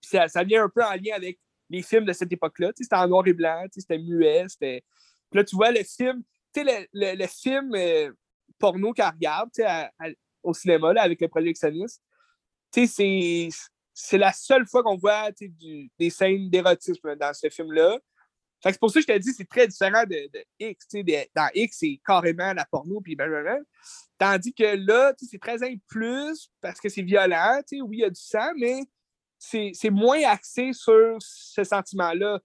Puis 0.00 0.20
ça, 0.28 0.44
vient 0.44 0.64
un 0.64 0.68
peu 0.68 0.84
en 0.84 0.92
lien 0.92 1.14
avec 1.14 1.40
les 1.70 1.82
films 1.82 2.04
de 2.04 2.12
cette 2.12 2.30
époque-là. 2.30 2.72
C'était 2.76 2.96
en 2.96 3.08
noir 3.08 3.26
et 3.26 3.32
blanc, 3.32 3.64
c'était 3.72 3.98
muet. 3.98 4.44
C'était... 4.48 4.84
Puis 5.30 5.38
là, 5.38 5.44
tu 5.44 5.56
vois 5.56 5.70
le 5.70 5.82
film, 5.82 6.22
tu 6.52 6.62
sais, 6.62 6.86
le, 6.92 7.16
le, 7.16 7.26
film 7.26 7.74
euh, 7.74 8.12
porno 8.58 8.92
qu'elle 8.92 9.06
regarde 9.06 9.50
à, 9.64 9.90
au 10.42 10.52
cinéma 10.52 10.92
là, 10.92 11.02
avec 11.02 11.20
le 11.20 11.28
projectionniste, 11.28 12.02
tu 12.70 12.86
sais, 12.86 13.48
c'est, 13.94 14.18
la 14.18 14.32
seule 14.32 14.66
fois 14.66 14.82
qu'on 14.82 14.96
voit 14.96 15.30
des 15.98 16.10
scènes 16.10 16.50
d'érotisme 16.50 17.16
dans 17.16 17.32
ce 17.32 17.48
film-là. 17.48 17.98
C'est 18.72 18.80
pour 18.80 18.90
ça 18.90 19.00
que 19.00 19.06
je 19.08 19.12
te 19.12 19.18
dis 19.18 19.32
c'est 19.32 19.48
très 19.48 19.68
différent 19.68 20.04
de, 20.04 20.30
X. 20.58 20.86
Dans 21.34 21.50
X, 21.54 21.76
c'est 21.80 22.00
carrément 22.04 22.52
la 22.54 22.64
porno, 22.64 23.00
puis 23.00 23.14
blablabla. 23.14 23.58
Tandis 24.18 24.54
que 24.54 24.76
là, 24.76 25.12
c'est 25.18 25.38
très 25.38 25.58
plus 25.86 26.50
parce 26.60 26.80
que 26.80 26.88
c'est 26.88 27.02
violent. 27.02 27.60
Oui, 27.72 27.98
il 27.98 28.00
y 28.00 28.04
a 28.04 28.10
du 28.10 28.20
sang, 28.20 28.52
mais 28.56 28.80
c'est 29.38 29.90
moins 29.90 30.22
axé 30.24 30.72
sur 30.72 31.16
ce 31.20 31.62
sentiment-là. 31.62 32.40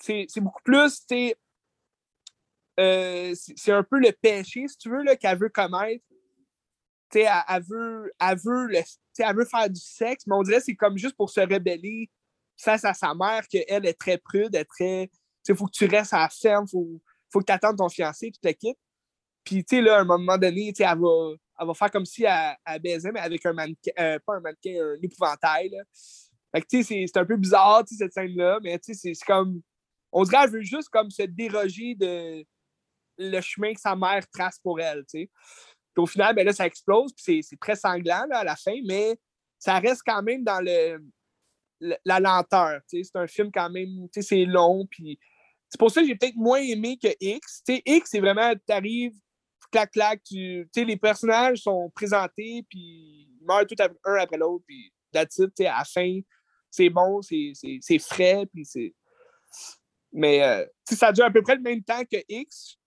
C'est 0.00 0.26
beaucoup 0.40 0.62
plus, 0.62 1.06
euh, 2.78 3.34
c'est 3.34 3.72
un 3.72 3.82
peu 3.82 3.98
le 3.98 4.12
péché, 4.12 4.66
si 4.68 4.76
tu 4.76 4.90
veux, 4.90 5.04
qu'elle 5.16 5.38
veut 5.38 5.48
commettre. 5.48 6.04
Elle, 7.14 7.30
elle, 7.48 7.62
veut, 7.62 8.12
elle, 8.18 8.38
veut 8.38 8.66
le, 8.66 8.80
elle 9.18 9.36
veut 9.36 9.44
faire 9.44 9.70
du 9.70 9.80
sexe, 9.80 10.26
mais 10.26 10.34
on 10.34 10.42
dirait 10.42 10.58
que 10.58 10.64
c'est 10.64 10.74
comme 10.74 10.98
juste 10.98 11.16
pour 11.16 11.30
se 11.30 11.40
rebeller 11.40 12.10
face 12.56 12.84
à 12.84 12.94
sa 12.94 13.14
mère, 13.14 13.46
qu'elle 13.48 13.86
est 13.86 13.98
très 13.98 14.18
prude, 14.18 14.54
elle 14.54 14.66
très. 14.66 15.10
Il 15.48 15.54
faut 15.54 15.66
que 15.66 15.72
tu 15.72 15.86
restes 15.86 16.14
à 16.14 16.20
la 16.20 16.28
ferme, 16.28 16.64
il 16.66 16.70
faut, 16.70 17.02
faut 17.30 17.40
que 17.40 17.46
tu 17.46 17.52
attendes 17.52 17.76
ton 17.76 17.88
fiancé, 17.88 18.30
tu 18.30 18.40
te 18.40 18.48
quittes. 18.48 18.78
Puis, 19.44 19.62
tu 19.64 19.76
sais, 19.76 19.82
là, 19.82 19.98
à 19.98 20.00
un 20.00 20.04
moment 20.04 20.38
donné, 20.38 20.72
elle 20.78 20.86
va, 20.98 21.34
elle 21.60 21.66
va 21.66 21.74
faire 21.74 21.90
comme 21.90 22.06
si 22.06 22.24
elle, 22.24 22.80
baisait, 22.80 23.12
mais 23.12 23.20
avec 23.20 23.44
un 23.44 23.52
mannequin, 23.52 23.90
euh, 23.98 24.18
pas 24.26 24.36
un 24.36 24.40
mannequin, 24.40 24.74
un 24.82 25.02
épouvantail. 25.02 25.68
Là. 25.68 25.82
Fait 26.54 26.62
que, 26.62 26.66
tu 26.66 26.82
sais, 26.82 27.04
c'est 27.06 27.18
un 27.18 27.26
peu 27.26 27.36
bizarre, 27.36 27.84
cette 27.86 28.12
scène-là, 28.12 28.58
mais 28.62 28.78
tu 28.78 28.94
sais, 28.94 29.12
c'est 29.14 29.24
comme. 29.26 29.60
On 30.12 30.22
dirait 30.22 30.42
qu'elle 30.42 30.50
veut 30.50 30.62
juste 30.62 30.88
comme 30.90 31.10
se 31.10 31.22
déroger 31.22 31.94
de 31.96 32.44
le 33.18 33.40
chemin 33.40 33.74
que 33.74 33.80
sa 33.80 33.96
mère 33.96 34.24
trace 34.30 34.58
pour 34.60 34.80
elle, 34.80 35.00
tu 35.00 35.20
sais. 35.20 35.30
Puis 35.94 36.02
au 36.02 36.06
final, 36.06 36.34
ben 36.34 36.44
là, 36.44 36.52
ça 36.52 36.66
explose, 36.66 37.12
puis 37.12 37.42
c'est 37.42 37.58
très 37.60 37.76
sanglant 37.76 38.24
là, 38.28 38.38
à 38.38 38.44
la 38.44 38.56
fin, 38.56 38.74
mais 38.86 39.16
ça 39.58 39.78
reste 39.78 40.02
quand 40.04 40.22
même 40.22 40.42
dans 40.42 40.60
le, 40.60 40.98
la 42.04 42.20
lenteur. 42.20 42.80
C'est 42.86 43.04
un 43.14 43.26
film 43.26 43.50
quand 43.52 43.70
même, 43.70 44.08
c'est 44.12 44.44
long, 44.44 44.86
puis 44.90 45.18
c'est 45.68 45.78
pour 45.78 45.90
ça 45.90 46.00
que 46.00 46.06
j'ai 46.06 46.14
peut-être 46.14 46.36
moins 46.36 46.60
aimé 46.60 46.98
que 47.02 47.08
X. 47.20 47.62
X, 47.68 48.10
c'est 48.10 48.20
vraiment, 48.20 48.52
tu 48.54 48.72
arrives, 48.72 49.14
clac, 49.70 49.90
clac, 49.90 50.22
tu 50.22 50.68
les 50.76 50.96
personnages 50.96 51.58
sont 51.58 51.90
présentés, 51.94 52.64
puis 52.68 53.28
ils 53.40 53.44
meurent 53.44 53.66
tout 53.66 53.74
un 53.80 54.14
après 54.14 54.38
l'autre, 54.38 54.64
puis 54.66 54.92
that's 55.12 55.38
it, 55.38 55.60
à 55.60 55.78
la 55.78 55.84
fin, 55.84 56.20
c'est 56.70 56.90
bon, 56.90 57.20
c'est 57.22 57.98
frais, 57.98 58.46
puis 58.52 58.64
c'est... 58.64 58.94
Mais 60.12 60.44
euh, 60.44 60.64
ça 60.84 61.10
dure 61.10 61.24
à 61.24 61.30
peu 61.30 61.42
près 61.42 61.56
le 61.56 61.62
même 61.62 61.82
temps 61.82 62.04
que 62.04 62.18
X, 62.28 62.78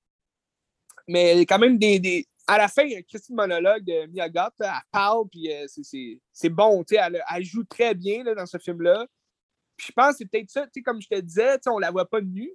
mais 1.07 1.45
quand 1.45 1.59
même 1.59 1.77
des... 1.77 2.25
À 2.47 2.57
la 2.57 2.67
fin, 2.69 2.83
il 2.83 2.91
y 2.91 2.95
a 2.95 3.03
Christine 3.03 3.35
Monologue 3.35 3.83
de 3.83 4.05
Miyagot, 4.07 4.51
elle 4.59 4.69
parle, 4.91 5.27
puis 5.29 5.51
euh, 5.51 5.65
c'est 6.31 6.49
bon, 6.49 6.83
elle, 6.89 7.21
elle, 7.35 7.43
joue 7.43 7.65
très 7.65 7.93
bien 7.93 8.23
là, 8.23 8.33
dans 8.35 8.45
ce 8.45 8.57
film-là. 8.57 9.05
Puis 9.75 9.87
je 9.87 9.91
pense 9.91 10.11
que 10.11 10.17
c'est 10.19 10.25
peut-être 10.25 10.49
ça, 10.49 10.65
comme 10.85 11.01
je 11.01 11.07
te 11.07 11.19
disais, 11.19 11.57
on 11.67 11.77
la 11.77 11.91
voit 11.91 12.09
pas 12.09 12.21
nue, 12.21 12.53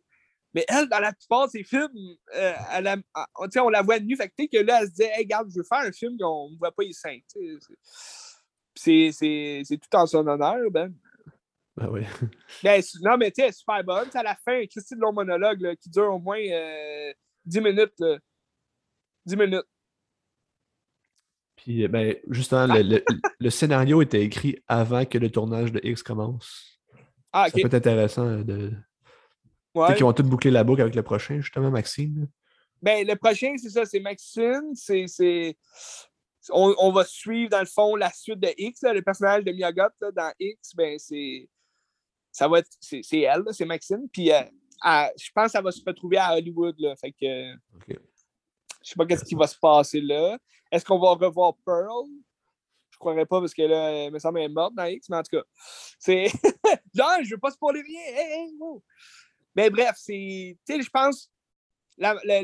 mais 0.55 0.65
elle, 0.69 0.89
dans 0.89 0.99
la 0.99 1.13
plupart 1.13 1.47
de 1.47 1.53
ses 1.53 1.65
films, 1.65 1.91
euh, 2.35 2.53
elle 2.73 3.03
ah, 3.15 3.27
on 3.57 3.69
la 3.69 3.83
voit 3.83 3.99
nue. 4.01 4.17
Fait 4.17 4.29
que, 4.29 4.47
que 4.51 4.63
là, 4.63 4.81
elle 4.83 4.89
se 4.89 4.93
dit 4.93 5.03
Hey, 5.03 5.25
regarde, 5.25 5.51
je 5.51 5.59
veux 5.59 5.65
faire 5.65 5.79
un 5.79 5.93
film 5.93 6.19
qu'on 6.19 6.51
ne 6.51 6.59
voit 6.59 6.73
pas 6.73 6.83
les 6.83 6.93
seins. 6.93 7.19
C'est 8.75 9.65
tout 9.79 9.97
en 9.97 10.07
son 10.07 10.27
honneur, 10.27 10.71
Ben. 10.71 10.95
Ben 11.75 11.89
oui. 11.89 12.03
Ben, 12.63 12.83
non, 13.01 13.17
mais 13.17 13.31
tu 13.31 13.37
sais, 13.37 13.43
elle 13.43 13.49
est 13.49 13.53
super 13.53 13.83
bonne. 13.83 14.09
à 14.13 14.23
la 14.23 14.37
fin, 14.37 14.67
Christine 14.67 14.99
long 14.99 15.13
monologue 15.13 15.61
là, 15.63 15.75
qui 15.75 15.89
dure 15.89 16.13
au 16.13 16.19
moins 16.19 16.39
euh, 16.39 17.13
10 17.47 17.61
minutes. 17.63 17.95
Là. 17.99 18.19
10 19.25 19.37
minutes. 19.37 19.67
Puis, 21.63 21.87
ben, 21.89 22.17
justement, 22.29 22.67
le, 22.67 22.83
le, 22.83 23.05
le, 23.39 23.51
scénario 23.51 24.03
était 24.03 24.23
écrit 24.23 24.59
avant 24.69 25.05
que 25.05 25.19
le 25.19 25.31
tournage 25.31 25.73
de 25.73 25.81
X 25.83 26.03
commence. 26.03 26.81
Ah, 27.33 27.47
ok. 27.47 27.53
Ça 27.53 27.61
peut 27.61 27.67
être 27.67 27.75
intéressant 27.75 28.41
de, 28.41 28.73
Ouais. 29.75 29.95
Qui 29.95 30.03
vont 30.03 30.13
tout 30.13 30.23
boucler 30.23 30.51
la 30.51 30.65
boucle 30.65 30.83
avec 30.83 30.95
le 30.95 31.03
prochain, 31.03 31.41
justement, 31.41 31.71
Maxime. 31.71 32.29
Ben, 32.83 33.07
le 33.07 33.17
prochain, 33.17 33.55
c'est 33.57 33.71
ça, 33.71 33.85
c'est 33.85 34.01
Maxine. 34.01 34.73
C'est. 34.75 35.57
On, 36.51 36.75
on, 36.79 36.93
va 36.93 37.05
suivre, 37.05 37.51
dans 37.51 37.61
le 37.61 37.67
fond, 37.67 37.95
la 37.95 38.11
suite 38.11 38.41
de 38.41 38.53
X. 38.57 38.83
le 38.83 39.01
personnage 39.01 39.45
de 39.45 39.53
Miyagot 39.53 39.85
dans 40.15 40.33
X, 40.39 40.75
ben, 40.75 40.99
c'est. 40.99 41.49
Ça 42.31 42.49
va 42.49 42.59
être. 42.59 42.71
C'est 42.81 43.21
elle, 43.21 43.45
c'est 43.53 43.65
Maxine. 43.65 44.09
Puis, 44.13 44.31
euh, 44.33 44.43
je 45.17 45.31
pense 45.35 45.47
que 45.47 45.53
ça 45.53 45.63
va 45.63 45.71
se 45.71 45.81
retrouver 45.87 46.19
à 46.19 46.35
Hollywood. 46.35 46.75
Là, 46.79 46.95
fait 46.97 47.13
que. 47.13 47.55
Okay. 47.77 47.99
Je 48.83 48.91
sais 48.91 48.97
pas 48.97 49.07
qu'est-ce 49.07 49.25
qui 49.25 49.35
va 49.35 49.47
se 49.47 49.59
passer 49.59 50.01
là. 50.01 50.39
Est-ce 50.71 50.85
qu'on 50.85 50.99
va 50.99 51.11
revoir 51.11 51.55
Pearl? 51.65 52.07
Je 52.91 52.99
croirais 52.99 53.27
pas 53.27 53.41
parce 53.41 53.55
que 53.55 53.63
là, 53.63 53.91
elle 53.91 54.13
me 54.13 54.19
semble 54.19 54.39
qu'elle 54.39 54.51
est 54.51 54.55
morte 54.55 54.75
dans 54.75 54.85
X, 54.85 55.09
mais 55.09 55.17
en 55.17 55.23
tout 55.23 55.37
cas, 55.37 55.45
c'est. 55.99 56.27
Genre, 56.95 57.19
je 57.23 57.31
veux 57.31 57.39
pas 57.39 57.51
spoiler 57.51 57.83
rien. 57.83 58.01
Hey, 58.01 58.33
hey, 58.33 58.51
mais 59.55 59.71
bref, 59.71 59.97
c'est. 59.97 60.57
Tu 60.67 60.75
sais, 60.75 60.83
je 60.83 60.91
pense. 60.91 61.31
La, 61.99 62.17
la, 62.25 62.43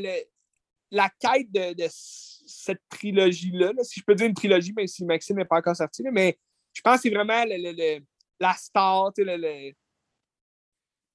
la, 0.91 1.11
quête 1.19 1.51
de, 1.51 1.73
de 1.73 1.89
cette 1.91 2.83
trilogie-là, 2.91 3.73
si 3.83 4.01
je 4.01 4.05
peux 4.05 4.15
dire 4.15 4.27
une 4.27 4.35
trilogie, 4.35 4.73
même 4.73 4.87
si 4.87 5.05
Maxime 5.05 5.37
n'est 5.37 5.45
pas 5.45 5.57
encore 5.57 5.75
sorti, 5.75 6.03
mais 6.13 6.39
je 6.73 6.83
pense 6.83 6.97
que 6.97 7.03
c'est 7.03 7.15
vraiment 7.15 7.45
le, 7.47 8.01
la 8.39 8.53
star, 8.55 9.13
tu 9.15 9.25
sais, 9.25 9.75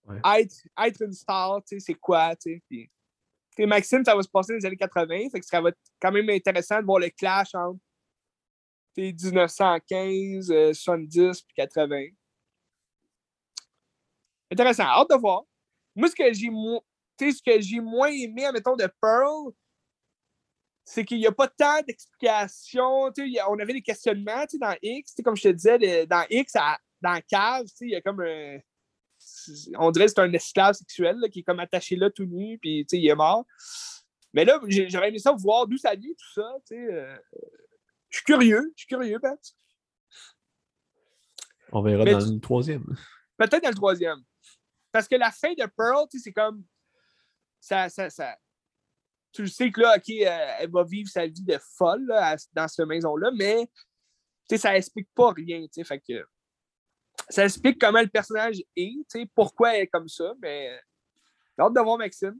ouais. 0.06 0.42
être, 0.42 0.56
être, 0.84 1.02
une 1.02 1.14
star, 1.14 1.62
tu 1.64 1.76
sais, 1.76 1.86
c'est 1.86 1.94
quoi, 1.94 2.36
tu 2.36 2.62
sais. 2.72 2.90
Maxime, 3.60 4.04
ça 4.04 4.16
va 4.16 4.22
se 4.22 4.30
passer 4.30 4.54
dans 4.54 4.60
les 4.60 4.66
années 4.66 4.78
80, 4.78 5.30
fait 5.32 5.40
que 5.40 5.46
ça 5.46 5.62
va 5.62 5.70
être 5.70 5.80
quand 6.02 6.12
même 6.12 6.30
intéressant 6.30 6.80
de 6.80 6.86
voir 6.86 7.00
le 7.00 7.10
clash 7.10 7.54
entre 7.56 7.80
1915, 8.98 10.74
70 10.74 11.42
puis 11.42 11.54
80. 11.56 12.08
Intéressant, 14.52 14.84
hâte 14.84 15.10
de 15.10 15.16
voir. 15.16 15.44
Moi, 15.96 16.10
ce 16.10 16.16
que 16.16 16.34
j'ai 16.34 16.50
ce 17.20 17.42
que 17.42 17.62
j'ai 17.62 17.80
moins 17.80 18.10
aimé, 18.10 18.46
admettons, 18.46 18.76
de 18.76 18.88
Pearl, 19.02 19.52
c'est 20.84 21.06
qu'il 21.06 21.20
n'y 21.20 21.28
a 21.28 21.32
pas 21.32 21.48
tant 21.48 21.82
d'explications. 21.88 23.10
On 23.50 23.60
avait 23.60 23.74
des 23.74 23.82
questionnements 23.82 24.46
dans 24.60 24.76
X. 24.82 25.16
Comme 25.24 25.36
je 25.36 25.44
te 25.44 25.48
disais, 25.50 26.06
dans 26.06 26.26
X, 26.30 26.54
dans 27.02 27.22
Cave, 27.28 27.66
il 27.82 27.90
y 27.90 27.96
a 27.96 28.02
comme 28.02 28.22
un. 28.22 28.60
On 29.78 29.92
dirait 29.92 30.06
que 30.06 30.12
c'est 30.16 30.22
un 30.22 30.34
esclave 30.34 30.74
sexuel 30.74 31.18
qui 31.32 31.40
est 31.40 31.44
comme 31.44 31.60
attaché 31.60 31.96
là 31.96 32.10
tout 32.10 32.26
nu, 32.26 32.58
puis 32.60 32.86
il 32.92 33.08
est 33.08 33.16
mort. 33.16 33.46
Mais 34.34 34.46
là, 34.46 34.60
j'aurais 34.68 35.10
aimé 35.10 35.20
ça 35.20 35.32
voir 35.32 35.68
d'où 35.68 35.78
ça 35.78 35.96
vient, 35.96 36.12
tout 36.12 36.34
ça. 36.34 36.56
Euh, 36.72 37.18
je 38.10 38.18
suis 38.18 38.26
curieux, 38.26 38.72
je 38.76 38.82
suis 38.82 38.88
curieux, 38.88 39.20
Pat. 39.20 39.40
On 41.72 41.82
verra 41.82 42.06
dans 42.06 42.20
le 42.20 42.40
troisième. 42.40 42.86
Peut-être 43.38 43.64
dans 43.64 43.70
le 43.70 43.76
troisième. 43.76 44.20
Parce 44.92 45.08
que 45.08 45.16
la 45.16 45.32
fin 45.32 45.54
de 45.54 45.66
Pearl, 45.76 46.08
c'est 46.12 46.34
comme. 46.34 46.64
Ça, 47.60 47.90
ça, 47.90 48.10
ça, 48.10 48.36
tu 49.34 49.42
le 49.42 49.48
sais 49.48 49.72
que 49.72 49.82
là, 49.82 49.96
OK, 49.98 50.10
euh, 50.10 50.56
elle 50.60 50.70
va 50.70 50.84
vivre 50.84 51.10
sa 51.10 51.26
vie 51.26 51.44
de 51.44 51.58
folle 51.78 52.06
dans 52.54 52.68
cette 52.68 52.88
maison-là, 52.88 53.32
mais 53.36 53.68
ça 54.56 54.78
explique 54.78 55.10
pas 55.16 55.32
rien. 55.32 55.66
Fait 55.84 56.00
que, 56.00 56.26
ça 57.30 57.44
explique 57.46 57.80
comment 57.80 58.02
le 58.02 58.08
personnage 58.08 58.62
est, 58.76 59.06
pourquoi 59.34 59.76
elle 59.76 59.84
est 59.84 59.88
comme 59.88 60.08
ça, 60.08 60.34
mais 60.42 60.80
j'ai 61.58 61.64
hâte 61.64 61.74
de 61.74 61.82
voir 61.82 61.98
Maxime. 61.98 62.40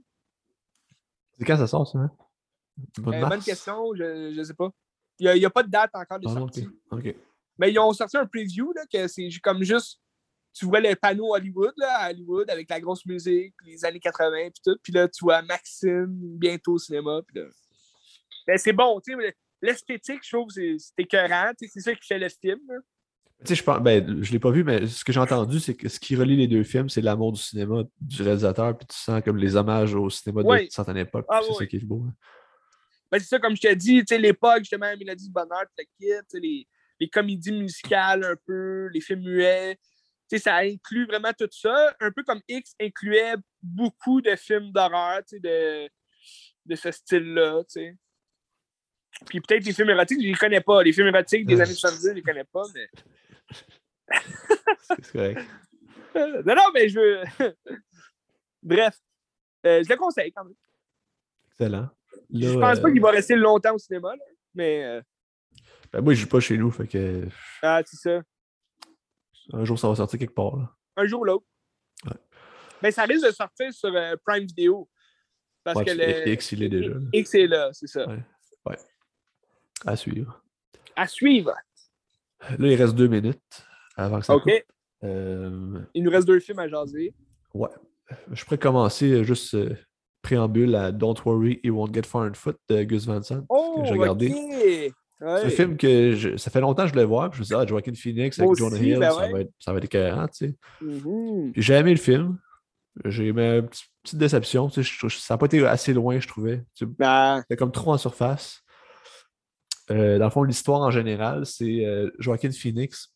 C'est 1.38 1.44
quand 1.44 1.56
ça 1.56 1.66
sort, 1.66 1.86
ça? 1.86 1.98
Hein? 1.98 2.10
Euh, 3.06 3.26
bonne 3.26 3.42
question, 3.42 3.94
je 3.94 4.36
ne 4.36 4.44
sais 4.44 4.54
pas. 4.54 4.70
Il 5.18 5.32
n'y 5.32 5.44
a, 5.44 5.48
a, 5.48 5.50
pas 5.50 5.62
de 5.62 5.70
date 5.70 5.90
encore 5.94 6.18
de 6.18 6.26
ah, 6.28 6.34
sortie. 6.34 6.68
Mais 7.56 7.70
ils 7.70 7.78
ont 7.78 7.92
sorti 7.92 8.16
un 8.16 8.26
preview, 8.26 8.72
là, 8.72 8.82
que 8.92 9.06
c'est 9.06 9.28
comme 9.42 9.62
juste 9.62 10.00
tu 10.54 10.66
vois 10.66 10.80
le 10.80 10.94
panneau 10.94 11.34
Hollywood, 11.34 11.72
là, 11.76 11.98
à 11.98 12.10
Hollywood, 12.10 12.48
avec 12.48 12.70
la 12.70 12.80
grosse 12.80 13.04
musique, 13.04 13.54
les 13.66 13.84
années 13.84 13.98
80, 13.98 14.50
puis 14.50 14.62
tout. 14.64 14.78
Puis 14.82 14.92
là, 14.92 15.08
tu 15.08 15.24
vois 15.24 15.42
Maxime 15.42 16.06
bientôt 16.08 16.74
au 16.74 16.78
cinéma. 16.78 17.20
Puis 17.26 17.40
là, 17.40 17.48
Ben, 18.46 18.56
c'est 18.56 18.72
bon, 18.72 19.00
tu 19.00 19.16
sais. 19.16 19.36
L'esthétique, 19.60 20.20
je 20.22 20.36
trouve, 20.36 20.50
c'est 20.50 20.76
écœurant. 20.98 21.52
C'est 21.58 21.80
ça 21.80 21.94
qui 21.94 22.06
fait 22.06 22.18
le 22.18 22.28
film. 22.28 22.60
Tu 23.40 23.48
sais, 23.48 23.54
je 23.56 23.62
pense, 23.62 23.80
ben, 23.80 24.22
je 24.22 24.32
l'ai 24.32 24.38
pas 24.38 24.50
vu, 24.50 24.64
mais 24.64 24.86
ce 24.86 25.04
que 25.04 25.12
j'ai 25.12 25.20
entendu, 25.20 25.60
c'est 25.60 25.74
que 25.74 25.88
ce 25.88 26.00
qui 26.00 26.16
relie 26.16 26.36
les 26.36 26.48
deux 26.48 26.62
films, 26.62 26.88
c'est 26.88 27.02
l'amour 27.02 27.32
du 27.32 27.40
cinéma 27.40 27.82
du 28.00 28.22
réalisateur, 28.22 28.76
puis 28.76 28.86
tu 28.86 28.96
sens 28.96 29.22
comme 29.22 29.36
les 29.36 29.56
hommages 29.56 29.94
au 29.94 30.08
cinéma 30.08 30.42
de 30.42 30.66
certaines 30.70 30.98
époques. 30.98 31.26
Ah, 31.28 31.40
c'est 31.46 31.52
ça 31.52 31.66
qui 31.66 31.76
est 31.76 31.84
beau. 31.84 32.04
Hein. 32.06 32.14
Ben, 33.10 33.18
c'est 33.18 33.26
ça, 33.26 33.38
comme 33.38 33.54
je 33.54 33.60
t'ai 33.60 33.76
dit, 33.76 34.02
l'époque, 34.18 34.60
justement, 34.60 34.86
Mélodie 34.96 35.26
du 35.26 35.32
Bonheur, 35.32 35.64
les, 36.34 36.66
les 37.00 37.08
comédies 37.08 37.52
musicales 37.52 38.24
un 38.24 38.36
peu, 38.46 38.88
les 38.92 39.00
films 39.00 39.22
muets. 39.22 39.78
ça 40.36 40.56
inclut 40.56 41.06
vraiment 41.06 41.32
tout 41.38 41.48
ça, 41.50 41.94
un 42.00 42.10
peu 42.10 42.22
comme 42.22 42.40
X 42.48 42.74
incluait 42.80 43.34
beaucoup 43.62 44.20
de 44.20 44.34
films 44.36 44.72
d'horreur 44.72 45.22
de, 45.32 45.88
de 46.66 46.74
ce 46.74 46.90
style-là. 46.90 47.62
Puis 49.26 49.40
peut-être 49.40 49.64
les 49.64 49.72
films 49.72 49.90
érotiques, 49.90 50.20
je 50.20 50.26
les 50.26 50.34
connais 50.34 50.60
pas. 50.60 50.82
Les 50.82 50.92
films 50.92 51.08
érotiques 51.08 51.46
des 51.46 51.60
années 51.60 51.72
70, 51.72 52.08
je 52.08 52.12
les 52.14 52.22
connais 52.22 52.44
pas, 52.44 52.62
mais. 52.74 52.88
c'est 54.80 55.12
correct. 55.12 55.40
non, 56.14 56.54
non, 56.54 56.70
mais 56.72 56.88
je 56.88 56.98
veux. 56.98 57.22
Bref, 58.62 58.98
euh, 59.66 59.82
je 59.82 59.88
le 59.88 59.96
conseille 59.96 60.32
quand 60.32 60.44
même. 60.44 60.54
Excellent. 61.50 61.88
je 62.32 62.58
pense 62.58 62.80
pas 62.80 62.88
euh, 62.88 62.92
qu'il 62.92 63.00
va 63.00 63.10
rester 63.10 63.36
longtemps 63.36 63.74
au 63.74 63.78
cinéma, 63.78 64.14
mais. 64.54 64.84
Euh, 64.84 65.02
ben, 65.92 66.00
moi, 66.00 66.14
je 66.14 66.22
joue 66.22 66.28
pas 66.28 66.40
chez 66.40 66.56
nous, 66.56 66.70
fait 66.70 66.88
que. 66.88 67.28
Ah, 67.62 67.82
c'est 67.84 67.96
ça. 67.96 68.22
Un 69.52 69.64
jour, 69.64 69.78
ça 69.78 69.88
va 69.88 69.94
sortir 69.94 70.18
quelque 70.18 70.34
part. 70.34 70.76
Un 70.96 71.06
jour 71.06 71.20
ou 71.20 71.24
l'autre. 71.24 71.46
Ouais. 72.06 72.16
Mais 72.82 72.90
ça 72.90 73.04
risque 73.04 73.26
de 73.26 73.32
sortir 73.32 73.72
sur 73.72 73.92
Prime 74.26 74.46
Video. 74.46 74.88
Parce 75.62 75.82
que 75.82 75.90
le... 75.90 76.28
X, 76.28 76.52
il 76.52 76.62
est 76.62 76.68
déjà. 76.68 76.92
X 77.12 77.34
est 77.34 77.46
là, 77.46 77.70
c'est 77.72 77.86
ça. 77.86 78.06
Ouais. 78.06 78.22
ouais. 78.66 78.76
À 79.86 79.96
suivre. 79.96 80.42
À 80.96 81.06
suivre. 81.06 81.54
Là, 82.58 82.68
il 82.68 82.74
reste 82.74 82.94
deux 82.94 83.08
minutes 83.08 83.66
avant 83.96 84.20
que 84.20 84.26
ça 84.26 84.36
OK. 84.36 84.50
Euh... 85.02 85.80
Il 85.94 86.02
nous 86.02 86.10
reste 86.10 86.26
deux 86.26 86.40
films 86.40 86.58
à 86.58 86.68
jaser. 86.68 87.14
Ouais. 87.52 87.68
Je 88.32 88.44
pourrais 88.44 88.58
commencer 88.58 89.10
euh, 89.10 89.22
juste 89.22 89.54
euh, 89.54 89.76
préambule 90.22 90.74
à 90.74 90.92
Don't 90.92 91.16
Worry, 91.24 91.60
It 91.62 91.70
Won't 91.70 91.94
Get 91.94 92.02
Far 92.02 92.28
on 92.28 92.34
Foot 92.34 92.56
de 92.68 92.82
Gus 92.82 93.06
Van 93.06 93.22
Sant. 93.22 93.44
Oh, 93.48 93.80
que 93.80 93.88
j'ai 93.88 93.92
regardé. 93.94 94.28
Ouais. 95.20 95.40
C'est 95.40 95.46
un 95.46 95.50
film 95.50 95.76
que 95.76 96.36
ça 96.36 96.50
fait 96.50 96.60
longtemps 96.60 96.82
que 96.82 96.88
je 96.88 96.92
voulais 96.92 97.04
voir. 97.04 97.30
Puis 97.30 97.38
je 97.38 97.42
me 97.42 97.46
dit, 97.46 97.54
ah, 97.54 97.66
Joaquin 97.66 97.94
Phoenix 97.94 98.38
avec 98.38 98.56
Jonah 98.56 98.78
Hill, 98.78 98.98
ben 98.98 99.10
ça, 99.10 99.28
va 99.28 99.40
être, 99.40 99.52
ça 99.58 99.72
va 99.72 99.78
être 99.78 99.84
écœurant, 99.84 100.26
tu 100.26 100.48
sais. 100.48 100.56
Mm-hmm. 100.82 101.52
J'ai 101.56 101.74
aimé 101.74 101.92
le 101.92 102.00
film. 102.00 102.38
J'ai 103.04 103.28
aimé 103.28 103.58
une 103.58 103.68
petite 104.02 104.18
déception. 104.18 104.68
Tu 104.68 104.84
sais, 104.84 105.08
ça 105.08 105.34
n'a 105.34 105.38
pas 105.38 105.46
été 105.46 105.64
assez 105.66 105.92
loin, 105.92 106.18
je 106.18 106.28
trouvais. 106.28 106.64
Ben. 106.98 107.40
C'était 107.42 107.56
comme 107.56 107.72
trop 107.72 107.92
en 107.92 107.98
surface. 107.98 108.63
Euh, 109.90 110.18
dans 110.18 110.24
le 110.24 110.30
fond, 110.30 110.42
l'histoire 110.42 110.80
en 110.80 110.90
général, 110.90 111.44
c'est 111.46 111.84
euh, 111.84 112.10
Joaquin 112.18 112.50
Phoenix, 112.50 113.12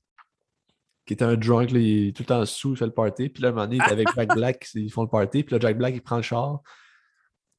qui 1.07 1.15
était 1.15 1.25
un 1.25 1.37
drunk, 1.37 1.71
il 1.73 2.09
est 2.09 2.17
tout 2.17 2.23
le 2.23 2.27
temps 2.27 2.45
sous, 2.45 2.73
il 2.73 2.77
fait 2.77 2.87
le 2.87 2.93
party. 2.93 3.31
Puis 3.31 3.43
là, 3.43 3.49
à 3.49 3.51
un 3.53 3.55
moment 3.55 3.67
donné, 3.67 3.77
il 3.77 3.89
est 3.89 3.93
avec 3.93 4.09
Jack 4.15 4.29
Black, 4.35 4.69
ils 4.75 4.93
font 4.93 5.03
le 5.03 5.09
party. 5.09 5.43
Puis 5.43 5.55
là, 5.55 5.61
Jack 5.61 5.79
Black, 5.79 5.95
il 5.95 6.03
prend 6.03 6.17
le 6.17 6.23
char. 6.23 6.61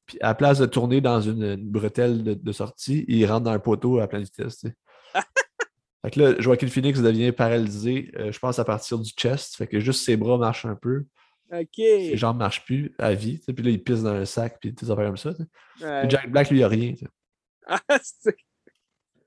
Puis 0.06 0.18
à 0.20 0.28
la 0.28 0.34
place 0.34 0.58
de 0.58 0.66
tourner 0.66 1.00
dans 1.00 1.20
une, 1.20 1.56
bretelle 1.56 2.22
de, 2.22 2.52
sortie, 2.52 3.04
il 3.08 3.26
rentre 3.26 3.44
dans 3.44 3.50
un 3.50 3.58
poteau 3.58 3.98
à 3.98 4.06
pleine 4.06 4.22
vitesse. 4.22 4.60
fait 6.04 6.10
que 6.10 6.20
là, 6.20 6.40
Joaquin 6.40 6.68
Phoenix 6.68 7.00
devient 7.00 7.32
paralysé, 7.32 8.10
euh, 8.16 8.30
je 8.30 8.38
pense, 8.38 8.58
à 8.60 8.64
partir 8.64 8.98
du 8.98 9.10
chest. 9.10 9.56
Fait 9.56 9.66
que 9.66 9.80
juste 9.80 10.04
ses 10.04 10.16
bras 10.16 10.38
marchent 10.38 10.66
un 10.66 10.76
peu. 10.76 11.06
OK. 11.52 11.66
Ses 11.74 12.16
jambes 12.16 12.36
ne 12.36 12.40
marchent 12.40 12.64
plus 12.64 12.94
à 12.98 13.14
vie. 13.14 13.40
Puis 13.44 13.64
là, 13.64 13.70
il 13.70 13.82
pisse 13.82 14.02
dans 14.02 14.14
un 14.14 14.24
sac, 14.24 14.58
puis 14.60 14.72
des 14.72 14.90
affaires 14.90 15.06
comme 15.06 15.16
ça. 15.16 15.32
Jack 16.08 16.30
Black, 16.30 16.50
lui, 16.50 16.60
il 16.60 16.64
a 16.64 16.68
rien. 16.68 16.94
Ah, 17.72 17.78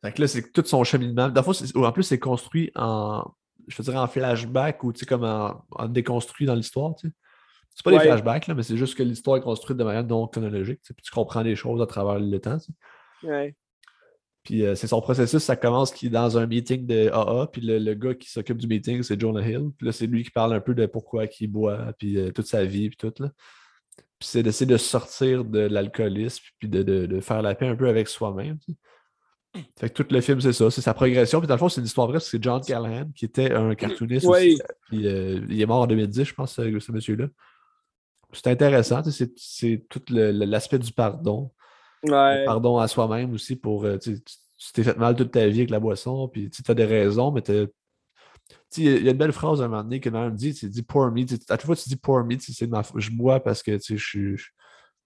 fait 0.04 0.12
que 0.12 0.22
là, 0.22 0.28
c'est 0.28 0.52
tout 0.52 0.66
son 0.66 0.84
cheminement. 0.84 1.32
en 1.34 1.92
plus, 1.92 2.04
c'est 2.04 2.20
construit 2.20 2.72
en, 2.76 3.24
je 3.68 3.82
dire, 3.82 3.96
en 3.96 4.08
flashback 4.08 4.84
ou 4.84 4.92
comme 5.08 5.24
en, 5.24 5.88
déconstruit 5.88 6.46
dans 6.46 6.56
l'histoire. 6.56 6.96
Tu 6.96 7.08
sais. 7.08 7.14
C'est 7.76 7.84
pas 7.84 7.92
des 7.92 8.00
flashbacks, 8.00 8.48
là, 8.48 8.54
mais 8.54 8.64
c'est 8.64 8.78
juste 8.78 8.96
que 8.96 9.04
l'histoire 9.04 9.38
est 9.38 9.42
construite 9.42 9.78
de 9.78 9.84
manière 9.84 10.04
non 10.04 10.28
chronologique. 10.28 10.82
Tu, 10.84 10.94
puis 10.94 11.04
tu 11.04 11.12
comprends 11.12 11.42
les 11.42 11.56
choses 11.56 11.82
à 11.82 11.88
travers 11.88 12.20
le 12.20 12.40
temps. 12.40 12.58
Ouais. 13.24 13.56
Puis 14.44 14.66
euh, 14.66 14.76
c'est 14.76 14.88
son 14.88 15.02
processus, 15.02 15.42
ça 15.42 15.56
commence 15.56 15.92
qui 15.92 16.10
dans 16.10 16.38
un 16.38 16.46
meeting 16.46 16.86
de 16.86 17.10
AA, 17.10 17.48
puis 17.48 17.62
le, 17.62 17.94
gars 17.94 18.14
qui 18.14 18.30
s'occupe 18.30 18.58
du 18.58 18.68
meeting, 18.68 19.02
c'est 19.02 19.20
Jonah 19.20 19.48
Hill. 19.48 19.72
Puis 19.78 19.88
là, 19.88 19.94
c'est 19.94 20.06
lui 20.06 20.24
qui 20.24 20.32
parle 20.32 20.54
un 20.54 20.60
peu 20.60 20.76
de 20.76 20.86
pourquoi 20.86 21.26
il 21.40 21.48
boit, 21.48 21.94
puis 21.98 22.20
euh, 22.20 22.32
toute 22.32 22.46
sa 22.46 22.66
vie, 22.66 22.90
puis 22.90 22.98
tout. 22.98 23.14
Là. 23.20 23.32
Puis 24.20 24.28
c'est 24.30 24.44
d'essayer 24.44 24.70
de 24.70 24.78
sortir 24.78 25.46
de 25.46 25.60
l'alcoolisme, 25.60 26.44
puis 26.60 26.68
de, 26.68 26.84
de, 26.84 27.20
faire 27.22 27.42
la 27.42 27.56
paix 27.56 27.68
un 27.68 27.76
peu 27.76 27.88
avec 27.88 28.10
soi-même. 28.10 28.58
Fait 29.78 29.90
que 29.90 30.02
tout 30.02 30.06
le 30.10 30.22
film, 30.22 30.42
c'est 30.42 30.54
ça, 30.54 30.72
c'est 30.72 30.82
sa 30.82 30.94
progression. 30.94 31.40
Puis 31.40 31.48
dans 31.48 31.54
le 31.54 31.60
fond, 31.60 31.70
c'est 31.70 31.82
une 31.82 31.86
histoire 31.86 32.08
vraie, 32.08 32.20
c'est 32.20 32.42
John 32.42 32.62
Callahan, 32.62 33.10
qui 33.16 33.26
était 33.26 33.54
un 33.54 33.76
cartooniste 33.76 34.26
aussi. 34.26 34.60
Puis, 34.88 35.08
euh, 35.08 35.42
il 35.48 35.62
est 35.62 35.66
mort 35.66 35.82
en 35.82 35.88
2010, 35.88 36.24
je 36.24 36.34
pense, 36.34 36.54
ce 36.54 36.92
monsieur-là. 36.92 37.28
C'est 38.32 38.48
intéressant, 38.48 39.04
c'est 39.04 39.86
tout 39.90 40.02
l'aspect 40.10 40.80
du 40.80 40.92
pardon. 40.92 41.52
pardon 42.08 42.80
à 42.80 42.88
soi-même 42.88 43.34
aussi 43.34 43.56
pour. 43.56 43.86
Euh, 43.86 43.98
tu 43.98 44.20
t'es 44.74 44.84
fait 44.84 44.98
mal 44.98 45.16
toute 45.16 45.32
ta 45.32 45.46
vie 45.48 45.60
avec 45.60 45.70
la 45.70 45.80
boisson, 45.80 46.28
puis 46.30 46.50
tu 46.50 46.64
as 46.66 46.74
des 46.74 46.86
raisons, 46.86 47.32
mais 47.32 47.42
tu 47.42 47.68
il 48.78 49.04
y 49.04 49.08
a 49.08 49.12
une 49.12 49.18
belle 49.18 49.32
phrase 49.32 49.62
à 49.62 49.66
un 49.66 49.68
moment 49.68 49.84
donné 49.84 50.00
que 50.00 50.10
me 50.10 50.32
dit, 50.32 50.54
tu 50.54 50.68
dis 50.68 50.82
pour 50.82 51.10
me. 51.12 51.22
À 51.22 51.28
chaque 51.50 51.66
fois 51.66 51.76
tu 51.76 51.90
dis 51.90 51.96
pour 51.96 52.24
me, 52.24 52.36
c'est 52.40 52.68
ma... 52.68 52.82
je 52.96 53.12
bois 53.12 53.40
parce 53.40 53.62
que 53.62 53.78
je 53.78 53.96
suis 53.96 54.36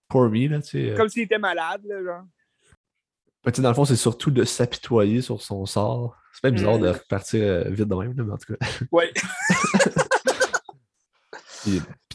pour 0.07 0.29
me. 0.29 0.47
Là, 0.47 0.59
euh. 0.75 0.95
Comme 0.95 1.09
s'il 1.09 1.23
était 1.23 1.37
malade, 1.37 1.81
là, 1.85 2.03
genre 2.03 2.23
dans 3.51 3.69
le 3.69 3.75
fond, 3.75 3.85
c'est 3.85 3.95
surtout 3.95 4.31
de 4.31 4.43
s'apitoyer 4.43 5.21
sur 5.21 5.41
son 5.41 5.65
sort. 5.65 6.15
C'est 6.33 6.41
pas 6.41 6.51
bizarre 6.51 6.79
de 6.79 6.89
mm. 6.89 6.91
repartir 6.91 7.41
euh, 7.43 7.63
vite 7.69 7.87
de 7.87 7.95
même, 7.95 8.13
mais 8.15 8.33
en 8.33 8.37
tout 8.37 8.53
cas. 8.53 8.67
Oui. 8.91 9.05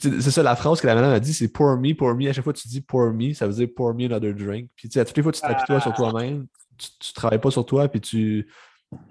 c'est 0.00 0.30
ça, 0.30 0.42
la 0.42 0.56
phrase 0.56 0.80
que 0.80 0.86
la 0.86 0.94
madame 0.94 1.12
a 1.12 1.20
dit, 1.20 1.34
c'est 1.34 1.48
pour 1.48 1.76
me, 1.76 1.94
pour 1.94 2.14
me. 2.14 2.28
À 2.28 2.32
chaque 2.32 2.44
fois 2.44 2.52
que 2.52 2.58
tu 2.58 2.68
dis 2.68 2.80
pour 2.80 3.12
me, 3.12 3.32
ça 3.34 3.46
veut 3.46 3.52
dire 3.52 3.68
pour 3.74 3.92
me 3.94 4.06
another 4.06 4.34
drink. 4.34 4.70
Puis 4.76 4.88
à 4.98 5.04
toutes 5.04 5.16
les 5.16 5.22
fois 5.22 5.32
tu 5.32 5.40
t'apitoies 5.40 5.80
sur 5.80 5.92
ah. 5.92 5.96
toi-même, 5.96 6.46
tu, 6.78 6.88
tu 6.98 7.12
travailles 7.12 7.40
pas 7.40 7.50
sur 7.50 7.66
toi, 7.66 7.88
puis 7.88 8.00
tu. 8.00 8.48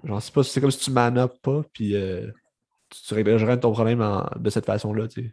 Genre, 0.04 0.22
c'est 0.22 0.32
pas, 0.32 0.42
c'est 0.42 0.60
comme 0.60 0.70
si 0.70 0.78
tu 0.78 0.90
man 0.90 1.28
pas, 1.42 1.62
puis 1.72 1.94
euh, 1.94 2.28
tu, 2.88 3.02
tu 3.02 3.14
réglerais 3.14 3.58
ton 3.58 3.72
problème 3.72 4.04
de 4.36 4.50
cette 4.50 4.66
façon-là, 4.66 5.08
tu 5.08 5.22
sais. 5.22 5.32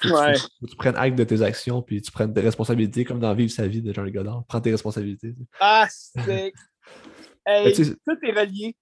Faut, 0.00 0.16
ouais. 0.16 0.34
tu, 0.34 0.66
tu, 0.66 0.76
prennes 0.76 0.96
acte 0.96 1.16
de 1.16 1.24
tes 1.24 1.42
actions, 1.42 1.82
puis 1.82 2.00
tu 2.00 2.10
prennes 2.10 2.32
tes 2.32 2.40
responsabilités, 2.40 3.04
comme 3.04 3.20
dans 3.20 3.34
Vivre 3.34 3.50
sa 3.52 3.66
vie 3.66 3.82
de 3.82 3.92
Jean 3.92 4.06
Godard. 4.06 4.44
Prends 4.48 4.60
tes 4.60 4.70
responsabilités. 4.70 5.34
Ah, 5.60 5.86
c'est. 5.90 6.52
hey, 7.46 7.72
tout 7.74 8.18
est 8.22 8.32
relié. 8.32 8.76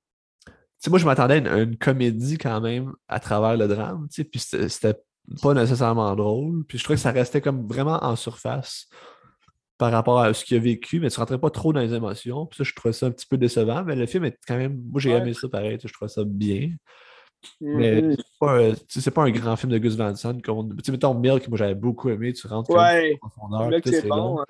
moi, 0.89 0.99
je 0.99 1.05
m'attendais 1.05 1.47
à 1.49 1.59
une, 1.59 1.77
comédie 1.77 2.39
quand 2.39 2.61
même 2.61 2.93
à 3.09 3.21
travers 3.21 3.57
le 3.57 3.67
drame, 3.69 4.09
puis 4.09 4.41
c'était 4.41 4.99
pas 5.43 5.55
nécessairement 5.55 6.15
drôle. 6.15 6.65
Puis 6.67 6.79
je 6.79 6.85
trouvais 6.85 6.97
que 6.97 7.03
ça 7.03 7.13
restait 7.13 7.41
comme 7.41 7.67
vraiment 7.67 8.03
en 8.03 8.17
surface 8.17 8.89
par 9.79 9.91
rapport 9.91 10.21
à 10.21 10.33
ce 10.33 10.45
qu'il 10.45 10.57
a 10.57 10.61
vécu, 10.61 11.01
mais 11.01 11.11
tu 11.11 11.19
rentrais 11.19 11.41
pas 11.41 11.51
trop 11.51 11.73
dans 11.73 11.81
les 11.81 11.95
émotions. 11.95 12.47
Puis 12.47 12.59
ça, 12.59 12.65
je 12.65 12.73
trouvais 12.75 12.93
ça 12.93 13.07
un 13.07 13.11
petit 13.11 13.27
peu 13.27 13.37
décevant, 13.37 13.83
mais 13.85 13.97
le 13.97 14.07
film 14.07 14.25
est 14.25 14.39
quand 14.47 14.57
même. 14.57 14.81
Moi, 14.91 15.01
j'ai 15.01 15.11
aimé 15.11 15.35
ça 15.35 15.49
pareil, 15.49 15.79
je 15.83 15.93
trouvais 15.93 16.09
ça 16.09 16.23
bien. 16.25 16.71
Mais 17.61 18.01
mm-hmm. 18.01 18.77
c'est 18.89 19.11
pas, 19.11 19.23
un 19.23 19.31
grand 19.31 19.57
film 19.57 19.73
de 19.73 19.79
Gus 19.79 19.97
Van 19.97 20.15
Sant. 20.15 20.35
Tu 20.35 20.51
sais, 20.85 20.93
mettons 20.93 21.15
Milk, 21.15 21.49
moi 21.49 21.59
j'avais 21.59 21.75
beaucoup 21.75 22.09
aimé, 22.11 22.33
tu 22.33 22.47
rentres 22.47 22.71
ouais. 22.71 23.15
en 23.21 23.29
profondeur. 23.29 23.81
c'est 23.85 24.07
bon. 24.07 24.41
Hein. 24.41 24.45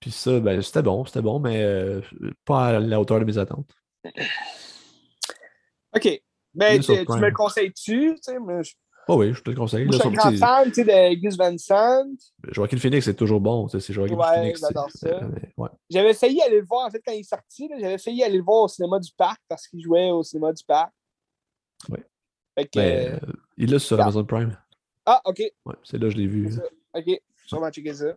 Puis 0.00 0.10
ça, 0.10 0.38
ben, 0.40 0.60
c'était 0.60 0.82
bon, 0.82 1.04
c'était 1.04 1.22
bon, 1.22 1.38
mais 1.40 1.62
euh, 1.62 2.00
pas 2.44 2.66
à 2.66 2.80
la 2.80 3.00
hauteur 3.00 3.20
de 3.20 3.24
mes 3.24 3.38
attentes. 3.38 3.70
OK. 5.96 6.22
Ben, 6.52 6.80
tu, 6.80 6.92
me 6.92 7.20
le 7.20 7.32
conseilles-tu? 7.32 8.16
Oh 9.08 9.16
oui, 9.16 9.34
je 9.34 9.42
te 9.42 9.50
le 9.50 9.56
conseille. 9.56 9.86
je 9.90 9.98
suis 9.98 10.08
un 10.08 10.12
grand 10.12 10.36
fan 10.36 10.70
de 10.70 11.14
Gus 11.14 11.36
Van 11.36 11.56
Sant. 11.58 12.14
Joaquin 12.48 12.76
Phoenix, 12.78 13.04
c'est 13.04 13.14
toujours 13.14 13.40
bon. 13.40 13.68
C'est 13.68 13.92
Joaquin 13.92 14.14
ouais, 14.14 14.34
Phoenix. 14.34 14.60
j'adore 14.60 14.90
ça. 14.90 15.20
J'avais 15.90 16.14
failli 16.14 16.40
aller 16.42 16.60
le 16.60 16.66
voir, 16.66 16.86
en 16.86 16.90
fait, 16.90 17.02
quand 17.04 17.12
il 17.12 17.20
est 17.20 17.22
sorti. 17.22 17.68
J'avais 17.80 17.98
failli 17.98 18.22
aller 18.22 18.38
le 18.38 18.44
voir 18.44 18.62
au 18.62 18.68
cinéma 18.68 18.98
du 18.98 19.10
parc 19.16 19.40
parce 19.48 19.66
qu'il 19.66 19.82
jouait 19.82 20.10
au 20.10 20.22
cinéma 20.22 20.52
du 20.52 20.64
parc. 20.64 20.92
Oui. 22.56 22.68
Ben, 22.74 23.14
euh, 23.14 23.32
il 23.56 23.72
est 23.72 23.78
sur 23.78 24.00
Amazon 24.00 24.24
Prime. 24.24 24.56
Ah, 25.06 25.20
ok. 25.24 25.38
Ouais, 25.64 25.74
c'est 25.82 25.98
là 25.98 26.06
que 26.06 26.10
je 26.10 26.16
l'ai 26.16 26.26
vu. 26.26 26.50
Ok, 26.94 27.04
je 27.06 27.56
vais 27.56 27.70
checker 27.70 27.94
ça. 27.94 28.14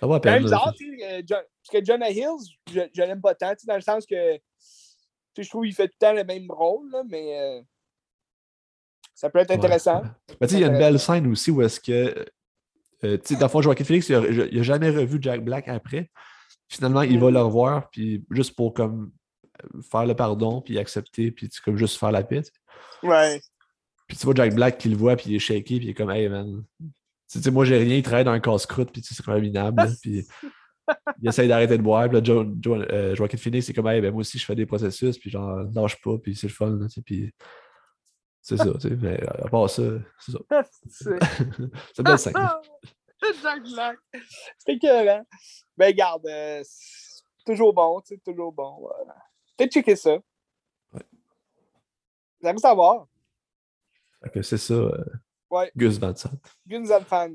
Ça 0.00 0.06
va 0.06 0.16
à 0.16 0.20
peine. 0.20 0.42
bizarre, 0.42 0.74
euh, 0.80 1.22
parce 1.28 1.44
que 1.72 1.84
Jonah 1.84 2.10
Hills, 2.10 2.56
je, 2.72 2.80
je 2.92 3.02
l'aime 3.02 3.20
pas 3.20 3.34
tant, 3.34 3.54
dans 3.66 3.76
le 3.76 3.80
sens 3.80 4.04
que 4.04 4.38
je 5.38 5.48
trouve 5.48 5.64
qu'il 5.64 5.74
fait 5.74 5.88
tout 5.88 5.94
le 6.00 6.06
temps 6.06 6.12
le 6.12 6.24
même 6.24 6.50
rôle, 6.50 6.90
là, 6.90 7.02
mais 7.08 7.38
euh, 7.38 7.62
ça 9.14 9.30
peut 9.30 9.38
être 9.38 9.52
intéressant. 9.52 10.02
Mais 10.40 10.46
tu 10.46 10.54
sais, 10.54 10.60
il 10.60 10.62
y 10.62 10.64
a 10.64 10.68
une 10.68 10.78
belle 10.78 10.98
scène 10.98 11.26
aussi 11.28 11.50
où 11.50 11.62
est-ce 11.62 11.80
que. 11.80 12.26
tu 13.00 13.20
sais, 13.22 13.36
dans 13.36 13.46
le 13.46 13.50
fond, 13.50 13.62
Joaquin 13.62 13.84
Phoenix, 13.84 14.08
il 14.08 14.56
n'a 14.56 14.62
jamais 14.62 14.90
revu 14.90 15.18
Jack 15.20 15.44
Black 15.44 15.68
après. 15.68 16.10
Finalement, 16.68 17.02
il 17.02 17.20
va 17.20 17.30
mm. 17.30 17.34
le 17.34 17.42
revoir, 17.42 17.90
puis 17.90 18.24
juste 18.30 18.56
pour 18.56 18.74
comme 18.74 19.12
faire 19.90 20.06
le 20.06 20.14
pardon, 20.14 20.60
puis 20.60 20.78
accepter, 20.78 21.30
puis 21.30 21.48
comme 21.64 21.76
juste 21.76 21.98
faire 21.98 22.10
la 22.10 22.24
paix. 22.24 22.42
Ouais. 23.02 23.40
Puis 24.08 24.16
tu 24.16 24.24
vois 24.26 24.34
Jack 24.34 24.54
Black 24.54 24.78
qui 24.78 24.88
le 24.88 24.96
voit, 24.96 25.16
puis 25.16 25.30
il 25.30 25.36
est 25.36 25.40
shaky, 25.40 25.78
puis 25.78 25.86
il 25.86 25.90
est 25.90 25.94
comme, 25.94 26.10
hey 26.10 26.28
man. 26.28 26.64
Tu 27.30 27.40
sais, 27.40 27.50
moi 27.50 27.64
j'ai 27.64 27.78
rien, 27.78 27.96
il 27.96 28.02
travaille 28.02 28.24
dans 28.24 28.32
un 28.32 28.40
casse-croûte, 28.40 28.90
puis 28.92 29.02
c'est 29.02 29.24
comme 29.24 29.40
minable. 29.40 29.90
puis 30.00 30.26
il 31.22 31.28
essaye 31.28 31.48
d'arrêter 31.48 31.78
de 31.78 31.82
boire. 31.82 32.08
Puis 32.08 32.18
là, 32.18 32.24
Joe, 32.24 32.46
Joe, 32.60 32.86
euh, 32.90 33.14
Joaquin 33.14 33.38
Phoenix, 33.38 33.66
c'est 33.66 33.72
comme, 33.72 33.88
hey, 33.88 34.00
ben, 34.00 34.12
moi 34.12 34.20
aussi, 34.20 34.38
je 34.38 34.44
fais 34.44 34.54
des 34.54 34.66
processus, 34.66 35.18
puis 35.18 35.30
genre, 35.30 35.64
lâche 35.74 36.00
pas, 36.02 36.18
puis 36.18 36.36
c'est 36.36 36.48
le 36.48 36.52
fun. 36.52 36.70
Là, 36.70 36.86
puis 37.04 37.32
c'est 38.42 38.58
ça, 38.58 38.72
tu 38.74 38.80
sais. 38.80 38.96
Mais 38.96 39.20
à 39.26 39.48
part 39.48 39.70
ça, 39.70 39.82
c'est 40.18 40.32
ça. 40.32 40.38
c'est 41.92 42.02
belle 42.02 42.18
scène. 42.18 42.34
Jacques 43.42 43.98
C'est 44.58 44.74
écœurant. 44.74 45.24
Ben, 45.76 45.94
garde, 45.94 46.26
euh, 46.26 46.62
toujours 47.46 47.72
bon, 47.72 48.00
tu 48.02 48.14
sais, 48.14 48.20
toujours 48.24 48.52
bon. 48.52 48.76
Voilà. 48.80 49.16
Peut-être 49.56 49.72
checker 49.72 49.96
ça? 49.96 50.18
Aimez 52.44 52.58
savoir. 52.58 53.06
Fait 54.22 54.30
que 54.30 54.42
c'est 54.42 54.58
ça, 54.58 54.74
euh, 54.74 55.04
Ouais. 55.50 55.70
Gus 55.76 55.98
Van 55.98 56.14
Sant. 56.14 56.30
Gus 56.66 56.88
Van. 56.88 57.30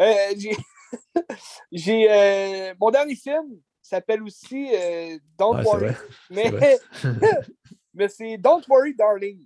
Euh, 0.00 0.14
j'ai. 0.36 0.56
j'ai 1.72 2.10
euh, 2.10 2.74
mon 2.80 2.90
dernier 2.90 3.14
film 3.14 3.60
s'appelle 3.82 4.22
aussi 4.22 4.70
euh, 4.74 5.18
Don't 5.36 5.56
Ouais, 5.56 5.62
c'est 5.62 5.68
Worry. 5.68 5.94
Mais, 6.30 6.50
vrai. 6.50 6.78
mais 7.94 8.08
c'est 8.08 8.38
Don't 8.38 8.62
Worry, 8.68 8.94
Darling. 8.94 9.44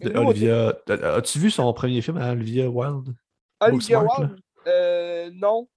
De 0.00 0.10
Olivia. 0.16 0.76
As-tu 0.88 1.38
vu 1.38 1.50
son 1.50 1.72
premier 1.72 2.02
film 2.02 2.16
à 2.18 2.32
Olivia 2.32 2.68
Wilde? 2.68 3.14
Olivia 3.60 4.02
Wilde? 4.02 4.36
Euh, 4.66 5.30
non. 5.32 5.68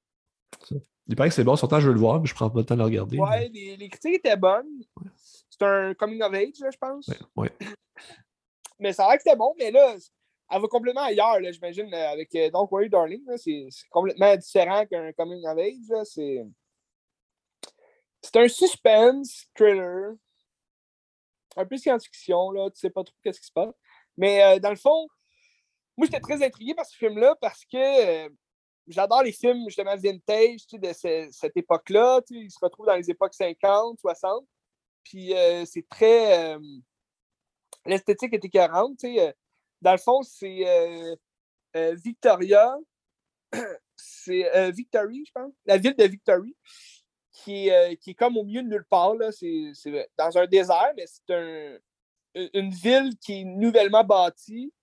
Il 1.07 1.15
paraît 1.15 1.29
que 1.29 1.35
c'est 1.35 1.43
bon, 1.43 1.55
son 1.55 1.67
temps 1.67 1.79
je 1.79 1.87
veux 1.87 1.93
le 1.93 1.99
voir, 1.99 2.19
mais 2.19 2.27
je 2.27 2.33
prends 2.33 2.49
pas 2.49 2.59
le 2.59 2.65
temps 2.65 2.75
de 2.75 2.79
le 2.79 2.85
regarder. 2.85 3.17
Ouais, 3.17 3.49
les, 3.49 3.77
les 3.77 3.89
critiques 3.89 4.15
étaient 4.15 4.35
bonnes. 4.35 4.67
C'est 5.59 5.65
un 5.65 5.93
coming 5.93 6.21
of 6.21 6.33
age, 6.33 6.59
là, 6.59 6.69
je 6.71 6.77
pense. 6.77 7.07
Ouais, 7.07 7.17
ouais. 7.35 7.51
Mais 8.79 8.93
ça 8.93 9.05
a 9.05 9.09
l'air 9.09 9.17
que 9.17 9.23
c'était 9.23 9.35
bon, 9.35 9.53
mais 9.57 9.71
là, 9.71 9.93
elle 10.51 10.61
va 10.61 10.67
complètement 10.69 11.01
ailleurs, 11.01 11.39
là, 11.41 11.51
j'imagine, 11.51 11.93
euh, 11.93 12.09
avec 12.11 12.33
euh, 12.35 12.49
Don't 12.49 12.67
Worry 12.71 12.89
Darling. 12.89 13.25
là, 13.27 13.37
C'est 13.37 13.67
complètement 13.91 14.33
différent 14.37 14.85
qu'un 14.85 15.11
coming 15.11 15.45
of 15.45 15.57
age. 15.57 15.73
là, 15.89 16.05
C'est 16.05 16.45
c'est 18.21 18.35
un 18.37 18.47
suspense 18.47 19.47
thriller. 19.53 20.13
Un 21.57 21.65
peu 21.65 21.77
science-fiction, 21.77 22.51
là. 22.51 22.69
Tu 22.69 22.79
sais 22.79 22.89
pas 22.89 23.03
trop 23.03 23.15
qu'est-ce 23.23 23.39
qui 23.41 23.47
se 23.47 23.51
passe. 23.51 23.73
Mais 24.17 24.43
euh, 24.43 24.59
dans 24.59 24.69
le 24.69 24.75
fond, 24.77 25.07
moi, 25.97 26.05
j'étais 26.05 26.19
très 26.21 26.41
intrigué 26.43 26.73
par 26.73 26.85
ce 26.85 26.95
film-là 26.95 27.35
parce 27.41 27.65
que 27.65 28.25
euh, 28.25 28.29
j'adore 28.87 29.23
les 29.23 29.31
films, 29.33 29.65
justement, 29.67 29.95
vintage, 29.97 30.67
tu 30.67 30.77
sais, 30.77 30.77
de 30.79 30.93
ce- 30.93 31.29
cette 31.31 31.57
époque-là. 31.57 32.21
tu 32.27 32.35
sais, 32.35 32.39
Ils 32.45 32.51
se 32.51 32.59
retrouvent 32.61 32.85
dans 32.87 32.95
les 32.95 33.09
époques 33.09 33.33
50, 33.33 33.99
60. 33.99 34.45
Puis 35.03 35.33
euh, 35.33 35.65
c'est 35.65 35.87
très. 35.89 36.55
euh, 36.55 36.59
L'esthétique 37.85 38.33
est 38.33 38.45
écœurante. 38.45 39.03
euh, 39.03 39.31
dans 39.81 39.93
le 39.93 39.97
fond, 39.97 40.21
c'est 40.21 40.65
Victoria. 41.73 42.75
c'est 43.95 44.71
Victory, 44.71 45.23
je 45.25 45.31
pense. 45.33 45.53
La 45.65 45.77
ville 45.77 45.95
de 45.95 46.03
Victory, 46.03 46.55
qui 47.31 47.69
est, 47.69 47.97
qui 47.97 48.11
est 48.11 48.15
comme 48.15 48.37
au 48.37 48.43
milieu 48.43 48.61
de 48.63 48.67
nulle 48.67 48.85
part. 48.89 49.15
C'est 49.31 49.71
dans 50.17 50.37
un 50.37 50.45
désert, 50.45 50.91
mais 50.97 51.05
c'est 51.07 51.33
un, 51.33 51.77
une 52.53 52.71
ville 52.71 53.17
qui 53.19 53.41
est 53.41 53.43
nouvellement 53.45 54.03
bâtie. 54.03 54.73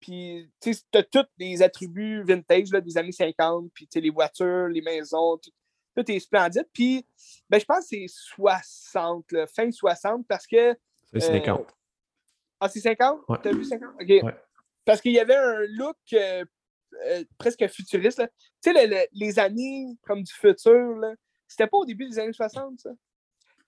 Puis, 0.00 0.48
tu 0.60 0.72
as 0.94 1.02
tous 1.02 1.26
les 1.38 1.62
attributs 1.62 2.22
vintage 2.22 2.70
là, 2.70 2.80
des 2.80 2.96
années 2.98 3.12
50, 3.12 3.70
puis 3.72 3.88
les 3.94 4.10
voitures, 4.10 4.68
les 4.68 4.82
maisons, 4.82 5.38
tout, 5.38 5.50
tout 5.96 6.10
est 6.10 6.20
splendide. 6.20 6.68
Puis, 6.72 7.06
ben, 7.48 7.58
je 7.58 7.64
pense 7.64 7.80
que 7.80 7.96
c'est 7.96 8.06
60, 8.08 9.32
là, 9.32 9.46
fin 9.46 9.70
60, 9.70 10.26
parce 10.28 10.46
que 10.46 10.76
C'est 11.12 11.20
50. 11.20 11.74
ah, 12.60 12.68
c'est 12.68 12.80
50? 12.80 13.20
Ouais. 13.28 13.38
T'as 13.42 13.52
vu 13.52 13.64
50? 13.64 13.94
OK. 14.00 14.08
Ouais. 14.08 14.22
Parce 14.84 15.00
qu'il 15.00 15.12
y 15.12 15.18
avait 15.20 15.34
un 15.36 15.60
look 15.70 15.96
euh, 16.12 16.44
euh, 17.06 17.24
presque 17.38 17.66
futuriste. 17.68 18.18
là. 18.18 18.28
Tu 18.62 18.72
sais, 18.72 18.72
le- 18.72 18.90
le- 18.94 19.06
les 19.12 19.38
années 19.38 19.86
comme 20.02 20.22
du 20.22 20.32
futur, 20.32 20.96
là, 20.96 21.14
c'était 21.48 21.66
pas 21.66 21.78
au 21.78 21.84
début 21.84 22.08
des 22.08 22.18
années 22.18 22.32
60, 22.32 22.80
ça? 22.80 22.90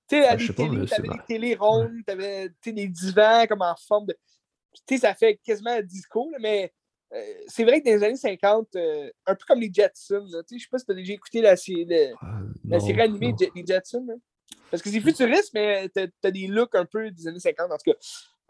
Tu 0.08 0.16
sais, 0.16 0.20
mais 0.76 0.86
t'avais 0.86 1.08
des 1.08 1.24
télés 1.26 1.54
rondes, 1.54 1.90
t'avais 2.06 2.48
tu 2.48 2.54
sais, 2.64 2.72
des 2.72 2.88
divans 2.88 3.46
comme 3.46 3.62
en 3.62 3.74
forme 3.76 4.06
de. 4.06 4.16
Tu 4.86 4.94
sais, 4.94 4.98
ça 5.00 5.14
fait 5.14 5.36
quasiment 5.38 5.70
un 5.72 5.82
disco, 5.82 6.30
là, 6.30 6.38
mais 6.40 6.64
euh, 6.64 6.68
c'est 7.46 7.64
vrai 7.64 7.80
que 7.80 7.86
dans 7.86 7.96
les 7.96 8.04
années 8.04 8.16
50, 8.16 8.76
euh, 8.76 9.10
un 9.26 9.34
peu 9.34 9.44
comme 9.46 9.60
les 9.60 9.70
Jetsons, 9.72 10.26
là, 10.30 10.42
tu 10.42 10.54
sais, 10.54 10.58
je 10.58 10.64
sais 10.64 10.68
pas 10.70 10.78
si 10.78 10.86
t'as 10.86 10.94
déjà 10.94 11.12
écouté 11.14 11.40
la, 11.40 11.52
Ah, 12.20 12.40
la 12.68 12.80
série 12.80 13.00
animée 13.00 13.32
non. 13.32 13.46
Les 13.54 13.66
Jetsons. 13.66 14.04
là. 14.06 14.14
Parce 14.70 14.82
que 14.82 14.90
c'est 14.90 15.00
futuriste, 15.00 15.52
mais 15.54 15.88
t'as 15.88 16.06
as 16.24 16.30
des 16.30 16.46
looks 16.46 16.74
un 16.74 16.84
peu 16.84 17.10
des 17.10 17.26
années 17.26 17.40
50, 17.40 17.72
en 17.72 17.76
tout 17.78 17.90
cas. 17.92 17.98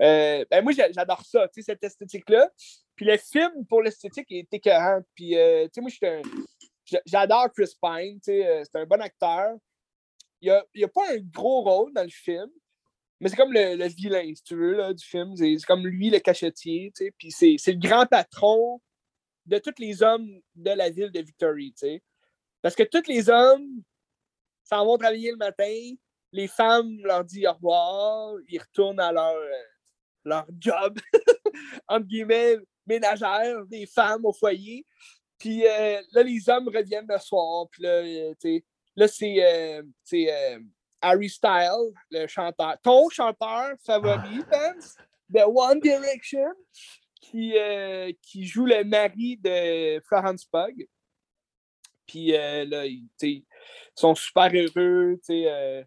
Euh, 0.01 0.45
ben 0.51 0.63
moi, 0.63 0.73
j'a- 0.73 0.91
j'adore 0.93 1.25
ça, 1.25 1.49
tu 1.49 1.61
sais, 1.63 1.73
cette 1.73 1.83
esthétique-là. 1.85 2.51
Puis 2.97 3.05
le 3.07 3.17
film, 3.17 3.65
pour 3.69 3.83
l'esthétique, 3.83 4.27
est 4.31 4.53
écœurant. 4.53 5.01
Puis, 5.15 5.37
euh, 5.37 5.65
tu 5.67 5.71
sais, 5.75 5.81
moi, 5.81 5.91
je 5.91 6.97
j'adore 7.07 7.53
Chris 7.53 7.73
Pine, 7.81 8.19
tu 8.21 8.33
sais, 8.33 8.47
euh, 8.47 8.63
c'est 8.65 8.79
un 8.79 8.87
bon 8.87 9.01
acteur. 9.01 9.55
Il 10.41 10.63
n'y 10.77 10.85
a, 10.85 10.89
pas 10.89 11.11
un 11.13 11.19
gros 11.19 11.63
rôle 11.63 11.93
dans 11.93 12.03
le 12.05 12.09
film, 12.11 12.49
mais 13.21 13.29
c'est 13.29 13.37
comme 13.37 13.53
le, 13.53 13.77
le 13.77 13.87
vilain, 13.89 14.33
si 14.35 14.43
tu 14.43 14.55
veux, 14.55 14.75
là, 14.75 14.95
du 14.95 15.05
film. 15.05 15.35
C'est 15.37 15.57
comme 15.67 15.87
lui, 15.87 16.11
le 16.11 16.21
cachetier, 16.21 16.93
tu 16.95 17.05
sais. 17.05 17.15
Puis 17.19 17.31
c'est 17.33 17.73
le 17.73 17.79
grand 17.79 18.07
patron 18.07 18.81
de 19.47 19.59
tous 19.59 19.75
les 19.79 20.03
hommes 20.03 20.41
de 20.55 20.71
la 20.71 20.91
ville 20.91 21.11
de 21.11 21.21
Victory, 21.21 21.73
tu 21.73 21.87
sais. 21.87 22.03
Parce 22.63 22.75
que 22.75 22.83
tous 22.85 23.09
les 23.09 23.29
hommes 23.29 23.83
s'en 24.65 24.85
vont 24.85 24.99
travailler 24.99 25.31
le 25.31 25.37
matin, 25.37 25.95
les 26.33 26.49
femmes 26.49 26.99
leur 27.05 27.25
disent 27.25 27.47
au 27.47 27.53
revoir, 27.53 28.35
ils 28.49 28.59
retournent 28.59 29.01
à 29.01 29.13
leur, 29.13 29.35
euh, 29.35 29.63
leur 30.25 30.47
job, 30.61 30.99
entre 31.89 32.07
guillemets, 32.07 32.57
ménagère, 32.87 33.65
des 33.67 33.87
femmes 33.87 34.25
au 34.25 34.33
foyer. 34.33 34.85
Puis 35.39 35.67
euh, 35.67 36.03
là, 36.13 36.23
les 36.23 36.49
hommes 36.49 36.69
reviennent 36.69 37.07
le 37.09 37.19
soir. 37.19 37.67
Puis 37.71 37.83
là, 37.83 37.91
euh, 37.91 38.61
là 38.97 39.09
c'est 39.09 39.83
Harry 41.01 41.29
Styles, 41.29 41.93
le 42.11 42.27
chanteur, 42.27 42.77
ton 42.83 43.09
chanteur 43.09 43.75
favori, 43.85 44.41
Vance, 44.51 44.97
de 45.29 45.41
One 45.41 45.81
Direction, 45.81 46.53
qui, 47.21 47.57
euh, 47.57 48.13
qui 48.23 48.45
joue 48.45 48.67
le 48.67 48.85
mari 48.85 49.37
de 49.37 50.01
Florence 50.07 50.45
Pugh. 50.45 50.89
Puis 52.07 52.35
euh, 52.35 52.65
là, 52.65 52.87
ils, 52.87 53.45
sont 53.95 54.15
super 54.15 54.51
heureux. 54.55 55.17
tu 55.19 55.25
sais, 55.25 55.45
euh, 55.47 55.85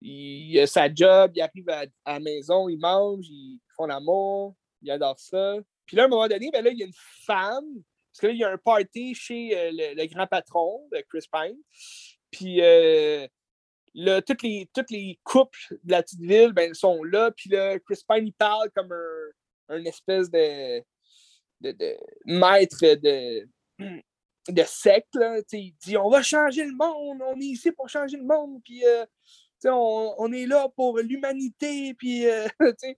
il, 0.00 0.58
a 0.58 0.66
sa 0.66 0.92
job, 0.92 1.32
il 1.34 1.42
arrive 1.42 1.68
à, 1.68 1.84
à 2.04 2.14
la 2.14 2.20
maison, 2.20 2.68
il 2.68 2.78
mange, 2.78 3.26
ils 3.28 3.60
font 3.76 3.86
l'amour, 3.86 4.54
il 4.82 4.90
adore 4.90 5.18
ça. 5.18 5.56
Puis 5.86 5.96
là, 5.96 6.04
à 6.04 6.06
un 6.06 6.08
moment 6.08 6.28
donné, 6.28 6.50
ben 6.50 6.64
là, 6.64 6.70
il 6.70 6.78
y 6.78 6.82
a 6.82 6.86
une 6.86 6.92
femme, 7.26 7.82
parce 8.10 8.20
que 8.20 8.26
là, 8.28 8.32
il 8.32 8.38
y 8.38 8.44
a 8.44 8.50
un 8.50 8.58
party 8.58 9.14
chez 9.14 9.56
euh, 9.56 9.70
le, 9.72 9.94
le 10.00 10.06
grand 10.06 10.26
patron 10.26 10.88
de 10.92 11.04
Chris 11.08 11.26
Pine. 11.30 11.58
Puis 12.30 12.60
euh, 12.60 13.26
là, 13.94 14.22
toutes 14.22 14.42
les, 14.42 14.68
toutes 14.74 14.90
les 14.90 15.18
couples 15.24 15.78
de 15.82 15.92
la 15.92 16.02
petite 16.02 16.20
ville 16.20 16.52
ben, 16.52 16.74
sont 16.74 17.02
là. 17.04 17.30
Puis 17.30 17.50
là, 17.50 17.78
Chris 17.78 18.00
Pine, 18.08 18.26
il 18.26 18.32
parle 18.32 18.70
comme 18.74 18.92
un, 18.92 19.76
un 19.76 19.84
espèce 19.84 20.30
de, 20.30 20.80
de, 21.60 21.72
de 21.72 21.96
maître 22.26 22.80
de, 22.80 23.48
de 24.48 24.62
secte. 24.64 25.18
Il 25.52 25.74
dit 25.84 25.96
On 25.96 26.10
va 26.10 26.22
changer 26.22 26.64
le 26.64 26.74
monde, 26.74 27.22
on 27.22 27.40
est 27.40 27.44
ici 27.44 27.72
pour 27.72 27.88
changer 27.88 28.16
le 28.16 28.24
monde. 28.24 28.60
Puis 28.64 28.84
euh, 28.84 29.04
on, 29.66 30.14
on 30.18 30.32
est 30.32 30.46
là 30.46 30.68
pour 30.76 30.98
l'humanité. 30.98 31.94
Puis 31.94 32.26
euh, 32.26 32.46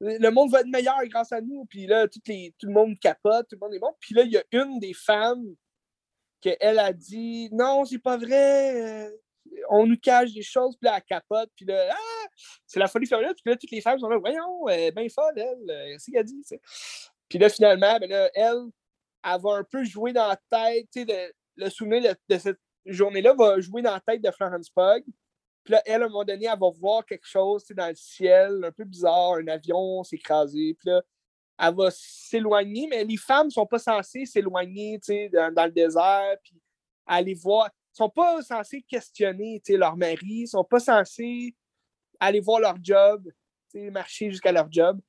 le 0.00 0.30
monde 0.30 0.50
va 0.50 0.60
être 0.60 0.68
meilleur 0.68 1.02
grâce 1.06 1.32
à 1.32 1.40
nous. 1.40 1.64
Puis 1.66 1.86
là, 1.86 2.06
les, 2.26 2.54
tout 2.58 2.66
le 2.66 2.72
monde 2.72 2.98
capote, 2.98 3.48
tout 3.48 3.56
le 3.56 3.66
monde 3.66 3.74
est 3.74 3.80
bon. 3.80 3.94
Puis 4.00 4.14
là, 4.14 4.22
il 4.22 4.32
y 4.32 4.36
a 4.36 4.44
une 4.52 4.78
des 4.78 4.94
femmes 4.94 5.54
qu'elle 6.40 6.78
a 6.78 6.92
dit 6.92 7.48
Non, 7.52 7.84
c'est 7.84 7.98
pas 7.98 8.16
vrai. 8.16 9.10
Euh, 9.52 9.56
on 9.70 9.86
nous 9.86 9.96
cache 9.96 10.32
des 10.32 10.42
choses, 10.42 10.76
puis 10.76 10.86
là, 10.86 10.96
elle 10.96 11.02
capote, 11.02 11.50
puis 11.56 11.64
là, 11.64 11.88
ah, 11.92 12.26
c'est 12.66 12.78
la 12.78 12.88
folie 12.88 13.06
furieuse, 13.06 13.34
puis 13.42 13.52
là, 13.52 13.56
toutes 13.56 13.70
les 13.70 13.80
femmes 13.80 13.98
sont 13.98 14.08
là, 14.08 14.18
voyons, 14.18 14.68
elle 14.68 14.80
est 14.80 14.92
bien 14.92 15.08
folle, 15.08 15.34
elle, 15.36 15.70
euh, 15.70 15.94
c'est 15.98 16.10
ce 16.10 16.10
qu'elle 16.10 16.24
dit. 16.24 16.42
Puis 17.28 17.38
là, 17.38 17.48
finalement, 17.48 17.98
ben 17.98 18.10
là, 18.10 18.30
elle, 18.34 18.70
elle 19.24 19.40
va 19.40 19.54
un 19.54 19.64
peu 19.64 19.84
jouer 19.84 20.12
dans 20.12 20.28
la 20.28 20.36
tête, 20.50 20.86
tu 20.92 21.04
sais, 21.04 21.32
le 21.56 21.70
souvenir 21.70 22.14
de, 22.28 22.38
cette 22.38 22.60
journée-là 22.84 23.34
va 23.34 23.60
jouer 23.60 23.82
dans 23.82 23.92
la 23.92 24.00
tête 24.00 24.22
de 24.22 24.30
Florence 24.30 24.70
Pugh. 24.70 25.04
Puis 25.64 25.72
là, 25.72 25.82
elle, 25.86 26.02
à 26.02 26.06
un 26.06 26.08
moment 26.08 26.24
donné, 26.24 26.46
elle 26.46 26.58
va 26.58 26.70
voir 26.70 27.06
quelque 27.06 27.26
chose 27.26 27.64
dans 27.70 27.88
le 27.88 27.94
ciel, 27.94 28.62
un 28.64 28.72
peu 28.72 28.84
bizarre, 28.84 29.34
un 29.34 29.48
avion 29.48 30.04
s'écraser. 30.04 30.76
Puis 30.78 30.90
là, 30.90 31.02
elle 31.58 31.74
va 31.74 31.90
s'éloigner, 31.90 32.86
mais 32.88 33.04
les 33.04 33.16
femmes 33.16 33.46
ne 33.46 33.52
sont 33.52 33.66
pas 33.66 33.78
censées 33.78 34.26
s'éloigner 34.26 34.98
dans, 35.32 35.54
dans 35.54 35.64
le 35.64 35.72
désert, 35.72 36.36
puis 36.42 36.60
aller 37.06 37.34
voir. 37.34 37.70
Sont 37.94 38.10
pas 38.10 38.42
censés 38.42 38.82
questionner 38.82 39.62
leur 39.68 39.96
mari, 39.96 40.48
sont 40.48 40.64
pas 40.64 40.80
censés 40.80 41.54
aller 42.18 42.40
voir 42.40 42.58
leur 42.60 42.76
job, 42.82 43.30
marcher 43.72 44.30
jusqu'à 44.30 44.50
leur 44.50 44.70
job. 44.70 45.00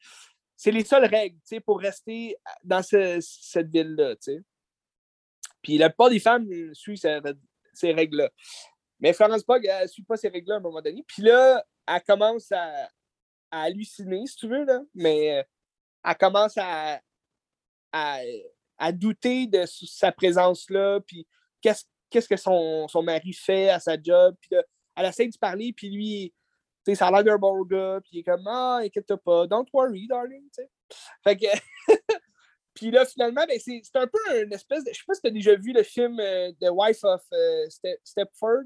C'est 0.56 0.72
les 0.72 0.86
seules 0.86 1.06
règles 1.06 1.38
pour 1.66 1.80
rester 1.80 2.38
dans 2.64 2.84
ce- 2.84 3.20
cette 3.22 3.70
ville-là. 3.70 4.16
Puis 5.64 5.80
la 5.80 5.90
plupart 5.90 6.12
des 6.12 6.20
femmes 6.20 6.48
suivent 6.74 6.98
ces, 7.74 7.92
règles-là. 7.92 8.30
Mais 9.00 9.14
Florence 9.14 9.44
Pugh, 9.44 9.66
elle 9.66 9.84
ne 9.84 9.88
suit 9.88 10.04
pas 10.04 10.16
ces 10.16 10.30
règles-là 10.30 10.56
à 10.56 10.58
un 10.60 10.62
moment 10.62 10.82
donné. 10.82 11.04
Puis 11.08 11.24
là, 11.24 11.66
elle 11.88 12.04
commence 12.04 12.52
à, 12.52 12.90
halluciner, 13.50 14.28
si 14.28 14.36
tu 14.36 14.48
veux, 14.48 14.64
là. 14.64 14.82
mais 14.94 15.40
euh, 15.40 15.44
elle 16.04 16.18
commence 16.18 16.58
à, 16.58 17.02
à, 17.92 18.20
à 18.78 18.92
douter 18.92 19.48
de 19.48 19.66
sa 19.66 20.12
présence 20.12 20.70
là, 20.70 21.00
puis 21.00 21.26
qu'est-ce 21.62 21.86
qu'est-ce 22.10 22.28
que 22.28 22.38
son, 22.38 22.88
son, 22.88 23.04
mari 23.04 23.34
fait 23.34 23.70
à 23.70 23.80
sa 23.80 24.02
job. 24.02 24.36
Puis 24.42 24.52
elle 24.96 25.06
essaie 25.06 25.28
de 25.28 25.38
parler, 25.38 25.74
puis 25.76 25.90
lui, 25.90 26.34
ça 26.94 27.08
a 27.08 27.12
l'air 27.12 27.24
d'un 27.24 27.38
bon 27.38 27.64
gars, 27.64 28.00
puis 28.04 28.12
il 28.14 28.20
est 28.20 28.24
comme 28.24 28.46
Ah, 28.48 28.80
inquiète 28.84 29.16
pas, 29.24 29.48
don't 29.48 29.66
worry, 29.74 30.08
darling. 30.08 30.48
sais. 30.52 30.70
Fait 31.24 31.36
que. 31.36 31.48
puis 32.76 32.92
là, 32.92 33.06
finalement, 33.06 33.46
ben, 33.48 33.60
c'est 33.60 33.96
un 33.96 34.08
peu 34.08 34.20
une 34.44 34.54
espèce 34.54 34.84
de. 34.84 34.92
Je 34.94 34.98
sais 34.98 35.04
pas 35.08 35.16
si 35.16 35.22
tu 35.22 35.28
as 35.28 35.32
déjà 35.32 35.56
vu 35.56 35.74
le 35.74 35.84
film 35.84 36.20
euh, 36.20 36.52
The 36.62 36.70
Wife 36.72 37.04
of 37.04 37.24
euh, 37.34 37.66
Stepford. 38.04 38.66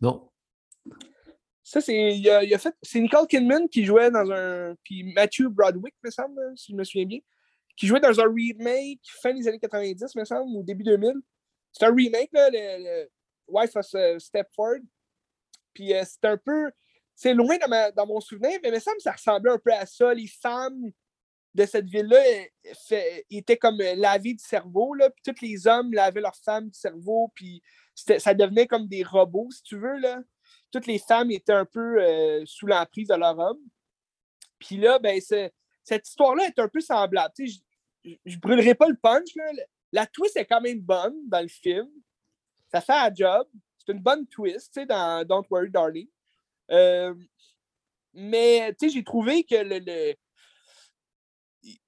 Non. 0.00 0.28
Ça, 1.62 1.80
c'est. 1.80 2.16
Il 2.16 2.28
a, 2.28 2.58
fait. 2.58 2.74
C'est 2.82 3.00
Nicole 3.00 3.26
Kidman 3.26 3.68
qui 3.68 3.84
jouait 3.84 4.10
dans 4.10 4.30
un. 4.30 4.74
Puis 4.82 5.04
Matthew 5.14 5.48
Broderick, 5.48 5.94
me 6.02 6.10
semble, 6.10 6.40
si 6.56 6.72
je 6.72 6.76
me 6.76 6.84
souviens 6.84 7.06
bien. 7.06 7.20
Qui 7.76 7.86
jouait 7.86 8.00
dans 8.00 8.18
un 8.18 8.24
remake 8.24 9.00
fin 9.22 9.32
des 9.32 9.46
années 9.46 9.60
90, 9.60 10.16
me 10.16 10.24
semble, 10.24 10.50
ou 10.56 10.64
début 10.64 10.82
2000. 10.82 11.12
C'est 11.78 11.86
un 11.86 11.94
remake, 11.94 12.30
là, 12.32 12.48
le, 12.50 13.08
Wife 13.46 13.76
of 13.76 13.86
euh, 13.94 14.18
Stepford. 14.18 14.80
Puis 15.72 15.92
c'est 16.04 16.24
un 16.24 16.36
peu 16.36 16.70
c'est 17.18 17.34
loin 17.34 17.56
dans, 17.96 18.06
mon 18.06 18.20
souvenir, 18.20 18.60
mais 18.62 18.68
il 18.68 18.74
me 18.74 19.00
ça 19.00 19.10
ressemblait 19.10 19.50
un 19.50 19.58
peu 19.58 19.72
à 19.72 19.84
ça. 19.86 20.14
Les 20.14 20.28
femmes 20.28 20.92
de 21.52 21.66
cette 21.66 21.86
ville-là 21.86 22.22
étaient 23.28 23.56
comme 23.56 23.80
euh, 23.80 23.96
lavées 23.96 24.34
du 24.34 24.44
cerveau, 24.44 24.94
puis 24.96 25.34
tous 25.34 25.44
les 25.44 25.66
hommes 25.66 25.92
lavaient 25.92 26.20
leurs 26.20 26.36
femmes 26.36 26.68
du 26.68 26.78
cerveau, 26.78 27.32
puis 27.34 27.60
ça 27.96 28.34
devenait 28.34 28.68
comme 28.68 28.86
des 28.86 29.02
robots, 29.02 29.48
si 29.50 29.64
tu 29.64 29.78
veux. 29.78 29.98
Là. 29.98 30.20
Toutes 30.70 30.86
les 30.86 31.00
femmes 31.00 31.32
étaient 31.32 31.52
un 31.52 31.64
peu 31.64 32.00
euh, 32.00 32.44
sous 32.46 32.68
l'emprise 32.68 33.08
de 33.08 33.16
leur 33.16 33.36
homme. 33.36 33.60
Puis 34.60 34.76
là, 34.76 35.00
ben, 35.00 35.20
cette 35.20 36.06
histoire-là 36.06 36.46
est 36.46 36.58
un 36.60 36.68
peu 36.68 36.80
semblable. 36.80 37.32
je 37.36 37.58
ne 38.04 38.36
brûlerai 38.36 38.76
pas 38.76 38.88
le 38.88 38.96
punch. 38.96 39.30
La 39.92 40.06
twist 40.06 40.36
est 40.36 40.46
quand 40.46 40.60
même 40.60 40.80
bonne 40.80 41.28
dans 41.28 41.40
le 41.40 41.48
film. 41.48 41.88
Ça 42.70 42.80
fait 42.80 42.92
un 42.92 43.14
job. 43.14 43.48
C'est 43.78 43.92
une 43.92 44.00
bonne 44.02 44.26
twist 44.26 44.78
dans 44.80 45.24
Don't 45.24 45.46
Worry 45.50 45.70
Darling. 45.70 46.08
Euh, 46.70 47.14
mais 48.12 48.74
j'ai 48.80 49.04
trouvé 49.04 49.44
que 49.44 49.54
le, 49.56 50.14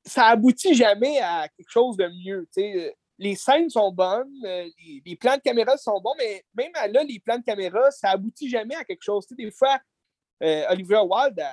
ça 0.05 0.27
aboutit 0.27 0.75
jamais 0.75 1.19
à 1.19 1.49
quelque 1.49 1.71
chose 1.71 1.97
de 1.97 2.09
mieux. 2.09 2.49
Les 3.19 3.37
scènes 3.37 3.69
sont 3.69 3.93
bonnes, 3.93 4.33
euh, 4.45 4.69
les, 5.05 5.17
plans 5.17 5.37
de 5.37 5.43
caméra 5.43 5.77
sont 5.77 6.01
bons, 6.01 6.15
mais 6.17 6.43
même 6.55 6.73
là, 6.73 7.03
les 7.05 7.21
plans 7.21 7.39
de 7.39 7.45
caméra, 7.45 7.91
ça 7.91 8.11
aboutit 8.11 8.49
jamais 8.49 8.75
à 8.75 8.85
quelque 8.85 9.03
chose. 9.03 9.27
des 9.31 9.51
fois, 9.51 9.79
euh, 10.43 10.65
Olivia 10.71 11.05
Wilde 11.05 11.45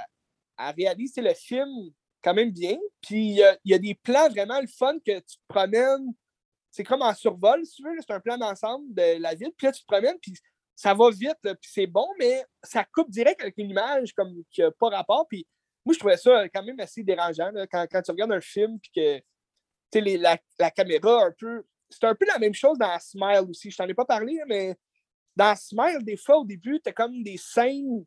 a, 0.57 0.72
réalisé 0.72 1.22
le 1.22 1.34
film 1.34 1.91
quand 2.24 2.34
même 2.34 2.52
bien. 2.52 2.78
Puis 3.02 3.40
il 3.40 3.57
y, 3.65 3.74
a 3.74 3.80
des 3.80 3.95
plans 3.95 4.30
vraiment 4.30 4.61
le 4.61 4.68
fun 4.68 4.98
que 5.06 5.19
tu 5.19 5.38
promènes. 5.48 6.14
C'est 6.78 6.84
comme 6.84 7.02
en 7.02 7.16
survol, 7.16 7.66
si 7.66 7.78
tu 7.78 7.84
veux. 7.84 7.95
C'est 7.99 8.14
un 8.14 8.20
plan 8.20 8.38
d'ensemble 8.38 8.94
de 8.94 9.20
la 9.20 9.34
ville. 9.34 9.52
Puis 9.58 9.66
là, 9.66 9.72
tu 9.72 9.82
te 9.82 9.88
promènes, 9.88 10.20
puis 10.22 10.32
ça 10.76 10.94
va 10.94 11.10
vite, 11.10 11.40
puis 11.41 11.72
c'est 11.74 11.88
bon, 11.88 12.06
mais 12.20 12.45
ça 12.62 12.86
coupe 12.94 13.10
direct 13.10 13.41
avec 13.41 13.56
une 13.58 13.72
image 13.72 14.14
comme 14.14 14.44
qui 14.52 14.62
n'a 14.62 14.70
pas 14.70 14.90
rapport. 14.90 15.28
Puis 15.28 15.48
moi, 15.84 15.94
je 15.94 15.98
trouvais 15.98 16.18
ça 16.18 16.48
quand 16.49 16.62
même 16.62 16.80
assez 16.80 17.02
dérangeant 17.02 17.52
quand, 17.72 17.88
tu 17.90 18.12
regardes 18.12 18.32
un 18.32 18.41
film 18.41 18.78
puis 18.80 18.91
que 18.95 19.99
les, 19.99 20.20
la, 20.20 20.38
la, 20.60 20.70
caméra 20.70 21.26
un 21.26 21.34
peu. 21.36 21.64
C'est 21.90 22.04
un 22.04 22.14
peu 22.14 22.28
la 22.28 22.38
même 22.38 22.54
chose 22.54 22.78
dans 22.78 22.99
Smile 22.99 23.48
aussi. 23.49 23.72
Je 23.72 23.78
t'en 23.78 23.88
ai 23.88 23.95
pas 23.95 24.06
parlé, 24.06 24.40
mais 24.45 24.78
dans 25.36 25.56
Smile, 25.56 26.04
des 26.04 26.18
fois, 26.18 26.38
au 26.38 26.45
début, 26.45 26.80
tu 26.80 26.90
as 26.90 26.94
comme 26.94 27.24
des 27.24 27.38
scènes, 27.38 28.06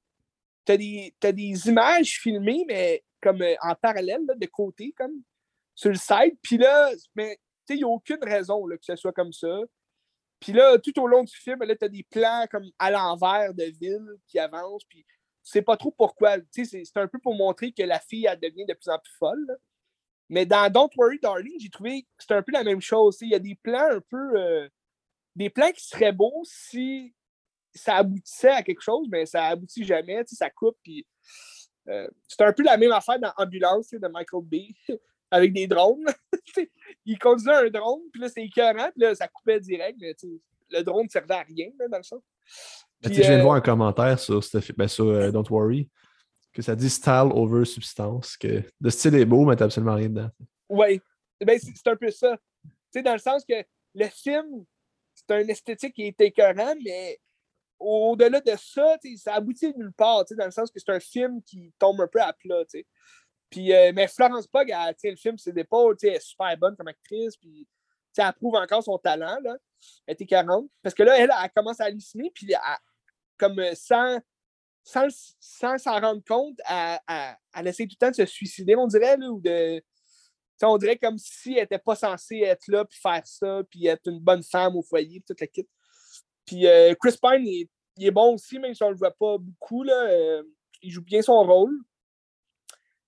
tu 0.65 0.71
as, 0.71 1.27
as, 1.27 1.33
des 1.33 1.69
images 1.69 2.21
filmées, 2.21 2.65
mais 2.69 3.03
comme 3.21 3.43
euh, 3.43 3.57
en 3.63 3.75
parallèle, 3.75 4.21
de 4.25 4.47
côté, 4.47 4.95
comme 4.97 5.25
sur 5.75 5.91
le 5.91 5.97
site. 5.97 6.39
Puis 6.41 6.57
là, 6.57 6.93
il 7.75 7.79
n'y 7.79 7.85
a 7.85 7.89
aucune 7.89 8.23
raison 8.23 8.65
que 8.67 8.77
ce 8.81 8.97
soit 8.97 9.13
comme 9.13 9.33
ça. 9.33 9.61
Puis 10.41 10.53
là, 10.53 10.79
tout 10.79 10.99
au 11.01 11.07
long 11.07 11.23
du 11.23 11.37
film, 11.37 11.63
là, 11.63 11.77
tu 11.77 11.85
as 11.85 11.89
des 11.89 12.03
plans 12.03 12.47
comme 12.51 12.65
à 12.79 12.91
l'envers 12.91 13.53
de 13.55 13.65
ville 13.65 14.17
qui 14.27 14.39
avancent, 14.39 14.85
puis 14.85 15.05
tu 15.05 15.53
sais 15.53 15.63
pas 15.63 15.77
trop 15.77 15.91
pourquoi. 15.91 16.37
C'est 16.51 16.97
un 16.97 17.09
peu 17.09 17.19
pour 17.19 17.35
montrer 17.35 17.73
que 17.73 17.83
la 17.83 18.01
fille, 18.01 18.27
elle 18.27 18.41
devient 18.41 18.65
de 18.67 18.75
plus 18.75 18.91
en 18.91 18.99
plus 18.99 19.13
folle. 19.19 19.59
Mais 20.29 20.47
dans 20.47 20.71
Don't 20.71 20.91
Worry 20.97 21.19
Darling, 21.21 21.59
j'ai 21.59 21.69
trouvé 21.69 22.03
que 22.03 22.09
c'était 22.21 22.35
un 22.35 22.43
peu 22.43 22.53
la 22.53 22.65
même 22.65 22.81
chose. 22.81 23.19
Il 23.21 23.31
y 23.31 23.35
a 23.35 23.39
des 23.39 23.57
plans 23.57 23.91
un 23.91 24.01
peu. 24.01 24.39
Euh, 24.39 24.69
des 25.37 25.51
plans 25.51 25.71
qui 25.73 25.85
seraient 25.85 26.13
beaux 26.13 26.43
si 26.45 27.15
ça 27.75 27.97
aboutissait 27.97 28.51
à 28.51 28.63
quelque 28.63 28.81
chose, 28.81 29.07
mais 29.11 29.27
ça 29.27 29.47
aboutit 29.47 29.85
jamais. 29.85 30.23
Ça 30.27 30.51
coupe. 30.51 30.77
Puis, 30.83 31.07
euh, 31.89 32.09
c'est 32.29 32.43
un 32.43 32.53
peu 32.53 32.63
la 32.63 32.77
même 32.77 32.93
affaire 32.93 33.19
dans 33.19 33.33
Ambulance 33.37 33.91
de 33.91 34.09
Michael 34.09 34.45
Bay 34.45 34.69
avec 35.31 35.53
des 35.53 35.67
drones. 35.67 36.07
il 37.07 37.19
conduisait 37.19 37.53
un 37.53 37.71
drone, 37.71 38.03
puis 38.13 38.23
là, 38.23 38.29
c'est 38.29 38.45
écœurant, 38.45 38.91
puis 38.91 39.03
là, 39.03 39.15
ça 39.15 39.29
coupait 39.29 39.61
direct, 39.61 39.99
le 40.71 40.83
drone 40.83 41.05
ne 41.05 41.09
servait 41.09 41.35
à 41.35 41.43
rien, 41.43 41.69
dans 41.91 41.97
le 41.97 42.03
sens. 42.03 42.23
je 43.03 43.09
viens 43.09 43.37
de 43.37 43.41
euh, 43.41 43.43
voir 43.43 43.55
un 43.55 43.61
commentaire 43.61 44.19
sur, 44.19 44.41
ben, 44.77 44.89
sur 44.89 45.07
euh, 45.07 45.31
Don't 45.31 45.47
Worry, 45.51 45.89
que 46.53 46.63
ça 46.63 46.75
dit 46.75 46.91
style 46.91 47.31
over 47.33 47.65
substance, 47.65 48.37
que 48.37 48.63
le 48.81 48.91
style 48.91 49.15
est 49.15 49.25
beau, 49.25 49.45
mais 49.45 49.57
t'as 49.57 49.67
absolument 49.67 49.95
rien 49.95 50.09
dedans. 50.09 50.31
Oui, 50.69 51.01
ben, 51.41 51.59
c'est 51.59 51.89
un 51.89 51.97
peu 51.97 52.11
ça. 52.11 52.37
dans 52.95 53.13
le 53.13 53.19
sens 53.19 53.45
que 53.45 53.65
le 53.95 54.07
film, 54.07 54.65
c'est 55.15 55.31
un 55.35 55.49
esthétique 55.49 55.95
qui 55.95 56.03
est 56.03 56.21
écœurant, 56.21 56.75
mais 56.85 57.19
au-delà 57.79 58.41
de 58.41 58.53
ça, 58.57 58.97
ça 59.17 59.35
aboutit 59.35 59.73
nulle 59.77 59.93
part, 59.93 60.25
dans 60.37 60.45
le 60.45 60.51
sens 60.51 60.71
que 60.71 60.79
c'est 60.79 60.93
un 60.93 61.01
film 61.01 61.43
qui 61.43 61.73
tombe 61.79 62.01
un 62.01 62.07
peu 62.07 62.21
à 62.21 62.33
plat. 62.33 62.63
Euh, 63.57 63.93
mais 63.95 64.07
Florence 64.07 64.47
Pugh, 64.47 64.71
elle, 64.71 64.95
le 65.11 65.17
film, 65.17 65.37
c'est 65.37 65.53
des 65.53 65.67
elle 65.71 66.09
est 66.09 66.21
super 66.21 66.57
bonne 66.57 66.77
comme 66.77 66.89
actrice. 66.89 67.37
Puis, 67.37 67.67
elle 68.17 68.33
prouve 68.35 68.57
encore 68.57 68.83
son 68.83 68.99
talent. 68.99 69.39
Là. 69.43 69.57
Elle 70.07 70.15
était 70.15 70.27
40. 70.27 70.71
Parce 70.83 70.95
que 70.95 71.03
là, 71.03 71.19
elle, 71.19 71.31
elle 71.43 71.51
commence 71.55 71.81
à 71.81 71.85
halluciner. 71.85 72.31
Puis, 72.35 72.53
comme 73.37 73.59
euh, 73.59 73.73
sans 73.75 74.19
sans 74.83 75.79
s'en 75.79 76.01
rendre 76.01 76.23
compte, 76.27 76.59
elle, 76.69 76.99
elle, 77.55 77.67
essaie 77.67 77.85
tout 77.85 77.97
le 78.01 78.07
temps 78.07 78.11
de 78.11 78.17
se 78.17 78.27
suicider, 78.27 78.75
on 78.77 78.87
dirait. 78.87 79.17
Là, 79.19 79.31
ou 79.31 79.41
de, 79.41 79.83
on 80.63 80.79
dirait 80.79 80.97
comme 80.97 81.19
si 81.19 81.53
elle 81.53 81.63
n'était 81.63 81.79
pas 81.79 81.95
censée 81.95 82.39
être 82.39 82.67
là, 82.67 82.85
puis 82.85 82.99
faire 82.99 83.23
ça, 83.25 83.63
puis 83.71 83.87
être 83.87 84.07
une 84.07 84.21
bonne 84.21 84.43
femme 84.43 84.77
au 84.77 84.83
foyer, 84.83 85.23
toute 85.27 85.41
la 85.41 85.47
kit. 85.47 85.69
Puis 86.47 86.67
euh, 86.67 86.95
Chris 87.01 87.17
Pine, 87.23 87.47
il, 87.47 87.69
est 88.07 88.11
bon 88.11 88.35
aussi, 88.35 88.59
même 88.59 88.75
si 88.75 88.83
on 88.83 88.87
ne 88.87 88.93
le 88.93 88.99
voit 88.99 89.13
pas 89.13 89.37
beaucoup. 89.39 89.83
Là, 89.83 90.43
il 90.83 90.91
joue 90.91 91.03
bien 91.03 91.23
son 91.23 91.43
rôle. 91.45 91.79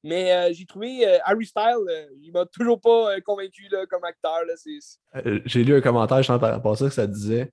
Mais 0.04 0.32
euh, 0.32 0.52
j'ai 0.52 0.66
trouvé 0.66 1.06
euh, 1.06 1.18
Harry 1.24 1.46
Styles, 1.46 1.86
euh, 1.88 2.06
il 2.20 2.32
m'a 2.32 2.44
toujours 2.46 2.80
pas 2.80 3.20
convaincu 3.20 3.68
là, 3.70 3.86
comme 3.86 4.02
acteur. 4.04 4.40
j'ai 5.44 5.62
lu 5.62 5.76
un 5.76 5.80
commentaire, 5.80 6.22
je 6.22 6.28
par 6.28 6.40
rapport 6.40 6.72
à 6.72 6.76
ça, 6.76 6.86
que 6.86 6.94
ça 6.94 7.06
disait 7.06 7.52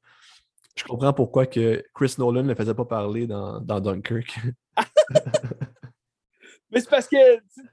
Je 0.75 0.83
comprends 0.83 1.13
pourquoi 1.13 1.45
que 1.45 1.83
Chris 1.93 2.15
Nolan 2.17 2.43
ne 2.43 2.49
le 2.49 2.55
faisait 2.55 2.73
pas 2.73 2.85
parler 2.85 3.27
dans, 3.27 3.59
dans 3.59 3.79
Dunkirk. 3.79 4.39
Mais 6.71 6.81
c'est 6.81 6.89
parce 6.89 7.07
que, 7.07 7.37
tu 7.37 7.63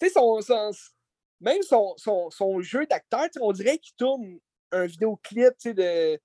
sais, 0.00 0.10
son, 0.10 0.40
même 1.40 1.62
son, 1.62 1.94
son, 1.96 2.30
son 2.30 2.60
jeu 2.60 2.86
d'acteur, 2.86 3.26
on 3.40 3.52
dirait 3.52 3.78
qu'il 3.78 3.94
tourne 3.96 4.38
un 4.72 4.86
vidéoclip 4.86 5.54
de 5.64 6.20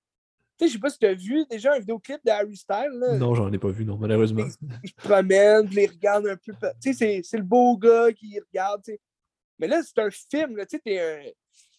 sais, 0.61 0.67
je 0.67 0.73
sais 0.73 0.79
pas 0.79 0.89
si 0.89 0.99
tu 0.99 1.05
as 1.05 1.13
vu 1.13 1.45
déjà 1.49 1.73
un 1.73 1.79
vidéoclip 1.79 2.19
de 2.25 2.31
Harry 2.31 2.55
Styles. 2.55 2.91
Là. 2.93 3.17
Non, 3.17 3.35
j'en 3.35 3.51
ai 3.51 3.57
pas 3.57 3.69
vu, 3.69 3.85
non, 3.85 3.97
malheureusement. 3.97 4.45
Il 4.83 4.89
se 4.89 4.95
promène, 4.95 5.67
il 5.71 5.75
les 5.75 5.87
regarde 5.87 6.27
un 6.27 6.35
peu. 6.37 6.53
Tu 6.81 6.93
sais, 6.93 7.21
c'est 7.23 7.37
le 7.37 7.43
beau 7.43 7.77
gars 7.77 8.11
qui 8.13 8.39
regarde. 8.39 8.81
sais. 8.85 8.99
Mais 9.59 9.67
là, 9.67 9.81
c'est 9.83 9.99
un 9.99 10.09
film. 10.09 10.57
Tu 10.69 10.79
sais, 10.83 11.35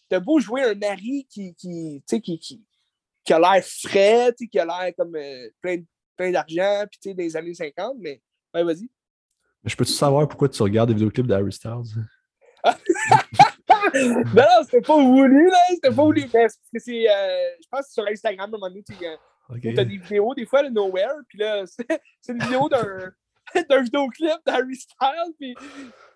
t'as 0.09 0.19
beau 0.19 0.39
jouer 0.39 0.63
un 0.63 0.75
mari 0.75 1.25
qui, 1.29 1.55
qui, 1.55 2.03
qui, 2.07 2.39
qui, 2.39 2.63
qui 3.23 3.33
a 3.33 3.39
l'air 3.39 3.63
frais, 3.63 4.33
qui 4.51 4.59
a 4.59 4.65
l'air 4.65 4.93
comme 4.97 5.15
euh, 5.15 5.49
plein, 5.61 5.81
plein 6.15 6.31
d'argent, 6.31 6.85
puis 6.89 6.99
tu 7.01 7.09
sais, 7.09 7.15
des 7.15 7.35
années 7.35 7.53
50, 7.53 7.97
mais 7.99 8.21
ouais, 8.53 8.63
vas-y. 8.63 8.89
Je 9.63 9.75
peux-tu 9.75 9.93
savoir 9.93 10.27
pourquoi 10.27 10.49
tu 10.49 10.61
regardes 10.61 10.89
des 10.89 10.95
vidéoclips 10.95 11.27
de 11.27 11.33
Harry 11.33 11.51
Styles? 11.51 12.05
non, 13.93 14.21
non, 14.35 14.63
c'était 14.63 14.81
pas 14.81 14.97
voulu, 14.97 15.47
là. 15.49 15.57
C'était 15.69 15.89
pas 15.89 16.03
voulu. 16.03 16.27
Parce 16.27 16.55
que 16.55 16.79
c'est, 16.79 17.09
euh, 17.09 17.49
je 17.61 17.67
pense 17.69 17.81
que 17.81 17.85
c'est 17.87 17.93
sur 17.93 18.07
Instagram, 18.07 18.45
à 18.45 18.55
un 18.55 18.59
moment 18.59 18.69
donné, 18.69 18.83
tu 18.83 19.79
as 19.79 19.85
des 19.85 19.97
vidéos, 19.97 20.33
des 20.33 20.45
fois, 20.45 20.63
le 20.63 20.69
Nowhere, 20.69 21.21
puis 21.27 21.37
là, 21.39 21.63
c'est 22.21 22.31
une 22.33 22.39
vidéo 22.39 22.67
d'un 22.69 23.13
d'un 23.69 23.81
vidéoclip 23.81 24.37
d'Harry 24.45 24.75
Styles, 24.75 25.33
puis 25.37 25.55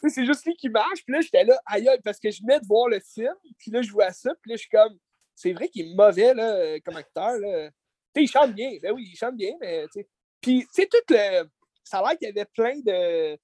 c'est 0.09 0.25
juste 0.25 0.45
lui 0.45 0.55
qui 0.55 0.69
marche, 0.69 1.03
puis 1.05 1.13
là, 1.13 1.21
j'étais 1.21 1.43
là, 1.43 1.59
aïe, 1.65 1.89
parce 2.03 2.19
que 2.19 2.31
je 2.31 2.41
venais 2.41 2.59
de 2.59 2.65
voir 2.65 2.87
le 2.87 2.99
film, 2.99 3.33
puis 3.57 3.69
là, 3.71 3.81
je 3.81 3.91
vois 3.91 4.11
ça, 4.11 4.31
puis 4.41 4.51
là, 4.51 4.55
je 4.55 4.61
suis 4.61 4.69
comme, 4.69 4.97
c'est 5.35 5.53
vrai 5.53 5.67
qu'il 5.67 5.91
est 5.91 5.95
mauvais, 5.95 6.33
là, 6.33 6.79
comme 6.79 6.97
acteur, 6.97 7.37
là. 7.37 7.69
Il 8.15 8.27
chante 8.27 8.53
bien, 8.53 8.71
ben 8.81 8.93
oui, 8.93 9.07
il 9.11 9.15
chante 9.15 9.35
bien, 9.35 9.51
mais, 9.61 9.83
tu 9.93 10.01
sais. 10.01 10.09
Puis, 10.41 10.61
tu 10.73 10.81
sais, 10.81 10.87
tout 10.87 10.97
le... 11.13 11.43
Ça 11.83 11.99
a 11.99 12.01
l'air 12.01 12.17
qu'il 12.17 12.27
y 12.27 12.31
avait 12.31 12.45
plein 12.45 12.79
de 12.79 13.37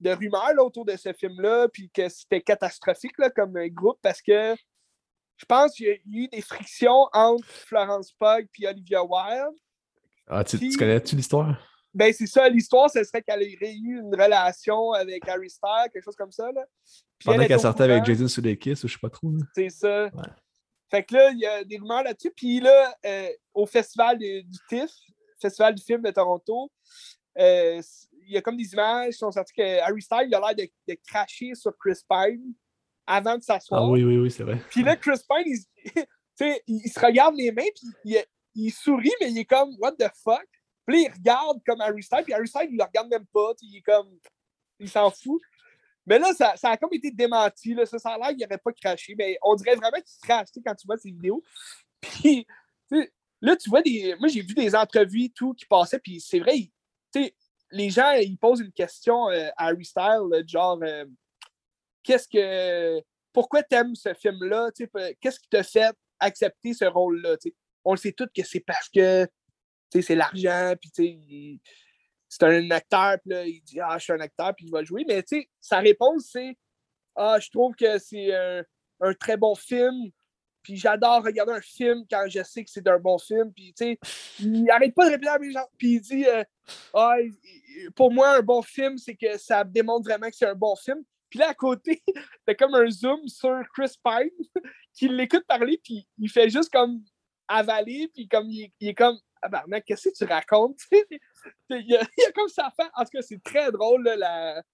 de 0.00 0.10
rumeurs 0.10 0.54
autour 0.58 0.84
de 0.84 0.96
ce 0.96 1.12
film-là, 1.12 1.68
puis 1.68 1.90
que 1.90 2.08
c'était 2.08 2.40
catastrophique 2.40 3.18
là, 3.18 3.30
comme 3.30 3.54
groupe 3.68 3.98
parce 4.02 4.20
que 4.20 4.54
je 5.36 5.44
pense 5.44 5.74
qu'il 5.74 5.86
y 5.86 5.90
a 5.90 5.96
eu 6.06 6.28
des 6.28 6.40
frictions 6.40 7.08
entre 7.12 7.46
Florence 7.46 8.12
Pugh 8.12 8.48
et 8.58 8.68
Olivia 8.68 9.02
Wilde. 9.02 9.56
Ah, 10.26 10.42
tu, 10.42 10.58
connais-tu 10.76 11.14
l'histoire? 11.14 11.56
Ben, 11.92 12.12
c'est 12.12 12.26
ça, 12.26 12.48
l'histoire, 12.48 12.90
ce 12.90 13.02
serait 13.04 13.22
qu'elle 13.22 13.40
aurait 13.40 13.74
eu 13.74 14.00
une 14.00 14.14
relation 14.14 14.92
avec 14.92 15.26
Harry 15.28 15.48
Styles, 15.48 15.90
quelque 15.92 16.04
chose 16.04 16.16
comme 16.16 16.32
ça. 16.32 16.50
Là. 16.52 16.64
Pendant 17.24 17.46
qu'elle 17.46 17.60
sortait 17.60 17.84
avec 17.84 18.04
Jason 18.04 18.28
Sudeikis, 18.28 18.72
ou 18.84 18.88
je 18.88 18.92
sais 18.92 18.98
pas 19.00 19.10
trop. 19.10 19.30
C'est 19.54 19.70
ça. 19.70 20.10
Fait 20.90 21.02
que 21.02 21.14
là, 21.14 21.30
il 21.30 21.38
y 21.38 21.46
a 21.46 21.64
des 21.64 21.78
rumeurs 21.78 22.02
là-dessus. 22.02 22.32
Puis 22.34 22.60
là, 22.60 22.94
euh, 23.04 23.28
au 23.54 23.66
festival 23.66 24.18
du 24.18 24.44
TIFF, 24.68 24.90
Festival 25.40 25.74
du 25.74 25.82
film 25.82 26.02
de 26.02 26.10
Toronto, 26.10 26.70
euh, 27.38 27.82
il 28.26 28.34
y 28.34 28.36
a 28.36 28.42
comme 28.42 28.56
des 28.56 28.72
images 28.72 29.12
qui 29.12 29.18
sont 29.18 29.30
sorties 29.30 29.54
que 29.54 29.80
Harry 29.80 30.02
Styles 30.02 30.34
a 30.34 30.40
l'air 30.40 30.54
de, 30.54 30.68
de, 30.88 30.98
cracher 31.06 31.54
sur 31.54 31.76
Chris 31.78 32.00
Pine 32.08 32.54
avant 33.06 33.36
de 33.36 33.42
s'asseoir. 33.42 33.82
Ah 33.82 33.88
oui, 33.88 34.02
oui, 34.02 34.18
oui, 34.18 34.30
c'est 34.30 34.42
vrai. 34.42 34.60
Puis 34.70 34.82
là, 34.82 34.96
Chris 34.96 35.20
Pine, 35.28 35.56
il, 36.40 36.60
il, 36.66 36.90
se 36.90 36.98
regarde 36.98 37.36
les 37.36 37.52
mains, 37.52 37.62
puis 37.74 37.88
il, 38.04 38.24
il, 38.54 38.70
sourit, 38.70 39.12
mais 39.20 39.30
il 39.30 39.38
est 39.38 39.44
comme 39.44 39.76
What 39.78 39.92
the 39.92 40.10
fuck? 40.22 40.46
Puis 40.86 40.96
là, 40.96 41.08
il 41.08 41.12
regarde 41.12 41.60
comme 41.66 41.80
Harry 41.80 42.02
Styles, 42.02 42.24
puis 42.24 42.32
Harry 42.32 42.48
Styles, 42.48 42.68
il 42.70 42.76
le 42.76 42.84
regarde 42.84 43.08
même 43.08 43.26
pas. 43.26 43.52
Il 43.62 43.76
est 43.76 43.82
comme. 43.82 44.18
Il 44.78 44.88
s'en 44.88 45.10
fout. 45.10 45.40
Mais 46.06 46.18
là, 46.18 46.32
ça, 46.34 46.54
ça, 46.56 46.70
a 46.70 46.76
comme 46.76 46.92
été 46.92 47.10
démenti. 47.10 47.74
Là. 47.74 47.84
Ça, 47.86 47.98
ça 47.98 48.10
a 48.10 48.18
l'air 48.18 48.28
qu'il 48.28 48.38
n'aurait 48.38 48.58
pas 48.58 48.72
craché. 48.72 49.14
Mais 49.18 49.36
on 49.42 49.56
dirait 49.56 49.74
vraiment 49.74 49.96
qu'il 49.96 50.20
crache 50.22 50.48
quand 50.64 50.74
tu 50.74 50.86
vois 50.86 50.96
ces 50.96 51.10
vidéos. 51.10 51.42
Puis, 52.00 52.46
là, 53.40 53.56
tu 53.56 53.68
vois 53.68 53.82
des. 53.82 54.14
Moi, 54.20 54.28
j'ai 54.28 54.42
vu 54.42 54.54
des 54.54 54.74
entrevues 54.76 55.30
tout 55.30 55.54
qui 55.54 55.66
passaient. 55.66 55.98
Puis 55.98 56.20
c'est 56.20 56.38
vrai, 56.38 56.70
les 57.70 57.90
gens, 57.90 58.12
ils 58.12 58.38
posent 58.38 58.60
une 58.60 58.72
question 58.72 59.28
euh, 59.30 59.48
à 59.56 59.68
Harry 59.68 59.84
Styles, 59.84 60.44
genre 60.46 60.78
euh, 60.82 61.04
Qu'est-ce 62.02 62.28
que. 62.28 63.02
Pourquoi 63.32 63.62
t'aimes 63.62 63.94
ce 63.94 64.14
film-là? 64.14 64.70
Qu'est-ce 65.20 65.40
qui 65.40 65.48
t'a 65.48 65.62
fait 65.62 65.94
accepter 66.20 66.72
ce 66.72 66.84
rôle-là? 66.84 67.36
On 67.84 67.92
le 67.92 67.98
sait 67.98 68.12
tous 68.12 68.28
que 68.34 68.44
c'est 68.44 68.60
parce 68.60 68.88
que 68.88 69.28
c'est 69.90 70.14
l'argent, 70.14 70.74
puis 70.80 71.60
c'est 72.28 72.42
un 72.44 72.70
acteur, 72.70 73.18
puis 73.20 73.30
là, 73.30 73.44
il 73.44 73.60
dit 73.62 73.80
Ah, 73.80 73.98
je 73.98 74.04
suis 74.04 74.12
un 74.12 74.20
acteur, 74.20 74.54
puis 74.54 74.66
il 74.66 74.70
va 74.70 74.84
jouer. 74.84 75.04
Mais 75.06 75.22
sa 75.60 75.80
réponse, 75.80 76.28
c'est 76.32 76.56
Ah, 77.16 77.38
je 77.40 77.50
trouve 77.50 77.74
que 77.74 77.98
c'est 77.98 78.32
un, 78.32 79.14
très 79.14 79.36
bon 79.36 79.54
film, 79.54 80.10
puis 80.66 80.76
j'adore 80.76 81.22
regarder 81.22 81.52
un 81.52 81.60
film 81.60 82.04
quand 82.10 82.24
je 82.28 82.42
sais 82.42 82.64
que 82.64 82.70
c'est 82.72 82.88
un 82.88 82.98
bon 82.98 83.18
film. 83.18 83.52
Puis, 83.52 83.72
tu 83.72 83.84
sais, 83.84 83.98
il 84.40 84.64
n'arrête 84.64 84.92
pas 84.96 85.06
de 85.06 85.12
répéter 85.12 85.30
à 85.30 85.38
mes 85.38 85.52
gens. 85.52 85.64
Puis 85.78 85.92
il 85.92 86.00
dit 86.00 86.26
euh, 86.26 86.42
Ah, 86.92 87.14
pour 87.94 88.10
moi, 88.10 88.38
un 88.38 88.42
bon 88.42 88.62
film, 88.62 88.98
c'est 88.98 89.14
que 89.14 89.38
ça 89.38 89.62
démontre 89.62 90.08
vraiment 90.08 90.28
que 90.28 90.34
c'est 90.34 90.48
un 90.48 90.56
bon 90.56 90.74
film. 90.74 91.04
Puis 91.30 91.38
là, 91.38 91.50
à 91.50 91.54
côté, 91.54 92.02
t'as 92.46 92.54
comme 92.54 92.74
un 92.74 92.90
zoom 92.90 93.28
sur 93.28 93.62
Chris 93.74 93.94
Pine 94.02 94.46
qui 94.92 95.06
l'écoute 95.06 95.44
parler, 95.46 95.80
puis 95.84 96.04
il 96.18 96.28
fait 96.28 96.50
juste 96.50 96.72
comme 96.72 97.00
avaler, 97.46 98.10
puis 98.12 98.26
comme 98.26 98.50
il, 98.50 98.72
est 98.80 98.94
comme 98.94 99.20
ah 99.42 99.48
ben, 99.48 99.62
mec, 99.68 99.84
qu'est-ce 99.84 100.08
que 100.08 100.14
tu 100.16 100.24
racontes? 100.24 100.80
il, 101.70 101.86
y 101.86 101.96
a, 101.96 102.32
comme 102.34 102.48
ça 102.48 102.72
fait. 102.74 102.88
En 102.96 103.04
tout 103.04 103.10
cas, 103.12 103.22
c'est 103.22 103.40
très 103.40 103.70
drôle, 103.70 104.02
la, 104.02 104.64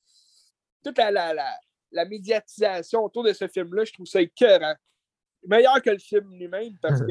toute 0.83 0.97
la, 0.97 1.11
la, 1.11 1.59
la, 1.91 2.05
médiatisation 2.07 3.05
autour 3.05 3.25
de 3.25 3.35
ce 3.35 3.47
film-là. 3.47 3.85
Je 3.85 3.93
trouve 3.93 4.07
ça 4.07 4.23
écœurant. 4.23 4.75
Meilleur 5.45 5.83
que 5.83 5.91
le 5.91 5.99
film 5.99 6.33
lui-même, 6.35 6.77
parce 6.81 7.01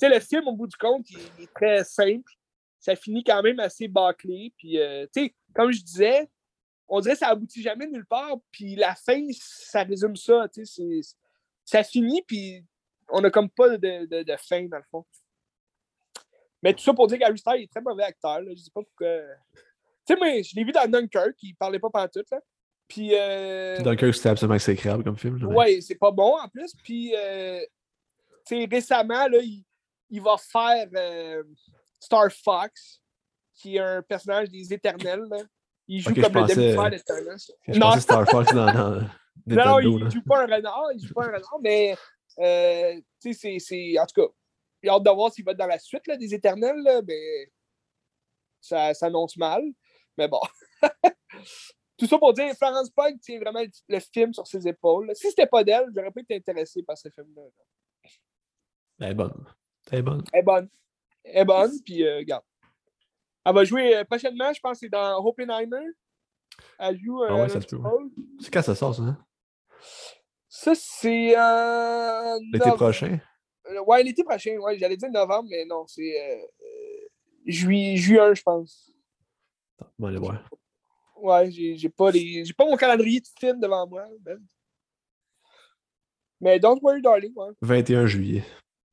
que 0.00 0.06
le 0.06 0.20
film, 0.20 0.48
au 0.48 0.56
bout 0.56 0.66
du 0.66 0.76
compte, 0.76 1.08
il, 1.10 1.44
est 1.44 1.54
très 1.54 1.84
simple. 1.84 2.32
Ça 2.78 2.96
finit 2.96 3.22
quand 3.22 3.42
même 3.42 3.60
assez 3.60 3.86
bâclé. 3.86 4.52
Puis, 4.56 4.78
euh, 4.78 5.06
comme 5.54 5.70
je 5.70 5.82
disais, 5.82 6.28
on 6.88 7.00
dirait 7.00 7.14
que 7.14 7.20
ça 7.20 7.28
aboutit 7.28 7.62
jamais 7.62 7.86
nulle 7.86 8.06
part. 8.06 8.36
Puis 8.50 8.74
la 8.74 8.94
fin, 8.94 9.24
ça 9.32 9.84
résume 9.84 10.16
ça. 10.16 10.46
Ça 11.64 11.84
finit, 11.84 12.22
puis 12.22 12.64
on 13.08 13.20
n'a 13.20 13.30
comme 13.30 13.50
pas 13.50 13.76
de, 13.76 14.06
de, 14.06 14.22
de, 14.22 14.36
fin, 14.36 14.64
dans 14.64 14.78
le 14.78 14.84
fond. 14.90 15.04
Mais 16.62 16.74
tout 16.74 16.82
ça 16.82 16.92
pour 16.92 17.06
dire 17.06 17.18
qu'Harry 17.18 17.38
Styles 17.38 17.62
est 17.62 17.70
très 17.70 17.80
mauvais 17.80 18.04
acteur. 18.04 18.40
Là. 18.40 18.50
Je 18.50 18.62
sais 18.62 18.70
pas 18.72 18.82
pourquoi. 18.82 19.18
Tu 20.06 20.14
sais, 20.14 20.20
mais 20.20 20.42
je 20.42 20.56
l'ai 20.56 20.64
vu 20.64 20.72
dans 20.72 20.90
Dunkirk, 20.90 21.36
il 21.42 21.54
parlait 21.54 21.78
pas 21.78 21.90
pantoute. 21.90 22.30
Là. 22.30 22.40
Puis. 22.92 23.12
Euh... 23.14 23.78
Dunkirk, 23.78 24.14
c'était 24.14 24.28
absolument 24.28 24.56
exécrable 24.56 25.02
comme 25.02 25.16
film. 25.16 25.42
Ouais, 25.46 25.80
c'est 25.80 25.94
pas 25.94 26.10
bon 26.10 26.36
en 26.36 26.46
plus. 26.48 26.74
Puis, 26.82 27.14
euh... 27.16 27.60
tu 28.46 28.56
sais, 28.56 28.68
récemment, 28.70 29.28
là, 29.28 29.38
il, 29.40 29.64
il 30.10 30.20
va 30.20 30.36
faire 30.36 30.86
euh... 30.94 31.42
Star 31.98 32.30
Fox, 32.44 33.00
qui 33.54 33.76
est 33.76 33.80
un 33.80 34.02
personnage 34.02 34.50
des 34.50 34.74
Éternels. 34.74 35.24
Là. 35.30 35.38
Il 35.88 36.02
joue 36.02 36.12
comme 36.12 36.34
le 36.34 36.54
demi-frère 36.54 36.90
de 36.90 36.98
Thanos. 36.98 37.50
non, 37.68 37.98
Star 37.98 38.28
Fox 38.28 38.52
dans, 38.52 38.66
dans 38.66 39.00
Non, 39.46 39.78
il 39.78 40.10
joue 40.10 40.22
pas 40.22 40.42
un 40.42 40.54
renard, 40.54 40.88
il 40.94 41.06
joue 41.06 41.14
pas 41.14 41.24
un 41.24 41.28
renard, 41.28 41.58
mais 41.62 41.96
euh, 42.40 43.00
tu 43.22 43.32
sais, 43.32 43.56
c'est. 43.58 43.98
En 43.98 44.04
tout 44.04 44.20
cas, 44.20 44.32
j'ai 44.82 44.90
hâte 44.90 45.02
de 45.02 45.10
voir 45.10 45.32
s'il 45.32 45.46
va 45.46 45.52
être 45.52 45.58
dans 45.58 45.66
la 45.66 45.78
suite 45.78 46.06
là, 46.06 46.18
des 46.18 46.34
Éternels, 46.34 46.82
là, 46.82 47.00
mais 47.06 47.50
ça 48.60 48.92
s'annonce 48.92 49.38
mal. 49.38 49.62
Mais 50.18 50.28
bon. 50.28 50.40
Tout 52.02 52.08
ça 52.08 52.18
pour 52.18 52.32
dire, 52.32 52.52
Florence 52.56 52.90
Pugh 52.90 53.16
tient 53.20 53.38
vraiment 53.38 53.62
le, 53.88 54.00
film 54.00 54.34
sur 54.34 54.44
ses 54.44 54.66
épaules. 54.66 55.12
Si 55.14 55.28
c'était 55.30 55.46
pas 55.46 55.62
d'elle, 55.62 55.86
j'aurais 55.94 56.10
pas 56.10 56.20
été 56.20 56.34
intéressé 56.34 56.82
par 56.82 56.98
ce 56.98 57.08
film-là. 57.10 57.42
Elle 58.98 59.12
est 59.12 59.14
bonne. 59.14 59.46
Elle 59.88 59.98
est 60.00 60.02
bonne. 60.02 60.24
Elle 60.32 60.40
est 60.40 60.42
bonne. 60.42 60.68
Elle 61.22 61.42
est 61.42 61.44
bonne, 61.44 61.70
puis 61.84 62.02
euh, 62.04 62.16
regarde. 62.16 62.42
Elle 63.44 63.54
va 63.54 63.62
jouer 63.62 63.96
euh, 63.98 64.04
prochainement, 64.04 64.52
je 64.52 64.58
pense, 64.58 64.78
c'est 64.80 64.88
dans 64.88 65.24
Oppenheimer. 65.24 65.92
Elle 66.76 66.98
joue. 66.98 67.22
ah 67.22 67.36
ouais, 67.36 67.48
ça 67.48 67.60
se 67.60 67.68
peut. 67.68 67.78
C'est 68.40 68.52
quand 68.52 68.62
ça 68.62 68.74
sort, 68.74 68.96
ça? 68.96 69.02
Hein? 69.02 69.24
Ça, 70.48 70.72
c'est. 70.74 71.38
Euh, 71.38 72.36
l'été 72.52 72.70
prochain? 72.72 73.20
Euh, 73.68 73.80
ouais, 73.84 74.02
l'été 74.02 74.24
prochain, 74.24 74.56
ouais. 74.56 74.76
J'allais 74.76 74.96
dire 74.96 75.08
novembre, 75.12 75.48
mais 75.48 75.64
non, 75.66 75.86
c'est 75.86 76.20
euh, 76.20 76.46
juillet, 77.46 77.96
juin, 77.96 78.34
je 78.34 78.42
pense. 78.42 78.90
On 80.00 80.02
va 80.02 80.08
aller 80.08 80.18
voir. 80.18 80.42
Ouais, 81.22 81.48
j'ai 81.52 81.88
pas, 81.88 82.10
les... 82.10 82.42
pas 82.52 82.64
mon 82.64 82.76
calendrier 82.76 83.20
de 83.20 83.28
film 83.38 83.60
devant 83.60 83.86
moi. 83.86 84.04
Ben. 84.20 84.44
Mais 86.40 86.58
Don't 86.58 86.80
Worry 86.82 87.00
Darling, 87.00 87.32
ouais. 87.36 87.52
21 87.60 88.06
juillet. 88.06 88.44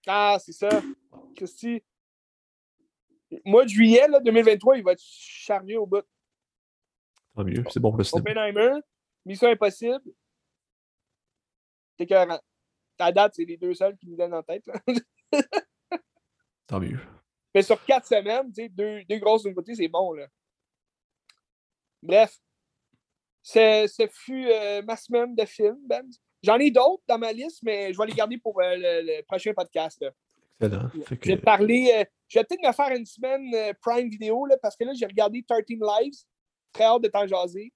Ah, 0.05 0.37
c'est 0.39 0.51
ça. 0.51 0.69
Christy. 1.35 1.83
Mois 3.43 3.63
de 3.63 3.69
juillet 3.69 4.07
là, 4.07 4.19
2023, 4.19 4.77
il 4.77 4.83
va 4.83 4.91
être 4.91 5.01
chargé 5.01 5.75
au 5.75 5.87
bout. 5.87 6.03
Tant 7.35 7.43
mieux, 7.43 7.63
c'est 7.71 7.79
bon 7.79 7.89
pour 7.89 7.97
le 7.97 8.03
cinéma. 8.03 8.29
Oppenheimer, 8.29 8.79
Mission 9.25 9.49
Impossible, 9.49 10.01
T'es 11.97 12.05
Ta 12.95 13.11
date, 13.11 13.33
c'est 13.35 13.45
les 13.45 13.57
deux 13.57 13.73
seuls 13.73 13.97
qui 13.97 14.07
nous 14.07 14.17
donnent 14.17 14.35
en 14.35 14.43
tête. 14.43 14.65
Tant 16.67 16.79
mieux. 16.79 16.99
Mais 17.55 17.63
sur 17.63 17.83
quatre 17.85 18.05
semaines, 18.05 18.51
deux, 18.51 19.03
deux 19.03 19.17
grosses 19.17 19.45
nouveautés, 19.45 19.73
c'est 19.73 19.87
bon. 19.87 20.13
Là. 20.13 20.27
Bref, 22.01 22.39
ce 23.41 24.07
fut 24.11 24.47
euh, 24.49 24.81
ma 24.83 24.95
semaine 24.95 25.35
de 25.35 25.45
film, 25.45 25.77
Ben. 25.85 26.07
J'en 26.41 26.57
ai 26.57 26.71
d'autres 26.71 27.03
dans 27.05 27.17
ma 27.17 27.33
liste, 27.33 27.61
mais 27.63 27.91
je 27.91 27.97
vais 27.97 28.05
les 28.05 28.13
garder 28.13 28.37
pour 28.37 28.61
euh, 28.61 28.75
le, 28.77 29.21
prochain 29.23 29.53
podcast. 29.53 30.03
Excellent. 30.61 30.89
Je 30.93 31.27
vais 31.27 31.37
parler. 31.37 31.91
Euh, 31.93 32.05
je 32.29 32.39
vais 32.39 32.45
peut-être 32.45 32.65
me 32.65 32.71
faire 32.71 32.95
une 32.95 33.05
semaine 33.05 33.73
Prime 33.81 34.09
Vidéo 34.09 34.45
là, 34.45 34.55
parce 34.61 34.77
que 34.77 34.85
là, 34.85 34.93
j'ai 34.93 35.05
regardé 35.05 35.43
13 35.43 35.63
Lives. 35.69 36.23
Très 36.71 36.85
hâte 36.85 37.01
de 37.01 37.07
t'en 37.09 37.27
jaser. 37.27 37.73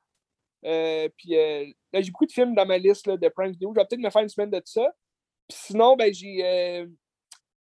Puis 0.62 1.32
là, 1.32 2.02
j'ai 2.02 2.12
beaucoup 2.12 2.26
de 2.26 2.32
films 2.32 2.56
dans 2.56 2.66
ma 2.66 2.78
liste 2.78 3.08
là, 3.08 3.18
de 3.18 3.28
Prime 3.28 3.52
Video. 3.52 3.74
Je 3.74 3.82
vais 3.82 3.86
peut-être 3.86 4.02
me 4.02 4.10
faire 4.10 4.22
une 4.22 4.30
semaine 4.30 4.52
de 4.52 4.62
ça. 4.64 4.88
Puis 5.50 5.58
sinon, 5.60 5.98
ben, 5.98 6.14
j'ai, 6.14 6.88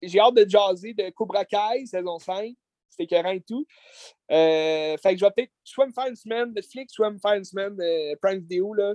j'ai 0.01 0.19
hâte 0.19 0.35
de 0.35 0.47
jaser 0.47 0.93
de 0.93 1.09
Cobra 1.09 1.43
Kai, 1.43 1.85
saison 1.85 2.17
5. 2.17 2.55
C'était 2.93 3.15
écœurant 3.15 3.31
et 3.31 3.41
tout. 3.41 3.65
fait 4.29 4.97
que 5.03 5.17
je 5.17 5.25
vais 5.25 5.31
peut-être 5.35 5.51
soit 5.63 5.87
me 5.87 5.91
faire 5.91 6.07
une 6.07 6.15
semaine 6.15 6.49
de 6.49 6.55
Netflix, 6.55 6.93
soit 6.93 7.09
me 7.09 7.17
faire 7.17 7.33
une 7.33 7.43
semaine 7.43 7.75
de 7.75 8.15
Prime 8.19 8.39
Video. 8.39 8.73
Là, 8.73 8.93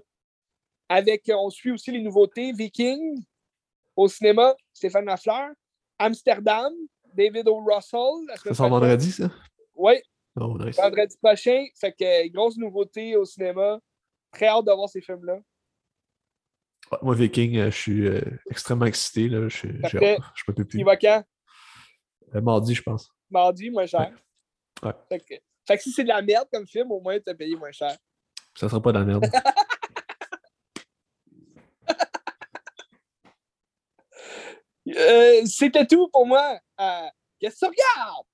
avec, 0.88 1.30
on 1.34 1.50
suit 1.50 1.72
aussi 1.72 1.90
les 1.90 2.00
nouveautés. 2.00 2.52
Viking, 2.52 3.22
au 3.96 4.08
cinéma, 4.08 4.54
Stéphane 4.72 5.04
Lafleur. 5.04 5.50
Amsterdam, 5.98 6.72
David 7.12 7.48
O. 7.48 7.60
Russell. 7.60 8.36
Ça 8.44 8.54
sort 8.54 8.68
vendredi, 8.68 9.10
ça? 9.10 9.30
Oui. 9.74 9.94
Oh, 10.40 10.56
nice. 10.58 10.76
Vendredi 10.76 11.16
prochain. 11.20 11.66
Fait 11.78 11.92
que 11.92 12.28
grosse 12.28 12.56
nouveauté 12.56 13.16
au 13.16 13.24
cinéma. 13.24 13.80
Très 14.30 14.46
hâte 14.46 14.64
de 14.64 14.72
voir 14.72 14.88
ces 14.88 15.00
films-là. 15.00 15.40
Moi, 17.02 17.14
Viking, 17.14 17.56
euh, 17.56 17.70
je 17.70 17.76
suis 17.76 18.06
euh, 18.06 18.20
extrêmement 18.50 18.86
excité. 18.86 19.28
Là. 19.28 19.48
Je, 19.48 19.66
je 19.66 20.44
peux 20.46 20.64
plus. 20.64 20.78
Il 20.78 20.84
va 20.84 20.96
quand? 20.96 21.24
Euh, 22.34 22.40
mardi, 22.40 22.74
je 22.74 22.82
pense. 22.82 23.10
Mardi, 23.30 23.70
moins 23.70 23.86
cher. 23.86 24.12
Ouais. 24.82 24.92
Fait, 25.08 25.20
que, 25.20 25.34
fait, 25.66 25.76
que, 25.76 25.82
si 25.82 25.92
c'est 25.92 26.02
de 26.02 26.08
la 26.08 26.22
merde 26.22 26.48
comme 26.52 26.66
film, 26.66 26.90
au 26.92 27.00
moins 27.00 27.18
tu 27.18 27.30
as 27.30 27.34
payé 27.34 27.56
moins 27.56 27.72
cher. 27.72 27.96
Ça 28.54 28.68
sera 28.68 28.80
pas 28.80 28.92
de 28.92 28.98
la 28.98 29.04
merde. 29.04 29.24
C'était 35.46 35.86
tout 35.86 36.08
pour 36.08 36.26
moi. 36.26 36.58
Qu'est-ce 37.38 37.60
que 37.60 37.66
tu 37.66 37.66
regardes? 37.66 38.26